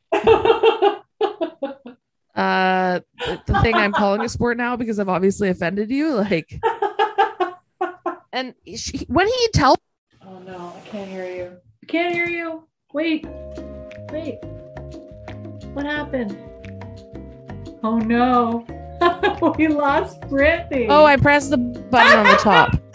Uh, 2.39 3.01
the, 3.47 3.61
thing 3.63 3.75
I'm 3.75 3.91
calling 3.91 4.21
a 4.21 4.29
sport 4.29 4.57
now 4.57 4.77
because 4.77 5.01
I've 5.01 5.09
obviously 5.09 5.49
offended 5.49 5.91
you. 5.91 6.15
Like, 6.15 6.61
and 8.33 8.55
she, 8.77 9.05
when 9.09 9.27
he 9.27 9.49
tell 9.53 9.75
oh 10.25 10.39
no, 10.47 10.73
I 10.77 10.89
can't 10.89 11.11
hear 11.11 11.27
you. 11.27 11.57
I 11.83 11.87
can't 11.87 12.15
hear 12.15 12.29
you. 12.29 12.63
Wait, 12.93 13.27
wait. 14.13 14.39
What 15.73 15.85
happened? 15.85 16.39
Oh 17.83 17.99
no. 17.99 18.65
we 19.59 19.67
lost 19.67 20.21
Brittany. 20.29 20.87
Oh, 20.89 21.05
I 21.05 21.17
pressed 21.17 21.51
the 21.51 21.59
button 21.59 22.21
on 22.21 22.27
the 22.27 22.37
top. 22.37 22.81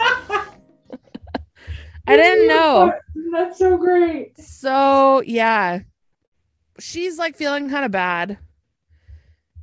I 2.06 2.16
didn't 2.16 2.48
know. 2.48 2.94
That's 3.30 3.58
so 3.58 3.76
great. 3.76 4.40
So 4.40 5.22
yeah, 5.26 5.80
she's 6.78 7.18
like 7.18 7.36
feeling 7.36 7.68
kind 7.68 7.84
of 7.84 7.90
bad, 7.90 8.38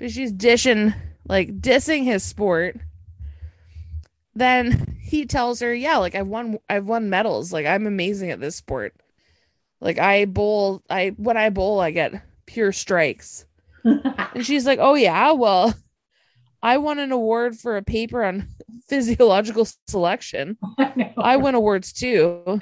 but 0.02 0.10
she's 0.12 0.32
dishing 0.32 0.96
like 1.30 1.62
dissing 1.62 2.04
his 2.06 2.24
sport. 2.24 2.76
Then 4.34 4.98
he 5.00 5.26
tells 5.26 5.60
her, 5.60 5.74
"Yeah, 5.74 5.98
like 5.98 6.16
I've 6.16 6.28
won, 6.28 6.58
I've 6.68 6.88
won 6.88 7.10
medals. 7.10 7.54
Like 7.54 7.68
I'm 7.68 7.86
amazing 7.86 8.32
at 8.32 8.40
this 8.40 8.56
sport. 8.56 8.96
Like 9.80 10.00
I 10.00 10.26
bowl, 10.26 10.82
I 10.90 11.10
when 11.18 11.38
I 11.38 11.52
bowl, 11.52 11.80
I 11.80 11.92
get 11.92 12.22
pure 12.46 12.74
strikes." 12.74 13.46
And 14.34 14.46
she's 14.46 14.66
like, 14.66 14.80
"Oh 14.82 14.94
yeah, 14.96 15.34
well, 15.34 15.74
I 16.64 16.78
won 16.78 16.98
an 17.00 17.12
award 17.12 17.58
for 17.58 17.78
a 17.78 17.84
paper 17.84 18.24
on 18.24 18.48
physiological 18.88 19.68
selection. 19.88 20.58
I. 20.80 21.14
I 21.18 21.38
win 21.38 21.54
awards 21.54 21.94
too." 21.94 22.60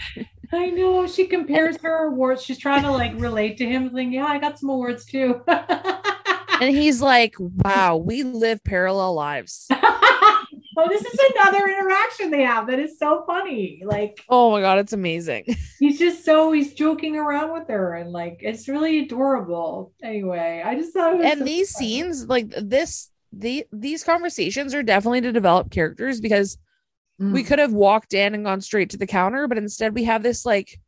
I 0.52 0.72
know. 0.72 1.06
She 1.08 1.28
compares 1.28 1.78
her 1.84 2.08
awards. 2.08 2.42
She's 2.42 2.58
trying 2.58 2.82
to 2.82 2.92
like 2.92 3.14
relate 3.16 3.58
to 3.60 3.66
him, 3.66 3.92
saying, 3.94 4.12
"Yeah, 4.12 4.26
I 4.26 4.40
got 4.40 4.60
some 4.60 4.70
awards 4.70 5.06
too." 5.06 5.42
And 6.60 6.76
he's 6.76 7.02
like, 7.02 7.36
wow, 7.40 7.98
we 7.98 8.24
live 8.24 8.64
parallel 8.64 9.14
lives. 9.14 9.68
oh, 9.72 10.46
this 10.88 11.02
is 11.06 11.20
another 11.36 11.66
interaction 11.68 12.32
they 12.32 12.44
have 12.44 12.68
that 12.68 12.80
is 12.80 12.98
so 13.00 13.24
funny. 13.26 13.82
Like 13.86 14.20
Oh 14.30 14.52
my 14.52 14.62
God, 14.62 14.80
it's 14.80 14.94
amazing. 14.94 15.46
he's 15.80 15.98
just 16.00 16.26
so 16.26 16.52
he's 16.52 16.74
joking 16.74 17.16
around 17.16 17.54
with 17.54 17.68
her 17.68 17.96
and 17.96 18.12
like 18.12 18.40
it's 18.42 18.68
really 18.68 19.00
adorable. 19.00 19.94
Anyway, 20.04 20.62
I 20.66 20.76
just 20.76 20.94
thought 20.94 21.14
it 21.14 21.18
was 21.18 21.30
And 21.30 21.40
so 21.40 21.46
these 21.46 21.72
funny. 21.74 21.88
scenes, 21.88 22.28
like 22.28 22.50
this, 22.50 23.10
the 23.32 23.66
these 23.72 24.04
conversations 24.04 24.74
are 24.74 24.84
definitely 24.84 25.22
to 25.22 25.32
develop 25.32 25.72
characters 25.72 26.20
because 26.22 26.58
we 27.32 27.44
Mm. 27.44 27.48
could 27.48 27.60
have 27.60 27.74
walked 27.74 28.14
in 28.14 28.34
and 28.34 28.46
gone 28.46 28.62
straight 28.62 28.90
to 28.92 28.98
the 28.98 29.08
counter, 29.08 29.48
but 29.48 29.58
instead 29.58 29.94
we 29.94 30.06
have 30.06 30.24
this 30.24 30.46
like 30.46 30.80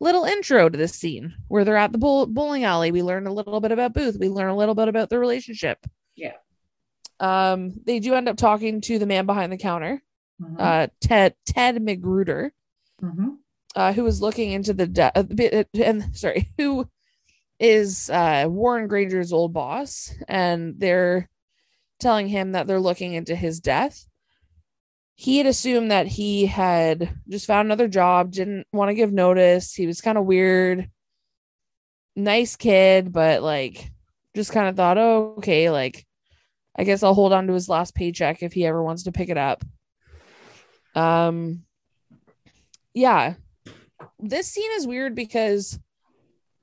little 0.00 0.24
intro 0.24 0.68
to 0.68 0.76
this 0.76 0.94
scene 0.94 1.34
where 1.48 1.64
they're 1.64 1.76
at 1.76 1.92
the 1.92 1.98
bowl- 1.98 2.26
bowling 2.26 2.64
alley. 2.64 2.90
We 2.92 3.02
learn 3.02 3.26
a 3.26 3.32
little 3.32 3.60
bit 3.60 3.72
about 3.72 3.94
Booth. 3.94 4.16
We 4.18 4.28
learn 4.28 4.50
a 4.50 4.56
little 4.56 4.74
bit 4.74 4.88
about 4.88 5.08
the 5.10 5.18
relationship. 5.18 5.78
Yeah. 6.14 6.32
Um, 7.18 7.72
they 7.84 7.98
do 7.98 8.14
end 8.14 8.28
up 8.28 8.36
talking 8.36 8.80
to 8.82 8.98
the 8.98 9.06
man 9.06 9.24
behind 9.26 9.50
the 9.52 9.56
counter, 9.56 10.02
Mhm. 10.42 10.56
uh, 10.60 10.88
Ted 11.00 11.34
Ted 11.46 11.76
McGruder. 11.76 12.50
Mhm. 13.02 13.36
uh, 13.74 13.92
who 13.92 14.04
was 14.04 14.22
looking 14.22 14.52
into 14.52 14.72
the 14.72 14.86
de- 14.86 15.18
uh, 15.18 15.64
and 15.82 16.04
sorry, 16.16 16.50
who 16.56 16.88
is 17.60 18.08
uh, 18.10 18.46
Warren 18.48 18.86
Granger's 18.88 19.32
old 19.34 19.52
boss, 19.52 20.14
and 20.28 20.74
they're 20.78 21.28
telling 22.00 22.28
him 22.28 22.52
that 22.52 22.66
they're 22.66 22.80
looking 22.80 23.12
into 23.14 23.34
his 23.36 23.60
death. 23.60 24.06
He 25.16 25.38
had 25.38 25.46
assumed 25.46 25.90
that 25.90 26.06
he 26.06 26.46
had 26.46 27.10
just 27.28 27.46
found 27.46 27.66
another 27.66 27.88
job, 27.88 28.30
didn't 28.30 28.66
want 28.72 28.90
to 28.90 28.94
give 28.94 29.12
notice. 29.12 29.74
He 29.74 29.86
was 29.86 30.02
kind 30.02 30.18
of 30.18 30.26
weird, 30.26 30.90
nice 32.14 32.54
kid, 32.54 33.12
but 33.12 33.42
like 33.42 33.90
just 34.34 34.52
kind 34.52 34.68
of 34.68 34.76
thought, 34.76 34.98
oh, 34.98 35.34
okay, 35.38 35.70
like 35.70 36.06
I 36.78 36.84
guess 36.84 37.02
I'll 37.02 37.14
hold 37.14 37.32
on 37.32 37.46
to 37.46 37.54
his 37.54 37.68
last 37.68 37.94
paycheck 37.94 38.42
if 38.42 38.52
he 38.52 38.66
ever 38.66 38.82
wants 38.82 39.04
to 39.04 39.12
pick 39.12 39.30
it 39.30 39.38
up. 39.38 39.64
Um, 40.94 41.62
yeah, 42.92 43.34
this 44.18 44.48
scene 44.48 44.70
is 44.76 44.86
weird 44.86 45.14
because 45.14 45.78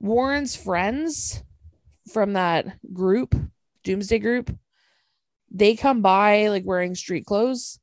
Warren's 0.00 0.54
friends 0.54 1.42
from 2.12 2.34
that 2.34 2.66
group, 2.92 3.34
Doomsday 3.82 4.20
group, 4.20 4.56
they 5.50 5.74
come 5.74 6.02
by 6.02 6.48
like 6.48 6.64
wearing 6.64 6.94
street 6.94 7.26
clothes, 7.26 7.80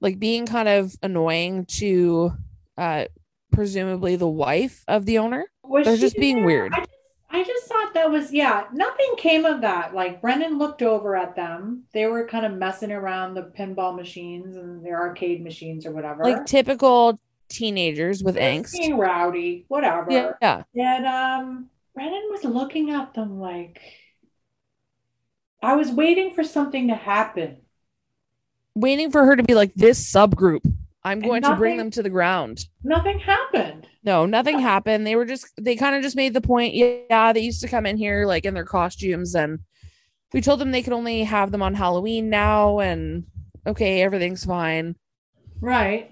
like 0.00 0.18
being 0.18 0.46
kind 0.46 0.68
of 0.68 0.94
annoying 1.02 1.66
to 1.66 2.32
uh 2.78 3.04
presumably 3.52 4.16
the 4.16 4.28
wife 4.28 4.84
of 4.88 5.06
the 5.06 5.18
owner. 5.18 5.44
Was 5.64 5.84
They're 5.86 5.96
just 5.96 6.16
being 6.16 6.36
there? 6.36 6.46
weird. 6.46 6.72
I 6.74 6.78
just, 6.78 6.90
I 7.32 7.44
just 7.44 7.66
thought 7.66 7.94
that 7.94 8.10
was 8.10 8.32
yeah. 8.32 8.64
Nothing 8.72 9.14
came 9.18 9.44
of 9.44 9.60
that. 9.60 9.94
Like 9.94 10.20
Brennan 10.20 10.58
looked 10.58 10.82
over 10.82 11.16
at 11.16 11.36
them. 11.36 11.84
They 11.92 12.06
were 12.06 12.26
kind 12.26 12.44
of 12.46 12.52
messing 12.52 12.92
around 12.92 13.34
the 13.34 13.52
pinball 13.58 13.94
machines 13.96 14.56
and 14.56 14.84
their 14.84 14.98
arcade 15.00 15.42
machines 15.42 15.86
or 15.86 15.92
whatever. 15.92 16.24
Like 16.24 16.46
typical 16.46 17.20
teenagers 17.48 18.22
with 18.22 18.36
Just 18.36 18.44
angst. 18.44 18.72
being 18.72 18.96
rowdy, 18.98 19.64
whatever. 19.68 20.06
Yeah, 20.10 20.32
yeah. 20.40 20.62
And 20.74 21.06
um, 21.06 21.70
Brennan 21.94 22.28
was 22.30 22.44
looking 22.44 22.90
at 22.90 23.14
them 23.14 23.38
like 23.40 23.80
I 25.62 25.74
was 25.76 25.90
waiting 25.90 26.32
for 26.34 26.42
something 26.44 26.88
to 26.88 26.94
happen. 26.94 27.58
Waiting 28.74 29.10
for 29.10 29.24
her 29.24 29.36
to 29.36 29.42
be 29.42 29.54
like 29.54 29.74
this 29.74 30.12
subgroup. 30.12 30.60
I'm 31.02 31.20
going 31.20 31.42
to 31.42 31.56
bring 31.56 31.78
them 31.78 31.90
to 31.92 32.02
the 32.02 32.10
ground. 32.10 32.66
Nothing 32.84 33.18
happened. 33.18 33.86
No, 34.04 34.26
nothing 34.26 34.58
happened. 34.58 35.06
They 35.06 35.16
were 35.16 35.24
just 35.24 35.46
they 35.60 35.76
kind 35.76 35.96
of 35.96 36.02
just 36.02 36.16
made 36.16 36.34
the 36.34 36.40
point. 36.40 36.74
Yeah, 36.74 37.32
they 37.32 37.40
used 37.40 37.62
to 37.62 37.68
come 37.68 37.86
in 37.86 37.96
here 37.96 38.26
like 38.26 38.44
in 38.44 38.54
their 38.54 38.64
costumes 38.64 39.34
and 39.34 39.60
we 40.32 40.40
told 40.40 40.60
them 40.60 40.70
they 40.70 40.82
could 40.82 40.92
only 40.92 41.24
have 41.24 41.50
them 41.50 41.62
on 41.62 41.74
Halloween 41.74 42.30
now 42.30 42.80
and 42.80 43.24
okay, 43.66 44.02
everything's 44.02 44.44
fine. 44.44 44.96
Right. 45.60 46.10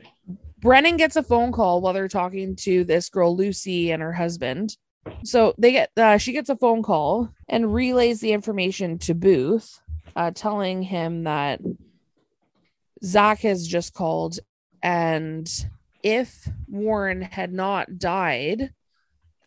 Brennan 0.60 0.96
gets 0.96 1.16
a 1.16 1.22
phone 1.22 1.52
call 1.52 1.80
while 1.80 1.92
they're 1.92 2.08
talking 2.08 2.56
to 2.56 2.84
this 2.84 3.08
girl 3.08 3.36
Lucy 3.36 3.92
and 3.92 4.02
her 4.02 4.12
husband. 4.12 4.76
So 5.24 5.54
they 5.56 5.72
get 5.72 5.90
uh, 5.96 6.18
she 6.18 6.32
gets 6.32 6.50
a 6.50 6.56
phone 6.56 6.82
call 6.82 7.30
and 7.48 7.72
relays 7.72 8.20
the 8.20 8.32
information 8.32 8.98
to 9.00 9.14
Booth, 9.14 9.80
uh, 10.16 10.32
telling 10.34 10.82
him 10.82 11.24
that 11.24 11.60
Zack 13.04 13.40
has 13.40 13.66
just 13.66 13.94
called 13.94 14.38
and 14.82 15.48
if 16.02 16.48
Warren 16.68 17.22
had 17.22 17.52
not 17.52 17.98
died 17.98 18.72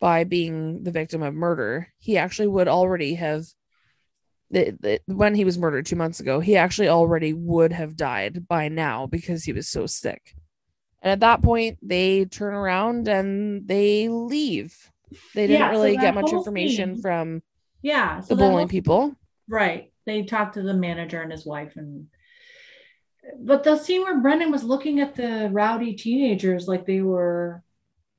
by 0.00 0.24
being 0.24 0.82
the 0.82 0.90
victim 0.90 1.22
of 1.22 1.32
murder, 1.34 1.88
he 1.98 2.18
actually 2.18 2.48
would 2.48 2.68
already 2.68 3.14
have 3.14 3.44
the, 4.50 4.76
the, 4.80 5.00
when 5.06 5.34
he 5.34 5.46
was 5.46 5.56
murdered 5.56 5.86
two 5.86 5.96
months 5.96 6.20
ago, 6.20 6.38
he 6.40 6.56
actually 6.58 6.88
already 6.88 7.32
would 7.32 7.72
have 7.72 7.96
died 7.96 8.46
by 8.46 8.68
now 8.68 9.06
because 9.06 9.44
he 9.44 9.52
was 9.54 9.66
so 9.68 9.86
sick. 9.86 10.34
And 11.00 11.10
at 11.10 11.20
that 11.20 11.40
point, 11.40 11.78
they 11.80 12.26
turn 12.26 12.52
around 12.52 13.08
and 13.08 13.66
they 13.66 14.08
leave. 14.10 14.76
They 15.34 15.46
didn't 15.46 15.60
Yeah, 15.60 15.70
really 15.70 15.96
that 15.96 16.02
get 16.02 16.14
much 16.14 16.32
information 16.32 16.96
scene- 16.96 17.02
from 17.02 17.42
Yeah. 17.80 18.20
the 18.20 18.26
So 18.26 18.34
that 18.34 18.40
bowling 18.40 18.58
whole- 18.58 18.68
people. 18.68 19.14
Right. 19.48 19.90
They 20.04 20.22
talked 20.24 20.54
to 20.54 20.62
the 20.62 20.74
manager 20.74 21.22
and 21.22 21.32
his 21.32 21.46
wife 21.46 21.76
and 21.76 22.08
but 23.38 23.64
the 23.64 23.76
scene 23.76 24.02
where 24.02 24.20
Brennan 24.20 24.50
was 24.50 24.64
looking 24.64 25.00
at 25.00 25.14
the 25.14 25.48
rowdy 25.52 25.94
teenagers 25.94 26.66
like 26.68 26.86
they 26.86 27.00
were 27.02 27.62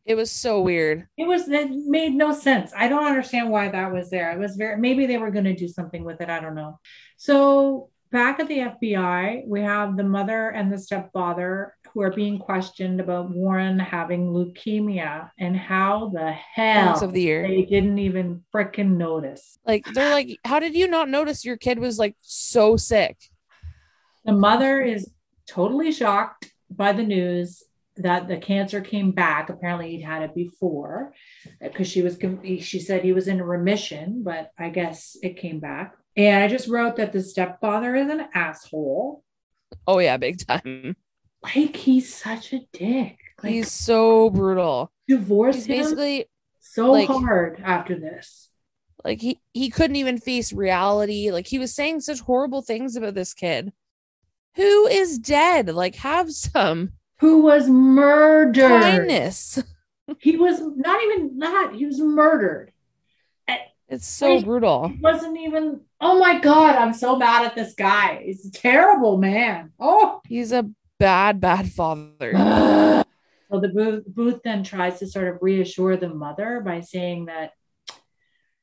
It 0.05 0.15
was 0.15 0.31
so 0.31 0.61
weird. 0.61 1.07
it 1.17 1.27
was 1.27 1.47
it 1.47 1.69
made 1.71 2.13
no 2.13 2.33
sense. 2.33 2.71
I 2.75 2.87
don't 2.87 3.05
understand 3.05 3.49
why 3.49 3.69
that 3.69 3.91
was 3.91 4.09
there. 4.09 4.31
It 4.31 4.39
was 4.39 4.55
very 4.55 4.77
maybe 4.77 5.05
they 5.05 5.17
were 5.17 5.31
going 5.31 5.45
to 5.45 5.55
do 5.55 5.67
something 5.67 6.03
with 6.03 6.21
it. 6.21 6.29
I 6.29 6.39
don't 6.39 6.55
know. 6.55 6.79
So 7.17 7.89
back 8.11 8.39
at 8.39 8.47
the 8.47 8.59
FBI, 8.59 9.47
we 9.47 9.61
have 9.61 9.97
the 9.97 10.03
mother 10.03 10.49
and 10.49 10.71
the 10.71 10.77
stepfather 10.77 11.75
who 11.93 12.01
are 12.01 12.11
being 12.11 12.37
questioned 12.39 12.99
about 12.99 13.29
Warren 13.31 13.79
having 13.79 14.27
leukemia 14.27 15.29
and 15.39 15.55
how 15.55 16.09
the 16.13 16.31
hell 16.31 17.03
of 17.03 17.13
the 17.13 17.21
year. 17.21 17.47
they 17.47 17.63
didn't 17.63 17.97
even 17.99 18.43
freaking 18.53 18.97
notice. 18.97 19.57
Like 19.65 19.85
they're 19.93 20.11
like, 20.11 20.37
how 20.45 20.59
did 20.59 20.75
you 20.75 20.87
not 20.87 21.09
notice 21.09 21.43
your 21.45 21.57
kid 21.57 21.79
was 21.79 21.97
like 21.99 22.15
so 22.21 22.77
sick? 22.77 23.17
The 24.25 24.33
mother 24.33 24.81
is 24.81 25.09
totally 25.47 25.91
shocked 25.91 26.51
by 26.69 26.93
the 26.93 27.03
news 27.03 27.63
that 27.97 28.27
the 28.27 28.37
cancer 28.37 28.81
came 28.81 29.11
back. 29.11 29.49
Apparently, 29.49 29.91
he'd 29.91 30.01
had 30.03 30.23
it 30.23 30.33
before 30.33 31.13
uh, 31.45 31.67
because 31.67 31.87
she 31.87 32.01
was 32.01 32.17
she 32.59 32.79
said 32.79 33.03
he 33.03 33.13
was 33.13 33.27
in 33.27 33.41
remission, 33.41 34.23
but 34.23 34.51
I 34.57 34.69
guess 34.69 35.15
it 35.21 35.37
came 35.37 35.59
back. 35.59 35.95
And 36.15 36.43
I 36.43 36.47
just 36.47 36.67
wrote 36.69 36.95
that 36.97 37.11
the 37.11 37.21
stepfather 37.21 37.95
is 37.95 38.09
an 38.09 38.25
asshole. 38.33 39.23
Oh 39.87 39.99
yeah, 39.99 40.17
big 40.17 40.45
time. 40.45 40.95
Like 41.43 41.75
he's 41.75 42.13
such 42.13 42.53
a 42.53 42.61
dick. 42.71 43.17
Like 43.43 43.51
He's 43.51 43.71
so 43.71 44.29
brutal. 44.29 44.91
divorce 45.07 45.55
He's 45.57 45.65
him 45.65 45.77
basically 45.77 46.25
so 46.61 46.91
like- 46.93 47.09
hard 47.09 47.61
after 47.63 47.99
this. 47.99 48.49
like 49.03 49.19
he 49.19 49.41
he 49.53 49.69
couldn't 49.69 49.97
even 49.97 50.17
face 50.19 50.53
reality. 50.53 51.29
Like 51.31 51.47
he 51.47 51.59
was 51.59 51.75
saying 51.75 51.99
such 51.99 52.21
horrible 52.21 52.61
things 52.61 52.95
about 52.95 53.13
this 53.15 53.33
kid 53.33 53.73
who 54.55 54.87
is 54.87 55.19
dead. 55.19 55.69
Like 55.69 55.95
have 55.95 56.31
some 56.31 56.93
Who 57.19 57.41
was 57.41 57.67
murdered? 57.67 58.55
kindness. 58.81 59.61
He 60.19 60.37
was 60.37 60.59
not 60.61 61.01
even 61.03 61.39
that. 61.39 61.71
He 61.75 61.85
was 61.85 61.99
murdered. 61.99 62.71
It's 63.89 64.07
so 64.07 64.41
brutal. 64.41 64.87
He 64.87 64.97
wasn't 64.99 65.37
even. 65.37 65.81
Oh 66.01 66.17
my 66.17 66.39
god! 66.39 66.75
I'm 66.75 66.93
so 66.93 67.15
mad 67.15 67.45
at 67.45 67.55
this 67.55 67.75
guy. 67.75 68.23
He's 68.25 68.45
a 68.45 68.51
terrible 68.51 69.17
man. 69.17 69.71
Oh. 69.79 70.19
He's 70.27 70.51
a 70.51 70.69
bad, 70.99 71.39
bad 71.39 71.71
father. 71.71 72.33
So 73.51 73.59
the 73.59 73.67
Booth, 73.67 74.03
Booth 74.07 74.39
then 74.43 74.63
tries 74.63 74.97
to 74.97 75.05
sort 75.05 75.27
of 75.27 75.37
reassure 75.39 75.95
the 75.95 76.09
mother 76.09 76.59
by 76.65 76.81
saying 76.81 77.25
that, 77.25 77.51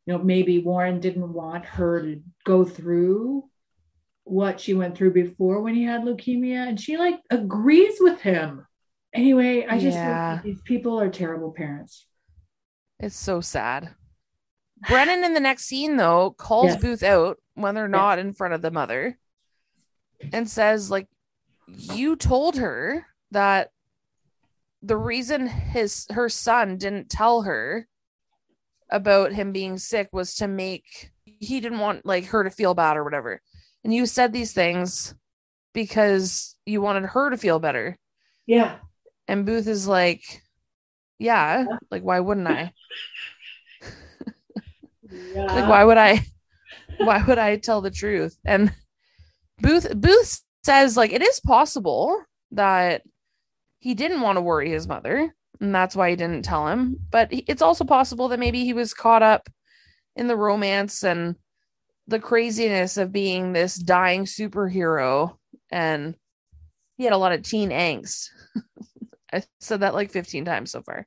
you 0.05 0.13
know, 0.13 0.19
maybe 0.19 0.59
Warren 0.59 0.99
didn't 0.99 1.33
want 1.33 1.65
her 1.65 2.03
to 2.03 2.21
go 2.45 2.65
through 2.65 3.49
what 4.25 4.61
she 4.61 4.75
went 4.75 4.97
through 4.97 5.13
before 5.13 5.61
when 5.63 5.75
he 5.75 5.85
had 5.85 6.03
leukemia, 6.03 6.69
and 6.69 6.81
she 6.81 6.97
like 6.97 7.21
agrees 7.31 7.97
with 8.01 8.21
him. 8.21 8.67
Anyway, 9.13 9.67
I 9.69 9.79
just 9.79 9.97
Yeah. 9.97 10.41
these 10.45 10.61
people 10.63 11.01
are 11.01 11.09
terrible 11.11 11.53
parents. 11.53 12.07
It's 12.99 13.17
so 13.17 13.41
sad. 13.41 13.95
Brennan 14.89 15.25
in 15.25 15.35
the 15.35 15.41
next 15.41 15.65
scene 15.67 15.97
though 15.97 16.31
calls 16.31 16.73
Yes. 16.73 16.81
Booth 16.81 17.03
out 17.03 17.39
when 17.55 17.75
they're 17.75 17.89
not 17.89 18.19
in 18.19 18.33
front 18.33 18.55
of 18.55 18.63
the 18.63 18.71
mother 18.71 19.19
and 20.33 20.49
says 20.49 20.91
like 20.91 21.07
you 21.67 22.17
told 22.17 22.57
her 22.57 23.07
that 23.31 23.71
the 24.83 24.97
reason 24.97 25.47
his 25.47 26.07
her 26.11 26.29
son 26.31 26.79
didn't 26.79 27.11
tell 27.11 27.43
her 27.43 27.87
about 28.91 29.33
him 29.33 29.53
being 29.53 29.77
sick 29.77 30.09
was 30.13 30.35
to 30.37 30.49
make 30.49 31.11
he 31.25 31.61
didn't 31.61 31.79
want 31.79 32.07
like 32.07 32.27
her 32.27 32.43
to 32.45 32.51
feel 32.51 32.75
bad 32.75 32.97
or 32.97 33.05
whatever. 33.05 33.43
And 33.85 33.95
you 33.95 34.07
said 34.07 34.33
these 34.33 34.53
things 34.53 35.15
because 35.73 36.57
you 36.67 36.81
wanted 36.83 37.05
her 37.07 37.31
to 37.31 37.37
feel 37.37 37.59
better. 37.59 37.99
Yeah. 38.47 38.77
And 39.29 39.47
Booth 39.47 39.67
is 39.67 39.87
like, 39.89 40.43
yeah, 41.19 41.65
like 41.91 42.03
why 42.03 42.21
wouldn't 42.21 42.49
I? 42.49 42.73
Yeah. 45.35 45.47
like 45.47 45.69
why 45.69 45.83
would 45.83 45.99
i 45.99 46.25
why 46.99 47.21
would 47.27 47.39
i 47.39 47.57
tell 47.57 47.81
the 47.81 47.91
truth 47.91 48.37
and 48.45 48.73
booth 49.61 49.93
booth 49.97 50.41
says 50.63 50.97
like 50.97 51.13
it 51.13 51.21
is 51.21 51.41
possible 51.41 52.23
that 52.53 53.03
he 53.81 53.95
didn't 53.95 54.21
want 54.21 54.37
to 54.37 54.41
worry 54.41 54.71
his 54.71 54.87
mother 54.87 55.35
and 55.61 55.75
that's 55.75 55.97
why 55.97 56.11
he 56.11 56.17
didn't 56.17 56.43
tell 56.45 56.69
him 56.69 56.97
but 57.11 57.29
it's 57.33 57.61
also 57.61 57.83
possible 57.85 58.29
that 58.29 58.39
maybe 58.39 58.65
he 58.65 58.73
was 58.73 58.95
caught 58.95 59.23
up 59.23 59.49
in 60.15 60.29
the 60.29 60.37
romance 60.37 61.03
and 61.03 61.35
the 62.11 62.19
craziness 62.19 62.97
of 62.97 63.13
being 63.13 63.53
this 63.53 63.77
dying 63.77 64.25
superhero 64.25 65.37
and 65.71 66.15
he 66.97 67.05
had 67.05 67.13
a 67.13 67.17
lot 67.19 67.33
of 67.33 67.43
teen 67.43 67.71
angst 67.71 68.27
i 69.33 69.43
said 69.61 69.81
that 69.81 69.95
like 69.95 70.11
15 70.11 70.45
times 70.45 70.71
so 70.73 70.83
far 70.83 71.07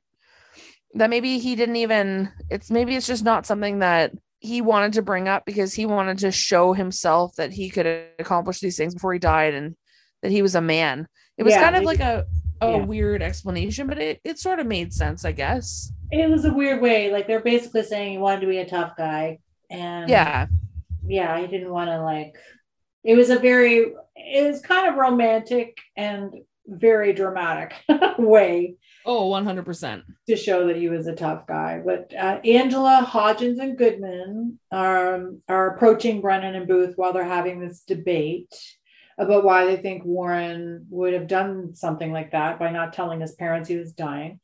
that 0.94 1.10
maybe 1.10 1.38
he 1.38 1.54
didn't 1.56 1.76
even 1.76 2.30
it's 2.50 2.70
maybe 2.70 2.96
it's 2.96 3.06
just 3.06 3.24
not 3.24 3.46
something 3.46 3.80
that 3.80 4.12
he 4.40 4.60
wanted 4.60 4.92
to 4.94 5.02
bring 5.02 5.28
up 5.28 5.44
because 5.44 5.74
he 5.74 5.86
wanted 5.86 6.18
to 6.18 6.30
show 6.30 6.72
himself 6.72 7.34
that 7.36 7.52
he 7.52 7.68
could 7.70 7.86
accomplish 8.18 8.60
these 8.60 8.76
things 8.76 8.94
before 8.94 9.12
he 9.12 9.18
died 9.18 9.54
and 9.54 9.74
that 10.22 10.32
he 10.32 10.40
was 10.42 10.54
a 10.54 10.60
man 10.60 11.06
it 11.36 11.42
was 11.42 11.52
Yeah, 11.52 11.62
kind 11.62 11.76
of 11.76 11.82
maybe- 11.84 11.98
like 11.98 12.00
a 12.00 12.26
a 12.60 12.70
yeah. 12.70 12.84
weird 12.84 13.20
explanation 13.20 13.86
but 13.88 13.98
it, 13.98 14.20
it 14.24 14.38
sort 14.38 14.58
of 14.58 14.66
made 14.66 14.92
sense 14.92 15.24
i 15.24 15.32
guess 15.32 15.92
it 16.10 16.30
was 16.30 16.44
a 16.44 16.52
weird 16.52 16.80
way. 16.80 17.10
Like 17.10 17.26
they're 17.26 17.40
basically 17.40 17.82
saying 17.82 18.12
he 18.12 18.18
wanted 18.18 18.42
to 18.42 18.46
be 18.46 18.58
a 18.58 18.68
tough 18.68 18.92
guy. 18.96 19.40
And 19.70 20.08
yeah 20.08 20.46
yeah, 21.06 21.40
he 21.40 21.46
didn't 21.46 21.70
want 21.70 21.90
to 21.90 22.02
like 22.02 22.36
it 23.02 23.16
was 23.16 23.30
a 23.30 23.38
very 23.38 23.92
it 24.16 24.50
was 24.50 24.60
kind 24.60 24.88
of 24.88 24.96
romantic 24.96 25.78
and 25.96 26.32
very 26.66 27.12
dramatic 27.12 27.74
way 28.18 28.76
oh 29.04 29.30
100% 29.30 30.02
to 30.28 30.36
show 30.36 30.66
that 30.66 30.76
he 30.76 30.88
was 30.88 31.06
a 31.06 31.14
tough 31.14 31.46
guy. 31.46 31.80
But 31.84 32.12
uh, 32.14 32.40
Angela, 32.44 33.06
Hodgins, 33.08 33.60
and 33.60 33.76
Goodman 33.76 34.58
are, 34.72 35.30
are 35.48 35.74
approaching 35.74 36.20
Brennan 36.20 36.54
and 36.54 36.66
Booth 36.66 36.94
while 36.96 37.12
they're 37.12 37.24
having 37.24 37.60
this 37.60 37.80
debate 37.80 38.54
about 39.18 39.44
why 39.44 39.64
they 39.64 39.76
think 39.76 40.04
Warren 40.04 40.86
would 40.90 41.12
have 41.12 41.28
done 41.28 41.74
something 41.74 42.12
like 42.12 42.32
that 42.32 42.58
by 42.58 42.70
not 42.70 42.92
telling 42.92 43.20
his 43.20 43.32
parents 43.32 43.68
he 43.68 43.76
was 43.76 43.92
dying. 43.92 44.40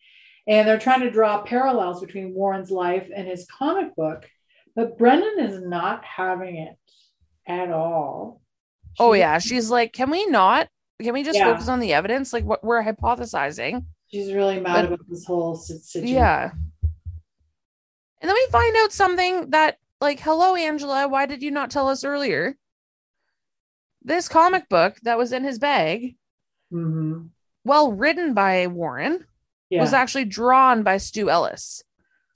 And 0.47 0.67
they're 0.67 0.79
trying 0.79 1.01
to 1.01 1.11
draw 1.11 1.43
parallels 1.43 2.01
between 2.01 2.35
Warren's 2.35 2.71
life 2.71 3.09
and 3.15 3.27
his 3.27 3.47
comic 3.47 3.95
book. 3.97 4.29
But 4.77 4.99
Brennan 4.99 5.39
is 5.41 5.63
not 5.63 6.05
having 6.05 6.57
it 6.57 6.77
at 7.47 7.71
all. 7.71 8.41
oh 8.99 9.13
yeah. 9.13 9.39
She's 9.39 9.71
like 9.71 9.93
can 9.93 10.11
we 10.11 10.27
not? 10.27 10.69
Can 11.03 11.15
we 11.15 11.23
just 11.23 11.39
Yeah. 11.39 11.53
focus 11.53 11.69
on 11.69 11.81
the 11.81 11.93
evidence? 11.95 12.33
Like 12.33 12.45
what 12.45 12.63
we're 12.63 12.83
hypothesizing. 12.83 13.85
She's 14.09 14.33
really 14.33 14.61
mad 14.61 14.83
But- 14.89 14.95
about 14.95 15.09
this 15.09 15.25
whole 15.25 15.55
situation. 15.57 16.15
yeah. 16.15 16.51
And 18.23 18.29
then 18.29 18.35
we 18.35 18.47
find 18.51 18.77
out 18.79 18.93
something 18.93 19.51
that 19.51 19.79
like 20.01 20.21
hello 20.21 20.55
angela. 20.55 21.09
Why 21.09 21.27
did 21.27 21.43
you 21.43 21.51
not 21.51 21.71
tell 21.71 21.89
us 21.89 22.05
earlier? 22.05 22.57
This 24.03 24.29
comic 24.29 24.69
book 24.69 24.97
that 25.03 25.19
was 25.19 25.33
in 25.33 25.45
his 25.45 25.59
bag 25.59 26.17
hmm 26.71 27.27
well 27.65 27.93
written 27.93 28.33
by 28.33 28.67
warren 28.69 29.27
Yeah. 29.69 29.81
was 29.81 29.93
actually 29.93 30.25
drawn 30.25 30.83
by 30.83 30.97
stu 30.99 31.29
ellis 31.29 31.83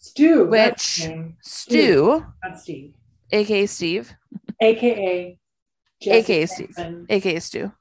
Stu. 0.09 0.47
which- 0.49 1.09
stu 1.41 2.25
Not 2.45 2.61
Steve. 2.61 2.95
aka 3.33 3.65
steve 3.67 4.13
AKA 4.61 5.39
Jesse 6.03 6.19
AKA 6.19 6.47
Steve. 6.47 6.77
Aka 7.09 7.39
stu 7.41 7.73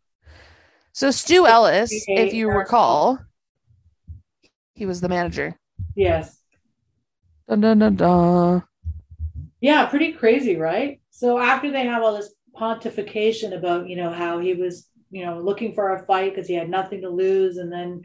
so 0.93 1.11
stu 1.11 1.45
ellis 1.45 1.91
AKA 2.07 2.27
if 2.27 2.33
you 2.33 2.47
Eric 2.49 2.59
recall 2.59 3.19
he 4.73 4.85
was 4.85 5.01
the 5.01 5.09
manager 5.09 5.59
Yes. 5.95 6.39
dun, 7.49 7.59
dun, 7.61 7.79
dun, 7.79 7.95
dun. 7.97 8.63
Yeah, 9.59 9.85
pretty 9.85 10.13
crazy, 10.13 10.55
right? 10.55 11.01
So 11.11 11.37
after 11.37 11.71
they 11.71 11.85
have 11.85 12.01
all 12.03 12.15
this 12.15 12.33
pontification 12.59 13.55
about, 13.55 13.87
you 13.87 13.95
know, 13.95 14.09
how 14.09 14.39
he 14.39 14.53
was, 14.55 14.87
you 15.11 15.23
know, 15.25 15.39
looking 15.39 15.73
for 15.73 15.93
a 15.95 16.05
fight 16.05 16.33
because 16.33 16.47
he 16.47 16.53
had 16.55 16.69
nothing 16.69 17.01
to 17.01 17.09
lose, 17.09 17.57
and 17.57 17.71
then 17.71 18.01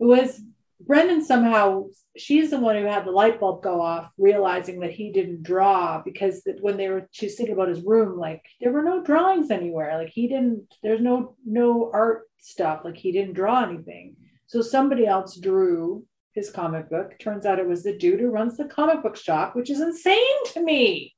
it 0.00 0.04
was 0.04 0.40
Brennan 0.80 1.24
somehow 1.24 1.86
she's 2.16 2.50
the 2.50 2.60
one 2.60 2.76
who 2.76 2.84
had 2.84 3.04
the 3.04 3.10
light 3.10 3.40
bulb 3.40 3.62
go 3.62 3.80
off, 3.80 4.10
realizing 4.16 4.80
that 4.80 4.92
he 4.92 5.12
didn't 5.12 5.42
draw 5.42 6.00
because 6.04 6.42
that 6.44 6.62
when 6.62 6.76
they 6.76 6.88
were 6.88 7.08
she's 7.10 7.34
thinking 7.34 7.54
about 7.54 7.68
his 7.68 7.82
room, 7.82 8.18
like 8.18 8.42
there 8.60 8.72
were 8.72 8.82
no 8.82 9.02
drawings 9.02 9.50
anywhere. 9.50 9.98
Like 9.98 10.10
he 10.10 10.28
didn't, 10.28 10.72
there's 10.82 11.00
no 11.00 11.36
no 11.44 11.90
art 11.92 12.22
stuff, 12.38 12.82
like 12.84 12.96
he 12.96 13.12
didn't 13.12 13.34
draw 13.34 13.64
anything. 13.64 14.16
So 14.46 14.62
somebody 14.62 15.06
else 15.06 15.36
drew 15.36 16.04
his 16.32 16.50
comic 16.50 16.88
book. 16.88 17.18
Turns 17.18 17.44
out 17.44 17.58
it 17.58 17.66
was 17.66 17.82
the 17.82 17.96
dude 17.96 18.20
who 18.20 18.30
runs 18.30 18.56
the 18.56 18.66
comic 18.66 19.02
book 19.02 19.16
shop, 19.16 19.56
which 19.56 19.70
is 19.70 19.80
insane 19.80 20.44
to 20.52 20.62
me. 20.62 21.14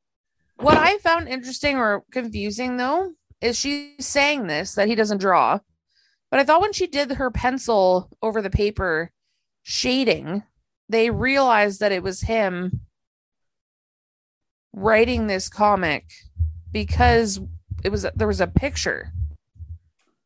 What 0.57 0.79
I 0.79 0.99
found 0.99 1.29
interesting 1.29 1.77
or 1.77 2.05
confusing 2.11 2.77
though 2.77 3.13
is 3.41 3.59
she's 3.59 4.07
saying 4.07 4.47
this 4.47 4.75
that 4.75 4.89
he 4.89 4.95
doesn't 4.95 5.19
draw. 5.19 5.59
But 6.31 6.41
I 6.41 6.45
thought 6.45 6.61
when 6.61 6.73
she 6.73 6.87
did 6.87 7.13
her 7.13 7.31
pencil 7.31 8.11
over 8.23 8.41
the 8.41 8.51
paper 8.51 9.11
shading, 9.63 10.43
they 10.89 11.11
realized 11.11 11.81
that 11.81 11.93
it 11.93 12.03
was 12.03 12.23
him 12.23 12.81
writing 14.73 15.27
this 15.27 15.49
comic 15.49 16.05
because 16.73 17.41
it 17.83 17.91
was 17.91 18.07
there 18.15 18.27
was 18.27 18.41
a 18.41 18.47
picture. 18.47 19.13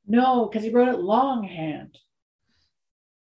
No, 0.06 0.47
because 0.47 0.62
he 0.65 0.70
wrote 0.70 0.89
it 0.89 1.01
longhand, 1.01 1.98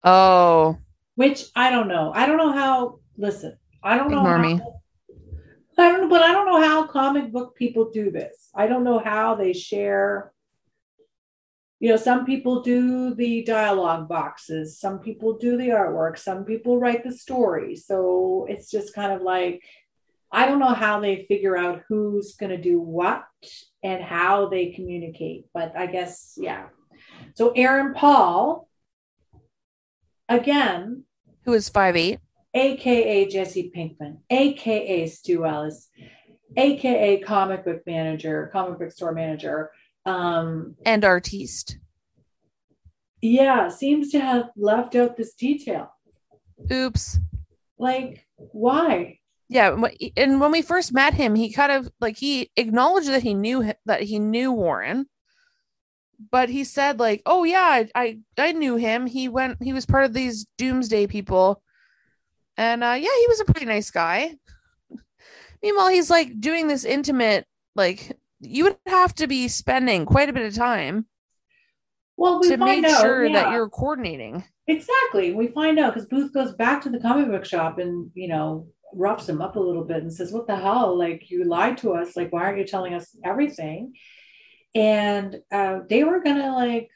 Oh, 0.05 0.79
which 1.17 1.47
I 1.55 1.71
don't 1.71 1.89
know. 1.89 2.13
I 2.15 2.27
don't 2.27 2.37
know 2.37 2.53
how. 2.53 3.01
Listen, 3.17 3.57
I 3.83 3.97
don't 3.97 4.11
know. 4.11 4.19
Ignore 4.19 4.37
how, 4.37 4.43
me. 4.43 4.61
I 5.79 5.89
don't 5.93 6.03
know, 6.03 6.09
but 6.09 6.23
I 6.23 6.33
don't 6.33 6.47
know 6.47 6.61
how 6.61 6.87
comic 6.87 7.33
book 7.33 7.57
people 7.57 7.91
do 7.91 8.11
this. 8.11 8.51
I 8.55 8.67
don't 8.67 8.85
know 8.85 8.99
how 8.99 9.35
they 9.35 9.53
share. 9.53 10.33
You 11.81 11.89
know, 11.89 11.97
some 11.97 12.27
people 12.27 12.63
do 12.63 13.15
the 13.15 13.43
dialogue 13.43 14.07
boxes, 14.07 14.79
some 14.79 14.99
people 14.99 15.39
do 15.39 15.57
the 15.57 15.69
artwork, 15.69 16.19
some 16.19 16.45
people 16.45 16.79
write 16.79 17.03
the 17.03 17.13
story. 17.13 17.75
So 17.75 18.47
it's 18.49 18.71
just 18.71 18.95
kind 18.95 19.13
of 19.13 19.23
like, 19.23 19.63
I 20.31 20.47
don't 20.47 20.59
know 20.61 20.75
how 20.75 21.01
they 21.01 21.25
figure 21.25 21.57
out 21.57 21.83
who's 21.89 22.37
going 22.37 22.51
to 22.51 22.61
do 22.61 22.79
what 22.79 23.25
and 23.83 24.03
how 24.03 24.49
they 24.49 24.73
communicate. 24.73 25.47
But 25.55 25.75
I 25.75 25.87
guess, 25.87 26.35
yeah. 26.37 26.67
So 27.35 27.51
Aaron 27.53 27.95
Paul, 27.95 28.69
again, 30.29 31.05
who 31.45 31.55
is 31.55 31.71
five 31.71 31.97
eight? 31.97 32.21
aka 32.55 33.29
Jesse 33.29 33.73
Pinkman, 33.75 34.19
aka 34.29 35.07
Stu 35.07 35.47
Ellis, 35.47 35.89
aka 36.57 37.21
comic 37.21 37.65
book 37.65 37.83
manager, 37.87 38.51
comic 38.53 38.79
book 38.79 38.91
store 38.91 39.13
manager. 39.13 39.71
Um, 40.07 40.77
and 40.85 41.05
artiste. 41.05 41.79
yeah, 43.21 43.69
seems 43.69 44.11
to 44.13 44.21
have 44.21 44.51
left 44.57 44.95
out 44.95 45.17
this 45.17 45.35
detail. 45.35 45.93
Oops. 46.73 47.19
Like, 47.79 48.27
why? 48.37 49.19
Yeah, 49.49 49.77
and 50.17 50.41
when 50.41 50.53
we 50.53 50.63
first 50.63 50.93
met 50.93 51.15
him, 51.15 51.35
he 51.35 51.53
kind 51.53 51.73
of 51.73 51.91
like 52.01 52.17
he 52.17 52.51
acknowledged 52.57 53.09
that 53.09 53.23
he 53.23 53.35
knew 53.35 53.73
that 53.85 54.03
he 54.03 54.19
knew 54.21 54.53
Warren, 54.53 55.07
but 56.31 56.49
he 56.49 56.63
said 56.63 57.01
like, 57.01 57.23
"Oh 57.27 57.43
yeah, 57.45 57.61
I 57.61 57.89
I, 57.95 58.19
I 58.39 58.53
knew 58.53 58.77
him. 58.77 59.07
He 59.07 59.29
went. 59.29 59.61
He 59.61 59.73
was 59.73 59.87
part 59.87 60.05
of 60.05 60.13
these 60.13 60.47
Doomsday 60.57 61.09
people, 61.09 61.63
and 62.57 62.85
uh, 62.85 62.97
yeah, 62.97 63.09
he 63.19 63.27
was 63.29 63.41
a 63.41 63.45
pretty 63.45 63.67
nice 63.67 63.91
guy." 63.91 64.37
Meanwhile, 65.63 65.89
he's 65.89 66.11
like 66.11 66.41
doing 66.41 66.69
this 66.69 66.85
intimate, 66.85 67.45
like 67.75 68.17
you 68.41 68.65
would 68.65 68.79
have 68.87 69.15
to 69.17 69.27
be 69.27 69.49
spending 69.49 70.07
quite 70.07 70.29
a 70.29 70.33
bit 70.33 70.47
of 70.47 70.55
time 70.55 71.07
Well, 72.17 72.41
we 72.41 72.49
to 72.49 72.59
find 72.59 72.83
make 72.83 72.93
out 72.93 73.01
sure 73.03 73.31
that 73.31 73.53
you're 73.53 73.69
coordinating. 73.69 74.45
Exactly. 74.67 75.33
We 75.33 75.49
find 75.49 75.79
out 75.79 75.95
because 75.95 76.09
Booth 76.09 76.33
goes 76.33 76.53
back 76.55 76.83
to 76.83 76.91
the 76.91 77.01
comic 77.01 77.29
book 77.29 77.45
shop 77.45 77.79
and, 77.79 78.11
you 78.15 78.29
know, 78.29 78.67
roughs 78.95 79.29
him 79.29 79.41
up 79.41 79.57
a 79.57 79.61
little 79.61 79.85
bit 79.85 79.99
and 79.99 80.13
says, 80.13 80.33
What 80.33 80.47
the 80.47 80.57
hell? 80.57 80.97
Like, 80.97 81.31
you 81.31 81.45
lied 81.45 81.79
to 81.79 81.93
us. 81.95 82.17
Like, 82.17 82.33
why 82.33 82.43
aren't 82.45 82.59
you 82.59 82.67
telling 82.67 82.95
us 82.95 83.17
everything? 83.25 83.95
And 84.75 85.41
uh, 85.51 85.81
they 85.89 86.05
were 86.05 86.23
going 86.23 86.37
to 86.37 86.53
like 86.53 86.91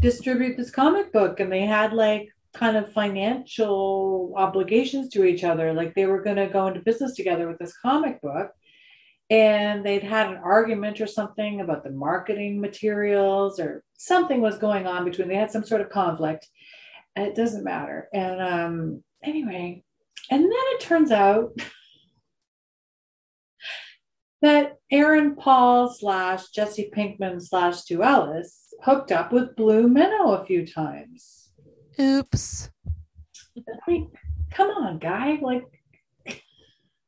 distribute 0.00 0.56
this 0.56 0.70
comic 0.70 1.12
book 1.12 1.40
and 1.40 1.50
they 1.50 1.62
had 1.62 1.92
like 1.94 2.28
kind 2.52 2.76
of 2.76 2.92
financial 2.92 4.34
obligations 4.36 5.08
to 5.10 5.24
each 5.24 5.44
other. 5.44 5.72
Like, 5.72 5.94
they 5.94 6.06
were 6.06 6.22
going 6.22 6.36
to 6.36 6.46
go 6.48 6.66
into 6.66 6.80
business 6.80 7.14
together 7.14 7.48
with 7.48 7.58
this 7.58 7.76
comic 7.78 8.20
book. 8.20 8.50
And 9.30 9.84
they'd 9.84 10.02
had 10.02 10.28
an 10.28 10.36
argument 10.36 11.00
or 11.00 11.06
something 11.06 11.60
about 11.60 11.82
the 11.82 11.90
marketing 11.90 12.60
materials 12.60 13.58
or 13.58 13.82
something 13.96 14.40
was 14.40 14.58
going 14.58 14.86
on 14.86 15.04
between, 15.04 15.28
they 15.28 15.36
had 15.36 15.50
some 15.50 15.64
sort 15.64 15.80
of 15.80 15.90
conflict 15.90 16.48
it 17.16 17.34
doesn't 17.34 17.64
matter. 17.64 18.08
And 18.12 18.40
um, 18.40 19.04
anyway, 19.22 19.82
and 20.30 20.42
then 20.42 20.52
it 20.52 20.80
turns 20.80 21.10
out 21.10 21.52
that 24.42 24.76
Aaron 24.90 25.36
Paul 25.36 25.92
slash 25.92 26.50
Jesse 26.50 26.90
Pinkman 26.94 27.40
slash 27.40 27.78
Stu 27.78 28.02
Ellis 28.02 28.74
hooked 28.82 29.12
up 29.12 29.32
with 29.32 29.56
Blue 29.56 29.88
Minnow 29.88 30.32
a 30.32 30.44
few 30.44 30.66
times. 30.66 31.50
Oops. 32.00 32.70
I 33.56 33.90
mean, 33.90 34.10
come 34.50 34.70
on, 34.70 34.98
guy. 34.98 35.38
Like, 35.40 35.64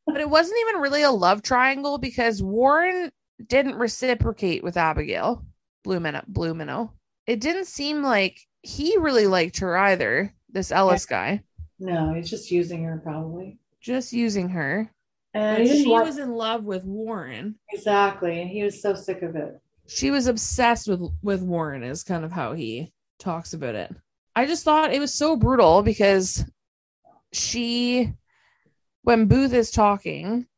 But 0.06 0.20
it 0.20 0.30
wasn't 0.30 0.58
even 0.68 0.80
really 0.80 1.02
a 1.02 1.10
love 1.10 1.42
triangle 1.42 1.98
because 1.98 2.42
Warren 2.42 3.10
didn't 3.48 3.74
reciprocate 3.76 4.62
with 4.62 4.76
Abigail, 4.76 5.44
Blue 5.84 6.00
Minnow. 6.00 6.22
Blue 6.28 6.54
Minnow. 6.54 6.92
It 7.26 7.40
didn't 7.40 7.66
seem 7.66 8.02
like 8.02 8.38
he 8.62 8.96
really 8.98 9.26
liked 9.26 9.58
her 9.58 9.76
either. 9.76 10.32
This 10.50 10.72
Ellis 10.72 11.04
guy, 11.06 11.42
no, 11.78 12.14
he's 12.14 12.30
just 12.30 12.50
using 12.50 12.82
her 12.84 12.98
probably. 13.02 13.58
just 13.80 14.12
using 14.12 14.48
her. 14.50 14.90
And 15.34 15.64
But 15.64 15.76
she 15.76 15.84
like- 15.84 16.06
was 16.06 16.16
in 16.18 16.30
love 16.32 16.64
with 16.64 16.84
Warren. 16.84 17.56
exactly, 17.72 18.40
and 18.40 18.48
he 18.48 18.62
was 18.62 18.80
so 18.80 18.94
sick 18.94 19.20
of 19.22 19.36
it. 19.36 19.60
She 19.86 20.10
was 20.10 20.28
obsessed 20.28 20.88
with 20.88 21.02
with 21.22 21.42
Warren. 21.42 21.82
Is 21.82 22.02
kind 22.04 22.24
of 22.24 22.32
how 22.32 22.54
he 22.54 22.92
talks 23.18 23.52
about 23.52 23.74
it. 23.74 23.94
I 24.34 24.46
just 24.46 24.64
thought 24.64 24.94
it 24.94 25.00
was 25.00 25.12
so 25.12 25.36
brutal 25.36 25.82
because 25.82 26.44
she, 27.32 28.12
when 29.06 29.26
Booth 29.26 29.52
is 29.52 29.70
talking 29.70 30.48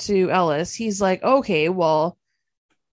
to 0.00 0.30
Ellis, 0.30 0.74
he's 0.74 1.00
like, 1.00 1.22
okay, 1.22 1.70
well, 1.70 2.18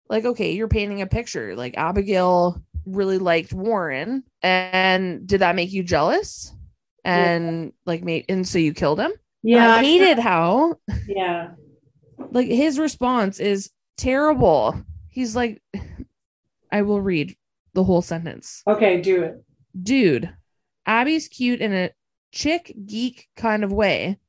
like, 0.09 0.23
okay, 0.23 0.53
you're 0.53 0.69
painting 0.69 1.01
a 1.01 1.05
picture. 1.05 1.53
Like, 1.53 1.77
Abigail 1.77 2.63
really 2.85 3.17
liked 3.17 3.51
Warren. 3.51 4.23
And 4.41 5.27
did 5.27 5.41
that 5.41 5.57
make 5.57 5.73
you 5.73 5.83
jealous? 5.83 6.53
And 7.03 7.73
like, 7.85 8.05
made, 8.05 8.23
and 8.29 8.47
so 8.47 8.57
you 8.57 8.73
killed 8.73 9.01
him? 9.01 9.11
Yeah, 9.43 9.69
I 9.75 9.81
hated 9.83 10.17
how, 10.17 10.75
Yeah, 11.07 11.49
like, 12.31 12.47
his 12.47 12.79
response 12.79 13.41
is 13.41 13.69
terrible. 13.97 14.81
He's 15.09 15.35
like, 15.35 15.61
I 16.71 16.83
will 16.83 17.01
read 17.01 17.35
the 17.73 17.83
whole 17.83 18.01
sentence 18.01 18.63
okay, 18.65 19.01
do 19.01 19.23
it. 19.23 19.43
dude, 19.83 20.33
Abby's 20.85 21.27
cute 21.27 21.59
in 21.59 21.73
a 21.73 21.91
chick 22.31 22.73
geek 22.85 23.27
kind 23.35 23.65
of 23.65 23.73
way, 23.73 24.19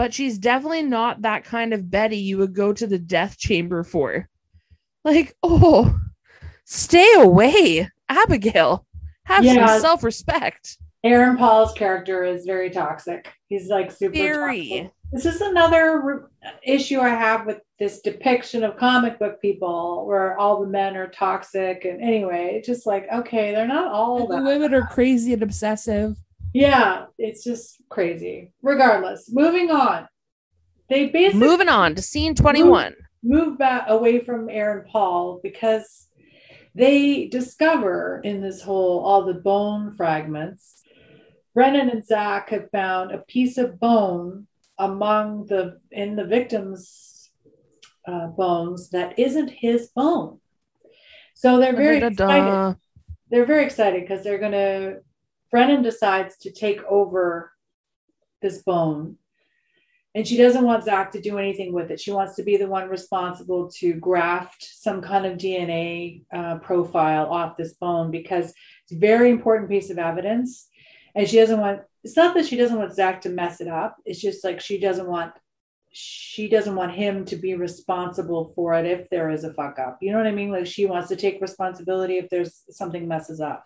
but 0.00 0.14
she's 0.14 0.38
definitely 0.38 0.82
not 0.82 1.20
that 1.20 1.44
kind 1.44 1.74
of 1.74 1.90
Betty 1.90 2.16
you 2.16 2.38
would 2.38 2.54
go 2.54 2.72
to 2.72 2.86
the 2.86 2.98
death 2.98 3.36
chamber 3.36 3.84
for. 3.84 4.30
Like, 5.04 5.36
oh, 5.42 5.94
stay 6.64 7.12
away, 7.18 7.86
Abigail. 8.08 8.86
Have 9.26 9.44
Yeah. 9.44 9.66
some 9.66 9.80
self 9.82 10.02
respect. 10.02 10.78
Aaron 11.04 11.36
Paul's 11.36 11.74
character 11.74 12.24
is 12.24 12.46
very 12.46 12.70
toxic. 12.70 13.30
He's 13.48 13.68
like 13.68 13.90
super 13.92 14.14
Very. 14.14 14.68
toxic. 14.68 14.90
This 15.12 15.26
is 15.26 15.42
another 15.42 16.00
re- 16.00 16.50
issue 16.62 17.00
I 17.00 17.10
have 17.10 17.44
with 17.44 17.60
this 17.78 18.00
depiction 18.00 18.64
of 18.64 18.78
comic 18.78 19.18
book 19.18 19.38
people 19.42 20.06
where 20.06 20.38
all 20.38 20.62
the 20.62 20.66
men 20.66 20.96
are 20.96 21.08
toxic. 21.08 21.84
And 21.84 22.00
anyway, 22.00 22.62
just 22.64 22.86
like, 22.86 23.06
okay, 23.12 23.52
they're 23.52 23.68
not 23.68 23.92
all 23.92 24.26
The 24.26 24.42
women 24.42 24.72
are 24.72 24.86
crazy 24.86 25.34
and 25.34 25.42
obsessive. 25.42 26.16
Yeah, 26.52 27.06
it's 27.18 27.44
just 27.44 27.76
crazy. 27.88 28.52
Regardless, 28.62 29.30
moving 29.32 29.70
on. 29.70 30.08
They 30.88 31.06
basically 31.06 31.46
Moving 31.46 31.68
on 31.68 31.94
to 31.94 32.02
scene 32.02 32.34
21. 32.34 32.94
move 33.22 33.58
back 33.58 33.84
away 33.88 34.20
from 34.20 34.48
Aaron 34.48 34.84
Paul 34.90 35.40
because 35.42 36.08
they 36.74 37.26
discover 37.26 38.20
in 38.24 38.40
this 38.40 38.62
whole 38.62 39.00
all 39.04 39.24
the 39.24 39.34
bone 39.34 39.94
fragments. 39.94 40.82
Brennan 41.54 41.90
and 41.90 42.04
Zack 42.04 42.50
have 42.50 42.70
found 42.70 43.12
a 43.12 43.18
piece 43.18 43.58
of 43.58 43.78
bone 43.78 44.46
among 44.78 45.46
the 45.46 45.78
in 45.90 46.16
the 46.16 46.24
victim's 46.24 47.30
uh, 48.06 48.28
bones 48.28 48.90
that 48.90 49.18
isn't 49.18 49.48
his 49.48 49.88
bone. 49.94 50.40
So 51.34 51.58
they're 51.58 51.76
very 51.76 51.98
excited 51.98 52.76
they're 53.30 53.46
very 53.46 53.64
excited 53.64 54.02
because 54.02 54.24
they're 54.24 54.38
going 54.38 54.52
to 54.52 55.00
brennan 55.50 55.82
decides 55.82 56.36
to 56.38 56.52
take 56.52 56.82
over 56.84 57.52
this 58.42 58.62
bone. 58.62 59.16
And 60.14 60.26
she 60.26 60.36
doesn't 60.36 60.64
want 60.64 60.84
zack 60.84 61.12
to 61.12 61.20
do 61.20 61.38
anything 61.38 61.72
with 61.72 61.90
it. 61.92 62.00
She 62.00 62.10
wants 62.10 62.34
to 62.36 62.42
be 62.42 62.56
the 62.56 62.66
one 62.66 62.88
responsible 62.88 63.70
to 63.78 63.94
graft 63.94 64.64
some 64.64 65.00
kind 65.00 65.24
of 65.24 65.38
dna 65.38 66.24
uh, 66.34 66.58
profile 66.58 67.26
off 67.26 67.56
this 67.56 67.74
bone 67.74 68.10
because 68.10 68.52
it's 68.82 68.92
a 68.92 68.98
very 68.98 69.30
important 69.30 69.70
piece 69.70 69.88
of 69.88 69.98
evidence. 69.98 70.66
And 71.14 71.28
she 71.28 71.36
doesn't 71.36 71.60
want 71.60 71.82
it's 72.02 72.16
not 72.16 72.34
that 72.34 72.46
she 72.46 72.56
doesn't 72.56 72.78
want 72.78 72.94
zack 72.94 73.20
to 73.22 73.28
mess 73.28 73.60
it 73.60 73.68
up. 73.68 73.98
It's 74.04 74.20
just 74.20 74.42
like 74.42 74.60
she 74.60 74.78
doesn't 74.78 75.06
want 75.06 75.32
she 75.92 76.48
doesn't 76.48 76.76
want 76.76 76.92
him 76.92 77.24
to 77.26 77.36
be 77.36 77.54
responsible 77.54 78.52
for 78.54 78.74
it 78.74 78.86
if 78.86 79.10
there 79.10 79.30
is 79.30 79.44
a 79.44 79.52
fuck 79.52 79.78
up. 79.78 79.98
You 80.00 80.12
know 80.12 80.18
what 80.18 80.26
I 80.26 80.32
mean? 80.32 80.50
Like 80.50 80.66
she 80.66 80.86
wants 80.86 81.08
to 81.08 81.16
take 81.16 81.40
responsibility 81.40 82.18
if 82.18 82.30
there's 82.30 82.62
something 82.70 83.08
messes 83.08 83.40
up, 83.40 83.64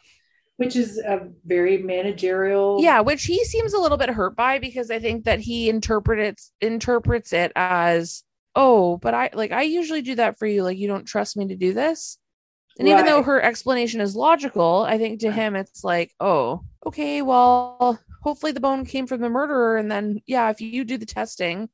which 0.57 0.77
is 0.77 0.99
a 0.99 1.29
very 1.45 1.79
managerial. 1.79 2.81
yeah 2.81 3.01
which 3.01 3.25
he 3.25 3.45
seems 3.45 3.73
a 3.73 3.79
little 3.79 3.99
bit 3.99 4.09
hurt 4.09 4.37
by 4.37 4.59
because 4.59 4.91
i 4.91 4.99
think 4.99 5.25
that 5.25 5.41
he 5.41 5.69
interprets 5.69 6.53
interprets 6.61 7.33
it 7.33 7.53
as 7.57 8.23
oh 8.55 8.97
but 8.99 9.15
i 9.15 9.31
like 9.35 9.53
i 9.53 9.63
usually 9.63 10.03
do 10.03 10.15
that 10.15 10.39
for 10.39 10.47
you. 10.47 10.63
Like 10.63 10.79
you 10.79 10.89
don't 10.89 11.07
trust 11.07 11.37
me 11.37 11.49
to 11.49 11.57
do 11.57 11.73
this. 11.73 12.19
And 12.79 12.89
even 12.89 13.07
though 13.07 13.23
her 13.23 13.41
explanation 13.41 14.01
is 14.01 14.17
logical 14.17 14.85
i 14.89 14.99
think 14.99 15.21
to 15.21 15.31
him 15.31 15.55
it's 15.55 15.85
like 15.85 16.13
oh 16.19 16.65
okay 16.85 17.23
well 17.23 18.01
hopefully 18.23 18.51
the 18.53 18.61
bone 18.61 18.85
came 18.85 19.07
from 19.07 19.21
the 19.21 19.29
murderer 19.29 19.77
and 19.77 19.91
then 19.91 20.21
yeah 20.27 20.51
if 20.51 20.61
you 20.61 20.85
do 20.85 20.99
the 20.99 21.07
testing 21.07 21.69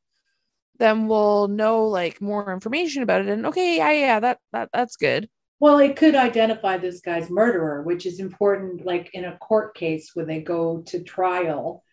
then 0.79 1.09
we'll 1.09 1.49
know 1.49 1.87
like 1.87 2.21
more 2.21 2.53
information 2.53 3.03
about 3.03 3.21
it. 3.23 3.29
And 3.29 3.47
okay 3.47 3.77
yeah 3.79 3.93
yeah 3.93 4.21
that 4.21 4.39
that 4.53 4.69
that's 4.73 4.97
good 4.97 5.29
Well, 5.61 5.79
it 5.79 5.95
could 5.95 6.15
identify 6.15 6.79
this 6.79 7.03
guy's 7.03 7.29
murderer, 7.29 7.83
which 7.83 8.07
is 8.07 8.19
important, 8.19 8.87
like 8.87 9.11
in 9.13 9.27
a 9.27 9.37
court 9.37 9.75
case 9.75 10.13
when 10.15 10.27
they 10.27 10.41
go 10.41 10.81
to 10.87 11.03
trial, 11.03 11.85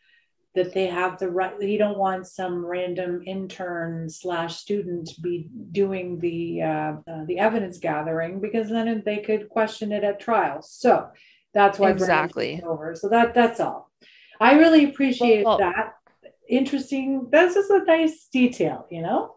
that 0.56 0.74
they 0.74 0.88
have 0.88 1.20
the 1.20 1.30
right. 1.30 1.62
You 1.62 1.78
don't 1.78 1.98
want 1.98 2.26
some 2.28 2.66
random 2.66 3.22
intern 3.26 4.10
slash 4.10 4.56
student 4.56 5.10
be 5.22 5.50
doing 5.74 6.18
the 6.18 6.62
uh, 6.64 6.94
uh, 7.06 7.26
the 7.26 7.40
evidence 7.40 7.78
gathering 7.78 8.40
because 8.40 8.70
then 8.70 9.04
they 9.06 9.18
could 9.18 9.50
question 9.50 9.92
it 9.92 10.04
at 10.04 10.22
trial. 10.22 10.62
So 10.62 11.10
that's 11.54 11.78
why 11.78 11.92
Exactly. 11.92 12.64
over. 12.66 12.96
So 12.96 13.10
that 13.10 13.34
that's 13.36 13.60
all. 13.60 13.92
I 14.40 14.54
really 14.58 14.86
appreciate 14.86 15.46
Well- 15.46 15.60
that. 15.60 15.94
Interesting. 16.50 17.28
That's 17.30 17.56
just 17.56 17.70
a 17.70 17.84
nice 17.84 18.30
detail, 18.32 18.88
you 18.90 19.02
know. 19.02 19.36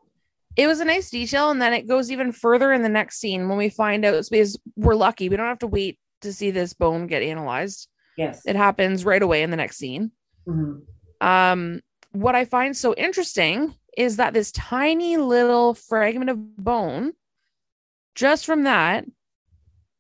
It 0.61 0.67
was 0.67 0.81
a 0.81 0.85
nice 0.85 1.11
detail 1.11 1.51
and 1.51 1.61
then 1.63 1.73
it 1.73 1.89
goes 1.89 2.11
even 2.11 2.33
further 2.33 2.73
in 2.73 2.83
the 2.83 2.89
next 2.89 3.19
scene 3.19 3.49
when 3.49 3.57
we 3.59 3.69
find 3.71 4.05
out 4.05 4.25
because 4.31 4.59
we're 4.77 4.95
lucky 4.95 5.29
we 5.29 5.37
don't 5.37 5.47
have 5.47 5.59
to 5.59 5.67
wait 5.67 5.99
to 6.21 6.33
see 6.33 6.51
this 6.51 6.73
bone 6.75 7.07
get 7.07 7.23
analyzed 7.23 7.89
Yes. 8.17 8.43
it 8.45 8.57
happens 8.57 9.05
right 9.05 9.23
away 9.23 9.43
in 9.43 9.51
the 9.51 9.57
next 9.57 9.77
scene 9.79 10.11
Mhm. 10.47 10.83
um 11.21 11.81
what 12.13 12.35
i 12.35 12.45
find 12.45 12.77
so 12.77 12.95
interesting 12.95 13.75
is 13.97 14.17
that 14.17 14.35
this 14.35 14.53
tiny 14.53 15.17
little 15.17 15.75
fragment 15.75 16.31
of 16.31 16.57
bone 16.57 17.13
just 18.15 18.45
from 18.45 18.65
that 18.65 19.05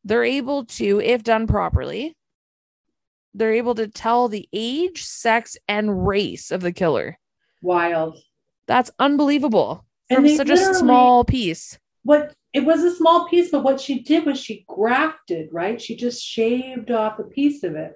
they're 0.04 0.24
able 0.24 0.64
to, 0.64 0.98
if 1.00 1.22
done 1.22 1.46
properly, 1.46 2.16
they're 3.34 3.52
able 3.52 3.74
to 3.74 3.86
tell 3.86 4.28
the 4.28 4.48
age, 4.50 5.04
sex, 5.04 5.58
and 5.68 6.06
race 6.06 6.50
of 6.50 6.62
the 6.62 6.72
killer. 6.72 7.18
Wild. 7.60 8.16
That's 8.66 8.90
unbelievable. 8.98 9.84
And 10.10 10.26
From 10.26 10.36
such 10.36 10.50
a 10.50 10.74
small 10.74 11.24
piece. 11.24 11.78
What 12.02 12.34
it 12.52 12.64
was 12.64 12.82
a 12.82 12.94
small 12.94 13.28
piece, 13.28 13.50
but 13.50 13.62
what 13.62 13.80
she 13.80 14.00
did 14.00 14.26
was 14.26 14.40
she 14.40 14.64
grafted, 14.66 15.48
right? 15.52 15.80
She 15.80 15.96
just 15.96 16.22
shaved 16.22 16.90
off 16.90 17.20
a 17.20 17.24
piece 17.24 17.62
of 17.62 17.76
it. 17.76 17.92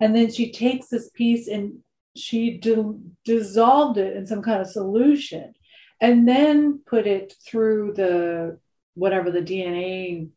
And 0.00 0.14
then 0.14 0.30
she 0.30 0.52
takes 0.52 0.88
this 0.88 1.08
piece 1.10 1.48
and 1.48 1.78
she 2.14 2.58
di- 2.58 2.98
dissolved 3.24 3.96
it 3.96 4.16
in 4.16 4.26
some 4.26 4.42
kind 4.42 4.60
of 4.60 4.68
solution 4.68 5.54
and 6.00 6.28
then 6.28 6.80
put 6.86 7.06
it 7.06 7.34
through 7.46 7.94
the 7.94 8.58
whatever 8.94 9.30
the 9.30 9.40
DNA 9.40 10.28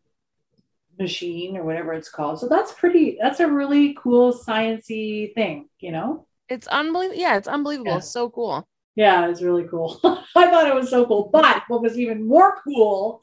machine 0.97 1.57
or 1.57 1.63
whatever 1.63 1.93
it's 1.93 2.09
called. 2.09 2.39
So 2.39 2.47
that's 2.47 2.71
pretty 2.73 3.17
that's 3.21 3.39
a 3.39 3.47
really 3.47 3.95
cool 4.01 4.33
sciency 4.33 5.33
thing, 5.33 5.69
you 5.79 5.91
know? 5.91 6.27
It's 6.49 6.67
unbelievable. 6.67 7.19
Yeah, 7.19 7.37
it's 7.37 7.47
unbelievable. 7.47 7.91
Yeah. 7.91 7.97
It's 7.97 8.09
so 8.09 8.29
cool. 8.29 8.67
Yeah, 8.97 9.29
it's 9.29 9.43
really 9.43 9.65
cool. 9.65 9.99
I 10.03 10.49
thought 10.49 10.67
it 10.67 10.73
was 10.73 10.89
so 10.89 11.05
cool. 11.05 11.29
But 11.31 11.61
what 11.67 11.83
was 11.83 11.99
even 11.99 12.27
more 12.27 12.59
cool 12.63 13.21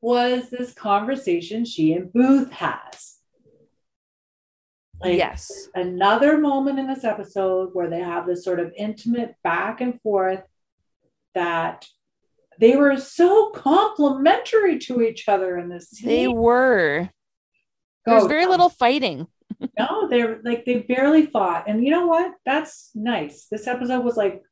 was 0.00 0.48
this 0.48 0.72
conversation 0.72 1.66
she 1.66 1.92
and 1.92 2.10
Booth 2.10 2.50
has. 2.52 3.18
Like 4.98 5.18
yes. 5.18 5.68
another 5.74 6.38
moment 6.38 6.78
in 6.78 6.86
this 6.86 7.04
episode 7.04 7.70
where 7.74 7.90
they 7.90 8.00
have 8.00 8.26
this 8.26 8.44
sort 8.44 8.60
of 8.60 8.72
intimate 8.74 9.34
back 9.44 9.82
and 9.82 10.00
forth 10.00 10.42
that 11.34 11.86
they 12.58 12.74
were 12.74 12.96
so 12.96 13.50
complimentary 13.50 14.78
to 14.78 15.02
each 15.02 15.28
other 15.28 15.58
in 15.58 15.68
this 15.68 15.90
scene. 15.90 16.08
They 16.08 16.28
were. 16.28 17.10
There's 18.06 18.24
oh, 18.24 18.28
very 18.28 18.46
little 18.46 18.70
fighting. 18.70 19.26
No, 19.78 20.08
they're 20.08 20.40
like 20.44 20.64
they 20.64 20.80
barely 20.80 21.26
fought. 21.26 21.68
And 21.68 21.84
you 21.84 21.90
know 21.90 22.06
what? 22.06 22.32
That's 22.46 22.90
nice. 22.94 23.46
This 23.50 23.66
episode 23.66 24.04
was 24.04 24.16
like 24.16 24.42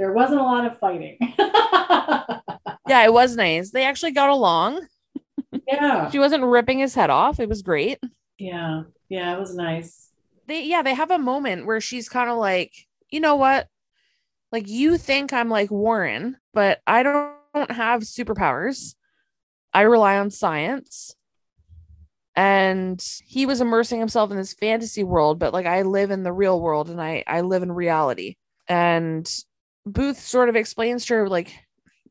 there 0.00 0.12
wasn't 0.12 0.40
a 0.40 0.44
lot 0.44 0.64
of 0.64 0.78
fighting. 0.78 1.18
Yeah, 2.88 3.04
it 3.04 3.12
was 3.12 3.36
nice. 3.36 3.70
They 3.70 3.84
actually 3.84 4.10
got 4.10 4.30
along. 4.30 4.84
yeah. 5.68 6.10
She 6.10 6.18
wasn't 6.18 6.42
ripping 6.42 6.80
his 6.80 6.92
head 6.92 7.08
off. 7.08 7.38
It 7.38 7.48
was 7.48 7.62
great. 7.62 8.00
Yeah. 8.36 8.82
Yeah, 9.08 9.36
it 9.36 9.38
was 9.38 9.54
nice. 9.54 10.10
They 10.48 10.64
yeah, 10.64 10.82
they 10.82 10.94
have 10.94 11.12
a 11.12 11.18
moment 11.18 11.66
where 11.66 11.80
she's 11.80 12.08
kind 12.08 12.28
of 12.28 12.36
like, 12.36 12.72
you 13.08 13.20
know 13.20 13.36
what? 13.36 13.68
Like 14.50 14.68
you 14.68 14.98
think 14.98 15.32
I'm 15.32 15.48
like 15.48 15.70
Warren, 15.70 16.36
but 16.52 16.80
I 16.84 17.04
don't, 17.04 17.70
have 17.70 18.02
superpowers. 18.02 18.96
I 19.72 19.82
rely 19.82 20.18
on 20.18 20.30
science. 20.30 21.14
And 22.34 23.00
he 23.24 23.46
was 23.46 23.60
immersing 23.60 24.00
himself 24.00 24.32
in 24.32 24.36
this 24.36 24.54
fantasy 24.54 25.04
world, 25.04 25.38
but 25.38 25.52
like 25.52 25.66
I 25.66 25.82
live 25.82 26.10
in 26.10 26.24
the 26.24 26.32
real 26.32 26.60
world 26.60 26.90
and 26.90 27.00
I 27.00 27.22
I 27.24 27.42
live 27.42 27.62
in 27.62 27.70
reality. 27.70 28.34
And 28.66 29.32
Booth 29.86 30.20
sort 30.20 30.48
of 30.48 30.56
explains 30.56 31.06
to 31.06 31.14
her 31.14 31.28
like 31.28 31.52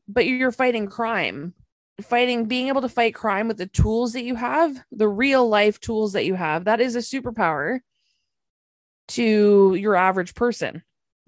but 0.08 0.26
you're 0.26 0.52
fighting 0.52 0.86
crime 0.86 1.54
fighting 2.02 2.46
being 2.46 2.68
able 2.68 2.80
to 2.80 2.88
fight 2.88 3.14
crime 3.14 3.46
with 3.46 3.58
the 3.58 3.66
tools 3.66 4.14
that 4.14 4.24
you 4.24 4.34
have 4.34 4.76
the 4.90 5.08
real 5.08 5.48
life 5.48 5.78
tools 5.80 6.14
that 6.14 6.24
you 6.24 6.34
have 6.34 6.64
that 6.64 6.80
is 6.80 6.96
a 6.96 7.00
superpower 7.00 7.80
to 9.08 9.74
your 9.74 9.96
average 9.96 10.34
person 10.34 10.82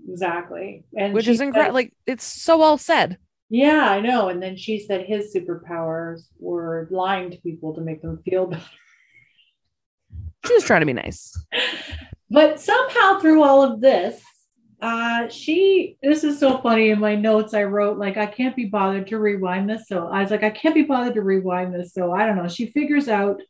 Exactly. 0.09 0.85
And 0.98 1.14
which 1.14 1.28
is 1.28 1.40
incredible 1.40 1.74
like 1.74 1.94
it's 2.06 2.24
so 2.24 2.59
well 2.59 2.77
said 2.78 3.19
yeah, 3.55 3.90
I 3.90 4.01
know. 4.01 4.31
And 4.31 4.43
then 4.43 4.56
she 4.56 4.78
said 4.78 5.05
his 5.05 5.36
superpowers 5.36 6.28
were 6.39 6.89
lying 6.90 7.31
to 7.32 7.36
people 7.36 7.74
to 7.74 7.82
make 7.82 8.01
them 8.01 8.23
feel 8.24 8.47
better. 8.47 8.64
she 10.47 10.55
was 10.55 10.64
trying 10.64 10.81
to 10.81 10.86
be 10.86 10.94
nice 10.94 11.36
But 12.31 12.60
somehow 12.60 13.20
through 13.20 13.43
all 13.43 13.62
of 13.62 13.82
this, 13.82 14.23
uh, 14.83 15.29
she 15.29 15.97
this 16.03 16.25
is 16.25 16.41
so 16.41 16.59
funny 16.59 16.91
in 16.91 16.99
my 16.99 17.15
notes 17.15 17.55
I 17.55 17.63
wrote 17.63 17.99
like 17.99 18.17
I 18.17 18.27
can't 18.27 18.57
be 18.57 18.65
bothered 18.65 19.07
to 19.07 19.19
rewind 19.19 19.71
this. 19.71 19.87
So 19.87 20.09
I 20.09 20.21
was 20.21 20.33
like, 20.33 20.43
I 20.43 20.51
can't 20.51 20.75
be 20.75 20.83
bothered 20.83 21.15
to 21.15 21.23
rewind 21.23 21.73
this. 21.73 21.95
So 21.95 22.13
I 22.13 22.27
don't 22.27 22.37
know. 22.37 22.49
She 22.49 22.67
figures 22.67 23.09
out 23.09 23.41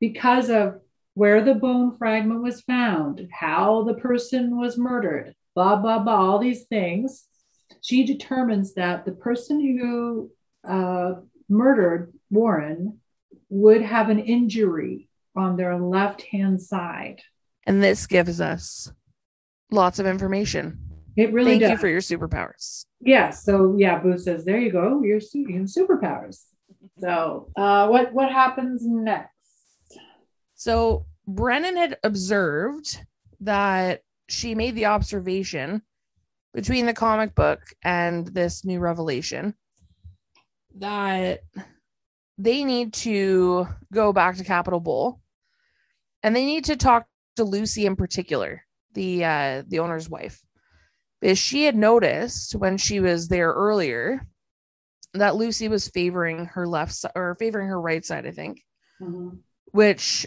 because 0.00 0.50
of 0.50 0.80
where 1.14 1.42
the 1.42 1.54
bone 1.54 1.96
fragment 1.96 2.42
was 2.42 2.60
found, 2.60 3.26
how 3.32 3.84
the 3.84 3.94
person 3.94 4.60
was 4.60 4.76
murdered, 4.76 5.34
blah 5.54 5.76
blah 5.76 5.98
blah, 5.98 6.14
all 6.14 6.38
these 6.38 6.64
things. 6.64 7.26
She 7.80 8.04
determines 8.04 8.74
that 8.74 9.06
the 9.06 9.12
person 9.12 9.60
who 9.60 10.30
uh, 10.68 11.20
murdered 11.48 12.12
Warren 12.28 13.00
would 13.48 13.80
have 13.80 14.10
an 14.10 14.18
injury 14.18 15.08
on 15.34 15.56
their 15.56 15.78
left 15.78 16.20
hand 16.20 16.60
side. 16.60 17.22
and 17.66 17.82
this 17.82 18.06
gives 18.06 18.42
us 18.42 18.92
lots 19.70 19.98
of 19.98 20.06
information 20.06 20.78
It 21.16 21.32
really 21.32 21.52
thank 21.52 21.62
does. 21.62 21.70
you 21.70 21.76
for 21.78 21.88
your 21.88 22.00
superpowers 22.00 22.84
yeah. 23.00 23.30
So 23.30 23.74
yeah, 23.78 23.98
Boo 23.98 24.18
says, 24.18 24.44
"There 24.44 24.58
you 24.58 24.70
go. 24.70 25.02
You're 25.02 25.20
you 25.32 25.64
superpowers." 25.64 26.44
So 26.98 27.50
uh, 27.56 27.88
what 27.88 28.12
what 28.12 28.30
happens 28.30 28.82
next? 28.84 29.30
So 30.54 31.06
Brennan 31.26 31.76
had 31.76 31.98
observed 32.04 32.98
that 33.40 34.02
she 34.28 34.54
made 34.54 34.74
the 34.74 34.86
observation 34.86 35.82
between 36.52 36.86
the 36.86 36.92
comic 36.92 37.34
book 37.34 37.60
and 37.82 38.26
this 38.26 38.64
new 38.64 38.80
revelation 38.80 39.54
that 40.76 41.40
they 42.38 42.64
need 42.64 42.92
to 42.92 43.66
go 43.92 44.12
back 44.12 44.36
to 44.36 44.44
Capitol 44.44 44.80
Bowl 44.80 45.20
and 46.22 46.36
they 46.36 46.44
need 46.44 46.64
to 46.66 46.76
talk 46.76 47.06
to 47.36 47.44
Lucy 47.44 47.86
in 47.86 47.96
particular, 47.96 48.64
the 48.94 49.24
uh 49.24 49.62
the 49.68 49.78
owner's 49.78 50.08
wife. 50.08 50.42
is 51.22 51.38
she 51.38 51.64
had 51.64 51.76
noticed 51.76 52.54
when 52.54 52.76
she 52.76 53.00
was 53.00 53.28
there 53.28 53.52
earlier 53.52 54.26
that 55.14 55.36
Lucy 55.36 55.68
was 55.68 55.88
favoring 55.88 56.46
her 56.46 56.66
left 56.66 56.94
side 56.94 57.12
or 57.14 57.34
favoring 57.34 57.68
her 57.68 57.80
right 57.80 58.04
side, 58.04 58.26
I 58.26 58.30
think. 58.30 58.62
Which 59.72 60.26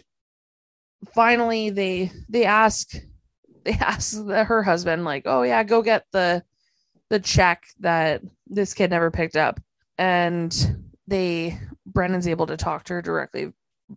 finally 1.13 1.69
they 1.69 2.11
they 2.29 2.45
ask 2.45 2.91
they 3.65 3.73
ask 3.73 4.25
the, 4.25 4.43
her 4.43 4.63
husband 4.63 5.03
like 5.03 5.23
oh 5.25 5.43
yeah 5.43 5.63
go 5.63 5.81
get 5.81 6.05
the 6.11 6.43
the 7.09 7.19
check 7.19 7.65
that 7.79 8.21
this 8.47 8.73
kid 8.73 8.89
never 8.89 9.11
picked 9.11 9.35
up. 9.35 9.59
And 9.97 10.53
they 11.07 11.59
brennan's 11.85 12.27
able 12.27 12.47
to 12.47 12.57
talk 12.57 12.85
to 12.85 12.93
her 12.93 13.01
directly 13.01 13.51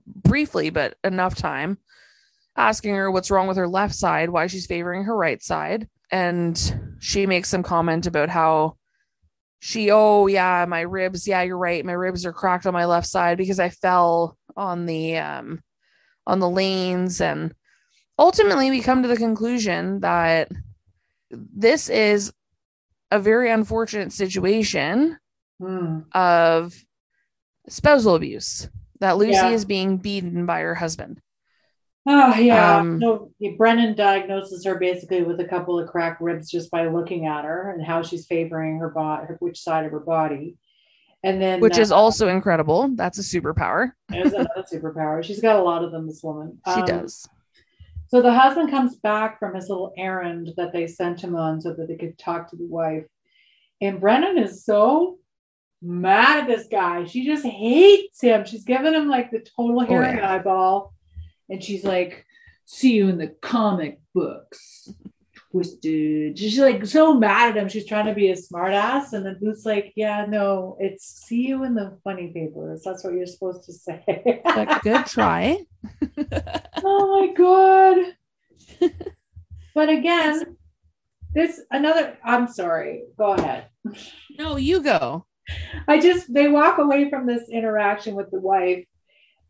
briefly 0.06 0.70
but 0.70 0.96
enough 1.04 1.34
time 1.36 1.78
asking 2.56 2.94
her 2.94 3.10
what's 3.10 3.30
wrong 3.30 3.46
with 3.48 3.56
her 3.56 3.68
left 3.68 3.94
side 3.94 4.30
why 4.30 4.46
she's 4.46 4.66
favoring 4.66 5.04
her 5.04 5.16
right 5.16 5.42
side 5.42 5.88
and 6.10 6.78
she 7.00 7.26
makes 7.26 7.48
some 7.48 7.62
comment 7.62 8.06
about 8.06 8.28
how 8.28 8.76
she 9.58 9.90
oh 9.90 10.26
yeah 10.26 10.64
my 10.68 10.80
ribs 10.80 11.26
yeah 11.26 11.42
you're 11.42 11.58
right 11.58 11.84
my 11.84 11.92
ribs 11.92 12.24
are 12.24 12.32
cracked 12.32 12.66
on 12.66 12.72
my 12.72 12.84
left 12.84 13.06
side 13.06 13.36
because 13.38 13.58
i 13.60 13.68
fell 13.68 14.36
on 14.56 14.86
the 14.86 15.16
um 15.16 15.60
on 16.26 16.38
the 16.40 16.48
lanes 16.48 17.20
and 17.20 17.54
ultimately 18.18 18.70
we 18.70 18.80
come 18.80 19.02
to 19.02 19.08
the 19.08 19.16
conclusion 19.16 20.00
that 20.00 20.50
this 21.30 21.88
is 21.88 22.32
a 23.10 23.18
very 23.18 23.50
unfortunate 23.50 24.12
situation 24.12 25.18
Hmm. 25.58 26.00
of 26.12 26.74
spousal 27.68 28.14
abuse 28.14 28.68
that 29.00 29.16
lucy 29.16 29.32
Yeah. 29.32 29.48
is 29.50 29.64
being 29.64 29.96
beaten 29.96 30.44
by 30.44 30.60
her 30.60 30.74
husband 30.74 31.20
Oh 32.08 32.34
yeah. 32.34 32.78
Um, 32.78 33.00
so 33.00 33.32
Brennan 33.56 33.96
diagnoses 33.96 34.64
her 34.64 34.78
basically 34.78 35.22
with 35.22 35.40
a 35.40 35.44
couple 35.44 35.78
of 35.78 35.88
cracked 35.88 36.20
ribs 36.20 36.48
just 36.48 36.70
by 36.70 36.86
looking 36.86 37.26
at 37.26 37.44
her 37.44 37.72
and 37.72 37.84
how 37.84 38.02
she's 38.02 38.26
favoring 38.26 38.78
her 38.78 38.90
body, 38.90 39.34
which 39.40 39.60
side 39.60 39.84
of 39.84 39.92
her 39.92 40.00
body, 40.00 40.56
and 41.24 41.42
then 41.42 41.60
which 41.60 41.78
is 41.78 41.90
uh, 41.90 41.96
also 41.96 42.28
incredible 42.28 42.88
that's 42.94 43.18
a 43.18 43.22
superpower 43.22 43.90
is 44.14 44.32
another 44.32 44.64
superpower. 44.72 45.24
She's 45.24 45.40
got 45.40 45.56
a 45.56 45.62
lot 45.62 45.82
of 45.82 45.90
them. 45.90 46.06
This 46.06 46.22
woman. 46.22 46.60
she 46.64 46.80
Um, 46.80 46.86
does 46.86 47.28
So 48.06 48.22
the 48.22 48.32
husband 48.32 48.70
comes 48.70 48.96
back 48.96 49.40
from 49.40 49.56
his 49.56 49.68
little 49.68 49.92
errand 49.98 50.52
that 50.56 50.72
they 50.72 50.86
sent 50.86 51.20
him 51.20 51.34
on 51.34 51.60
so 51.60 51.74
that 51.74 51.88
they 51.88 51.96
could 51.96 52.16
talk 52.18 52.50
to 52.50 52.56
the 52.56 52.66
wife. 52.66 53.06
And 53.80 54.00
Brennan 54.00 54.38
is 54.38 54.64
so 54.64 55.18
mad 55.82 56.42
at 56.42 56.46
this 56.46 56.68
guy. 56.68 57.04
She 57.04 57.26
just 57.26 57.44
hates 57.44 58.20
him. 58.20 58.44
She's 58.44 58.64
giving 58.64 58.94
him 58.94 59.08
like 59.08 59.32
the 59.32 59.44
total 59.56 59.80
herring 59.80 60.18
yeah. 60.18 60.34
eyeball. 60.34 60.94
And 61.48 61.62
she's 61.62 61.84
like, 61.84 62.24
see 62.64 62.94
you 62.94 63.08
in 63.08 63.18
the 63.18 63.28
comic 63.40 64.00
books. 64.14 64.92
Twisted. 65.50 66.38
She's 66.38 66.58
like 66.58 66.84
so 66.84 67.14
mad 67.14 67.50
at 67.50 67.62
him. 67.62 67.68
She's 67.68 67.86
trying 67.86 68.06
to 68.06 68.14
be 68.14 68.30
a 68.30 68.34
smartass. 68.36 69.12
And 69.12 69.24
then 69.24 69.38
Booth's 69.40 69.64
like, 69.64 69.92
yeah, 69.96 70.26
no, 70.28 70.76
it's 70.80 71.04
see 71.26 71.46
you 71.46 71.64
in 71.64 71.74
the 71.74 71.98
funny 72.04 72.28
papers. 72.28 72.82
That's 72.84 73.04
what 73.04 73.14
you're 73.14 73.26
supposed 73.26 73.64
to 73.64 73.72
say. 73.72 74.42
but 74.44 74.82
good 74.82 75.06
try 75.06 75.58
Oh 76.84 77.20
my 77.20 77.32
god. 77.32 78.90
but 79.74 79.88
again, 79.88 80.56
this 81.32 81.60
another 81.70 82.18
I'm 82.24 82.48
sorry. 82.48 83.04
Go 83.16 83.32
ahead. 83.32 83.66
no 84.38 84.56
you 84.56 84.82
go 84.82 85.26
I 85.86 86.00
just 86.00 86.32
they 86.32 86.48
walk 86.48 86.78
away 86.78 87.08
from 87.08 87.26
this 87.26 87.48
interaction 87.48 88.14
with 88.14 88.30
the 88.30 88.40
wife 88.40 88.84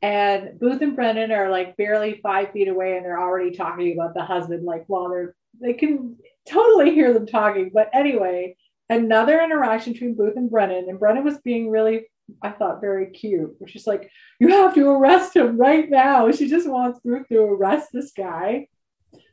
and 0.06 0.60
Booth 0.60 0.82
and 0.82 0.94
Brennan 0.94 1.32
are 1.32 1.50
like 1.50 1.76
barely 1.76 2.20
five 2.22 2.52
feet 2.52 2.68
away, 2.68 2.96
and 2.96 3.04
they're 3.04 3.20
already 3.20 3.50
talking 3.50 3.92
about 3.92 4.14
the 4.14 4.22
husband, 4.24 4.64
like 4.64 4.84
while 4.86 5.08
they're 5.10 5.34
they 5.60 5.72
can 5.72 6.16
totally 6.48 6.94
hear 6.94 7.12
them 7.12 7.26
talking. 7.26 7.72
But 7.74 7.90
anyway, 7.92 8.56
another 8.88 9.42
interaction 9.42 9.94
between 9.94 10.14
Booth 10.14 10.36
and 10.36 10.48
Brennan, 10.48 10.88
and 10.88 11.00
Brennan 11.00 11.24
was 11.24 11.38
being 11.38 11.70
really, 11.70 12.06
I 12.40 12.50
thought, 12.50 12.80
very 12.80 13.10
cute. 13.10 13.56
She's 13.66 13.88
like, 13.88 14.08
"You 14.38 14.50
have 14.50 14.76
to 14.76 14.88
arrest 14.90 15.34
him 15.34 15.56
right 15.56 15.90
now." 15.90 16.30
She 16.30 16.48
just 16.48 16.68
wants 16.70 17.00
Booth 17.04 17.26
to 17.30 17.40
arrest 17.40 17.88
this 17.92 18.12
guy 18.12 18.68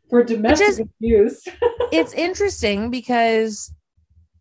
for 0.10 0.24
domestic 0.24 0.70
is- 0.70 0.80
abuse. 0.80 1.44
it's 1.92 2.14
interesting 2.14 2.90
because 2.90 3.72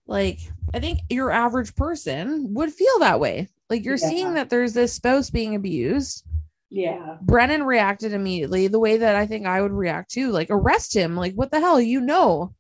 like 0.07 0.39
I 0.73 0.81
think 0.81 1.01
your 1.11 1.31
average 1.31 1.75
person 1.75 2.55
would 2.55 2.73
feel 2.73 3.01
that 3.01 3.21
way. 3.21 3.49
Like 3.71 3.85
you're 3.85 3.97
Yeah. 3.97 4.09
seeing 4.09 4.35
that 4.35 4.51
there's 4.51 4.73
this 4.75 4.93
spouse 4.93 5.31
being 5.31 5.55
abused. 5.55 6.25
yeah, 6.71 7.17
Brennan 7.21 7.65
reacted 7.65 8.13
immediately 8.13 8.67
the 8.69 8.79
way 8.79 8.97
that 8.99 9.15
I 9.15 9.27
think 9.27 9.47
I 9.47 9.61
would 9.61 9.73
react 9.73 10.11
too. 10.11 10.31
Like 10.31 10.49
arrest 10.51 10.95
him. 10.95 11.17
Like 11.17 11.35
what 11.35 11.51
the 11.51 11.61
hell? 11.61 11.81
You 11.81 12.01
know. 12.01 12.55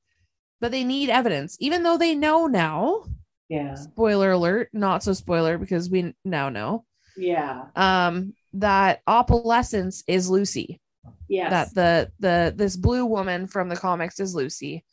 But 0.61 0.70
they 0.70 0.85
need 0.85 1.11
evidence, 1.11 1.57
even 1.61 1.83
though 1.83 1.99
they 1.99 2.15
know 2.15 2.47
now. 2.47 3.05
yeah, 3.49 3.74
Spoiler 3.74 4.31
alert, 4.33 4.69
not 4.73 5.03
so 5.03 5.12
spoiler 5.12 5.59
because 5.59 5.91
we 5.91 6.15
now 6.24 6.49
know 6.51 6.85
yeah, 7.16 7.65
um 7.77 8.33
that 8.55 9.01
opalescence 9.07 10.03
is 10.07 10.31
Lucy. 10.31 10.81
yes, 11.29 11.51
that 11.51 11.74
the 11.74 12.12
the 12.20 12.55
this 12.57 12.77
blue 12.77 13.05
woman 13.05 13.47
from 13.47 13.69
the 13.69 13.77
comics 13.77 14.20
is 14.20 14.35
Lucy, 14.35 14.85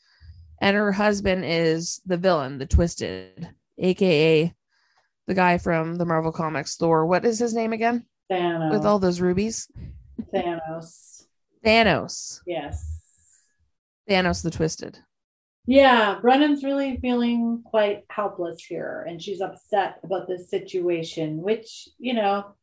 and 0.62 0.76
her 0.76 0.92
husband 0.92 1.44
is 1.46 2.02
the 2.06 2.18
villain, 2.18 2.58
the 2.58 2.66
Twisted, 2.66 3.48
aka 3.78 4.54
the 5.30 5.36
guy 5.36 5.60
from 5.60 5.96
the 5.96 6.06
Marvel 6.06 6.32
Comics 6.32 6.76
Thor. 6.76 7.06
What 7.06 7.24
is 7.24 7.38
his 7.38 7.54
name 7.54 7.72
again? 7.72 8.04
Thanos, 8.32 8.72
With 8.72 8.84
all 8.84 8.98
those 8.98 9.22
rubies, 9.22 9.68
Thanos, 10.34 11.26
Thanos. 11.64 12.42
yes. 12.48 13.44
Thanos 14.10 14.42
the 14.42 14.50
Twisted. 14.50 14.98
Yeah, 15.68 16.18
Brennan's 16.20 16.64
really 16.64 16.98
feeling 16.98 17.62
quite 17.64 18.06
helpless 18.10 18.64
here, 18.66 19.06
and 19.08 19.22
she's 19.22 19.40
upset 19.40 20.00
about 20.04 20.28
this 20.28 20.50
situation, 20.50 21.38
which, 21.44 21.88
you 22.00 22.16
know, 22.16 22.56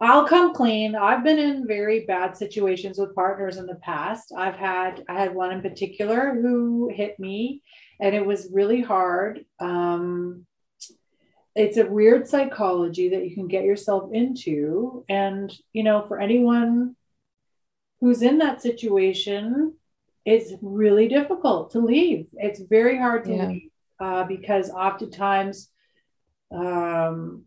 I'll 0.00 0.26
come 0.26 0.54
clean. 0.54 0.96
I've 0.96 1.22
been 1.22 1.38
in 1.38 1.66
very 1.66 2.06
bad 2.06 2.38
situations 2.38 2.98
with 2.98 3.14
partners 3.14 3.58
in 3.58 3.66
the 3.66 3.74
past. 3.76 4.32
I've 4.34 4.56
had 4.56 5.04
I 5.10 5.20
had 5.20 5.34
one 5.34 5.52
in 5.52 5.60
particular 5.60 6.40
who 6.40 6.90
hit 6.90 7.20
me, 7.20 7.62
and 8.00 8.14
it 8.14 8.24
was 8.24 8.48
really 8.50 8.80
hard. 8.80 9.44
Um, 9.60 10.46
it's 11.54 11.76
a 11.76 11.86
weird 11.86 12.26
psychology 12.28 13.10
that 13.10 13.28
you 13.28 13.34
can 13.34 13.48
get 13.48 13.64
yourself 13.64 14.10
into, 14.12 15.04
and 15.08 15.52
you 15.72 15.82
know, 15.82 16.04
for 16.08 16.20
anyone 16.20 16.96
who's 18.00 18.22
in 18.22 18.38
that 18.38 18.62
situation, 18.62 19.74
it's 20.24 20.52
really 20.62 21.08
difficult 21.08 21.70
to 21.72 21.78
leave. 21.78 22.28
It's 22.34 22.60
very 22.60 22.96
hard 22.96 23.24
to 23.24 23.32
Yeah. 23.32 23.48
leave 23.48 23.70
uh, 24.00 24.24
because 24.24 24.70
oftentimes 24.70 25.70
um, 26.50 27.44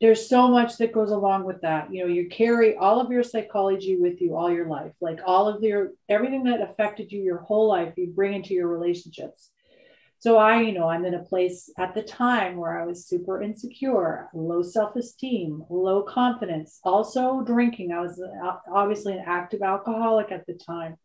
there's 0.00 0.28
so 0.28 0.48
much 0.48 0.76
that 0.78 0.92
goes 0.92 1.10
along 1.10 1.44
with 1.44 1.60
that. 1.62 1.92
You 1.92 2.02
know, 2.02 2.12
you 2.12 2.28
carry 2.28 2.76
all 2.76 3.00
of 3.00 3.10
your 3.10 3.22
psychology 3.22 3.96
with 3.96 4.20
you 4.20 4.36
all 4.36 4.50
your 4.50 4.66
life, 4.66 4.92
like 5.00 5.20
all 5.24 5.48
of 5.48 5.62
your 5.62 5.92
everything 6.08 6.44
that 6.44 6.60
affected 6.60 7.10
you 7.10 7.22
your 7.22 7.38
whole 7.38 7.68
life, 7.68 7.94
you 7.96 8.08
bring 8.08 8.34
into 8.34 8.54
your 8.54 8.68
relationships. 8.68 9.50
So 10.24 10.38
I, 10.38 10.62
you 10.62 10.72
know, 10.72 10.88
I'm 10.88 11.04
in 11.04 11.12
a 11.12 11.22
place 11.22 11.68
at 11.78 11.94
the 11.94 12.02
time 12.02 12.56
where 12.56 12.80
I 12.80 12.86
was 12.86 13.06
super 13.06 13.42
insecure, 13.42 14.30
low 14.32 14.62
self-esteem, 14.62 15.64
low 15.68 16.02
confidence, 16.02 16.80
also 16.82 17.42
drinking. 17.42 17.92
I 17.92 18.00
was 18.00 18.18
uh, 18.18 18.52
obviously 18.72 19.12
an 19.12 19.24
active 19.26 19.60
alcoholic 19.60 20.32
at 20.32 20.46
the 20.46 20.54
time. 20.54 20.96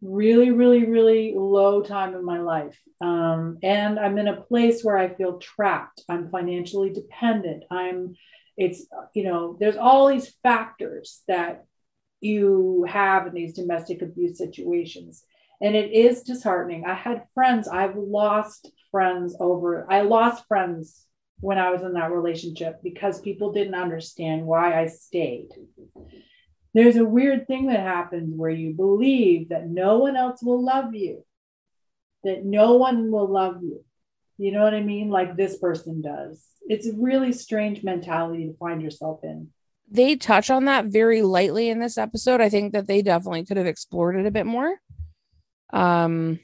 Really 0.00 0.52
really 0.52 0.86
really 0.86 1.34
low 1.36 1.82
time 1.82 2.14
in 2.14 2.24
my 2.24 2.40
life. 2.40 2.78
Um, 3.02 3.58
and 3.62 3.98
i'm 3.98 4.16
in 4.16 4.28
a 4.28 4.40
place 4.40 4.82
where 4.82 4.96
i 4.96 5.12
feel 5.12 5.36
trapped. 5.36 6.02
I'm 6.08 6.30
financially 6.30 6.88
dependent. 6.88 7.64
I'm 7.70 8.14
it's 8.56 8.86
you 9.14 9.24
know 9.24 9.58
there's 9.60 9.76
all 9.76 10.08
these 10.08 10.34
factors 10.42 11.22
that 11.28 11.66
you 12.22 12.86
have 12.88 13.26
in 13.26 13.34
these 13.34 13.52
domestic 13.52 14.00
abuse 14.00 14.38
situations 14.38 15.24
and 15.60 15.74
it 15.74 15.92
is 15.92 16.22
disheartening 16.22 16.84
i 16.84 16.94
had 16.94 17.24
friends 17.34 17.68
i've 17.68 17.96
lost 17.96 18.70
friends 18.90 19.36
over 19.40 19.86
i 19.90 20.00
lost 20.00 20.44
friends 20.46 21.06
when 21.40 21.58
i 21.58 21.70
was 21.70 21.82
in 21.82 21.92
that 21.92 22.10
relationship 22.10 22.80
because 22.82 23.20
people 23.20 23.52
didn't 23.52 23.74
understand 23.74 24.44
why 24.44 24.80
i 24.80 24.86
stayed 24.86 25.48
there's 26.76 26.96
a 26.96 27.06
weird 27.06 27.46
thing 27.46 27.68
that 27.68 27.80
happens 27.80 28.34
where 28.36 28.50
you 28.50 28.74
believe 28.74 29.48
that 29.48 29.66
no 29.66 29.96
one 29.96 30.14
else 30.14 30.42
will 30.42 30.62
love 30.62 30.94
you, 30.94 31.24
that 32.22 32.44
no 32.44 32.74
one 32.74 33.10
will 33.10 33.32
love 33.32 33.62
you. 33.62 33.82
You 34.36 34.52
know 34.52 34.62
what 34.62 34.74
I 34.74 34.82
mean? 34.82 35.08
Like 35.08 35.36
this 35.36 35.56
person 35.56 36.02
does. 36.02 36.44
It's 36.68 36.86
a 36.86 36.92
really 36.94 37.32
strange 37.32 37.82
mentality 37.82 38.46
to 38.46 38.56
find 38.58 38.82
yourself 38.82 39.20
in. 39.22 39.48
They 39.90 40.16
touch 40.16 40.50
on 40.50 40.66
that 40.66 40.84
very 40.84 41.22
lightly 41.22 41.70
in 41.70 41.78
this 41.78 41.96
episode. 41.96 42.42
I 42.42 42.50
think 42.50 42.74
that 42.74 42.86
they 42.86 43.00
definitely 43.00 43.46
could 43.46 43.56
have 43.56 43.64
explored 43.64 44.16
it 44.16 44.26
a 44.26 44.30
bit 44.30 44.44
more. 44.44 44.74
Um, 45.70 46.40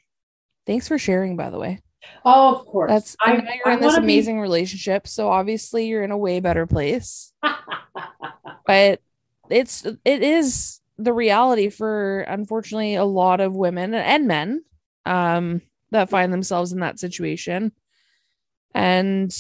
thanks 0.67 0.89
for 0.89 0.99
sharing, 0.99 1.37
by 1.37 1.51
the 1.51 1.59
way. 1.59 1.81
Oh, 2.25 2.57
of 2.57 2.67
course. 2.67 2.91
That's 2.91 3.17
I, 3.25 3.35
and 3.35 3.45
now 3.45 3.53
you're 3.65 3.75
in 3.75 3.81
this 3.81 3.93
wanna 3.95 4.07
be- 4.07 4.13
amazing 4.15 4.41
relationship, 4.41 5.07
so 5.07 5.29
obviously 5.29 5.87
you're 5.87 6.03
in 6.03 6.11
a 6.11 6.19
way 6.19 6.41
better 6.41 6.67
place. 6.67 7.33
but 8.67 9.01
it's 9.51 9.85
it 10.05 10.23
is 10.23 10.81
the 10.99 11.13
reality 11.13 11.69
for 11.69 12.21
unfortunately 12.23 12.95
a 12.95 13.05
lot 13.05 13.41
of 13.41 13.55
women 13.55 13.95
and 13.95 14.27
men 14.27 14.65
um 15.07 15.61
that 15.91 16.11
find 16.11 16.33
themselves 16.33 16.73
in 16.73 16.81
that 16.81 16.99
situation 16.99 17.73
and 18.75 19.35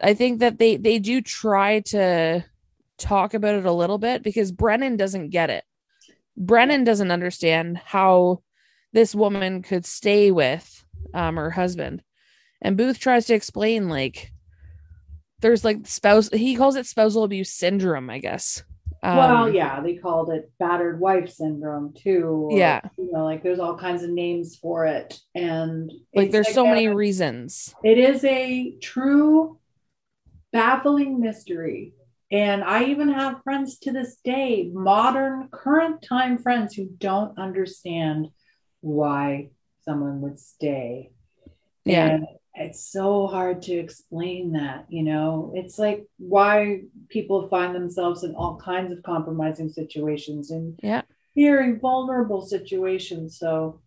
i 0.00 0.14
think 0.14 0.40
that 0.40 0.58
they 0.58 0.76
they 0.76 0.98
do 0.98 1.20
try 1.20 1.80
to 1.80 2.44
talk 2.98 3.34
about 3.34 3.54
it 3.54 3.64
a 3.64 3.72
little 3.72 3.98
bit 3.98 4.22
because 4.22 4.52
brennan 4.52 4.96
doesn't 4.96 5.30
get 5.30 5.50
it 5.50 5.64
brennan 6.36 6.84
doesn't 6.84 7.10
understand 7.10 7.78
how 7.78 8.40
this 8.92 9.14
woman 9.14 9.62
could 9.62 9.84
stay 9.86 10.30
with 10.30 10.84
um 11.14 11.36
her 11.36 11.50
husband 11.50 12.02
and 12.62 12.76
booth 12.76 12.98
tries 12.98 13.26
to 13.26 13.34
explain 13.34 13.88
like 13.88 14.32
there's 15.40 15.64
like 15.64 15.86
spouse 15.86 16.28
he 16.32 16.56
calls 16.56 16.76
it 16.76 16.86
spousal 16.86 17.24
abuse 17.24 17.52
syndrome 17.52 18.10
i 18.10 18.18
guess 18.18 18.62
well, 19.00 19.46
Um, 19.46 19.54
yeah, 19.54 19.80
they 19.80 19.94
called 19.94 20.30
it 20.30 20.50
battered 20.58 20.98
wife 20.98 21.30
syndrome 21.30 21.94
too. 21.96 22.48
Yeah. 22.50 22.80
You 22.96 23.12
know, 23.12 23.22
like 23.24 23.44
there's 23.44 23.60
all 23.60 23.78
kinds 23.78 24.02
of 24.02 24.10
names 24.10 24.56
for 24.56 24.86
it. 24.86 25.16
And 25.36 25.92
like 26.16 26.32
there's 26.32 26.52
so 26.52 26.66
a- 26.66 26.70
many 26.70 26.88
reasons 26.88 27.76
It 27.84 27.96
is 27.96 28.24
a 28.24 28.74
true 28.82 29.60
baffling 30.52 31.20
mystery. 31.20 31.92
And 32.32 32.64
I 32.64 32.86
even 32.86 33.08
have 33.08 33.42
friends 33.44 33.78
to 33.80 33.92
this 33.92 34.16
day, 34.24 34.68
modern, 34.74 35.48
current 35.52 36.02
time 36.02 36.36
friends 36.36 36.74
who 36.74 36.86
don't 36.98 37.38
understand 37.38 38.26
why 38.80 39.50
someone 39.84 40.20
would 40.20 40.38
stay. 40.38 41.10
Yeah. 41.84 42.06
And 42.06 42.26
it's 42.54 42.90
so 42.90 43.26
hard 43.26 43.62
to 43.62 43.74
explain 43.74 44.52
that, 44.52 44.86
you 44.88 45.02
know. 45.02 45.52
It's 45.54 45.78
like 45.78 46.06
why 46.18 46.82
people 47.08 47.48
find 47.48 47.74
themselves 47.74 48.24
in 48.24 48.34
all 48.34 48.56
kinds 48.56 48.92
of 48.92 49.02
compromising 49.02 49.68
situations 49.68 50.50
and 50.50 50.78
Yeah. 50.82 51.02
very 51.36 51.76
vulnerable 51.78 52.42
situations. 52.42 53.38
So 53.38 53.80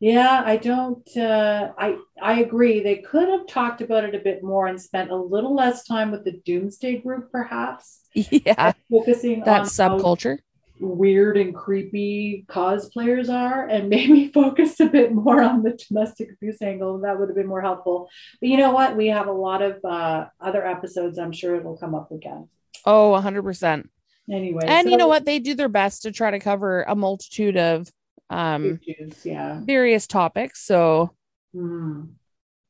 yeah, 0.00 0.42
I 0.44 0.56
don't 0.56 1.06
uh 1.16 1.72
I 1.76 1.98
I 2.22 2.40
agree. 2.40 2.80
They 2.80 2.96
could 2.98 3.28
have 3.28 3.46
talked 3.46 3.80
about 3.80 4.04
it 4.04 4.14
a 4.14 4.20
bit 4.20 4.42
more 4.42 4.68
and 4.68 4.80
spent 4.80 5.10
a 5.10 5.16
little 5.16 5.54
less 5.54 5.84
time 5.84 6.10
with 6.12 6.24
the 6.24 6.40
doomsday 6.44 6.98
group, 6.98 7.30
perhaps. 7.32 8.00
yeah 8.14 8.72
Focusing 8.90 9.40
that 9.40 9.48
on 9.48 9.56
how 9.60 9.62
subculture 9.64 10.38
weird 10.80 11.36
and 11.36 11.54
creepy 11.54 12.44
cosplayers 12.48 13.28
are 13.28 13.66
and 13.66 13.88
maybe 13.94 14.28
focus 14.28 14.80
a 14.80 14.86
bit 14.86 15.12
more 15.12 15.42
on 15.42 15.62
the 15.62 15.78
domestic 15.88 16.32
abuse 16.32 16.60
angle 16.62 16.98
that 17.00 17.18
would 17.18 17.28
have 17.28 17.36
been 17.36 17.46
more 17.46 17.62
helpful. 17.62 18.08
But 18.40 18.48
you 18.48 18.56
know 18.56 18.72
what? 18.72 18.96
We 18.96 19.08
have 19.08 19.26
a 19.26 19.32
lot 19.32 19.62
of 19.62 19.84
uh, 19.84 20.26
other 20.40 20.66
episodes 20.66 21.18
i'm 21.18 21.32
sure 21.32 21.56
it'll 21.56 21.76
come 21.76 21.94
up 21.94 22.10
again. 22.12 22.48
Oh 22.84 23.12
100% 23.12 23.88
anyway 24.30 24.64
and 24.66 24.90
you 24.90 24.96
know 24.96 25.08
what? 25.08 25.24
They 25.24 25.38
do 25.38 25.54
their 25.54 25.68
best 25.68 26.02
to 26.02 26.12
try 26.12 26.30
to 26.30 26.38
cover 26.38 26.82
a 26.82 26.94
multitude 26.94 27.56
of 27.56 27.88
um 28.30 28.78
issues, 28.86 29.24
yeah. 29.24 29.60
various 29.64 30.06
topics 30.06 30.60
so 30.64 31.14
Mhm. 31.56 32.10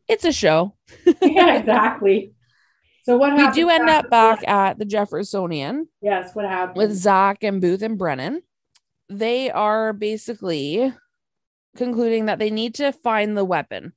it's 0.06 0.24
a 0.24 0.32
show. 0.32 0.74
Yeah 1.20 1.56
exactly 1.56 2.32
so 3.08 3.16
what 3.16 3.36
we 3.36 3.50
do 3.52 3.68
end 3.70 3.88
up 3.88 4.08
back 4.10 4.40
that? 4.40 4.48
at 4.48 4.78
the 4.78 4.84
jeffersonian 4.84 5.88
yes 6.02 6.34
what 6.34 6.44
happened 6.44 6.76
with 6.76 6.92
zack 6.92 7.42
and 7.42 7.60
booth 7.60 7.82
and 7.82 7.98
brennan 7.98 8.42
they 9.08 9.50
are 9.50 9.92
basically 9.92 10.92
concluding 11.76 12.26
that 12.26 12.38
they 12.38 12.50
need 12.50 12.74
to 12.74 12.92
find 12.92 13.36
the 13.36 13.44
weapon 13.44 13.92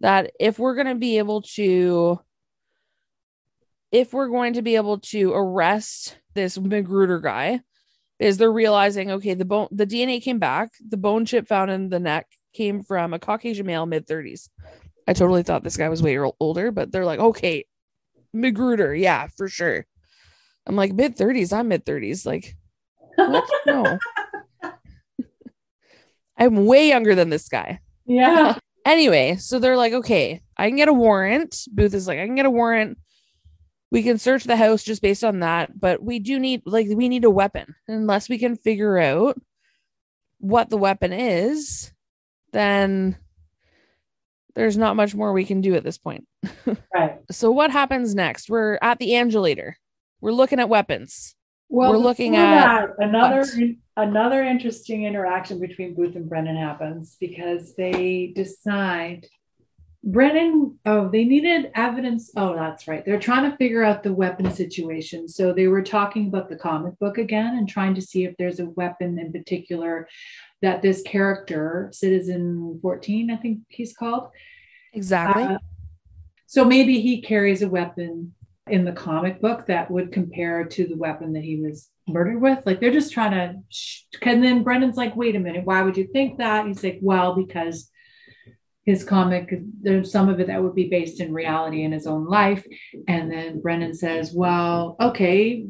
that 0.00 0.30
if 0.38 0.58
we're 0.58 0.74
going 0.74 0.86
to 0.86 0.94
be 0.94 1.18
able 1.18 1.42
to 1.42 2.20
if 3.92 4.12
we're 4.12 4.28
going 4.28 4.54
to 4.54 4.62
be 4.62 4.76
able 4.76 4.98
to 4.98 5.32
arrest 5.32 6.18
this 6.34 6.58
Magruder 6.58 7.20
guy, 7.20 7.60
is 8.18 8.36
they're 8.36 8.52
realizing 8.52 9.10
okay, 9.10 9.34
the 9.34 9.44
bone, 9.44 9.68
the 9.70 9.86
DNA 9.86 10.22
came 10.22 10.38
back, 10.38 10.70
the 10.86 10.96
bone 10.96 11.24
chip 11.24 11.46
found 11.46 11.70
in 11.70 11.88
the 11.88 12.00
neck 12.00 12.26
came 12.52 12.82
from 12.82 13.12
a 13.12 13.18
Caucasian 13.18 13.66
male, 13.66 13.86
mid 13.86 14.06
thirties. 14.06 14.48
I 15.06 15.12
totally 15.12 15.42
thought 15.42 15.62
this 15.62 15.76
guy 15.76 15.88
was 15.88 16.02
way 16.02 16.18
older, 16.40 16.72
but 16.72 16.90
they're 16.90 17.04
like, 17.04 17.20
okay, 17.20 17.64
Magruder, 18.40 18.94
yeah, 18.94 19.28
for 19.36 19.48
sure. 19.48 19.86
I'm 20.66 20.76
like 20.76 20.92
mid 20.92 21.16
thirties. 21.16 21.52
I'm 21.52 21.68
mid 21.68 21.84
thirties. 21.86 22.26
Like, 22.26 22.54
what? 23.16 23.48
No, 23.66 23.98
I'm 26.38 26.66
way 26.66 26.88
younger 26.88 27.14
than 27.14 27.30
this 27.30 27.48
guy. 27.48 27.80
Yeah. 28.06 28.58
Anyway, 28.86 29.34
so 29.34 29.58
they're 29.58 29.76
like, 29.76 29.92
okay, 29.92 30.40
I 30.56 30.68
can 30.68 30.76
get 30.76 30.86
a 30.86 30.92
warrant. 30.92 31.62
Booth 31.72 31.92
is 31.92 32.06
like, 32.06 32.20
I 32.20 32.24
can 32.24 32.36
get 32.36 32.46
a 32.46 32.50
warrant. 32.50 32.98
We 33.90 34.04
can 34.04 34.16
search 34.16 34.44
the 34.44 34.54
house 34.54 34.84
just 34.84 35.02
based 35.02 35.24
on 35.24 35.40
that, 35.40 35.72
but 35.76 36.00
we 36.00 36.20
do 36.20 36.38
need 36.38 36.62
like 36.66 36.86
we 36.88 37.08
need 37.08 37.24
a 37.24 37.30
weapon. 37.30 37.74
Unless 37.88 38.28
we 38.28 38.38
can 38.38 38.54
figure 38.54 38.96
out 38.96 39.36
what 40.38 40.70
the 40.70 40.76
weapon 40.76 41.12
is, 41.12 41.92
then 42.52 43.16
there's 44.56 44.76
not 44.76 44.96
much 44.96 45.14
more 45.14 45.32
we 45.32 45.44
can 45.44 45.60
do 45.60 45.74
at 45.76 45.84
this 45.84 45.98
point. 45.98 46.26
Right. 46.92 47.18
So 47.30 47.50
what 47.52 47.70
happens 47.70 48.14
next? 48.14 48.48
We're 48.48 48.78
at 48.80 48.98
the 48.98 49.10
Angelator. 49.10 49.74
We're 50.22 50.32
looking 50.32 50.58
at 50.58 50.68
weapons. 50.68 51.36
Well, 51.68 51.90
We're 51.90 51.98
looking 51.98 52.36
at 52.36 52.54
that, 52.54 52.90
another 52.98 53.44
what? 53.44 54.08
another 54.08 54.42
interesting 54.42 55.04
interaction 55.04 55.60
between 55.60 55.94
Booth 55.94 56.16
and 56.16 56.28
Brennan 56.28 56.56
happens 56.56 57.16
because 57.20 57.74
they 57.76 58.32
decide 58.34 59.26
Brennan, 60.02 60.78
oh, 60.86 61.08
they 61.08 61.24
needed 61.24 61.72
evidence. 61.74 62.30
Oh, 62.36 62.54
that's 62.54 62.86
right. 62.86 63.04
They're 63.04 63.18
trying 63.18 63.50
to 63.50 63.56
figure 63.56 63.82
out 63.82 64.04
the 64.04 64.14
weapon 64.14 64.52
situation. 64.52 65.28
So 65.28 65.52
they 65.52 65.66
were 65.66 65.82
talking 65.82 66.28
about 66.28 66.48
the 66.48 66.56
comic 66.56 66.96
book 67.00 67.18
again 67.18 67.56
and 67.56 67.68
trying 67.68 67.96
to 67.96 68.00
see 68.00 68.24
if 68.24 68.36
there's 68.38 68.60
a 68.60 68.70
weapon 68.70 69.18
in 69.18 69.32
particular 69.32 70.08
that 70.62 70.82
this 70.82 71.02
character, 71.02 71.90
Citizen 71.92 72.78
14, 72.82 73.30
I 73.30 73.36
think 73.36 73.60
he's 73.68 73.94
called. 73.94 74.28
Exactly. 74.92 75.42
Uh, 75.42 75.58
so 76.46 76.64
maybe 76.64 77.00
he 77.00 77.20
carries 77.20 77.62
a 77.62 77.68
weapon 77.68 78.32
in 78.68 78.84
the 78.84 78.92
comic 78.92 79.40
book 79.40 79.66
that 79.66 79.90
would 79.90 80.12
compare 80.12 80.64
to 80.64 80.86
the 80.86 80.96
weapon 80.96 81.32
that 81.34 81.44
he 81.44 81.60
was 81.60 81.88
murdered 82.08 82.40
with. 82.40 82.64
Like 82.66 82.80
they're 82.80 82.92
just 82.92 83.12
trying 83.12 83.32
to. 83.32 83.54
Sh- 83.68 84.02
and 84.22 84.42
then 84.42 84.62
Brennan's 84.62 84.96
like, 84.96 85.14
"Wait 85.16 85.36
a 85.36 85.40
minute, 85.40 85.64
why 85.64 85.82
would 85.82 85.96
you 85.96 86.08
think 86.12 86.38
that?" 86.38 86.66
He's 86.66 86.82
like, 86.82 86.98
"Well, 87.02 87.34
because." 87.34 87.90
His 88.84 89.02
comic, 89.02 89.52
there's 89.82 90.12
some 90.12 90.28
of 90.28 90.38
it 90.38 90.46
that 90.46 90.62
would 90.62 90.76
be 90.76 90.88
based 90.88 91.20
in 91.20 91.32
reality 91.32 91.82
in 91.82 91.90
his 91.90 92.06
own 92.06 92.24
life. 92.24 92.64
And 93.08 93.28
then 93.28 93.60
Brennan 93.60 93.94
says, 93.94 94.32
Well, 94.32 94.94
okay, 95.00 95.66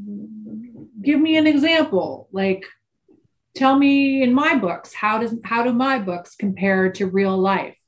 give 1.00 1.18
me 1.18 1.38
an 1.38 1.46
example. 1.46 2.28
Like, 2.30 2.66
tell 3.56 3.76
me 3.76 4.22
in 4.22 4.32
my 4.32 4.54
books, 4.54 4.94
how 4.94 5.18
does 5.18 5.34
how 5.44 5.64
do 5.64 5.72
my 5.72 5.98
books 5.98 6.36
compare 6.36 6.92
to 6.92 7.06
real 7.06 7.36
life? 7.36 7.78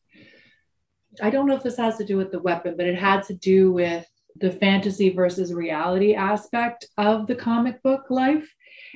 I 1.22 1.30
don't 1.30 1.46
know 1.46 1.56
if 1.56 1.62
this 1.62 1.76
has 1.76 1.98
to 1.98 2.04
do 2.04 2.16
with 2.16 2.32
the 2.32 2.40
weapon, 2.40 2.74
but 2.76 2.86
it 2.86 2.98
had 2.98 3.22
to 3.24 3.34
do 3.34 3.70
with 3.72 4.06
the 4.40 4.50
fantasy 4.50 5.10
versus 5.10 5.52
reality 5.52 6.14
aspect 6.14 6.86
of 6.96 7.26
the 7.26 7.34
comic 7.34 7.82
book 7.82 8.04
life. 8.08 8.48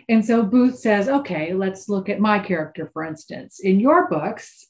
And 0.09 0.25
so 0.25 0.43
Booth 0.43 0.79
says, 0.79 1.09
okay, 1.09 1.53
let's 1.53 1.89
look 1.89 2.09
at 2.09 2.21
my 2.21 2.39
character, 2.39 2.91
for 2.93 3.05
instance. 3.05 3.61
In 3.61 3.81
your 3.81 4.09
books, 4.09 4.67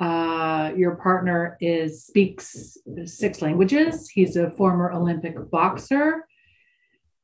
uh, 0.00 0.72
your 0.76 0.96
partner 0.96 1.56
is 1.60 2.04
speaks 2.04 2.78
six 3.06 3.42
languages. 3.42 4.08
He's 4.08 4.36
a 4.36 4.50
former 4.50 4.92
Olympic 4.92 5.50
boxer 5.50 6.26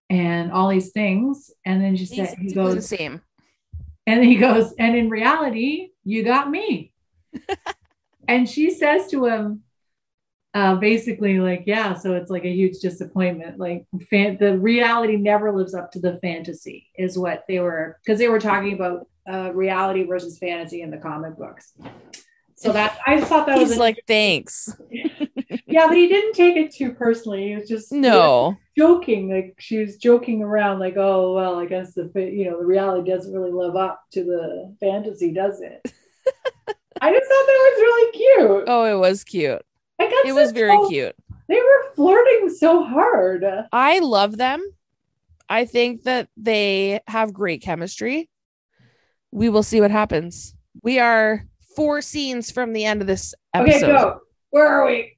and 0.09 0.51
all 0.51 0.68
these 0.68 0.90
things. 0.90 1.52
And 1.64 1.82
then 1.82 1.97
she 1.97 2.06
said, 2.06 2.36
he 2.38 2.52
goes 2.52 2.74
the 2.74 2.82
same. 2.82 3.22
And 4.11 4.24
he 4.24 4.37
goes, 4.37 4.73
and 4.78 4.97
in 4.97 5.09
reality, 5.09 5.91
you 6.05 6.23
got 6.24 6.51
me. 6.51 6.93
and 8.28 8.49
she 8.49 8.70
says 8.70 9.07
to 9.09 9.27
him, 9.27 9.62
uh, 10.53 10.74
basically, 10.74 11.39
like, 11.39 11.62
yeah, 11.66 11.95
so 11.95 12.15
it's 12.15 12.31
like 12.31 12.45
a 12.45 12.51
huge 12.53 12.78
disappointment. 12.81 13.59
Like, 13.59 13.87
fan- 14.11 14.37
the 14.41 14.59
reality 14.59 15.16
never 15.16 15.53
lives 15.53 15.74
up 15.74 15.93
to 15.93 16.01
the 16.01 16.19
fantasy, 16.20 16.89
is 16.97 17.16
what 17.16 17.45
they 17.47 17.61
were, 17.61 17.99
because 18.05 18.19
they 18.19 18.28
were 18.28 18.41
talking 18.41 18.73
about 18.73 19.07
uh, 19.32 19.53
reality 19.55 20.03
versus 20.05 20.39
fantasy 20.39 20.82
in 20.82 20.91
the 20.91 20.97
comic 20.99 21.37
books. 21.39 21.73
So 22.57 22.73
that 22.73 22.99
I 23.07 23.20
thought 23.20 23.47
that 23.47 23.59
was 23.59 23.69
He's 23.69 23.77
a- 23.77 23.81
like, 23.81 24.03
thanks. 24.09 24.74
yeah, 25.70 25.86
but 25.88 25.97
he 25.97 26.09
didn't 26.09 26.34
take 26.34 26.56
it 26.56 26.72
too 26.72 26.92
personally. 26.92 27.48
He 27.48 27.55
was 27.55 27.68
just 27.68 27.92
No. 27.92 28.56
joking 28.76 29.30
like 29.30 29.55
she 29.59 29.78
was 29.78 29.97
joking 29.97 30.42
around 30.42 30.78
like 30.78 30.97
oh 30.97 31.34
well 31.34 31.59
i 31.59 31.66
guess 31.66 31.92
the 31.94 32.10
you 32.14 32.47
know 32.51 32.59
the 32.59 32.64
reality 32.64 33.10
doesn't 33.10 33.32
really 33.34 33.52
live 33.52 33.76
up 33.76 34.01
to 34.10 34.24
the 34.24 34.74
fantasy 34.80 35.32
does 35.32 35.60
it 35.60 35.80
i 37.02 37.10
just 37.12 37.28
thought 37.28 37.47
that 37.47 37.72
was 37.72 37.80
really 37.82 38.12
cute 38.12 38.64
Oh, 38.68 38.84
it 38.84 38.98
was 38.98 39.24
cute. 39.24 39.60
It 39.98 40.32
was 40.34 40.48
so- 40.48 40.55
very 40.55 40.78
cute. 40.88 41.14
they 41.48 41.56
were 41.60 41.94
flirting 41.94 42.48
so 42.51 42.84
hard 42.84 43.44
I 43.72 43.98
love 43.98 44.36
them. 44.38 44.62
I 45.48 45.64
think 45.66 46.05
that 46.05 46.28
they 46.36 47.01
have 47.09 47.32
great 47.32 47.60
chemistry. 47.60 48.30
We 49.32 49.48
will 49.48 49.64
see 49.64 49.80
what 49.80 49.90
happens. 49.90 50.55
We 50.82 51.01
are 51.01 51.44
four 51.76 52.01
scenes 52.02 52.51
from 52.51 52.72
the 52.72 52.84
end 52.84 53.01
of 53.01 53.06
this 53.09 53.34
okay 53.55 53.72
episode. 53.72 53.86
go 53.98 54.20
where 54.51 54.66
are 54.68 54.86
we 54.86 55.16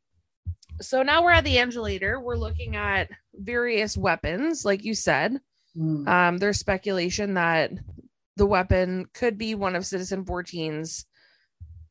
So 0.82 1.02
now 1.02 1.22
we're 1.22 1.32
at 1.32 1.44
the 1.44 1.56
Angelator. 1.56 2.20
We're 2.22 2.36
looking 2.36 2.76
at 2.76 3.08
various 3.34 3.96
weapons, 3.96 4.64
like 4.64 4.84
you 4.84 4.94
said. 4.94 5.40
Um, 6.06 6.38
there's 6.38 6.58
speculation 6.58 7.34
that 7.34 7.70
the 8.36 8.46
weapon 8.46 9.06
could 9.14 9.38
be 9.38 9.54
one 9.54 9.76
of 9.76 9.86
Citizen 9.86 10.24
14's 10.24 11.06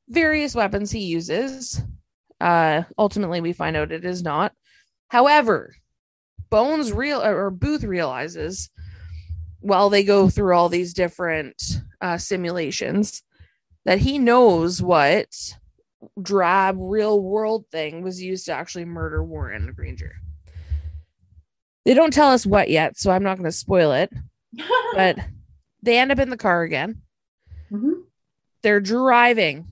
various 0.09 0.53
weapons 0.53 0.91
he 0.91 1.05
uses. 1.05 1.81
Uh, 2.39 2.83
ultimately, 2.97 3.41
we 3.41 3.53
find 3.53 3.77
out 3.77 3.91
it 3.91 4.05
is 4.05 4.21
not. 4.21 4.53
However, 5.07 5.75
Bones 6.49 6.91
real 6.91 7.21
or 7.21 7.49
Booth 7.49 7.83
realizes 7.83 8.69
while 9.61 9.89
they 9.89 10.03
go 10.03 10.27
through 10.27 10.53
all 10.53 10.69
these 10.69 10.93
different 10.93 11.55
uh, 12.01 12.17
simulations 12.17 13.23
that 13.85 13.99
he 13.99 14.19
knows 14.19 14.81
what 14.81 15.27
drab 16.21 16.75
real 16.79 17.21
world 17.21 17.65
thing 17.71 18.01
was 18.01 18.21
used 18.21 18.45
to 18.45 18.53
actually 18.53 18.85
murder 18.85 19.23
Warren 19.23 19.71
Granger. 19.75 20.15
They 21.85 21.93
don't 21.93 22.13
tell 22.13 22.29
us 22.29 22.45
what 22.45 22.69
yet, 22.69 22.97
so 22.97 23.11
I'm 23.11 23.23
not 23.23 23.37
going 23.37 23.49
to 23.49 23.51
spoil 23.51 23.91
it, 23.91 24.11
but 24.93 25.17
they 25.81 25.97
end 25.97 26.11
up 26.11 26.19
in 26.19 26.29
the 26.29 26.37
car 26.37 26.63
again. 26.63 27.01
Mhm. 27.71 28.03
They're 28.61 28.79
driving. 28.79 29.67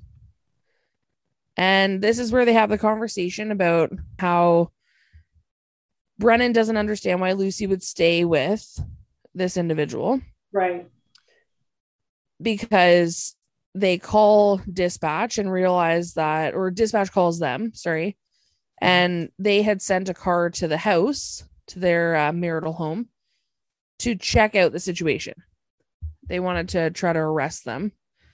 And 1.57 2.01
this 2.01 2.19
is 2.19 2.31
where 2.31 2.45
they 2.45 2.53
have 2.53 2.69
the 2.69 2.77
conversation 2.77 3.51
about 3.51 3.91
how 4.17 4.71
Brennan 6.17 6.53
doesn't 6.53 6.77
understand 6.77 7.21
why 7.21 7.33
Lucy 7.33 7.67
would 7.67 7.83
stay 7.83 8.25
with 8.25 8.79
this 9.35 9.57
individual 9.57 10.19
right 10.51 10.89
because 12.41 13.35
they 13.79 13.97
call 13.97 14.61
dispatch 14.71 15.37
and 15.37 15.51
realize 15.51 16.13
that, 16.13 16.53
or 16.53 16.71
dispatch 16.71 17.11
calls 17.11 17.39
them, 17.39 17.71
sorry, 17.73 18.17
and 18.81 19.29
they 19.39 19.61
had 19.61 19.81
sent 19.81 20.09
a 20.09 20.13
car 20.13 20.49
to 20.51 20.67
the 20.67 20.77
house, 20.77 21.43
to 21.67 21.79
their 21.79 22.15
uh, 22.15 22.33
marital 22.33 22.73
home, 22.73 23.09
to 23.99 24.15
check 24.15 24.55
out 24.55 24.71
the 24.71 24.79
situation. 24.79 25.33
They 26.27 26.39
wanted 26.39 26.69
to 26.69 26.91
try 26.91 27.13
to 27.13 27.19
arrest 27.19 27.65
them. 27.65 27.91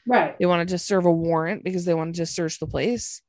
right 0.07 0.37
They 0.37 0.45
wanted 0.45 0.69
to 0.69 0.77
serve 0.77 1.05
a 1.05 1.11
warrant 1.11 1.63
because 1.63 1.85
they 1.85 1.93
wanted 1.93 2.15
to 2.15 2.25
search 2.25 2.59
the 2.59 2.67
place, 2.67 3.21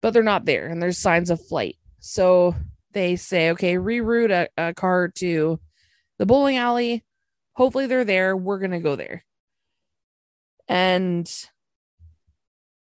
but 0.00 0.12
they're 0.12 0.22
not 0.22 0.44
there 0.44 0.68
and 0.68 0.80
there's 0.80 0.98
signs 0.98 1.30
of 1.30 1.44
flight. 1.44 1.76
So 2.00 2.54
they 2.92 3.16
say, 3.16 3.50
okay, 3.50 3.74
reroute 3.74 4.30
a, 4.30 4.48
a 4.56 4.74
car 4.74 5.08
to 5.16 5.60
the 6.18 6.26
bowling 6.26 6.56
alley. 6.56 7.04
Hopefully 7.52 7.86
they're 7.86 8.04
there. 8.04 8.36
We're 8.36 8.58
going 8.58 8.70
to 8.70 8.80
go 8.80 8.96
there. 8.96 9.24
And 10.68 11.30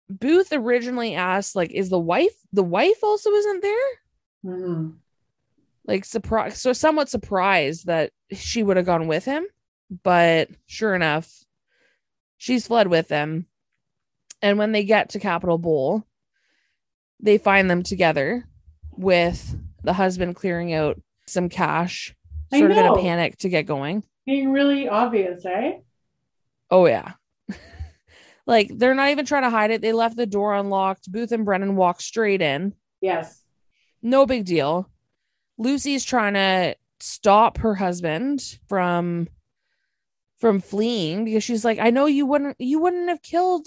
Booth 0.08 0.52
originally 0.52 1.14
asked, 1.14 1.56
like, 1.56 1.70
is 1.72 1.90
the 1.90 1.98
wife, 1.98 2.34
the 2.52 2.62
wife 2.62 3.02
also 3.02 3.30
isn't 3.30 3.62
there? 3.62 3.88
Mhm. 4.44 4.96
Like, 5.86 6.04
surprised, 6.04 6.56
so 6.58 6.72
somewhat 6.72 7.08
surprised 7.08 7.86
that 7.86 8.12
she 8.32 8.62
would 8.62 8.76
have 8.76 8.86
gone 8.86 9.06
with 9.06 9.24
him. 9.24 9.46
But 10.02 10.48
sure 10.66 10.94
enough, 10.94 11.44
she's 12.38 12.66
fled 12.66 12.88
with 12.88 13.08
them. 13.08 13.46
And 14.42 14.58
when 14.58 14.72
they 14.72 14.84
get 14.84 15.10
to 15.10 15.20
Capitol 15.20 15.58
Bowl, 15.58 16.04
they 17.20 17.38
find 17.38 17.70
them 17.70 17.82
together 17.82 18.48
with 18.92 19.56
the 19.82 19.92
husband 19.92 20.34
clearing 20.36 20.74
out 20.74 21.00
some 21.26 21.48
cash, 21.48 22.14
sort 22.52 22.70
of 22.70 22.76
in 22.78 22.86
a 22.86 22.96
panic 22.96 23.36
to 23.38 23.48
get 23.48 23.62
going. 23.66 24.04
being 24.24 24.50
really 24.50 24.88
obvious 24.88 25.44
eh 25.46 25.78
Oh, 26.70 26.86
yeah. 26.86 27.12
Like 28.46 28.70
they're 28.72 28.94
not 28.94 29.10
even 29.10 29.26
trying 29.26 29.42
to 29.42 29.50
hide 29.50 29.70
it. 29.70 29.82
They 29.82 29.92
left 29.92 30.16
the 30.16 30.26
door 30.26 30.54
unlocked. 30.54 31.10
Booth 31.10 31.32
and 31.32 31.44
Brennan 31.44 31.76
walk 31.76 32.00
straight 32.00 32.40
in. 32.42 32.74
yes 33.00 33.42
No 34.02 34.24
big 34.26 34.44
deal. 34.44 34.88
Lucy's 35.58 36.04
trying 36.04 36.34
to 36.34 36.76
stop 37.00 37.58
her 37.58 37.74
husband 37.74 38.58
from 38.68 39.28
from 40.38 40.60
fleeing 40.60 41.24
because 41.24 41.42
she's 41.44 41.64
like, 41.64 41.78
I 41.78 41.90
know 41.90 42.06
you 42.06 42.26
wouldn't 42.26 42.56
you 42.58 42.78
wouldn't 42.80 43.08
have 43.08 43.22
killed 43.22 43.66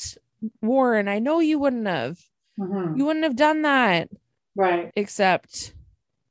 Warren. 0.62 1.08
I 1.08 1.20
know 1.20 1.40
you 1.40 1.60
wouldn't 1.60 1.88
have. 1.88 2.20
Mhm. 2.60 2.98
You 2.98 3.06
wouldn't 3.06 3.24
have 3.26 3.36
done 3.36 3.64
that. 3.64 4.10
Right. 4.56 4.92
Except 4.96 5.74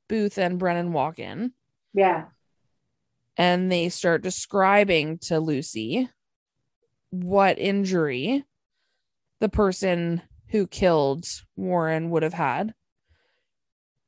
Booth 0.09 0.39
and 0.39 0.59
Brennan 0.59 0.93
walk 0.93 1.19
in 1.19 1.53
Yeah. 1.93 2.27
and 3.37 3.71
they 3.71 3.89
start 3.89 4.23
describing 4.23 5.19
to 5.19 5.41
Lucy 5.41 6.09
what 7.11 7.59
injury 7.59 8.45
the 9.41 9.49
person 9.49 10.23
who 10.49 10.67
killed 10.67 11.27
Warren 11.57 12.11
would 12.11 12.23
have 12.23 12.35
had, 12.35 12.75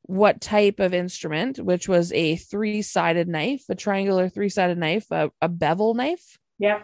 what 0.03 0.41
type 0.41 0.81
of 0.81 0.93
instrument, 0.93 1.59
which 1.59 1.89
was 1.89 2.13
a 2.13 2.37
three 2.37 2.83
sided 2.83 3.29
knife, 3.29 3.63
a 3.69 3.75
triangular 3.75 4.29
three 4.29 4.49
sided 4.49 4.79
knife, 4.79 5.07
a, 5.11 5.31
a 5.41 5.49
bevel 5.49 5.95
knife, 5.95 6.39
Yep. 6.59 6.83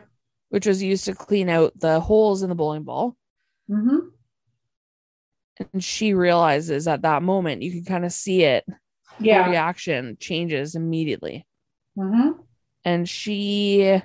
which 0.50 0.66
was 0.66 0.82
used 0.82 1.04
to 1.06 1.14
clean 1.14 1.48
out 1.48 1.72
the 1.78 2.00
holes 2.00 2.42
in 2.42 2.48
the 2.48 2.54
bowling 2.54 2.84
ball. 2.84 3.16
Mm-hmm. 3.70 4.08
And 5.72 5.82
she 5.82 6.14
realizes 6.14 6.86
at 6.86 7.02
that 7.02 7.22
moment, 7.22 7.62
you 7.62 7.72
can 7.72 7.84
kind 7.84 8.04
of 8.04 8.12
see 8.12 8.44
it, 8.44 8.64
her 8.68 8.74
Yeah. 9.18 9.48
reaction 9.50 10.16
changes 10.20 10.74
immediately. 10.74 11.46
Mm-hmm. 11.98 12.42
and 12.84 13.08
she 13.08 14.00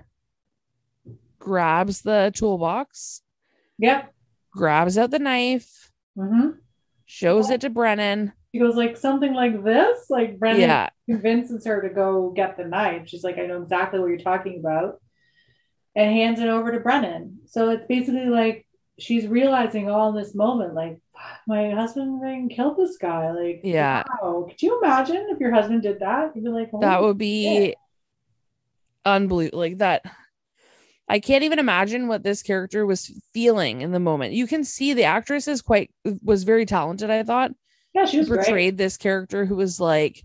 grabs 1.41 2.01
the 2.03 2.31
toolbox, 2.35 3.22
Yep. 3.80 4.13
grabs 4.51 4.97
out 4.97 5.11
the 5.11 5.19
knife, 5.19 5.91
Mm-hmm. 6.18 6.51
shows 7.05 7.49
it 7.49 7.61
to 7.61 7.69
Brennan. 7.69 8.31
She 8.53 8.59
goes 8.59 8.76
like 8.76 8.95
something 8.97 9.34
like 9.34 9.63
this. 9.63 10.09
Like 10.09 10.38
Brennan 10.39 10.61
Yeah, 10.61 10.89
convinces 11.09 11.65
her 11.65 11.81
to 11.81 11.89
go 11.89 12.31
get 12.31 12.57
the 12.57 12.65
knife. 12.65 13.07
She's 13.07 13.23
like, 13.23 13.38
I 13.38 13.45
know 13.45 13.61
exactly 13.61 13.99
what 13.99 14.07
you're 14.07 14.18
talking 14.19 14.59
about. 14.59 15.01
And 15.95 16.11
hands 16.13 16.39
it 16.39 16.47
over 16.47 16.72
to 16.72 16.80
Brennan. 16.80 17.39
So 17.47 17.69
it's 17.69 17.85
basically 17.88 18.26
like 18.27 18.65
she's 18.99 19.26
realizing 19.27 19.89
all 19.89 20.09
in 20.09 20.15
this 20.15 20.35
moment, 20.35 20.73
like, 20.73 20.99
my 21.47 21.72
husband 21.72 22.22
ring 22.22 22.49
killed 22.49 22.77
this 22.77 22.97
guy. 22.97 23.31
Like, 23.31 23.61
Yeah. 23.63 24.03
wow. 24.22 24.45
Could 24.49 24.61
you 24.61 24.80
imagine 24.81 25.27
if 25.30 25.39
your 25.39 25.53
husband 25.53 25.81
did 25.81 25.99
that? 26.01 26.31
You'd 26.35 26.43
be 26.43 26.49
like, 26.49 26.72
that 26.81 27.01
would 27.01 27.18
be 27.18 27.76
unbelievable. 29.05 29.59
Like 29.59 29.77
that. 29.80 30.03
I 31.11 31.19
can't 31.19 31.43
even 31.43 31.59
imagine 31.59 32.07
what 32.07 32.23
this 32.23 32.41
character 32.41 32.85
was 32.85 33.11
feeling 33.33 33.81
in 33.81 33.91
the 33.91 33.99
moment. 33.99 34.33
You 34.33 34.47
can 34.47 34.63
see 34.63 34.93
the 34.93 35.03
actress 35.03 35.47
is 35.47 35.61
quite 35.61 35.91
was 36.23 36.43
very 36.43 36.65
talented. 36.65 37.09
I 37.09 37.23
thought 37.23 37.51
Yeah, 37.93 38.05
she 38.05 38.17
was 38.19 38.29
great. 38.29 38.45
portrayed 38.45 38.77
this 38.77 38.95
character 38.95 39.45
who 39.45 39.55
was 39.55 39.77
like 39.79 40.23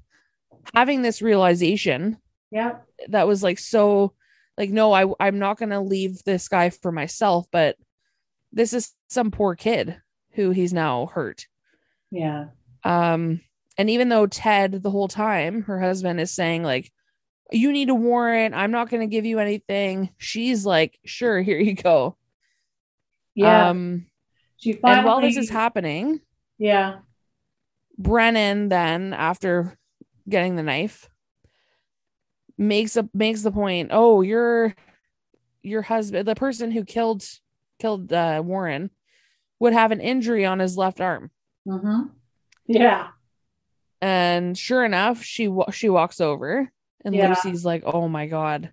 having 0.74 1.02
this 1.02 1.20
realization 1.20 2.18
Yeah. 2.52 2.76
that 3.08 3.26
was 3.26 3.42
like 3.42 3.58
so 3.58 4.12
like 4.56 4.70
no 4.70 4.92
I 4.92 5.06
I'm 5.18 5.38
not 5.40 5.58
going 5.58 5.70
to 5.70 5.80
leave 5.80 6.22
this 6.24 6.48
guy 6.48 6.70
for 6.70 6.92
myself 6.92 7.46
but 7.50 7.76
this 8.52 8.72
is 8.72 8.92
some 9.08 9.30
poor 9.32 9.54
kid 9.56 9.96
who 10.32 10.50
he's 10.50 10.72
now 10.72 11.06
hurt 11.06 11.46
Yeah. 12.12 12.46
um 12.84 13.40
and 13.78 13.90
even 13.90 14.08
though 14.08 14.26
Ted 14.26 14.82
the 14.82 14.90
whole 14.90 15.08
time 15.08 15.62
her 15.62 15.80
husband 15.80 16.20
is 16.20 16.32
saying 16.32 16.62
like 16.62 16.92
you 17.52 17.72
need 17.72 17.88
a 17.90 17.94
warrant 17.94 18.54
I'm 18.54 18.70
not 18.70 18.88
going 18.90 19.00
to 19.02 19.06
give 19.14 19.24
you 19.24 19.38
anything 19.38 20.10
she's 20.18 20.66
like 20.66 20.98
sure 21.04 21.40
here 21.42 21.58
you 21.58 21.74
go 21.74 22.16
Yeah. 23.34 23.68
um 23.70 24.06
she 24.56 24.72
finally, 24.72 24.98
and 24.98 25.06
while 25.06 25.20
this 25.20 25.36
is 25.36 25.50
happening 25.50 26.20
yeah. 26.58 26.98
Brennan 27.98 28.68
then 28.68 29.12
after 29.12 29.76
getting 30.28 30.56
the 30.56 30.62
knife 30.62 31.08
makes 32.58 32.96
a 32.96 33.08
makes 33.14 33.42
the 33.42 33.52
point 33.52 33.90
oh 33.92 34.22
your 34.22 34.74
your 35.62 35.82
husband 35.82 36.26
the 36.26 36.34
person 36.34 36.70
who 36.70 36.84
killed 36.84 37.24
killed 37.78 38.12
uh, 38.12 38.42
Warren 38.44 38.90
would 39.60 39.72
have 39.72 39.92
an 39.92 40.00
injury 40.00 40.44
on 40.46 40.58
his 40.58 40.76
left 40.76 41.00
arm 41.00 41.30
Mm-hmm. 41.68 42.02
Yeah. 42.68 43.08
and 44.00 44.56
sure 44.56 44.84
enough 44.84 45.22
she 45.22 45.52
she 45.72 45.88
walks 45.88 46.20
over 46.20 46.70
and 47.06 47.14
Yeah. 47.14 47.28
Lucy's 47.30 47.64
like 47.64 47.82
oh 47.86 48.06
my 48.08 48.26
god 48.26 48.72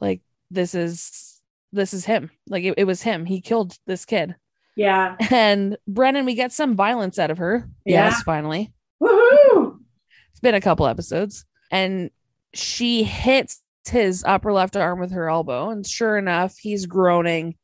like 0.00 0.22
this 0.50 0.74
is 0.74 1.40
this 1.72 1.92
is 1.92 2.04
him 2.06 2.30
like 2.48 2.64
it, 2.64 2.74
it 2.78 2.84
was 2.84 3.02
him 3.02 3.26
he 3.26 3.40
killed 3.42 3.76
this 3.86 4.04
kid 4.06 4.34
Yeah. 4.76 5.16
and 5.30 5.76
Brennan 5.86 6.24
we 6.24 6.34
get 6.34 6.52
some 6.52 6.74
violence 6.76 7.18
out 7.18 7.30
of 7.30 7.38
her 7.38 7.68
Yeah. 7.84 8.06
yes 8.08 8.22
finally 8.22 8.72
Woohoo. 9.02 9.78
It's 10.30 10.40
been 10.40 10.54
a 10.54 10.60
couple 10.60 10.86
episodes. 10.86 11.44
And 11.70 12.10
she 12.52 13.02
hits 13.02 13.62
his 13.88 14.22
upper 14.26 14.52
left 14.52 14.76
arm 14.76 15.00
with 15.00 15.12
her 15.12 15.28
elbow. 15.30 15.70
And 15.70 15.86
sure 15.86 16.18
enough, 16.18 16.56
he's 16.58 16.84
groaning. 16.86 17.56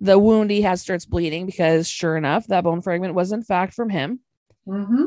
The 0.00 0.18
wound 0.18 0.50
he 0.50 0.60
has 0.62 0.82
starts 0.82 1.06
bleeding 1.06 1.46
because, 1.46 1.88
sure 1.88 2.14
enough, 2.16 2.46
that 2.48 2.64
bone 2.64 2.82
fragment 2.82 3.14
was 3.14 3.32
in 3.32 3.42
fact 3.42 3.72
from 3.72 3.88
him. 3.88 4.20
Mm-hmm. 4.68 5.04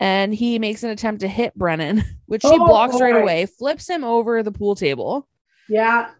And 0.00 0.34
he 0.34 0.58
makes 0.58 0.82
an 0.82 0.90
attempt 0.90 1.20
to 1.20 1.28
hit 1.28 1.54
Brennan, 1.54 2.04
which 2.26 2.42
she 2.42 2.48
Oh, 2.50 2.64
blocks 2.66 3.00
right 3.00 3.14
oh, 3.14 3.22
away, 3.22 3.46
flips 3.46 3.88
him 3.88 4.04
over 4.04 4.42
the 4.42 4.52
pool 4.52 4.74
table. 4.74 5.28
Yeah. 5.68 6.10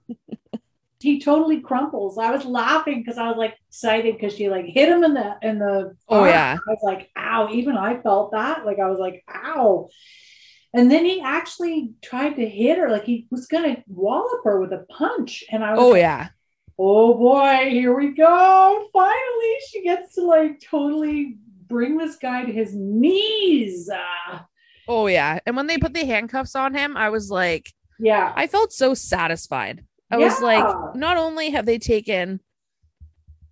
he 1.01 1.21
totally 1.21 1.61
crumples. 1.61 2.17
I 2.17 2.31
was 2.31 2.45
laughing 2.47 3.03
because 3.03 3.19
I 3.19 3.29
was 3.29 3.37
like 3.37 3.57
excited 3.69 4.15
because 4.15 4.35
she 4.35 4.49
like 4.49 4.65
hit 4.65 4.89
him 4.89 5.05
in 5.05 5.13
the 5.15 5.37
in 5.43 5.59
the 5.59 5.95
Oh, 6.09 6.21
arm. 6.21 6.29
yeah. 6.29 6.57
I 6.67 6.71
was 6.71 6.81
like, 6.83 7.11
ow, 7.19 7.51
even 7.53 7.77
I 7.77 8.01
felt 8.01 8.33
that. 8.33 8.65
Like 8.65 8.79
I 8.79 8.89
was 8.89 8.99
like, 8.99 9.23
ow. 9.29 9.89
And 10.73 10.91
then 10.91 11.05
he 11.05 11.21
actually 11.21 11.93
tried 12.03 12.35
to 12.37 12.49
hit 12.49 12.79
her, 12.79 12.91
like 12.91 13.05
he 13.05 13.27
was 13.31 13.47
gonna 13.47 13.83
wallop 13.87 14.41
her 14.45 14.61
with 14.61 14.73
a 14.73 14.87
punch. 14.91 15.45
And 15.51 15.63
I 15.63 15.73
was 15.73 15.81
Oh, 15.81 15.89
like, 15.91 16.01
yeah. 16.01 16.29
oh 16.79 17.15
boy, 17.19 17.69
here 17.71 17.95
we 17.95 18.13
go. 18.15 18.89
Finally, 18.93 19.57
she 19.71 19.83
gets 19.83 20.15
to 20.15 20.23
like 20.23 20.61
totally 20.61 21.37
bring 21.69 21.97
this 21.97 22.17
guy 22.17 22.45
to 22.45 22.53
his 22.53 22.75
knees. 22.75 23.89
Oh, 24.87 25.07
yeah. 25.07 25.39
And 25.47 25.57
when 25.57 25.67
they 25.67 25.79
put 25.79 25.95
the 25.95 26.05
handcuffs 26.05 26.55
on 26.55 26.75
him, 26.75 26.97
I 26.97 27.09
was 27.11 27.31
like, 27.31 27.73
yeah. 27.99 28.33
I 28.37 28.47
felt 28.47 28.73
so 28.73 28.95
satisfied. 28.95 29.85
I 30.11 30.19
was 30.19 30.41
like, 30.41 30.95
not 30.95 31.17
only 31.17 31.51
have 31.51 31.67
they 31.67 31.79
taken 31.79 32.41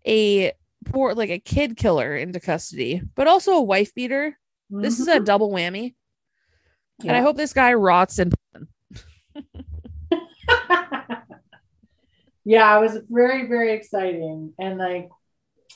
a 0.07 0.53
poor, 0.85 1.15
like 1.15 1.31
a 1.31 1.39
kid 1.39 1.77
killer 1.77 2.15
into 2.17 2.39
custody, 2.41 3.03
but 3.15 3.27
also 3.27 3.53
a 3.53 3.63
wife 3.63 3.95
beater. 3.95 4.39
This 4.71 5.01
is 5.01 5.09
a 5.09 5.17
mm-hmm. 5.17 5.25
double 5.25 5.51
whammy. 5.51 5.95
And 7.01 7.17
I 7.17 7.21
hope 7.21 7.37
this 7.37 7.53
guy 7.53 7.75
rots 7.75 8.19
in 8.19 8.31
prison. 8.53 8.69
yeah, 12.45 12.77
it 12.77 12.81
was 12.81 12.99
very, 13.09 13.49
very 13.49 13.73
exciting. 13.73 14.53
And 14.59 14.79
like 14.79 15.09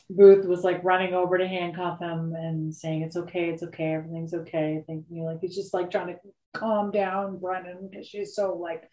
Booth 0.08 0.46
was 0.46 0.62
like 0.62 0.84
running 0.84 1.14
over 1.14 1.36
to 1.36 1.48
handcuff 1.48 1.98
him 1.98 2.34
and 2.34 2.74
saying, 2.74 3.02
It's 3.02 3.16
okay, 3.16 3.50
it's 3.50 3.62
okay, 3.62 3.94
everything's 3.94 4.34
okay. 4.34 4.78
I 4.78 4.82
think 4.86 5.06
you 5.10 5.22
know, 5.22 5.26
like 5.26 5.40
he's 5.40 5.56
just 5.56 5.74
like 5.74 5.90
trying 5.90 6.08
to 6.08 6.16
calm 6.54 6.90
down 6.90 7.38
Brennan 7.38 7.88
because 7.90 8.06
she's 8.06 8.34
so 8.34 8.54
like 8.54 8.88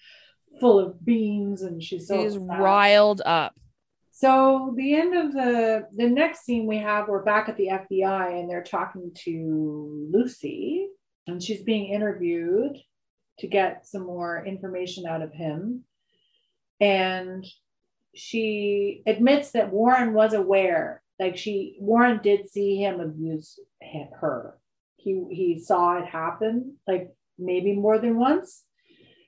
full 0.59 0.79
of 0.79 1.03
beans 1.03 1.61
and 1.61 1.81
she's 1.81 2.07
so 2.07 2.25
upset. 2.25 2.59
riled 2.59 3.21
up. 3.25 3.53
So 4.11 4.73
the 4.75 4.95
end 4.95 5.15
of 5.15 5.33
the 5.33 5.87
the 5.91 6.07
next 6.07 6.45
scene 6.45 6.67
we 6.67 6.77
have, 6.77 7.07
we're 7.07 7.23
back 7.23 7.49
at 7.49 7.57
the 7.57 7.67
FBI 7.67 8.39
and 8.39 8.49
they're 8.49 8.63
talking 8.63 9.11
to 9.25 10.09
Lucy, 10.11 10.87
and 11.27 11.41
she's 11.41 11.63
being 11.63 11.93
interviewed 11.93 12.77
to 13.39 13.47
get 13.47 13.87
some 13.87 14.05
more 14.05 14.45
information 14.45 15.05
out 15.05 15.21
of 15.21 15.33
him. 15.33 15.83
And 16.79 17.45
she 18.15 19.03
admits 19.05 19.51
that 19.51 19.71
Warren 19.71 20.13
was 20.13 20.33
aware, 20.33 21.01
like 21.19 21.37
she 21.37 21.77
Warren 21.79 22.19
did 22.23 22.49
see 22.49 22.77
him 22.77 22.99
abuse 22.99 23.59
hi- 23.81 24.09
her. 24.19 24.57
He 24.97 25.23
he 25.31 25.59
saw 25.59 25.97
it 25.97 26.05
happen, 26.05 26.77
like 26.87 27.09
maybe 27.37 27.75
more 27.75 27.99
than 27.99 28.17
once. 28.17 28.63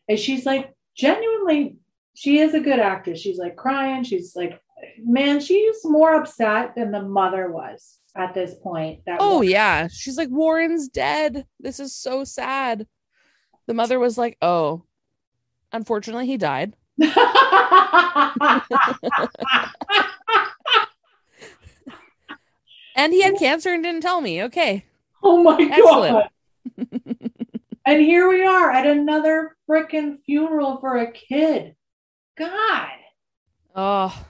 And 0.08 0.20
she's 0.20 0.46
like 0.46 0.74
genuinely, 0.96 1.78
she 2.16 2.40
is 2.40 2.54
a 2.54 2.60
good 2.60 2.80
actress. 2.80 3.20
She's 3.20 3.38
like 3.38 3.56
crying. 3.56 4.04
She's 4.04 4.36
like 4.36 4.60
man, 5.04 5.40
she's 5.40 5.84
more 5.86 6.16
upset 6.16 6.76
than 6.76 6.92
the 6.92 7.02
mother 7.02 7.50
was 7.52 8.00
at 8.16 8.34
this 8.34 8.54
point. 8.62 9.00
That 9.06 9.18
Oh, 9.20 9.36
Warren- 9.36 9.50
yeah. 9.50 9.88
She's 9.88 10.18
like, 10.18 10.30
Warren's 10.30 10.90
dead. 10.90 11.46
This 11.60 11.80
is 11.80 11.96
so 11.96 12.24
sad. 12.24 12.86
The 13.68 13.74
mother 13.74 14.00
was 14.00 14.18
like, 14.18 14.38
Oh, 14.42 14.84
unfortunately, 15.72 16.28
he 16.28 16.38
died. 16.38 16.76
And 22.96 23.14
he 23.14 23.22
had 23.22 23.38
cancer 23.38 23.74
and 23.74 23.84
didn't 23.84 24.02
tell 24.02 24.22
me. 24.22 24.44
Okay. 24.44 24.86
oh 25.22 25.44
my 25.44 25.58
Excellent. 25.60 26.14
god. 26.14 27.02
and 27.86 28.02
here 28.02 28.28
we 28.30 28.44
are 28.44 28.72
at 28.72 28.88
another 28.88 29.56
freaking 29.70 30.20
funeral 30.26 30.80
for 30.80 30.98
a 30.98 31.12
kid. 31.12 31.76
God. 32.38 32.90
Oh, 33.76 34.26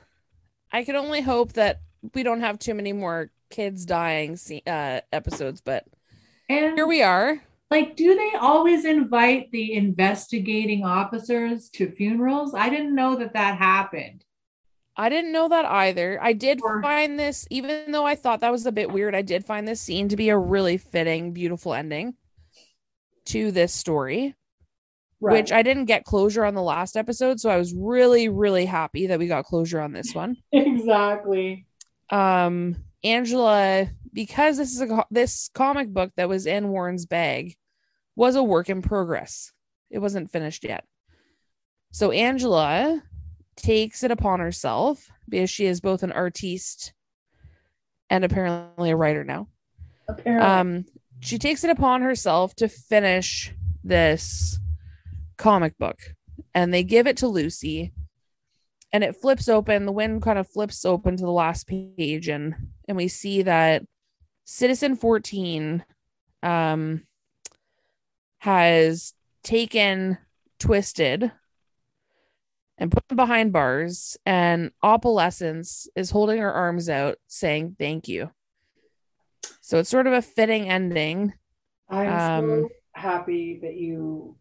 I 0.72 0.84
can 0.84 0.96
only 0.96 1.22
hope 1.22 1.54
that 1.54 1.80
we 2.14 2.24
don't 2.24 2.42
have 2.42 2.60
too 2.60 2.74
many 2.74 2.92
more 2.92 3.32
kids 3.50 3.86
dying 3.86 4.38
uh, 4.68 5.02
episodes, 5.14 5.62
but 5.62 5.86
And 6.50 6.76
here 6.76 6.88
we 6.88 7.04
are. 7.04 7.42
Like, 7.72 7.96
do 7.96 8.16
they 8.16 8.38
always 8.38 8.86
invite 8.86 9.52
the 9.52 9.74
investigating 9.74 10.84
officers 10.84 11.70
to 11.70 11.92
funerals? 11.92 12.54
I 12.54 12.70
didn't 12.70 12.96
know 12.96 13.16
that 13.16 13.34
that 13.34 13.58
happened. 13.58 14.25
I 14.98 15.10
didn't 15.10 15.32
know 15.34 15.50
that 15.50 15.66
either. 15.66 16.18
I 16.22 16.34
did 16.34 16.62
Or- 16.62 16.82
find 16.82 17.20
this, 17.20 17.46
even 17.50 17.92
though 17.92 18.06
I 18.06 18.16
thought 18.16 18.40
that 18.42 18.52
was 18.52 18.66
a 18.66 18.72
bit 18.72 18.92
weird, 18.92 19.14
I 19.14 19.22
did 19.22 19.46
find 19.46 19.68
this 19.68 19.82
scene 19.82 20.08
to 20.10 20.16
be 20.16 20.30
a 20.30 20.38
really 20.38 20.78
fitting, 20.78 21.34
beautiful 21.34 21.74
ending 21.74 22.16
to 23.26 23.52
this 23.52 23.74
story, 23.74 24.36
which 25.20 25.52
I 25.52 25.64
didn't 25.64 25.86
get 25.86 26.06
closure 26.06 26.46
on 26.46 26.54
the 26.56 26.62
last 26.62 26.96
episode. 26.96 27.40
So 27.40 27.50
I 27.50 27.58
was 27.58 27.74
really, 27.74 28.30
really 28.30 28.66
happy 28.66 29.08
that 29.08 29.20
we 29.20 29.28
got 29.28 29.46
closure 29.46 29.82
on 29.82 29.92
this 29.92 30.14
one. 30.16 30.38
exactly. 30.52 31.66
Um, 32.10 32.78
Angela, 33.04 33.88
because 34.14 34.58
this 34.58 34.74
is 34.74 34.82
a 34.82 35.06
this 35.12 35.50
comic 35.54 35.90
book 35.90 36.12
that 36.16 36.30
was 36.30 36.46
in 36.46 36.70
Warren's 36.70 37.06
bag 37.06 37.56
was 38.16 38.36
a 38.36 38.44
work 38.44 38.70
in 38.70 38.82
progress. 38.82 39.52
It 39.90 40.00
wasn't 40.00 40.32
finished 40.32 40.64
yet. 40.64 40.86
So 41.92 42.12
Angela 42.12 43.04
takes 43.56 44.04
it 44.04 44.12
upon 44.12 44.40
herself 44.40 45.10
because 45.28 45.50
she 45.50 45.66
is 45.66 45.82
both 45.82 46.04
an 46.04 46.12
artiste 46.12 46.94
and 48.10 48.24
apparently 48.24 48.92
a 48.92 48.96
writer 48.96 49.24
now. 49.24 49.48
Apparently. 50.08 50.46
Um, 50.48 50.86
she 51.20 51.38
takes 51.38 51.64
it 51.64 51.70
upon 51.70 52.02
herself 52.02 52.56
to 52.56 52.68
finish 52.68 53.54
this 53.84 54.60
comic 55.38 55.78
book, 55.78 56.00
and 56.54 56.74
they 56.74 56.84
give 56.84 57.08
it 57.08 57.18
to 57.18 57.28
Lucy, 57.28 57.94
and 58.92 59.04
it 59.04 59.16
flips 59.16 59.50
open. 59.50 59.86
The 59.86 59.92
wind 59.92 60.22
kind 60.22 60.38
of 60.38 60.48
flips 60.48 60.86
open 60.86 61.18
to 61.18 61.24
the 61.24 61.32
last 61.32 61.68
page, 61.68 62.28
and 62.28 62.56
and 62.88 62.98
we 62.98 63.08
see 63.08 63.42
that 63.44 63.84
Citizen 64.44 64.96
Fourteen, 64.96 65.84
um, 66.44 67.04
has 68.40 69.14
taken 69.44 70.18
Twisted 70.60 71.32
and 72.78 72.92
put 72.92 73.04
him 73.10 73.16
behind 73.16 73.54
bars, 73.54 74.18
and 74.26 74.72
Opalescence 74.84 75.88
is 75.96 76.12
holding 76.12 76.40
her 76.40 76.52
arms 76.52 76.90
out, 76.90 77.18
saying 77.28 77.76
thank 77.80 78.08
you. 78.08 78.32
So 79.62 79.80
it's 79.80 79.90
sort 79.90 80.08
of 80.08 80.14
a 80.14 80.22
fitting 80.22 80.70
ending. 80.70 81.34
I'm 81.90 82.44
um, 82.44 82.50
so 82.50 82.70
happy 82.94 83.60
that 83.62 83.76
you 83.76 84.36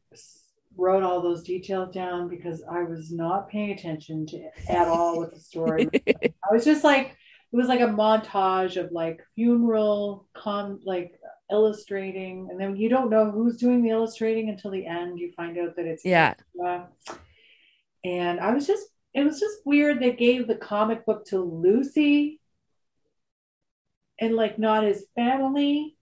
wrote 0.76 1.02
all 1.02 1.22
those 1.22 1.42
details 1.44 1.94
down 1.94 2.28
because 2.28 2.62
I 2.68 2.82
was 2.82 3.12
not 3.12 3.48
paying 3.48 3.70
attention 3.70 4.26
to 4.26 4.50
at 4.68 4.88
all 4.88 5.20
with 5.20 5.32
the 5.32 5.40
story. 5.40 5.88
I 6.08 6.52
was 6.52 6.64
just 6.64 6.84
like, 6.84 7.16
it 7.52 7.56
was 7.56 7.68
like 7.68 7.80
a 7.80 7.84
montage 7.84 8.76
of 8.76 8.90
like 8.90 9.22
funeral 9.36 10.26
con 10.34 10.80
like 10.84 11.20
illustrating, 11.50 12.48
and 12.50 12.60
then 12.60 12.76
you 12.76 12.88
don't 12.88 13.10
know 13.10 13.30
who's 13.30 13.56
doing 13.58 13.82
the 13.82 13.90
illustrating 13.90 14.48
until 14.48 14.72
the 14.72 14.86
end. 14.86 15.20
You 15.20 15.32
find 15.36 15.56
out 15.58 15.76
that 15.76 15.86
it's 15.86 16.04
Yeah. 16.04 16.34
And 18.04 18.38
I 18.40 18.52
was 18.52 18.66
just, 18.66 18.86
it 19.14 19.24
was 19.24 19.40
just 19.40 19.58
weird. 19.64 20.00
They 20.00 20.12
gave 20.12 20.46
the 20.46 20.54
comic 20.56 21.06
book 21.06 21.24
to 21.26 21.40
Lucy, 21.40 22.40
and 24.20 24.34
like 24.36 24.58
not 24.58 24.84
his 24.84 25.04
family. 25.14 25.96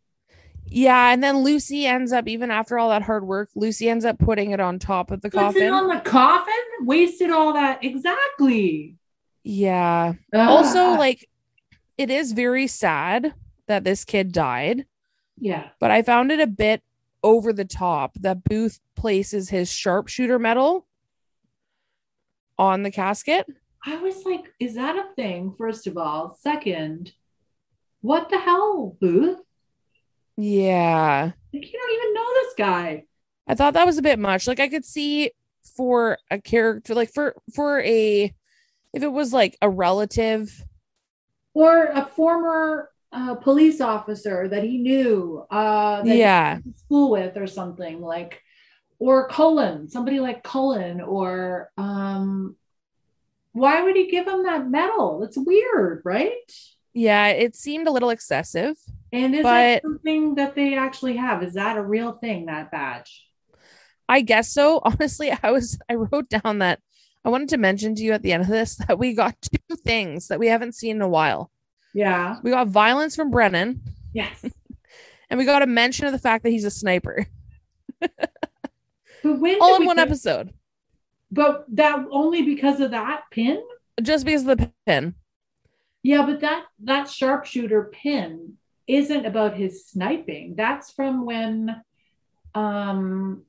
Yeah, 0.67 1.13
and 1.13 1.23
then 1.23 1.39
Lucy 1.39 1.87
ends 1.87 2.13
up 2.13 2.27
even 2.29 2.51
after 2.51 2.79
all 2.79 2.89
that 2.91 3.03
hard 3.03 3.27
work, 3.27 3.51
Lucy 3.55 3.89
ends 3.89 4.05
up 4.05 4.19
putting 4.19 4.53
it 4.53 4.61
on 4.61 4.79
top 4.79 5.11
of 5.11 5.21
the 5.21 5.29
Puts 5.29 5.57
it 5.57 5.69
coffin. 5.69 5.73
on 5.73 5.89
the 5.89 6.01
coffin, 6.01 6.55
wasted 6.81 7.31
all 7.31 7.53
that 7.53 7.85
exactly. 7.85 8.97
yeah. 9.45 10.15
Ugh. 10.33 10.49
Also, 10.49 10.93
like 10.93 11.29
it 11.99 12.11
is 12.11 12.33
very 12.33 12.67
sad 12.67 13.35
that 13.69 13.85
this 13.85 14.05
kid 14.05 14.33
died, 14.33 14.87
yeah, 15.39 15.69
but 15.79 15.91
I 15.91 16.03
found 16.03 16.33
it 16.33 16.41
a 16.41 16.47
bit 16.47 16.83
over 17.23 17.53
the 17.53 17.65
top 17.67 18.15
that 18.21 18.43
Booth 18.45 18.81
places 18.97 19.51
his 19.51 19.71
sharpshooter 19.71 20.39
medal 20.39 20.87
on 22.63 22.83
the 22.85 22.91
casket. 22.91 23.47
I 23.85 23.97
was 23.97 24.25
like, 24.25 24.45
is 24.61 24.77
that 24.77 24.97
a 24.97 25.13
thing? 25.17 25.55
First 25.59 25.87
of 25.89 25.97
all, 25.97 26.39
second, 26.41 27.13
what 28.01 28.29
the 28.31 28.39
hell, 28.39 28.97
Booth? 29.01 29.41
Yeah. 30.37 31.33
Like 31.53 31.73
you 31.73 31.79
don't 31.79 31.95
even 31.99 32.15
know 32.15 32.33
this 32.35 32.55
guy. 32.57 33.05
I 33.49 33.55
thought 33.55 33.75
that 33.75 33.87
was 33.87 33.99
a 33.99 34.03
bit 34.03 34.19
much. 34.19 34.47
Like 34.47 34.61
I 34.61 34.69
could 34.69 34.85
see 34.85 35.33
for 35.77 36.19
a 36.31 36.41
character 36.41 36.95
like 36.95 37.13
for 37.13 37.35
for 37.55 37.81
a 37.83 38.33
if 38.93 39.03
it 39.03 39.13
was 39.13 39.33
like 39.33 39.57
a 39.63 39.71
relative 39.71 40.65
or 41.55 41.87
a 41.87 42.05
former 42.05 42.91
uh, 43.13 43.35
police 43.37 43.81
officer 43.81 44.49
that 44.49 44.65
he 44.65 44.79
knew 44.79 45.45
uh, 45.51 46.03
that 46.03 46.17
Yeah. 46.17 46.59
he 46.65 46.73
school 46.77 47.11
with 47.11 47.37
or 47.37 47.47
something 47.47 48.01
like 48.01 48.42
or 49.05 49.27
cullen 49.29 49.89
somebody 49.89 50.19
like 50.21 50.43
cullen 50.45 51.01
or 51.01 51.71
um, 51.77 52.57
why 53.53 53.83
would 53.83 53.97
he 53.97 54.11
give 54.11 54.27
him 54.27 54.43
that 54.45 54.69
medal 54.69 55.23
it's 55.25 55.37
weird 55.37 56.03
right 56.05 56.49
Yeah, 56.95 57.29
it 57.45 57.57
seemed 57.57 57.87
a 57.89 57.91
little 57.97 58.11
excessive. 58.11 58.77
and 59.13 59.35
is 59.35 59.43
But- 59.43 59.51
that 59.51 59.83
something 59.83 60.35
that 60.37 60.55
they 60.55 60.77
actually 60.87 61.17
have 61.17 61.43
is 61.43 61.55
that 61.55 61.77
a 61.77 61.83
real 61.97 62.13
thing 62.23 62.47
that 62.47 62.71
badge 62.71 63.13
I 64.09 64.21
guess 64.21 64.49
so. 64.53 64.81
Honestly, 64.89 65.29
I 65.43 65.51
was 65.57 65.79
I 65.91 65.95
wrote 65.95 66.29
down 66.29 66.59
that 66.59 66.79
I 67.25 67.29
wanted 67.31 67.49
to 67.51 67.57
mention 67.69 67.95
to 67.95 68.03
you 68.03 68.13
at 68.13 68.23
the 68.23 68.33
end 68.35 68.43
of 68.43 68.49
this 68.49 68.77
that 68.83 68.99
we 68.99 69.15
got 69.15 69.35
two 69.51 69.77
things 69.91 70.29
that 70.29 70.39
we 70.43 70.49
haven't 70.49 70.75
seen 70.81 70.97
in 70.97 71.03
a 71.03 71.09
while. 71.19 71.51
yeah 71.95 72.37
We 72.45 72.51
got 72.51 72.69
violence 72.69 73.15
from 73.17 73.31
Brennan, 73.31 73.81
yes 74.13 74.39
and 75.31 75.39
we 75.39 75.45
got 75.53 75.63
a 75.67 75.67
mention 75.83 76.05
of 76.07 76.13
the 76.13 76.25
fact 76.29 76.43
that 76.45 76.51
he's 76.55 76.69
a 76.73 76.77
sniper. 76.83 77.17
But 79.23 79.39
when 79.41 79.59
All 79.61 79.77
in 79.77 79.85
one 79.87 79.99
episode. 79.99 80.53
but 81.31 81.65
that 81.75 82.05
only 82.11 82.43
because 82.43 82.81
of 82.81 82.91
that 82.93 83.25
pin 83.31 83.63
Just 84.03 84.25
because 84.25 84.47
of 84.47 84.59
the 84.59 84.73
pin. 84.87 85.15
Yeah, 86.03 86.27
but 86.27 86.41
that 86.41 86.65
that 86.85 87.09
sharpshooter 87.09 87.85
pin 87.93 88.55
isn't 88.89 89.25
about 89.27 89.57
his 89.57 89.87
sniping. 89.87 90.55
That's 90.57 90.91
from 90.91 91.25
when 91.25 91.83
um 92.55 93.43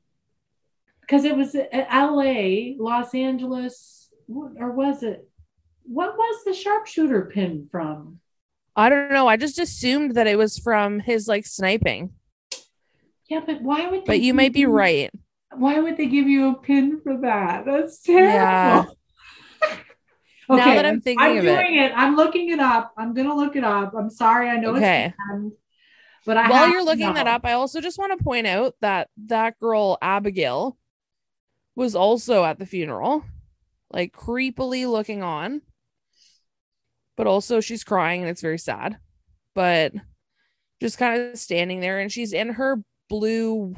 because 1.02 1.26
it 1.26 1.36
was 1.36 1.54
LA, 1.56 2.76
Los 2.78 3.14
Angeles, 3.14 4.10
or 4.30 4.72
was 4.72 5.04
it 5.04 5.28
what 5.84 6.16
was 6.18 6.44
the 6.46 6.54
sharpshooter 6.54 7.26
pin 7.26 7.68
from? 7.70 8.20
I 8.76 8.90
don't 8.90 9.12
know. 9.12 9.28
I 9.28 9.38
just 9.38 9.60
assumed 9.60 10.16
that 10.16 10.28
it 10.28 10.38
was 10.38 10.58
from 10.58 11.00
his 11.00 11.28
like 11.28 11.46
sniping. 11.46 12.12
Yeah, 13.30 13.42
but 13.46 13.62
why 13.62 13.90
would 13.90 14.06
But 14.06 14.22
you 14.22 14.34
might 14.34 14.54
be 14.54 14.66
right. 14.66 15.12
Why 15.58 15.80
would 15.80 15.98
they 15.98 16.08
give 16.08 16.28
you 16.28 16.50
a 16.50 16.56
pin 16.56 17.00
for 17.02 17.18
that? 17.22 17.66
That's 17.66 18.00
terrible. 18.02 18.98
Now 20.50 20.58
okay, 20.58 20.76
that 20.76 20.86
I'm 20.86 21.00
thinking 21.02 21.24
I'm 21.26 21.38
of 21.40 21.46
it. 21.46 21.56
doing 21.56 21.76
it. 21.78 21.92
I'm 21.96 22.16
looking 22.16 22.50
it 22.50 22.60
up. 22.60 22.94
I'm 22.98 23.14
gonna 23.14 23.34
look 23.36 23.56
it 23.56 23.64
up. 23.64 23.94
I'm 23.98 24.10
sorry. 24.10 24.50
I 24.50 24.58
know 24.58 24.76
Okay. 24.76 25.06
it's 25.06 25.18
end, 25.32 25.54
but 26.26 26.38
I 26.38 26.50
While 26.50 26.68
you're 26.70 26.84
looking 26.84 27.14
that 27.14 27.28
up, 27.28 27.46
I 27.46 27.54
also 27.54 27.80
just 27.80 27.98
want 27.98 28.18
to 28.18 28.24
point 28.24 28.46
out 28.46 28.76
that 28.82 29.10
that 29.28 29.58
girl 29.60 29.98
Abigail 30.02 30.78
was 31.76 31.96
also 31.96 32.44
at 32.44 32.60
the 32.60 32.66
funeral, 32.66 33.24
like 33.92 34.12
creepily 34.14 34.86
looking 34.90 35.24
on. 35.24 35.62
But 37.16 37.28
also 37.28 37.62
she's 37.62 37.84
crying 37.84 38.22
and 38.22 38.30
it's 38.30 38.42
very 38.42 38.60
sad. 38.60 38.98
But 39.56 39.94
just 40.82 40.98
kind 40.98 41.22
of 41.22 41.40
standing 41.40 41.80
there 41.80 42.00
and 42.00 42.12
she's 42.12 42.34
in 42.34 42.50
her 42.50 42.84
blue 43.08 43.76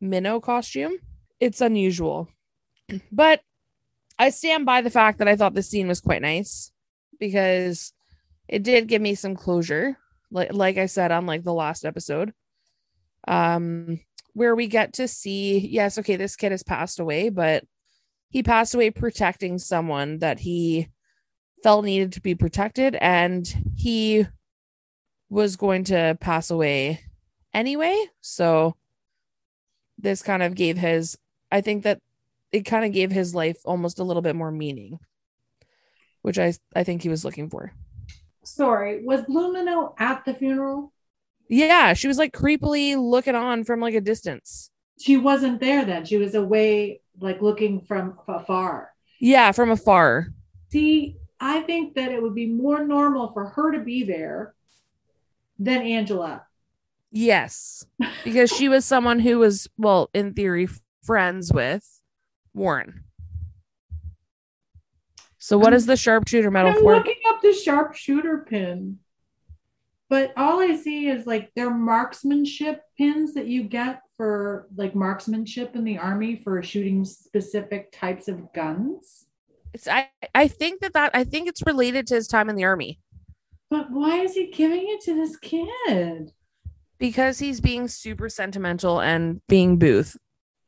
minnow 0.00 0.40
costume. 0.40 0.96
It's 1.40 1.60
unusual. 1.60 2.28
But 3.12 3.40
I 4.18 4.30
stand 4.30 4.66
by 4.66 4.80
the 4.80 4.90
fact 4.90 5.18
that 5.18 5.28
I 5.28 5.36
thought 5.36 5.54
this 5.54 5.68
scene 5.68 5.88
was 5.88 6.00
quite 6.00 6.22
nice 6.22 6.72
because 7.20 7.92
it 8.48 8.62
did 8.62 8.88
give 8.88 9.02
me 9.02 9.14
some 9.14 9.36
closure 9.36 9.98
like 10.30 10.52
like 10.52 10.78
I 10.78 10.86
said 10.86 11.12
on 11.12 11.26
like 11.26 11.44
the 11.44 11.54
last 11.54 11.84
episode, 11.84 12.32
um, 13.26 14.00
where 14.34 14.54
we 14.54 14.66
get 14.66 14.94
to 14.94 15.08
see 15.08 15.58
yes, 15.58 15.98
okay, 15.98 16.16
this 16.16 16.36
kid 16.36 16.52
has 16.52 16.62
passed 16.62 17.00
away, 17.00 17.28
but 17.28 17.64
he 18.30 18.42
passed 18.42 18.74
away 18.74 18.90
protecting 18.90 19.58
someone 19.58 20.18
that 20.18 20.38
he 20.38 20.88
felt 21.62 21.84
needed 21.84 22.12
to 22.12 22.20
be 22.20 22.34
protected, 22.34 22.94
and 22.96 23.46
he 23.76 24.26
was 25.30 25.56
going 25.56 25.84
to 25.84 26.16
pass 26.20 26.50
away 26.50 27.00
anyway. 27.54 28.06
So 28.20 28.76
this 29.98 30.22
kind 30.22 30.42
of 30.42 30.54
gave 30.54 30.78
his, 30.78 31.18
I 31.50 31.60
think 31.60 31.84
that 31.84 32.00
it 32.52 32.62
kind 32.62 32.84
of 32.84 32.92
gave 32.92 33.10
his 33.10 33.34
life 33.34 33.58
almost 33.64 33.98
a 33.98 34.04
little 34.04 34.22
bit 34.22 34.36
more 34.36 34.50
meaning, 34.50 34.98
which 36.22 36.38
I 36.38 36.54
I 36.74 36.84
think 36.84 37.02
he 37.02 37.08
was 37.08 37.24
looking 37.24 37.50
for. 37.50 37.72
Sorry, 38.44 39.04
was 39.04 39.22
Blumino 39.22 39.94
at 39.98 40.24
the 40.24 40.34
funeral? 40.34 40.92
Yeah, 41.48 41.94
she 41.94 42.08
was 42.08 42.18
like 42.18 42.32
creepily 42.32 42.96
looking 42.96 43.34
on 43.34 43.64
from 43.64 43.80
like 43.80 43.94
a 43.94 44.00
distance. 44.00 44.70
She 45.00 45.16
wasn't 45.16 45.60
there 45.60 45.84
then. 45.84 46.04
She 46.04 46.16
was 46.16 46.34
away, 46.34 47.00
like 47.20 47.42
looking 47.42 47.80
from 47.80 48.18
afar. 48.26 48.90
Yeah, 49.20 49.52
from 49.52 49.70
afar. 49.70 50.28
See, 50.70 51.16
I 51.40 51.60
think 51.60 51.94
that 51.94 52.12
it 52.12 52.22
would 52.22 52.34
be 52.34 52.46
more 52.46 52.84
normal 52.84 53.32
for 53.32 53.46
her 53.46 53.72
to 53.72 53.78
be 53.78 54.04
there 54.04 54.54
than 55.58 55.82
Angela. 55.82 56.44
Yes, 57.10 57.86
because 58.24 58.50
she 58.50 58.68
was 58.68 58.84
someone 58.84 59.18
who 59.18 59.38
was, 59.38 59.68
well, 59.78 60.10
in 60.12 60.34
theory, 60.34 60.68
friends 61.02 61.52
with 61.52 62.00
Warren. 62.52 63.04
So, 65.38 65.56
what 65.56 65.72
is 65.72 65.86
the 65.86 65.96
sharpshooter 65.96 66.50
medal 66.50 66.72
for? 66.72 66.78
I'm 66.78 66.84
for? 66.84 66.94
looking 66.96 67.22
up 67.28 67.40
the 67.40 67.54
sharpshooter 67.54 68.44
pin. 68.48 68.98
But 70.10 70.32
all 70.36 70.60
I 70.60 70.74
see 70.74 71.08
is 71.08 71.26
like 71.26 71.52
their 71.54 71.70
marksmanship 71.70 72.82
pins 72.96 73.34
that 73.34 73.46
you 73.46 73.62
get 73.62 74.02
for 74.16 74.66
like 74.74 74.94
marksmanship 74.94 75.76
in 75.76 75.84
the 75.84 75.98
army 75.98 76.36
for 76.36 76.62
shooting 76.62 77.04
specific 77.04 77.92
types 77.92 78.26
of 78.26 78.52
guns. 78.54 79.26
It's 79.74 79.86
I, 79.86 80.08
I 80.34 80.48
think 80.48 80.80
that 80.80 80.94
that 80.94 81.10
I 81.14 81.24
think 81.24 81.48
it's 81.48 81.62
related 81.66 82.06
to 82.08 82.14
his 82.14 82.26
time 82.26 82.48
in 82.48 82.56
the 82.56 82.64
army 82.64 82.98
But 83.70 83.90
why 83.90 84.20
is 84.20 84.32
he 84.34 84.50
giving 84.50 84.86
it 84.88 85.02
to 85.02 85.14
this 85.14 85.36
kid? 85.36 86.32
Because 86.98 87.38
he's 87.38 87.60
being 87.60 87.88
super 87.88 88.28
sentimental 88.28 89.00
and 89.00 89.40
being 89.48 89.78
Booth, 89.78 90.16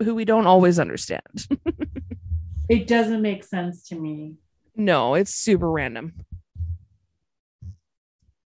who 0.02 0.14
we 0.14 0.24
don't 0.24 0.46
always 0.46 0.78
understand. 0.78 1.46
It 2.68 2.86
doesn't 2.86 3.20
make 3.20 3.42
sense 3.42 3.82
to 3.88 3.96
me. 3.96 4.36
no, 4.76 5.14
it's 5.16 5.34
super 5.34 5.68
random. 5.68 6.14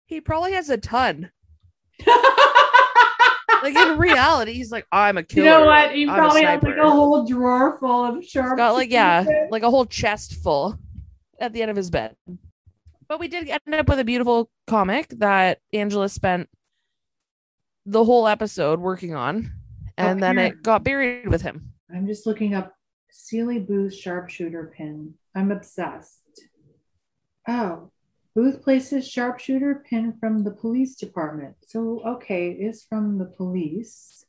He 0.06 0.20
probably 0.20 0.52
has 0.52 0.70
a 0.70 0.76
ton. 0.76 1.30
Like 3.62 3.76
in 3.76 3.96
reality, 3.96 4.54
he's 4.54 4.72
like, 4.72 4.86
I'm 4.90 5.16
a 5.18 5.22
killer. 5.22 5.44
you 5.46 5.50
know 5.52 5.64
what? 5.66 5.94
He 5.94 6.08
I'm 6.08 6.16
probably 6.16 6.42
has 6.42 6.60
like 6.62 6.76
a 6.76 6.90
whole 6.90 7.24
drawer 7.24 7.78
full 7.78 8.04
of 8.04 8.24
sharp. 8.24 8.56
got 8.56 8.72
like 8.74 8.90
yeah, 8.90 9.24
like 9.52 9.62
a 9.62 9.70
whole 9.70 9.86
chest 9.86 10.34
full 10.42 10.76
at 11.38 11.52
the 11.52 11.62
end 11.62 11.70
of 11.70 11.76
his 11.76 11.88
bed. 11.88 12.16
But 13.08 13.20
we 13.20 13.28
did 13.28 13.48
end 13.48 13.74
up 13.74 13.88
with 13.88 14.00
a 14.00 14.04
beautiful 14.04 14.50
comic 14.66 15.10
that 15.18 15.58
Angela 15.72 16.08
spent 16.08 16.48
the 17.86 18.04
whole 18.04 18.28
episode 18.28 18.80
working 18.80 19.14
on, 19.14 19.52
and 19.96 20.22
then 20.22 20.38
it 20.38 20.62
got 20.62 20.84
buried 20.84 21.28
with 21.28 21.42
him. 21.42 21.72
I'm 21.94 22.06
just 22.06 22.26
looking 22.26 22.54
up 22.54 22.74
Seeley 23.10 23.58
Booth 23.58 23.94
sharpshooter 23.94 24.72
pin. 24.76 25.14
I'm 25.34 25.50
obsessed. 25.50 26.20
Oh, 27.48 27.90
Booth 28.34 28.62
places 28.62 29.06
sharpshooter 29.08 29.84
pin 29.88 30.14
from 30.18 30.44
the 30.44 30.52
police 30.52 30.94
department. 30.94 31.56
So, 31.66 32.02
okay, 32.06 32.50
it's 32.50 32.84
from 32.84 33.18
the 33.18 33.26
police. 33.26 34.24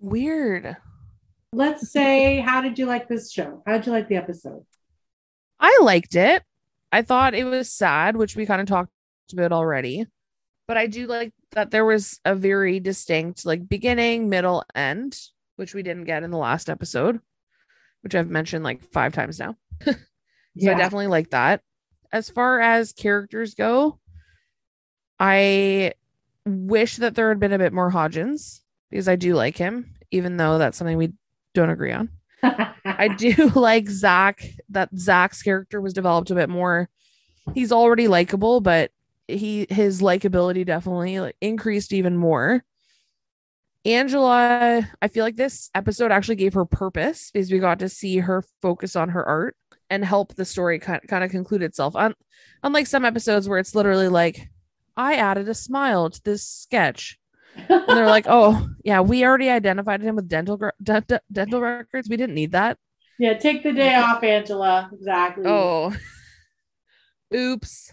Weird. 0.00 0.76
Let's 1.54 1.90
say, 1.90 2.40
how 2.40 2.60
did 2.60 2.78
you 2.78 2.86
like 2.86 3.08
this 3.08 3.30
show? 3.30 3.62
How 3.66 3.72
did 3.72 3.86
you 3.86 3.92
like 3.92 4.08
the 4.08 4.16
episode? 4.16 4.64
I 5.60 5.78
liked 5.82 6.14
it. 6.14 6.42
I 6.90 7.02
thought 7.02 7.34
it 7.34 7.44
was 7.44 7.70
sad, 7.70 8.16
which 8.16 8.36
we 8.36 8.44
kind 8.44 8.60
of 8.60 8.66
talked 8.66 8.90
about 9.32 9.52
already. 9.52 10.06
But 10.68 10.76
I 10.76 10.86
do 10.86 11.06
like 11.06 11.32
that 11.52 11.70
there 11.70 11.84
was 11.84 12.20
a 12.24 12.34
very 12.34 12.80
distinct 12.80 13.44
like 13.44 13.68
beginning, 13.68 14.28
middle, 14.28 14.64
end, 14.74 15.18
which 15.56 15.74
we 15.74 15.82
didn't 15.82 16.04
get 16.04 16.22
in 16.22 16.30
the 16.30 16.38
last 16.38 16.70
episode, 16.70 17.20
which 18.02 18.14
I've 18.14 18.30
mentioned 18.30 18.64
like 18.64 18.82
five 18.92 19.12
times 19.12 19.38
now. 19.38 19.56
So 20.58 20.70
I 20.70 20.74
definitely 20.74 21.06
like 21.06 21.30
that. 21.30 21.62
As 22.12 22.28
far 22.28 22.60
as 22.60 22.92
characters 22.92 23.54
go, 23.54 23.98
I 25.18 25.94
wish 26.44 26.96
that 26.96 27.14
there 27.14 27.28
had 27.28 27.40
been 27.40 27.52
a 27.52 27.58
bit 27.58 27.72
more 27.72 27.90
Hodgins 27.90 28.60
because 28.90 29.08
I 29.08 29.16
do 29.16 29.34
like 29.34 29.56
him, 29.56 29.94
even 30.10 30.36
though 30.36 30.58
that's 30.58 30.76
something 30.76 30.98
we 30.98 31.14
don't 31.54 31.70
agree 31.70 31.92
on. 31.92 32.10
I 32.42 33.08
do 33.18 33.48
like 33.54 33.88
Zack, 33.88 34.44
that 34.70 34.90
Zack's 34.96 35.42
character 35.42 35.80
was 35.80 35.94
developed 35.94 36.30
a 36.30 36.34
bit 36.34 36.50
more. 36.50 36.88
He's 37.54 37.72
already 37.72 38.08
likable, 38.08 38.60
but 38.60 38.90
he 39.28 39.66
his 39.70 40.00
likability 40.02 40.64
definitely 40.66 41.20
like, 41.20 41.36
increased 41.40 41.92
even 41.92 42.16
more. 42.16 42.64
Angela, 43.84 44.88
I 45.00 45.08
feel 45.08 45.24
like 45.24 45.36
this 45.36 45.68
episode 45.74 46.12
actually 46.12 46.36
gave 46.36 46.54
her 46.54 46.64
purpose 46.64 47.30
because 47.32 47.50
we 47.50 47.58
got 47.58 47.80
to 47.80 47.88
see 47.88 48.18
her 48.18 48.44
focus 48.60 48.94
on 48.94 49.08
her 49.08 49.24
art 49.24 49.56
and 49.90 50.04
help 50.04 50.34
the 50.34 50.44
story 50.44 50.78
kind 50.78 51.00
kind 51.08 51.24
of 51.24 51.30
conclude 51.30 51.62
itself. 51.62 51.96
Un- 51.96 52.14
unlike 52.62 52.86
some 52.86 53.04
episodes 53.04 53.48
where 53.48 53.58
it's 53.58 53.74
literally 53.74 54.06
like, 54.08 54.48
I 54.96 55.14
added 55.16 55.48
a 55.48 55.54
smile 55.54 56.10
to 56.10 56.22
this 56.22 56.46
sketch. 56.46 57.18
And 57.56 57.84
they're 57.88 58.06
like, 58.06 58.26
oh, 58.28 58.68
yeah, 58.84 59.00
we 59.00 59.24
already 59.24 59.50
identified 59.50 60.00
him 60.00 60.14
with 60.14 60.28
dental 60.28 60.56
gra- 60.56 60.72
dent- 60.80 61.12
dental 61.32 61.60
records. 61.60 62.08
We 62.08 62.16
didn't 62.16 62.36
need 62.36 62.52
that. 62.52 62.78
yeah, 63.18 63.34
take 63.34 63.64
the 63.64 63.72
day 63.72 63.96
off, 63.96 64.22
Angela. 64.22 64.90
Exactly. 64.92 65.44
Oh, 65.46 65.92
oops. 67.34 67.92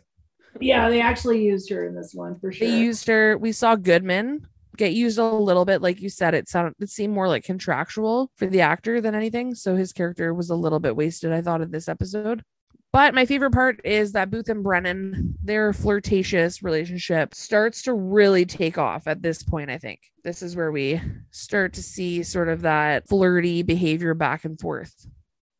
Yeah, 0.60 0.90
they 0.90 1.02
actually 1.02 1.44
used 1.44 1.70
her 1.70 1.86
in 1.86 1.96
this 1.96 2.14
one 2.14 2.40
for 2.40 2.52
sure. 2.52 2.68
They 2.68 2.80
used 2.80 3.08
her. 3.08 3.38
We 3.38 3.52
saw 3.52 3.76
Goodman 3.76 4.48
get 4.78 4.94
used 4.94 5.20
a 5.20 5.26
little 5.26 5.66
bit, 5.66 5.82
like 5.82 6.02
you 6.02 6.10
said. 6.10 6.34
It 6.34 6.50
sounded 6.50 6.74
it 6.80 6.90
seemed 6.90 7.14
more 7.14 7.28
like 7.28 7.44
contractual 7.44 8.32
for 8.38 8.48
the 8.48 8.62
actor 8.62 9.02
than 9.02 9.16
anything. 9.16 9.56
So 9.56 9.76
his 9.76 9.94
character 9.94 10.34
was 10.34 10.50
a 10.50 10.56
little 10.56 10.80
bit 10.80 10.96
wasted. 10.96 11.32
I 11.32 11.42
thought 11.42 11.62
in 11.62 11.72
this 11.72 11.90
episode. 11.90 12.44
But 12.92 13.14
my 13.14 13.28
favorite 13.28 13.52
part 13.52 13.80
is 13.84 14.14
that 14.14 14.32
Booth 14.32 14.50
and 14.50 14.64
Brennan, 14.64 15.36
their 15.44 15.74
flirtatious 15.74 16.64
relationship 16.64 17.36
starts 17.36 17.84
to 17.84 17.94
really 17.94 18.46
take 18.46 18.80
off 18.80 19.06
at 19.06 19.22
this 19.22 19.44
point. 19.44 19.70
I 19.70 19.78
think 19.78 20.00
this 20.24 20.42
is 20.42 20.56
where 20.56 20.72
we 20.72 21.00
start 21.30 21.74
to 21.74 21.84
see 21.84 22.24
sort 22.24 22.50
of 22.50 22.62
that 22.62 23.08
flirty 23.08 23.62
behavior 23.62 24.16
back 24.16 24.44
and 24.44 24.60
forth 24.60 25.08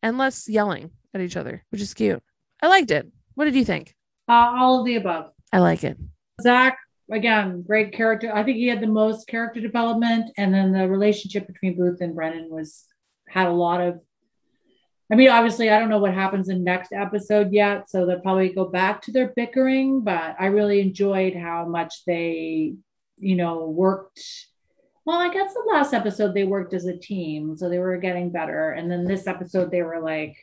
and 0.02 0.18
less 0.18 0.50
yelling 0.50 0.90
at 1.14 1.22
each 1.22 1.38
other, 1.38 1.64
which 1.70 1.82
is 1.82 1.94
cute. 1.94 2.24
I 2.64 2.68
liked 2.68 2.90
it. 2.90 3.08
What 3.36 3.46
did 3.46 3.56
you 3.56 3.66
think? 3.66 3.96
Uh, 4.30 4.54
all 4.60 4.80
of 4.80 4.86
the 4.86 4.96
above. 4.96 5.32
I 5.52 5.60
like 5.60 5.84
it. 5.84 5.98
Zack, 6.42 6.78
again, 7.12 7.64
great 7.64 7.92
character. 7.94 8.32
I 8.34 8.44
think 8.44 8.58
he 8.58 8.68
had 8.68 8.80
the 8.80 8.88
most 8.88 9.28
character 9.28 9.60
development, 9.60 10.30
and 10.38 10.54
then 10.54 10.72
the 10.72 10.88
relationship 10.88 11.48
between 11.48 11.76
Booth 11.76 12.00
and 12.02 12.14
Brennan 12.14 12.50
was 12.50 12.86
had 13.28 13.48
a 13.48 13.52
lot 13.52 13.82
of. 13.82 14.00
I 15.12 15.16
mean, 15.16 15.30
obviously, 15.30 15.72
I 15.72 15.80
don't 15.80 15.90
know 15.90 15.98
what 15.98 16.14
happens 16.14 16.50
in 16.50 16.64
next 16.64 16.94
episode 16.94 17.52
yet, 17.52 17.90
so 17.90 18.06
they'll 18.06 18.20
probably 18.20 18.50
go 18.50 18.66
back 18.66 19.02
to 19.04 19.12
their 19.12 19.34
bickering. 19.36 20.02
But 20.02 20.36
I 20.40 20.46
really 20.46 20.80
enjoyed 20.80 21.36
how 21.36 21.66
much 21.66 22.06
they, 22.06 22.76
you 23.18 23.36
know, 23.36 23.66
worked. 23.66 24.22
Well, 25.06 25.18
I 25.18 25.34
guess 25.34 25.56
the 25.56 25.68
last 25.68 25.96
episode 25.96 26.36
they 26.36 26.44
worked 26.44 26.76
as 26.76 26.86
a 26.86 26.96
team, 26.96 27.56
so 27.56 27.68
they 27.68 27.80
were 27.80 27.98
getting 27.98 28.30
better, 28.30 28.72
and 28.74 28.92
then 28.92 29.06
this 29.06 29.26
episode 29.26 29.72
they 29.72 29.82
were 29.82 30.00
like, 30.00 30.38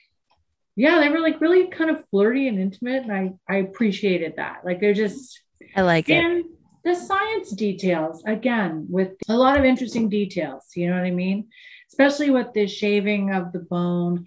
yeah, 0.77 1.01
they 1.01 1.09
were 1.09 1.21
like 1.21 1.41
really 1.41 1.69
kind 1.69 1.91
of 1.91 2.07
flirty 2.11 2.49
and 2.49 2.59
intimate, 2.59 3.03
and 3.03 3.13
I 3.13 3.33
I 3.49 3.57
appreciated 3.59 4.35
that. 4.37 4.65
Like 4.65 4.81
they're 4.81 4.95
just 4.95 5.41
I 5.75 5.83
like 5.83 6.09
it. 6.09 6.47
the 6.87 6.95
science 6.95 7.51
details 7.51 8.23
again 8.25 8.87
with 8.89 9.13
a 9.29 9.37
lot 9.37 9.59
of 9.59 9.65
interesting 9.65 10.09
details 10.09 10.63
you 10.77 10.89
know 10.89 10.95
what 10.95 11.05
i 11.05 11.11
mean 11.11 11.49
especially 11.89 12.31
with 12.31 12.47
the 12.55 12.67
shaving 12.69 13.35
of 13.35 13.53
the 13.53 13.59
bone 13.59 14.25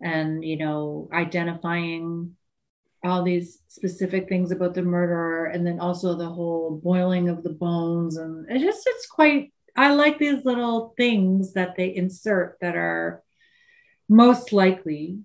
and 0.00 0.44
you 0.44 0.56
know 0.56 1.08
identifying 1.12 2.36
all 3.04 3.24
these 3.24 3.58
specific 3.68 4.28
things 4.28 4.52
about 4.52 4.74
the 4.74 4.82
murderer 4.82 5.46
and 5.46 5.66
then 5.66 5.80
also 5.80 6.14
the 6.14 6.28
whole 6.28 6.80
boiling 6.82 7.28
of 7.28 7.42
the 7.42 7.50
bones 7.50 8.16
and 8.16 8.48
it 8.50 8.60
just 8.60 8.86
it's 8.86 9.06
quite 9.06 9.52
i 9.76 9.92
like 9.92 10.18
these 10.18 10.44
little 10.44 10.94
things 10.96 11.54
that 11.54 11.74
they 11.76 11.94
insert 11.94 12.56
that 12.60 12.76
are 12.76 13.22
most 14.08 14.52
likely 14.52 15.18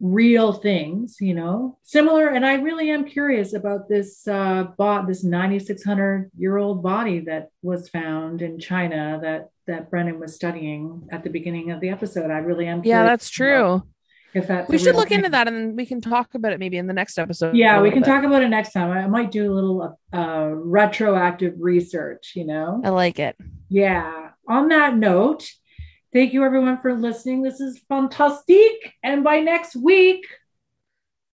real 0.00 0.52
things, 0.52 1.16
you 1.20 1.34
know, 1.34 1.78
similar. 1.82 2.28
And 2.28 2.44
I 2.44 2.54
really 2.54 2.90
am 2.90 3.04
curious 3.04 3.54
about 3.54 3.88
this 3.88 4.26
uh, 4.28 4.64
bot, 4.76 5.06
this 5.06 5.24
9,600 5.24 6.30
year 6.36 6.56
old 6.56 6.82
body 6.82 7.20
that 7.20 7.48
was 7.62 7.88
found 7.88 8.42
in 8.42 8.58
China 8.58 9.18
that 9.22 9.50
that 9.66 9.90
Brennan 9.90 10.20
was 10.20 10.34
studying 10.34 11.08
at 11.10 11.24
the 11.24 11.30
beginning 11.30 11.72
of 11.72 11.80
the 11.80 11.88
episode. 11.88 12.30
I 12.30 12.38
really 12.38 12.66
am. 12.66 12.82
Yeah, 12.84 13.04
that's 13.04 13.28
true. 13.28 13.82
If 14.32 14.48
that's 14.48 14.68
We 14.68 14.78
should 14.78 14.96
look 14.96 15.10
into 15.10 15.30
that 15.30 15.48
and 15.48 15.76
we 15.76 15.86
can 15.86 16.00
talk 16.00 16.34
about 16.34 16.52
it 16.52 16.60
maybe 16.60 16.76
in 16.76 16.86
the 16.86 16.92
next 16.92 17.18
episode. 17.18 17.56
Yeah, 17.56 17.80
we 17.80 17.90
can 17.90 18.00
bit. 18.00 18.08
talk 18.08 18.22
about 18.22 18.42
it 18.42 18.48
next 18.48 18.72
time. 18.72 18.90
I 18.90 19.06
might 19.06 19.30
do 19.30 19.50
a 19.50 19.54
little 19.54 19.98
uh, 20.12 20.50
retroactive 20.52 21.54
research. 21.58 22.32
You 22.36 22.46
know. 22.46 22.82
I 22.84 22.90
like 22.90 23.18
it. 23.18 23.36
Yeah. 23.68 24.30
On 24.48 24.68
that 24.68 24.96
note, 24.96 25.48
thank 26.12 26.32
you 26.32 26.44
everyone 26.44 26.80
for 26.80 26.94
listening. 26.94 27.42
This 27.42 27.60
is 27.60 27.80
fantastic. 27.88 28.94
And 29.02 29.22
by 29.24 29.40
next 29.40 29.76
week, 29.76 30.26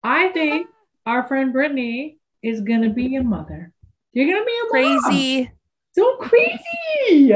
I 0.04 0.30
think 0.30 0.68
our 1.06 1.28
friend 1.28 1.52
Brittany 1.54 2.18
is 2.42 2.62
gonna 2.62 2.90
be 2.90 3.16
a 3.16 3.24
mother. 3.24 3.72
You're 4.14 4.28
gonna 4.28 4.46
be 4.46 4.52
a 4.52 4.64
mom. 4.84 5.02
Crazy. 5.02 5.52
So 5.94 6.16
crazy. 6.18 7.34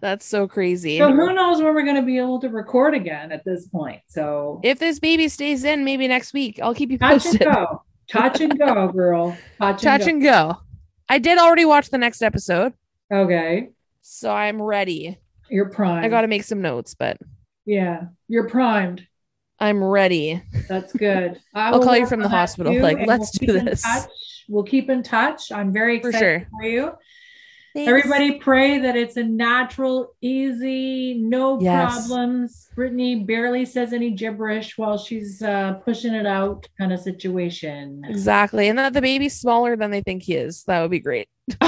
That's 0.00 0.24
so 0.24 0.48
crazy. 0.48 0.98
So 0.98 1.12
who 1.12 1.32
knows 1.34 1.60
when 1.60 1.74
we're 1.74 1.84
gonna 1.84 2.02
be 2.02 2.18
able 2.18 2.40
to 2.40 2.48
record 2.48 2.94
again 2.94 3.32
at 3.32 3.44
this 3.44 3.66
point. 3.68 4.00
So 4.08 4.60
If 4.62 4.78
this 4.78 4.98
baby 4.98 5.28
stays 5.28 5.64
in, 5.64 5.84
maybe 5.84 6.08
next 6.08 6.32
week, 6.32 6.58
I'll 6.62 6.74
keep 6.74 6.90
you 6.90 6.98
posted. 6.98 7.40
touch 7.40 7.46
and 7.46 7.54
go. 7.54 7.82
Touch 8.08 8.40
and 8.40 8.58
go, 8.58 8.88
girl. 8.88 9.36
Touch, 9.58 9.82
Touch 9.82 10.02
and 10.02 10.10
and 10.12 10.22
go. 10.22 10.56
I 11.08 11.18
did 11.18 11.38
already 11.38 11.64
watch 11.64 11.90
the 11.90 11.98
next 11.98 12.22
episode. 12.22 12.72
Okay. 13.12 13.70
so 14.00 14.32
I'm 14.32 14.60
ready. 14.62 15.18
You're 15.50 15.68
primed. 15.70 16.04
I 16.04 16.08
got 16.08 16.22
to 16.22 16.28
make 16.28 16.44
some 16.44 16.62
notes, 16.62 16.94
but 16.94 17.18
yeah, 17.66 18.04
you're 18.28 18.48
primed. 18.48 19.06
I'm 19.58 19.82
ready. 19.84 20.42
That's 20.68 20.92
good. 20.92 21.40
I 21.54 21.70
I'll 21.70 21.82
call 21.82 21.96
you 21.96 22.06
from 22.06 22.20
the 22.20 22.28
hospital, 22.28 22.72
too, 22.72 22.80
like, 22.80 23.06
let's 23.06 23.38
we'll 23.40 23.58
do 23.58 23.64
this. 23.64 23.84
We'll 24.48 24.64
keep 24.64 24.88
in 24.88 25.02
touch. 25.02 25.52
I'm 25.52 25.72
very 25.72 26.00
For 26.00 26.08
excited 26.08 26.40
sure. 26.40 26.48
for 26.60 26.66
you. 26.66 26.92
Thanks. 27.74 27.88
Everybody 27.88 28.38
pray 28.38 28.78
that 28.80 28.96
it's 28.96 29.16
a 29.16 29.22
natural, 29.22 30.16
easy, 30.20 31.14
no 31.20 31.60
Yes. 31.60 32.08
problems. 32.08 32.68
Brittany 32.74 33.22
barely 33.22 33.64
says 33.64 33.92
any 33.92 34.10
gibberish 34.10 34.76
while 34.76 34.98
she's 34.98 35.40
uh, 35.40 35.74
pushing 35.84 36.14
it 36.14 36.26
out 36.26 36.66
kind 36.78 36.92
of 36.92 36.98
situation. 36.98 38.02
Exactly. 38.08 38.68
And 38.68 38.78
that 38.78 38.92
the 38.92 39.00
baby's 39.02 39.38
smaller 39.38 39.76
than 39.76 39.92
they 39.92 40.00
think 40.00 40.24
he 40.24 40.34
is. 40.34 40.64
That 40.64 40.80
would 40.82 40.90
be 40.90 40.98
great. 41.00 41.28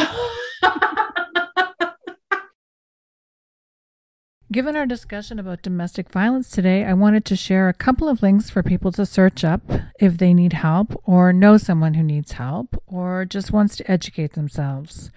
Given 4.53 4.77
our 4.77 4.85
discussion 4.85 5.39
about 5.39 5.63
domestic 5.63 6.11
violence 6.11 6.51
today, 6.51 6.85
I 6.85 6.93
wanted 6.93 7.25
to 7.25 7.37
share 7.37 7.71
a 7.71 7.73
couple 7.73 8.07
of 8.07 8.21
links 8.21 8.51
for 8.51 8.63
people 8.63 8.93
to 8.93 9.07
search 9.07 9.45
up 9.45 9.63
if 9.99 10.19
they 10.19 10.35
need 10.35 10.53
help 10.53 11.01
or 11.05 11.33
know 11.33 11.57
someone 11.57 11.95
who 11.95 12.03
needs 12.03 12.33
help 12.33 12.77
or 12.87 13.25
just 13.25 13.51
wants 13.51 13.77
to 13.77 13.91
educate 13.91 14.35
themselves. 14.35 15.11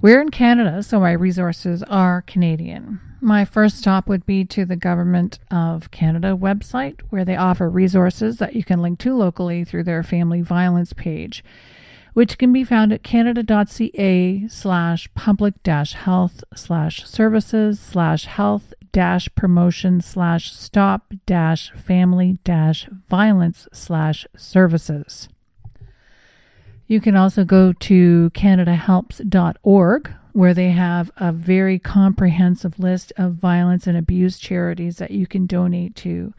We're 0.00 0.20
in 0.20 0.28
Canada, 0.28 0.84
so 0.84 1.00
my 1.00 1.10
resources 1.10 1.82
are 1.82 2.22
Canadian. 2.22 3.00
My 3.20 3.44
first 3.44 3.78
stop 3.78 4.06
would 4.06 4.24
be 4.24 4.44
to 4.44 4.64
the 4.64 4.76
Government 4.76 5.40
of 5.50 5.90
Canada 5.90 6.36
website, 6.36 7.00
where 7.10 7.24
they 7.24 7.34
offer 7.34 7.68
resources 7.68 8.36
that 8.36 8.54
you 8.54 8.62
can 8.62 8.80
link 8.80 9.00
to 9.00 9.12
locally 9.12 9.64
through 9.64 9.82
their 9.82 10.04
family 10.04 10.40
violence 10.40 10.92
page 10.92 11.42
which 12.18 12.36
can 12.36 12.52
be 12.52 12.64
found 12.64 12.92
at 12.92 13.04
canada.ca 13.04 14.48
slash 14.48 15.08
public 15.14 15.54
health 15.64 16.42
slash 16.52 17.06
services 17.06 17.78
slash 17.78 18.24
health 18.24 18.74
dash 18.90 19.28
promotion 19.36 20.00
slash 20.00 20.52
stop 20.52 21.14
dash 21.26 21.70
family 21.74 22.36
dash 22.42 22.88
violence 23.08 23.68
slash 23.72 24.26
services. 24.36 25.28
You 26.88 27.00
can 27.00 27.14
also 27.14 27.44
go 27.44 27.72
to 27.72 28.30
canadahelps.org 28.34 30.12
where 30.32 30.54
they 30.54 30.70
have 30.70 31.12
a 31.18 31.30
very 31.30 31.78
comprehensive 31.78 32.80
list 32.80 33.12
of 33.16 33.34
violence 33.34 33.86
and 33.86 33.96
abuse 33.96 34.40
charities 34.40 34.96
that 34.96 35.12
you 35.12 35.28
can 35.28 35.46
donate 35.46 35.94
to 35.94 36.34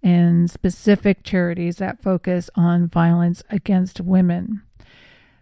and 0.00 0.48
specific 0.48 1.24
charities 1.24 1.78
that 1.78 2.00
focus 2.00 2.50
on 2.54 2.86
violence 2.86 3.42
against 3.50 4.00
women. 4.00 4.62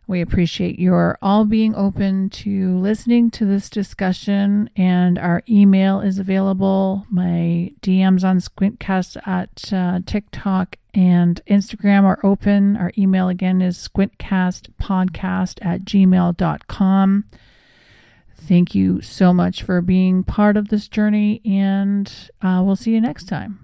We 0.07 0.21
appreciate 0.21 0.79
your 0.79 1.17
all 1.23 1.45
being 1.45 1.75
open 1.75 2.29
to 2.31 2.77
listening 2.77 3.31
to 3.33 3.47
this 3.47 3.71
discussion, 3.71 4.69
and 4.77 5.19
our 5.19 5.43
email 5.49 6.01
is 6.01 6.19
available. 6.19 7.07
My 7.09 7.73
DMs 7.81 8.25
on 8.25 8.39
Squintcast 8.39 9.27
at 9.27 9.73
uh, 9.73 10.01
TikTok 10.05 10.77
and 10.93 11.41
Instagram 11.47 12.03
are 12.05 12.19
open. 12.25 12.77
Our 12.77 12.93
email 12.99 13.29
again 13.29 13.63
is 13.63 13.89
squintcastpodcast 13.89 15.65
at 15.65 15.85
gmail.com. 15.85 17.25
Thank 18.37 18.75
you 18.75 19.01
so 19.01 19.33
much 19.33 19.63
for 19.63 19.81
being 19.81 20.25
part 20.25 20.57
of 20.57 20.69
this 20.69 20.89
journey, 20.89 21.41
and 21.45 22.13
uh, 22.43 22.61
we'll 22.65 22.77
see 22.77 22.91
you 22.91 23.01
next 23.01 23.29
time. 23.29 23.62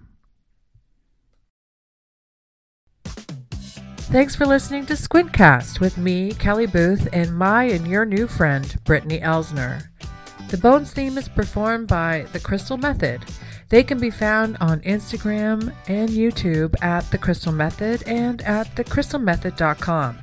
Thanks 4.11 4.35
for 4.35 4.47
listening 4.47 4.87
to 4.87 4.95
Squintcast 4.95 5.81
with 5.81 5.99
me, 5.99 6.33
Kelly 6.33 6.65
Booth, 6.65 7.09
and 7.13 7.37
my 7.37 7.65
and 7.65 7.87
your 7.87 8.07
new 8.07 8.27
friend, 8.27 8.75
Brittany 8.85 9.21
Elsner. 9.21 9.87
The 10.49 10.57
Bones 10.57 10.95
theme 10.95 11.19
is 11.19 11.29
performed 11.29 11.89
by 11.89 12.25
The 12.33 12.41
Crystal 12.41 12.79
Method. 12.79 13.23
They 13.69 13.83
can 13.83 14.01
be 14.01 14.09
found 14.09 14.57
on 14.63 14.81
Instagram 14.81 15.75
and 15.89 16.09
YouTube 16.09 16.75
at 16.83 17.11
The 17.11 17.19
Crystal 17.19 17.53
Method 17.53 18.03
and 18.07 18.41
at 18.43 18.75
thecrystalmethod.com. 18.77 20.19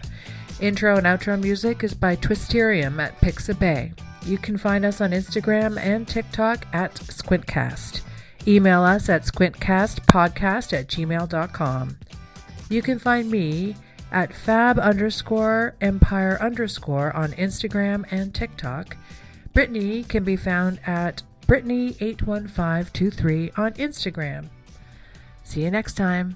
Intro 0.62 0.98
and 0.98 1.06
outro 1.06 1.40
music 1.40 1.84
is 1.84 1.94
by 1.94 2.16
Twisterium 2.16 3.00
at 3.00 3.22
Pixabay. 3.22 3.96
You 4.26 4.40
can 4.40 4.58
find 4.58 4.84
us 4.84 5.00
on 5.00 5.12
Instagram 5.12 5.78
and 5.78 6.08
TikTok 6.08 6.66
at 6.74 6.96
Squintcast. 6.96 8.02
Email 8.48 8.82
us 8.82 9.10
at 9.10 9.26
squintcastpodcast 9.26 10.74
at 10.74 10.88
gmail.com. 10.88 11.98
You 12.70 12.82
can 12.82 13.00
find 13.00 13.30
me 13.30 13.76
at 14.12 14.34
fab 14.34 14.80
underscore 14.80 15.76
empire 15.82 16.38
underscore 16.42 17.16
on 17.16 17.34
Instagram 17.34 18.06
and 18.12 18.34
TikTok. 18.34 18.98
Brittany 19.54 20.04
can 20.04 20.24
be 20.24 20.36
found 20.36 20.80
at 20.86 21.22
Brittany81523 21.48 23.58
on 23.58 23.74
Instagram. 23.74 24.50
See 25.44 25.64
you 25.64 25.70
next 25.70 25.94
time. 25.94 26.36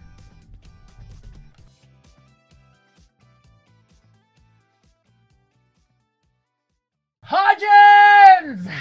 Hodgins! 7.25 8.69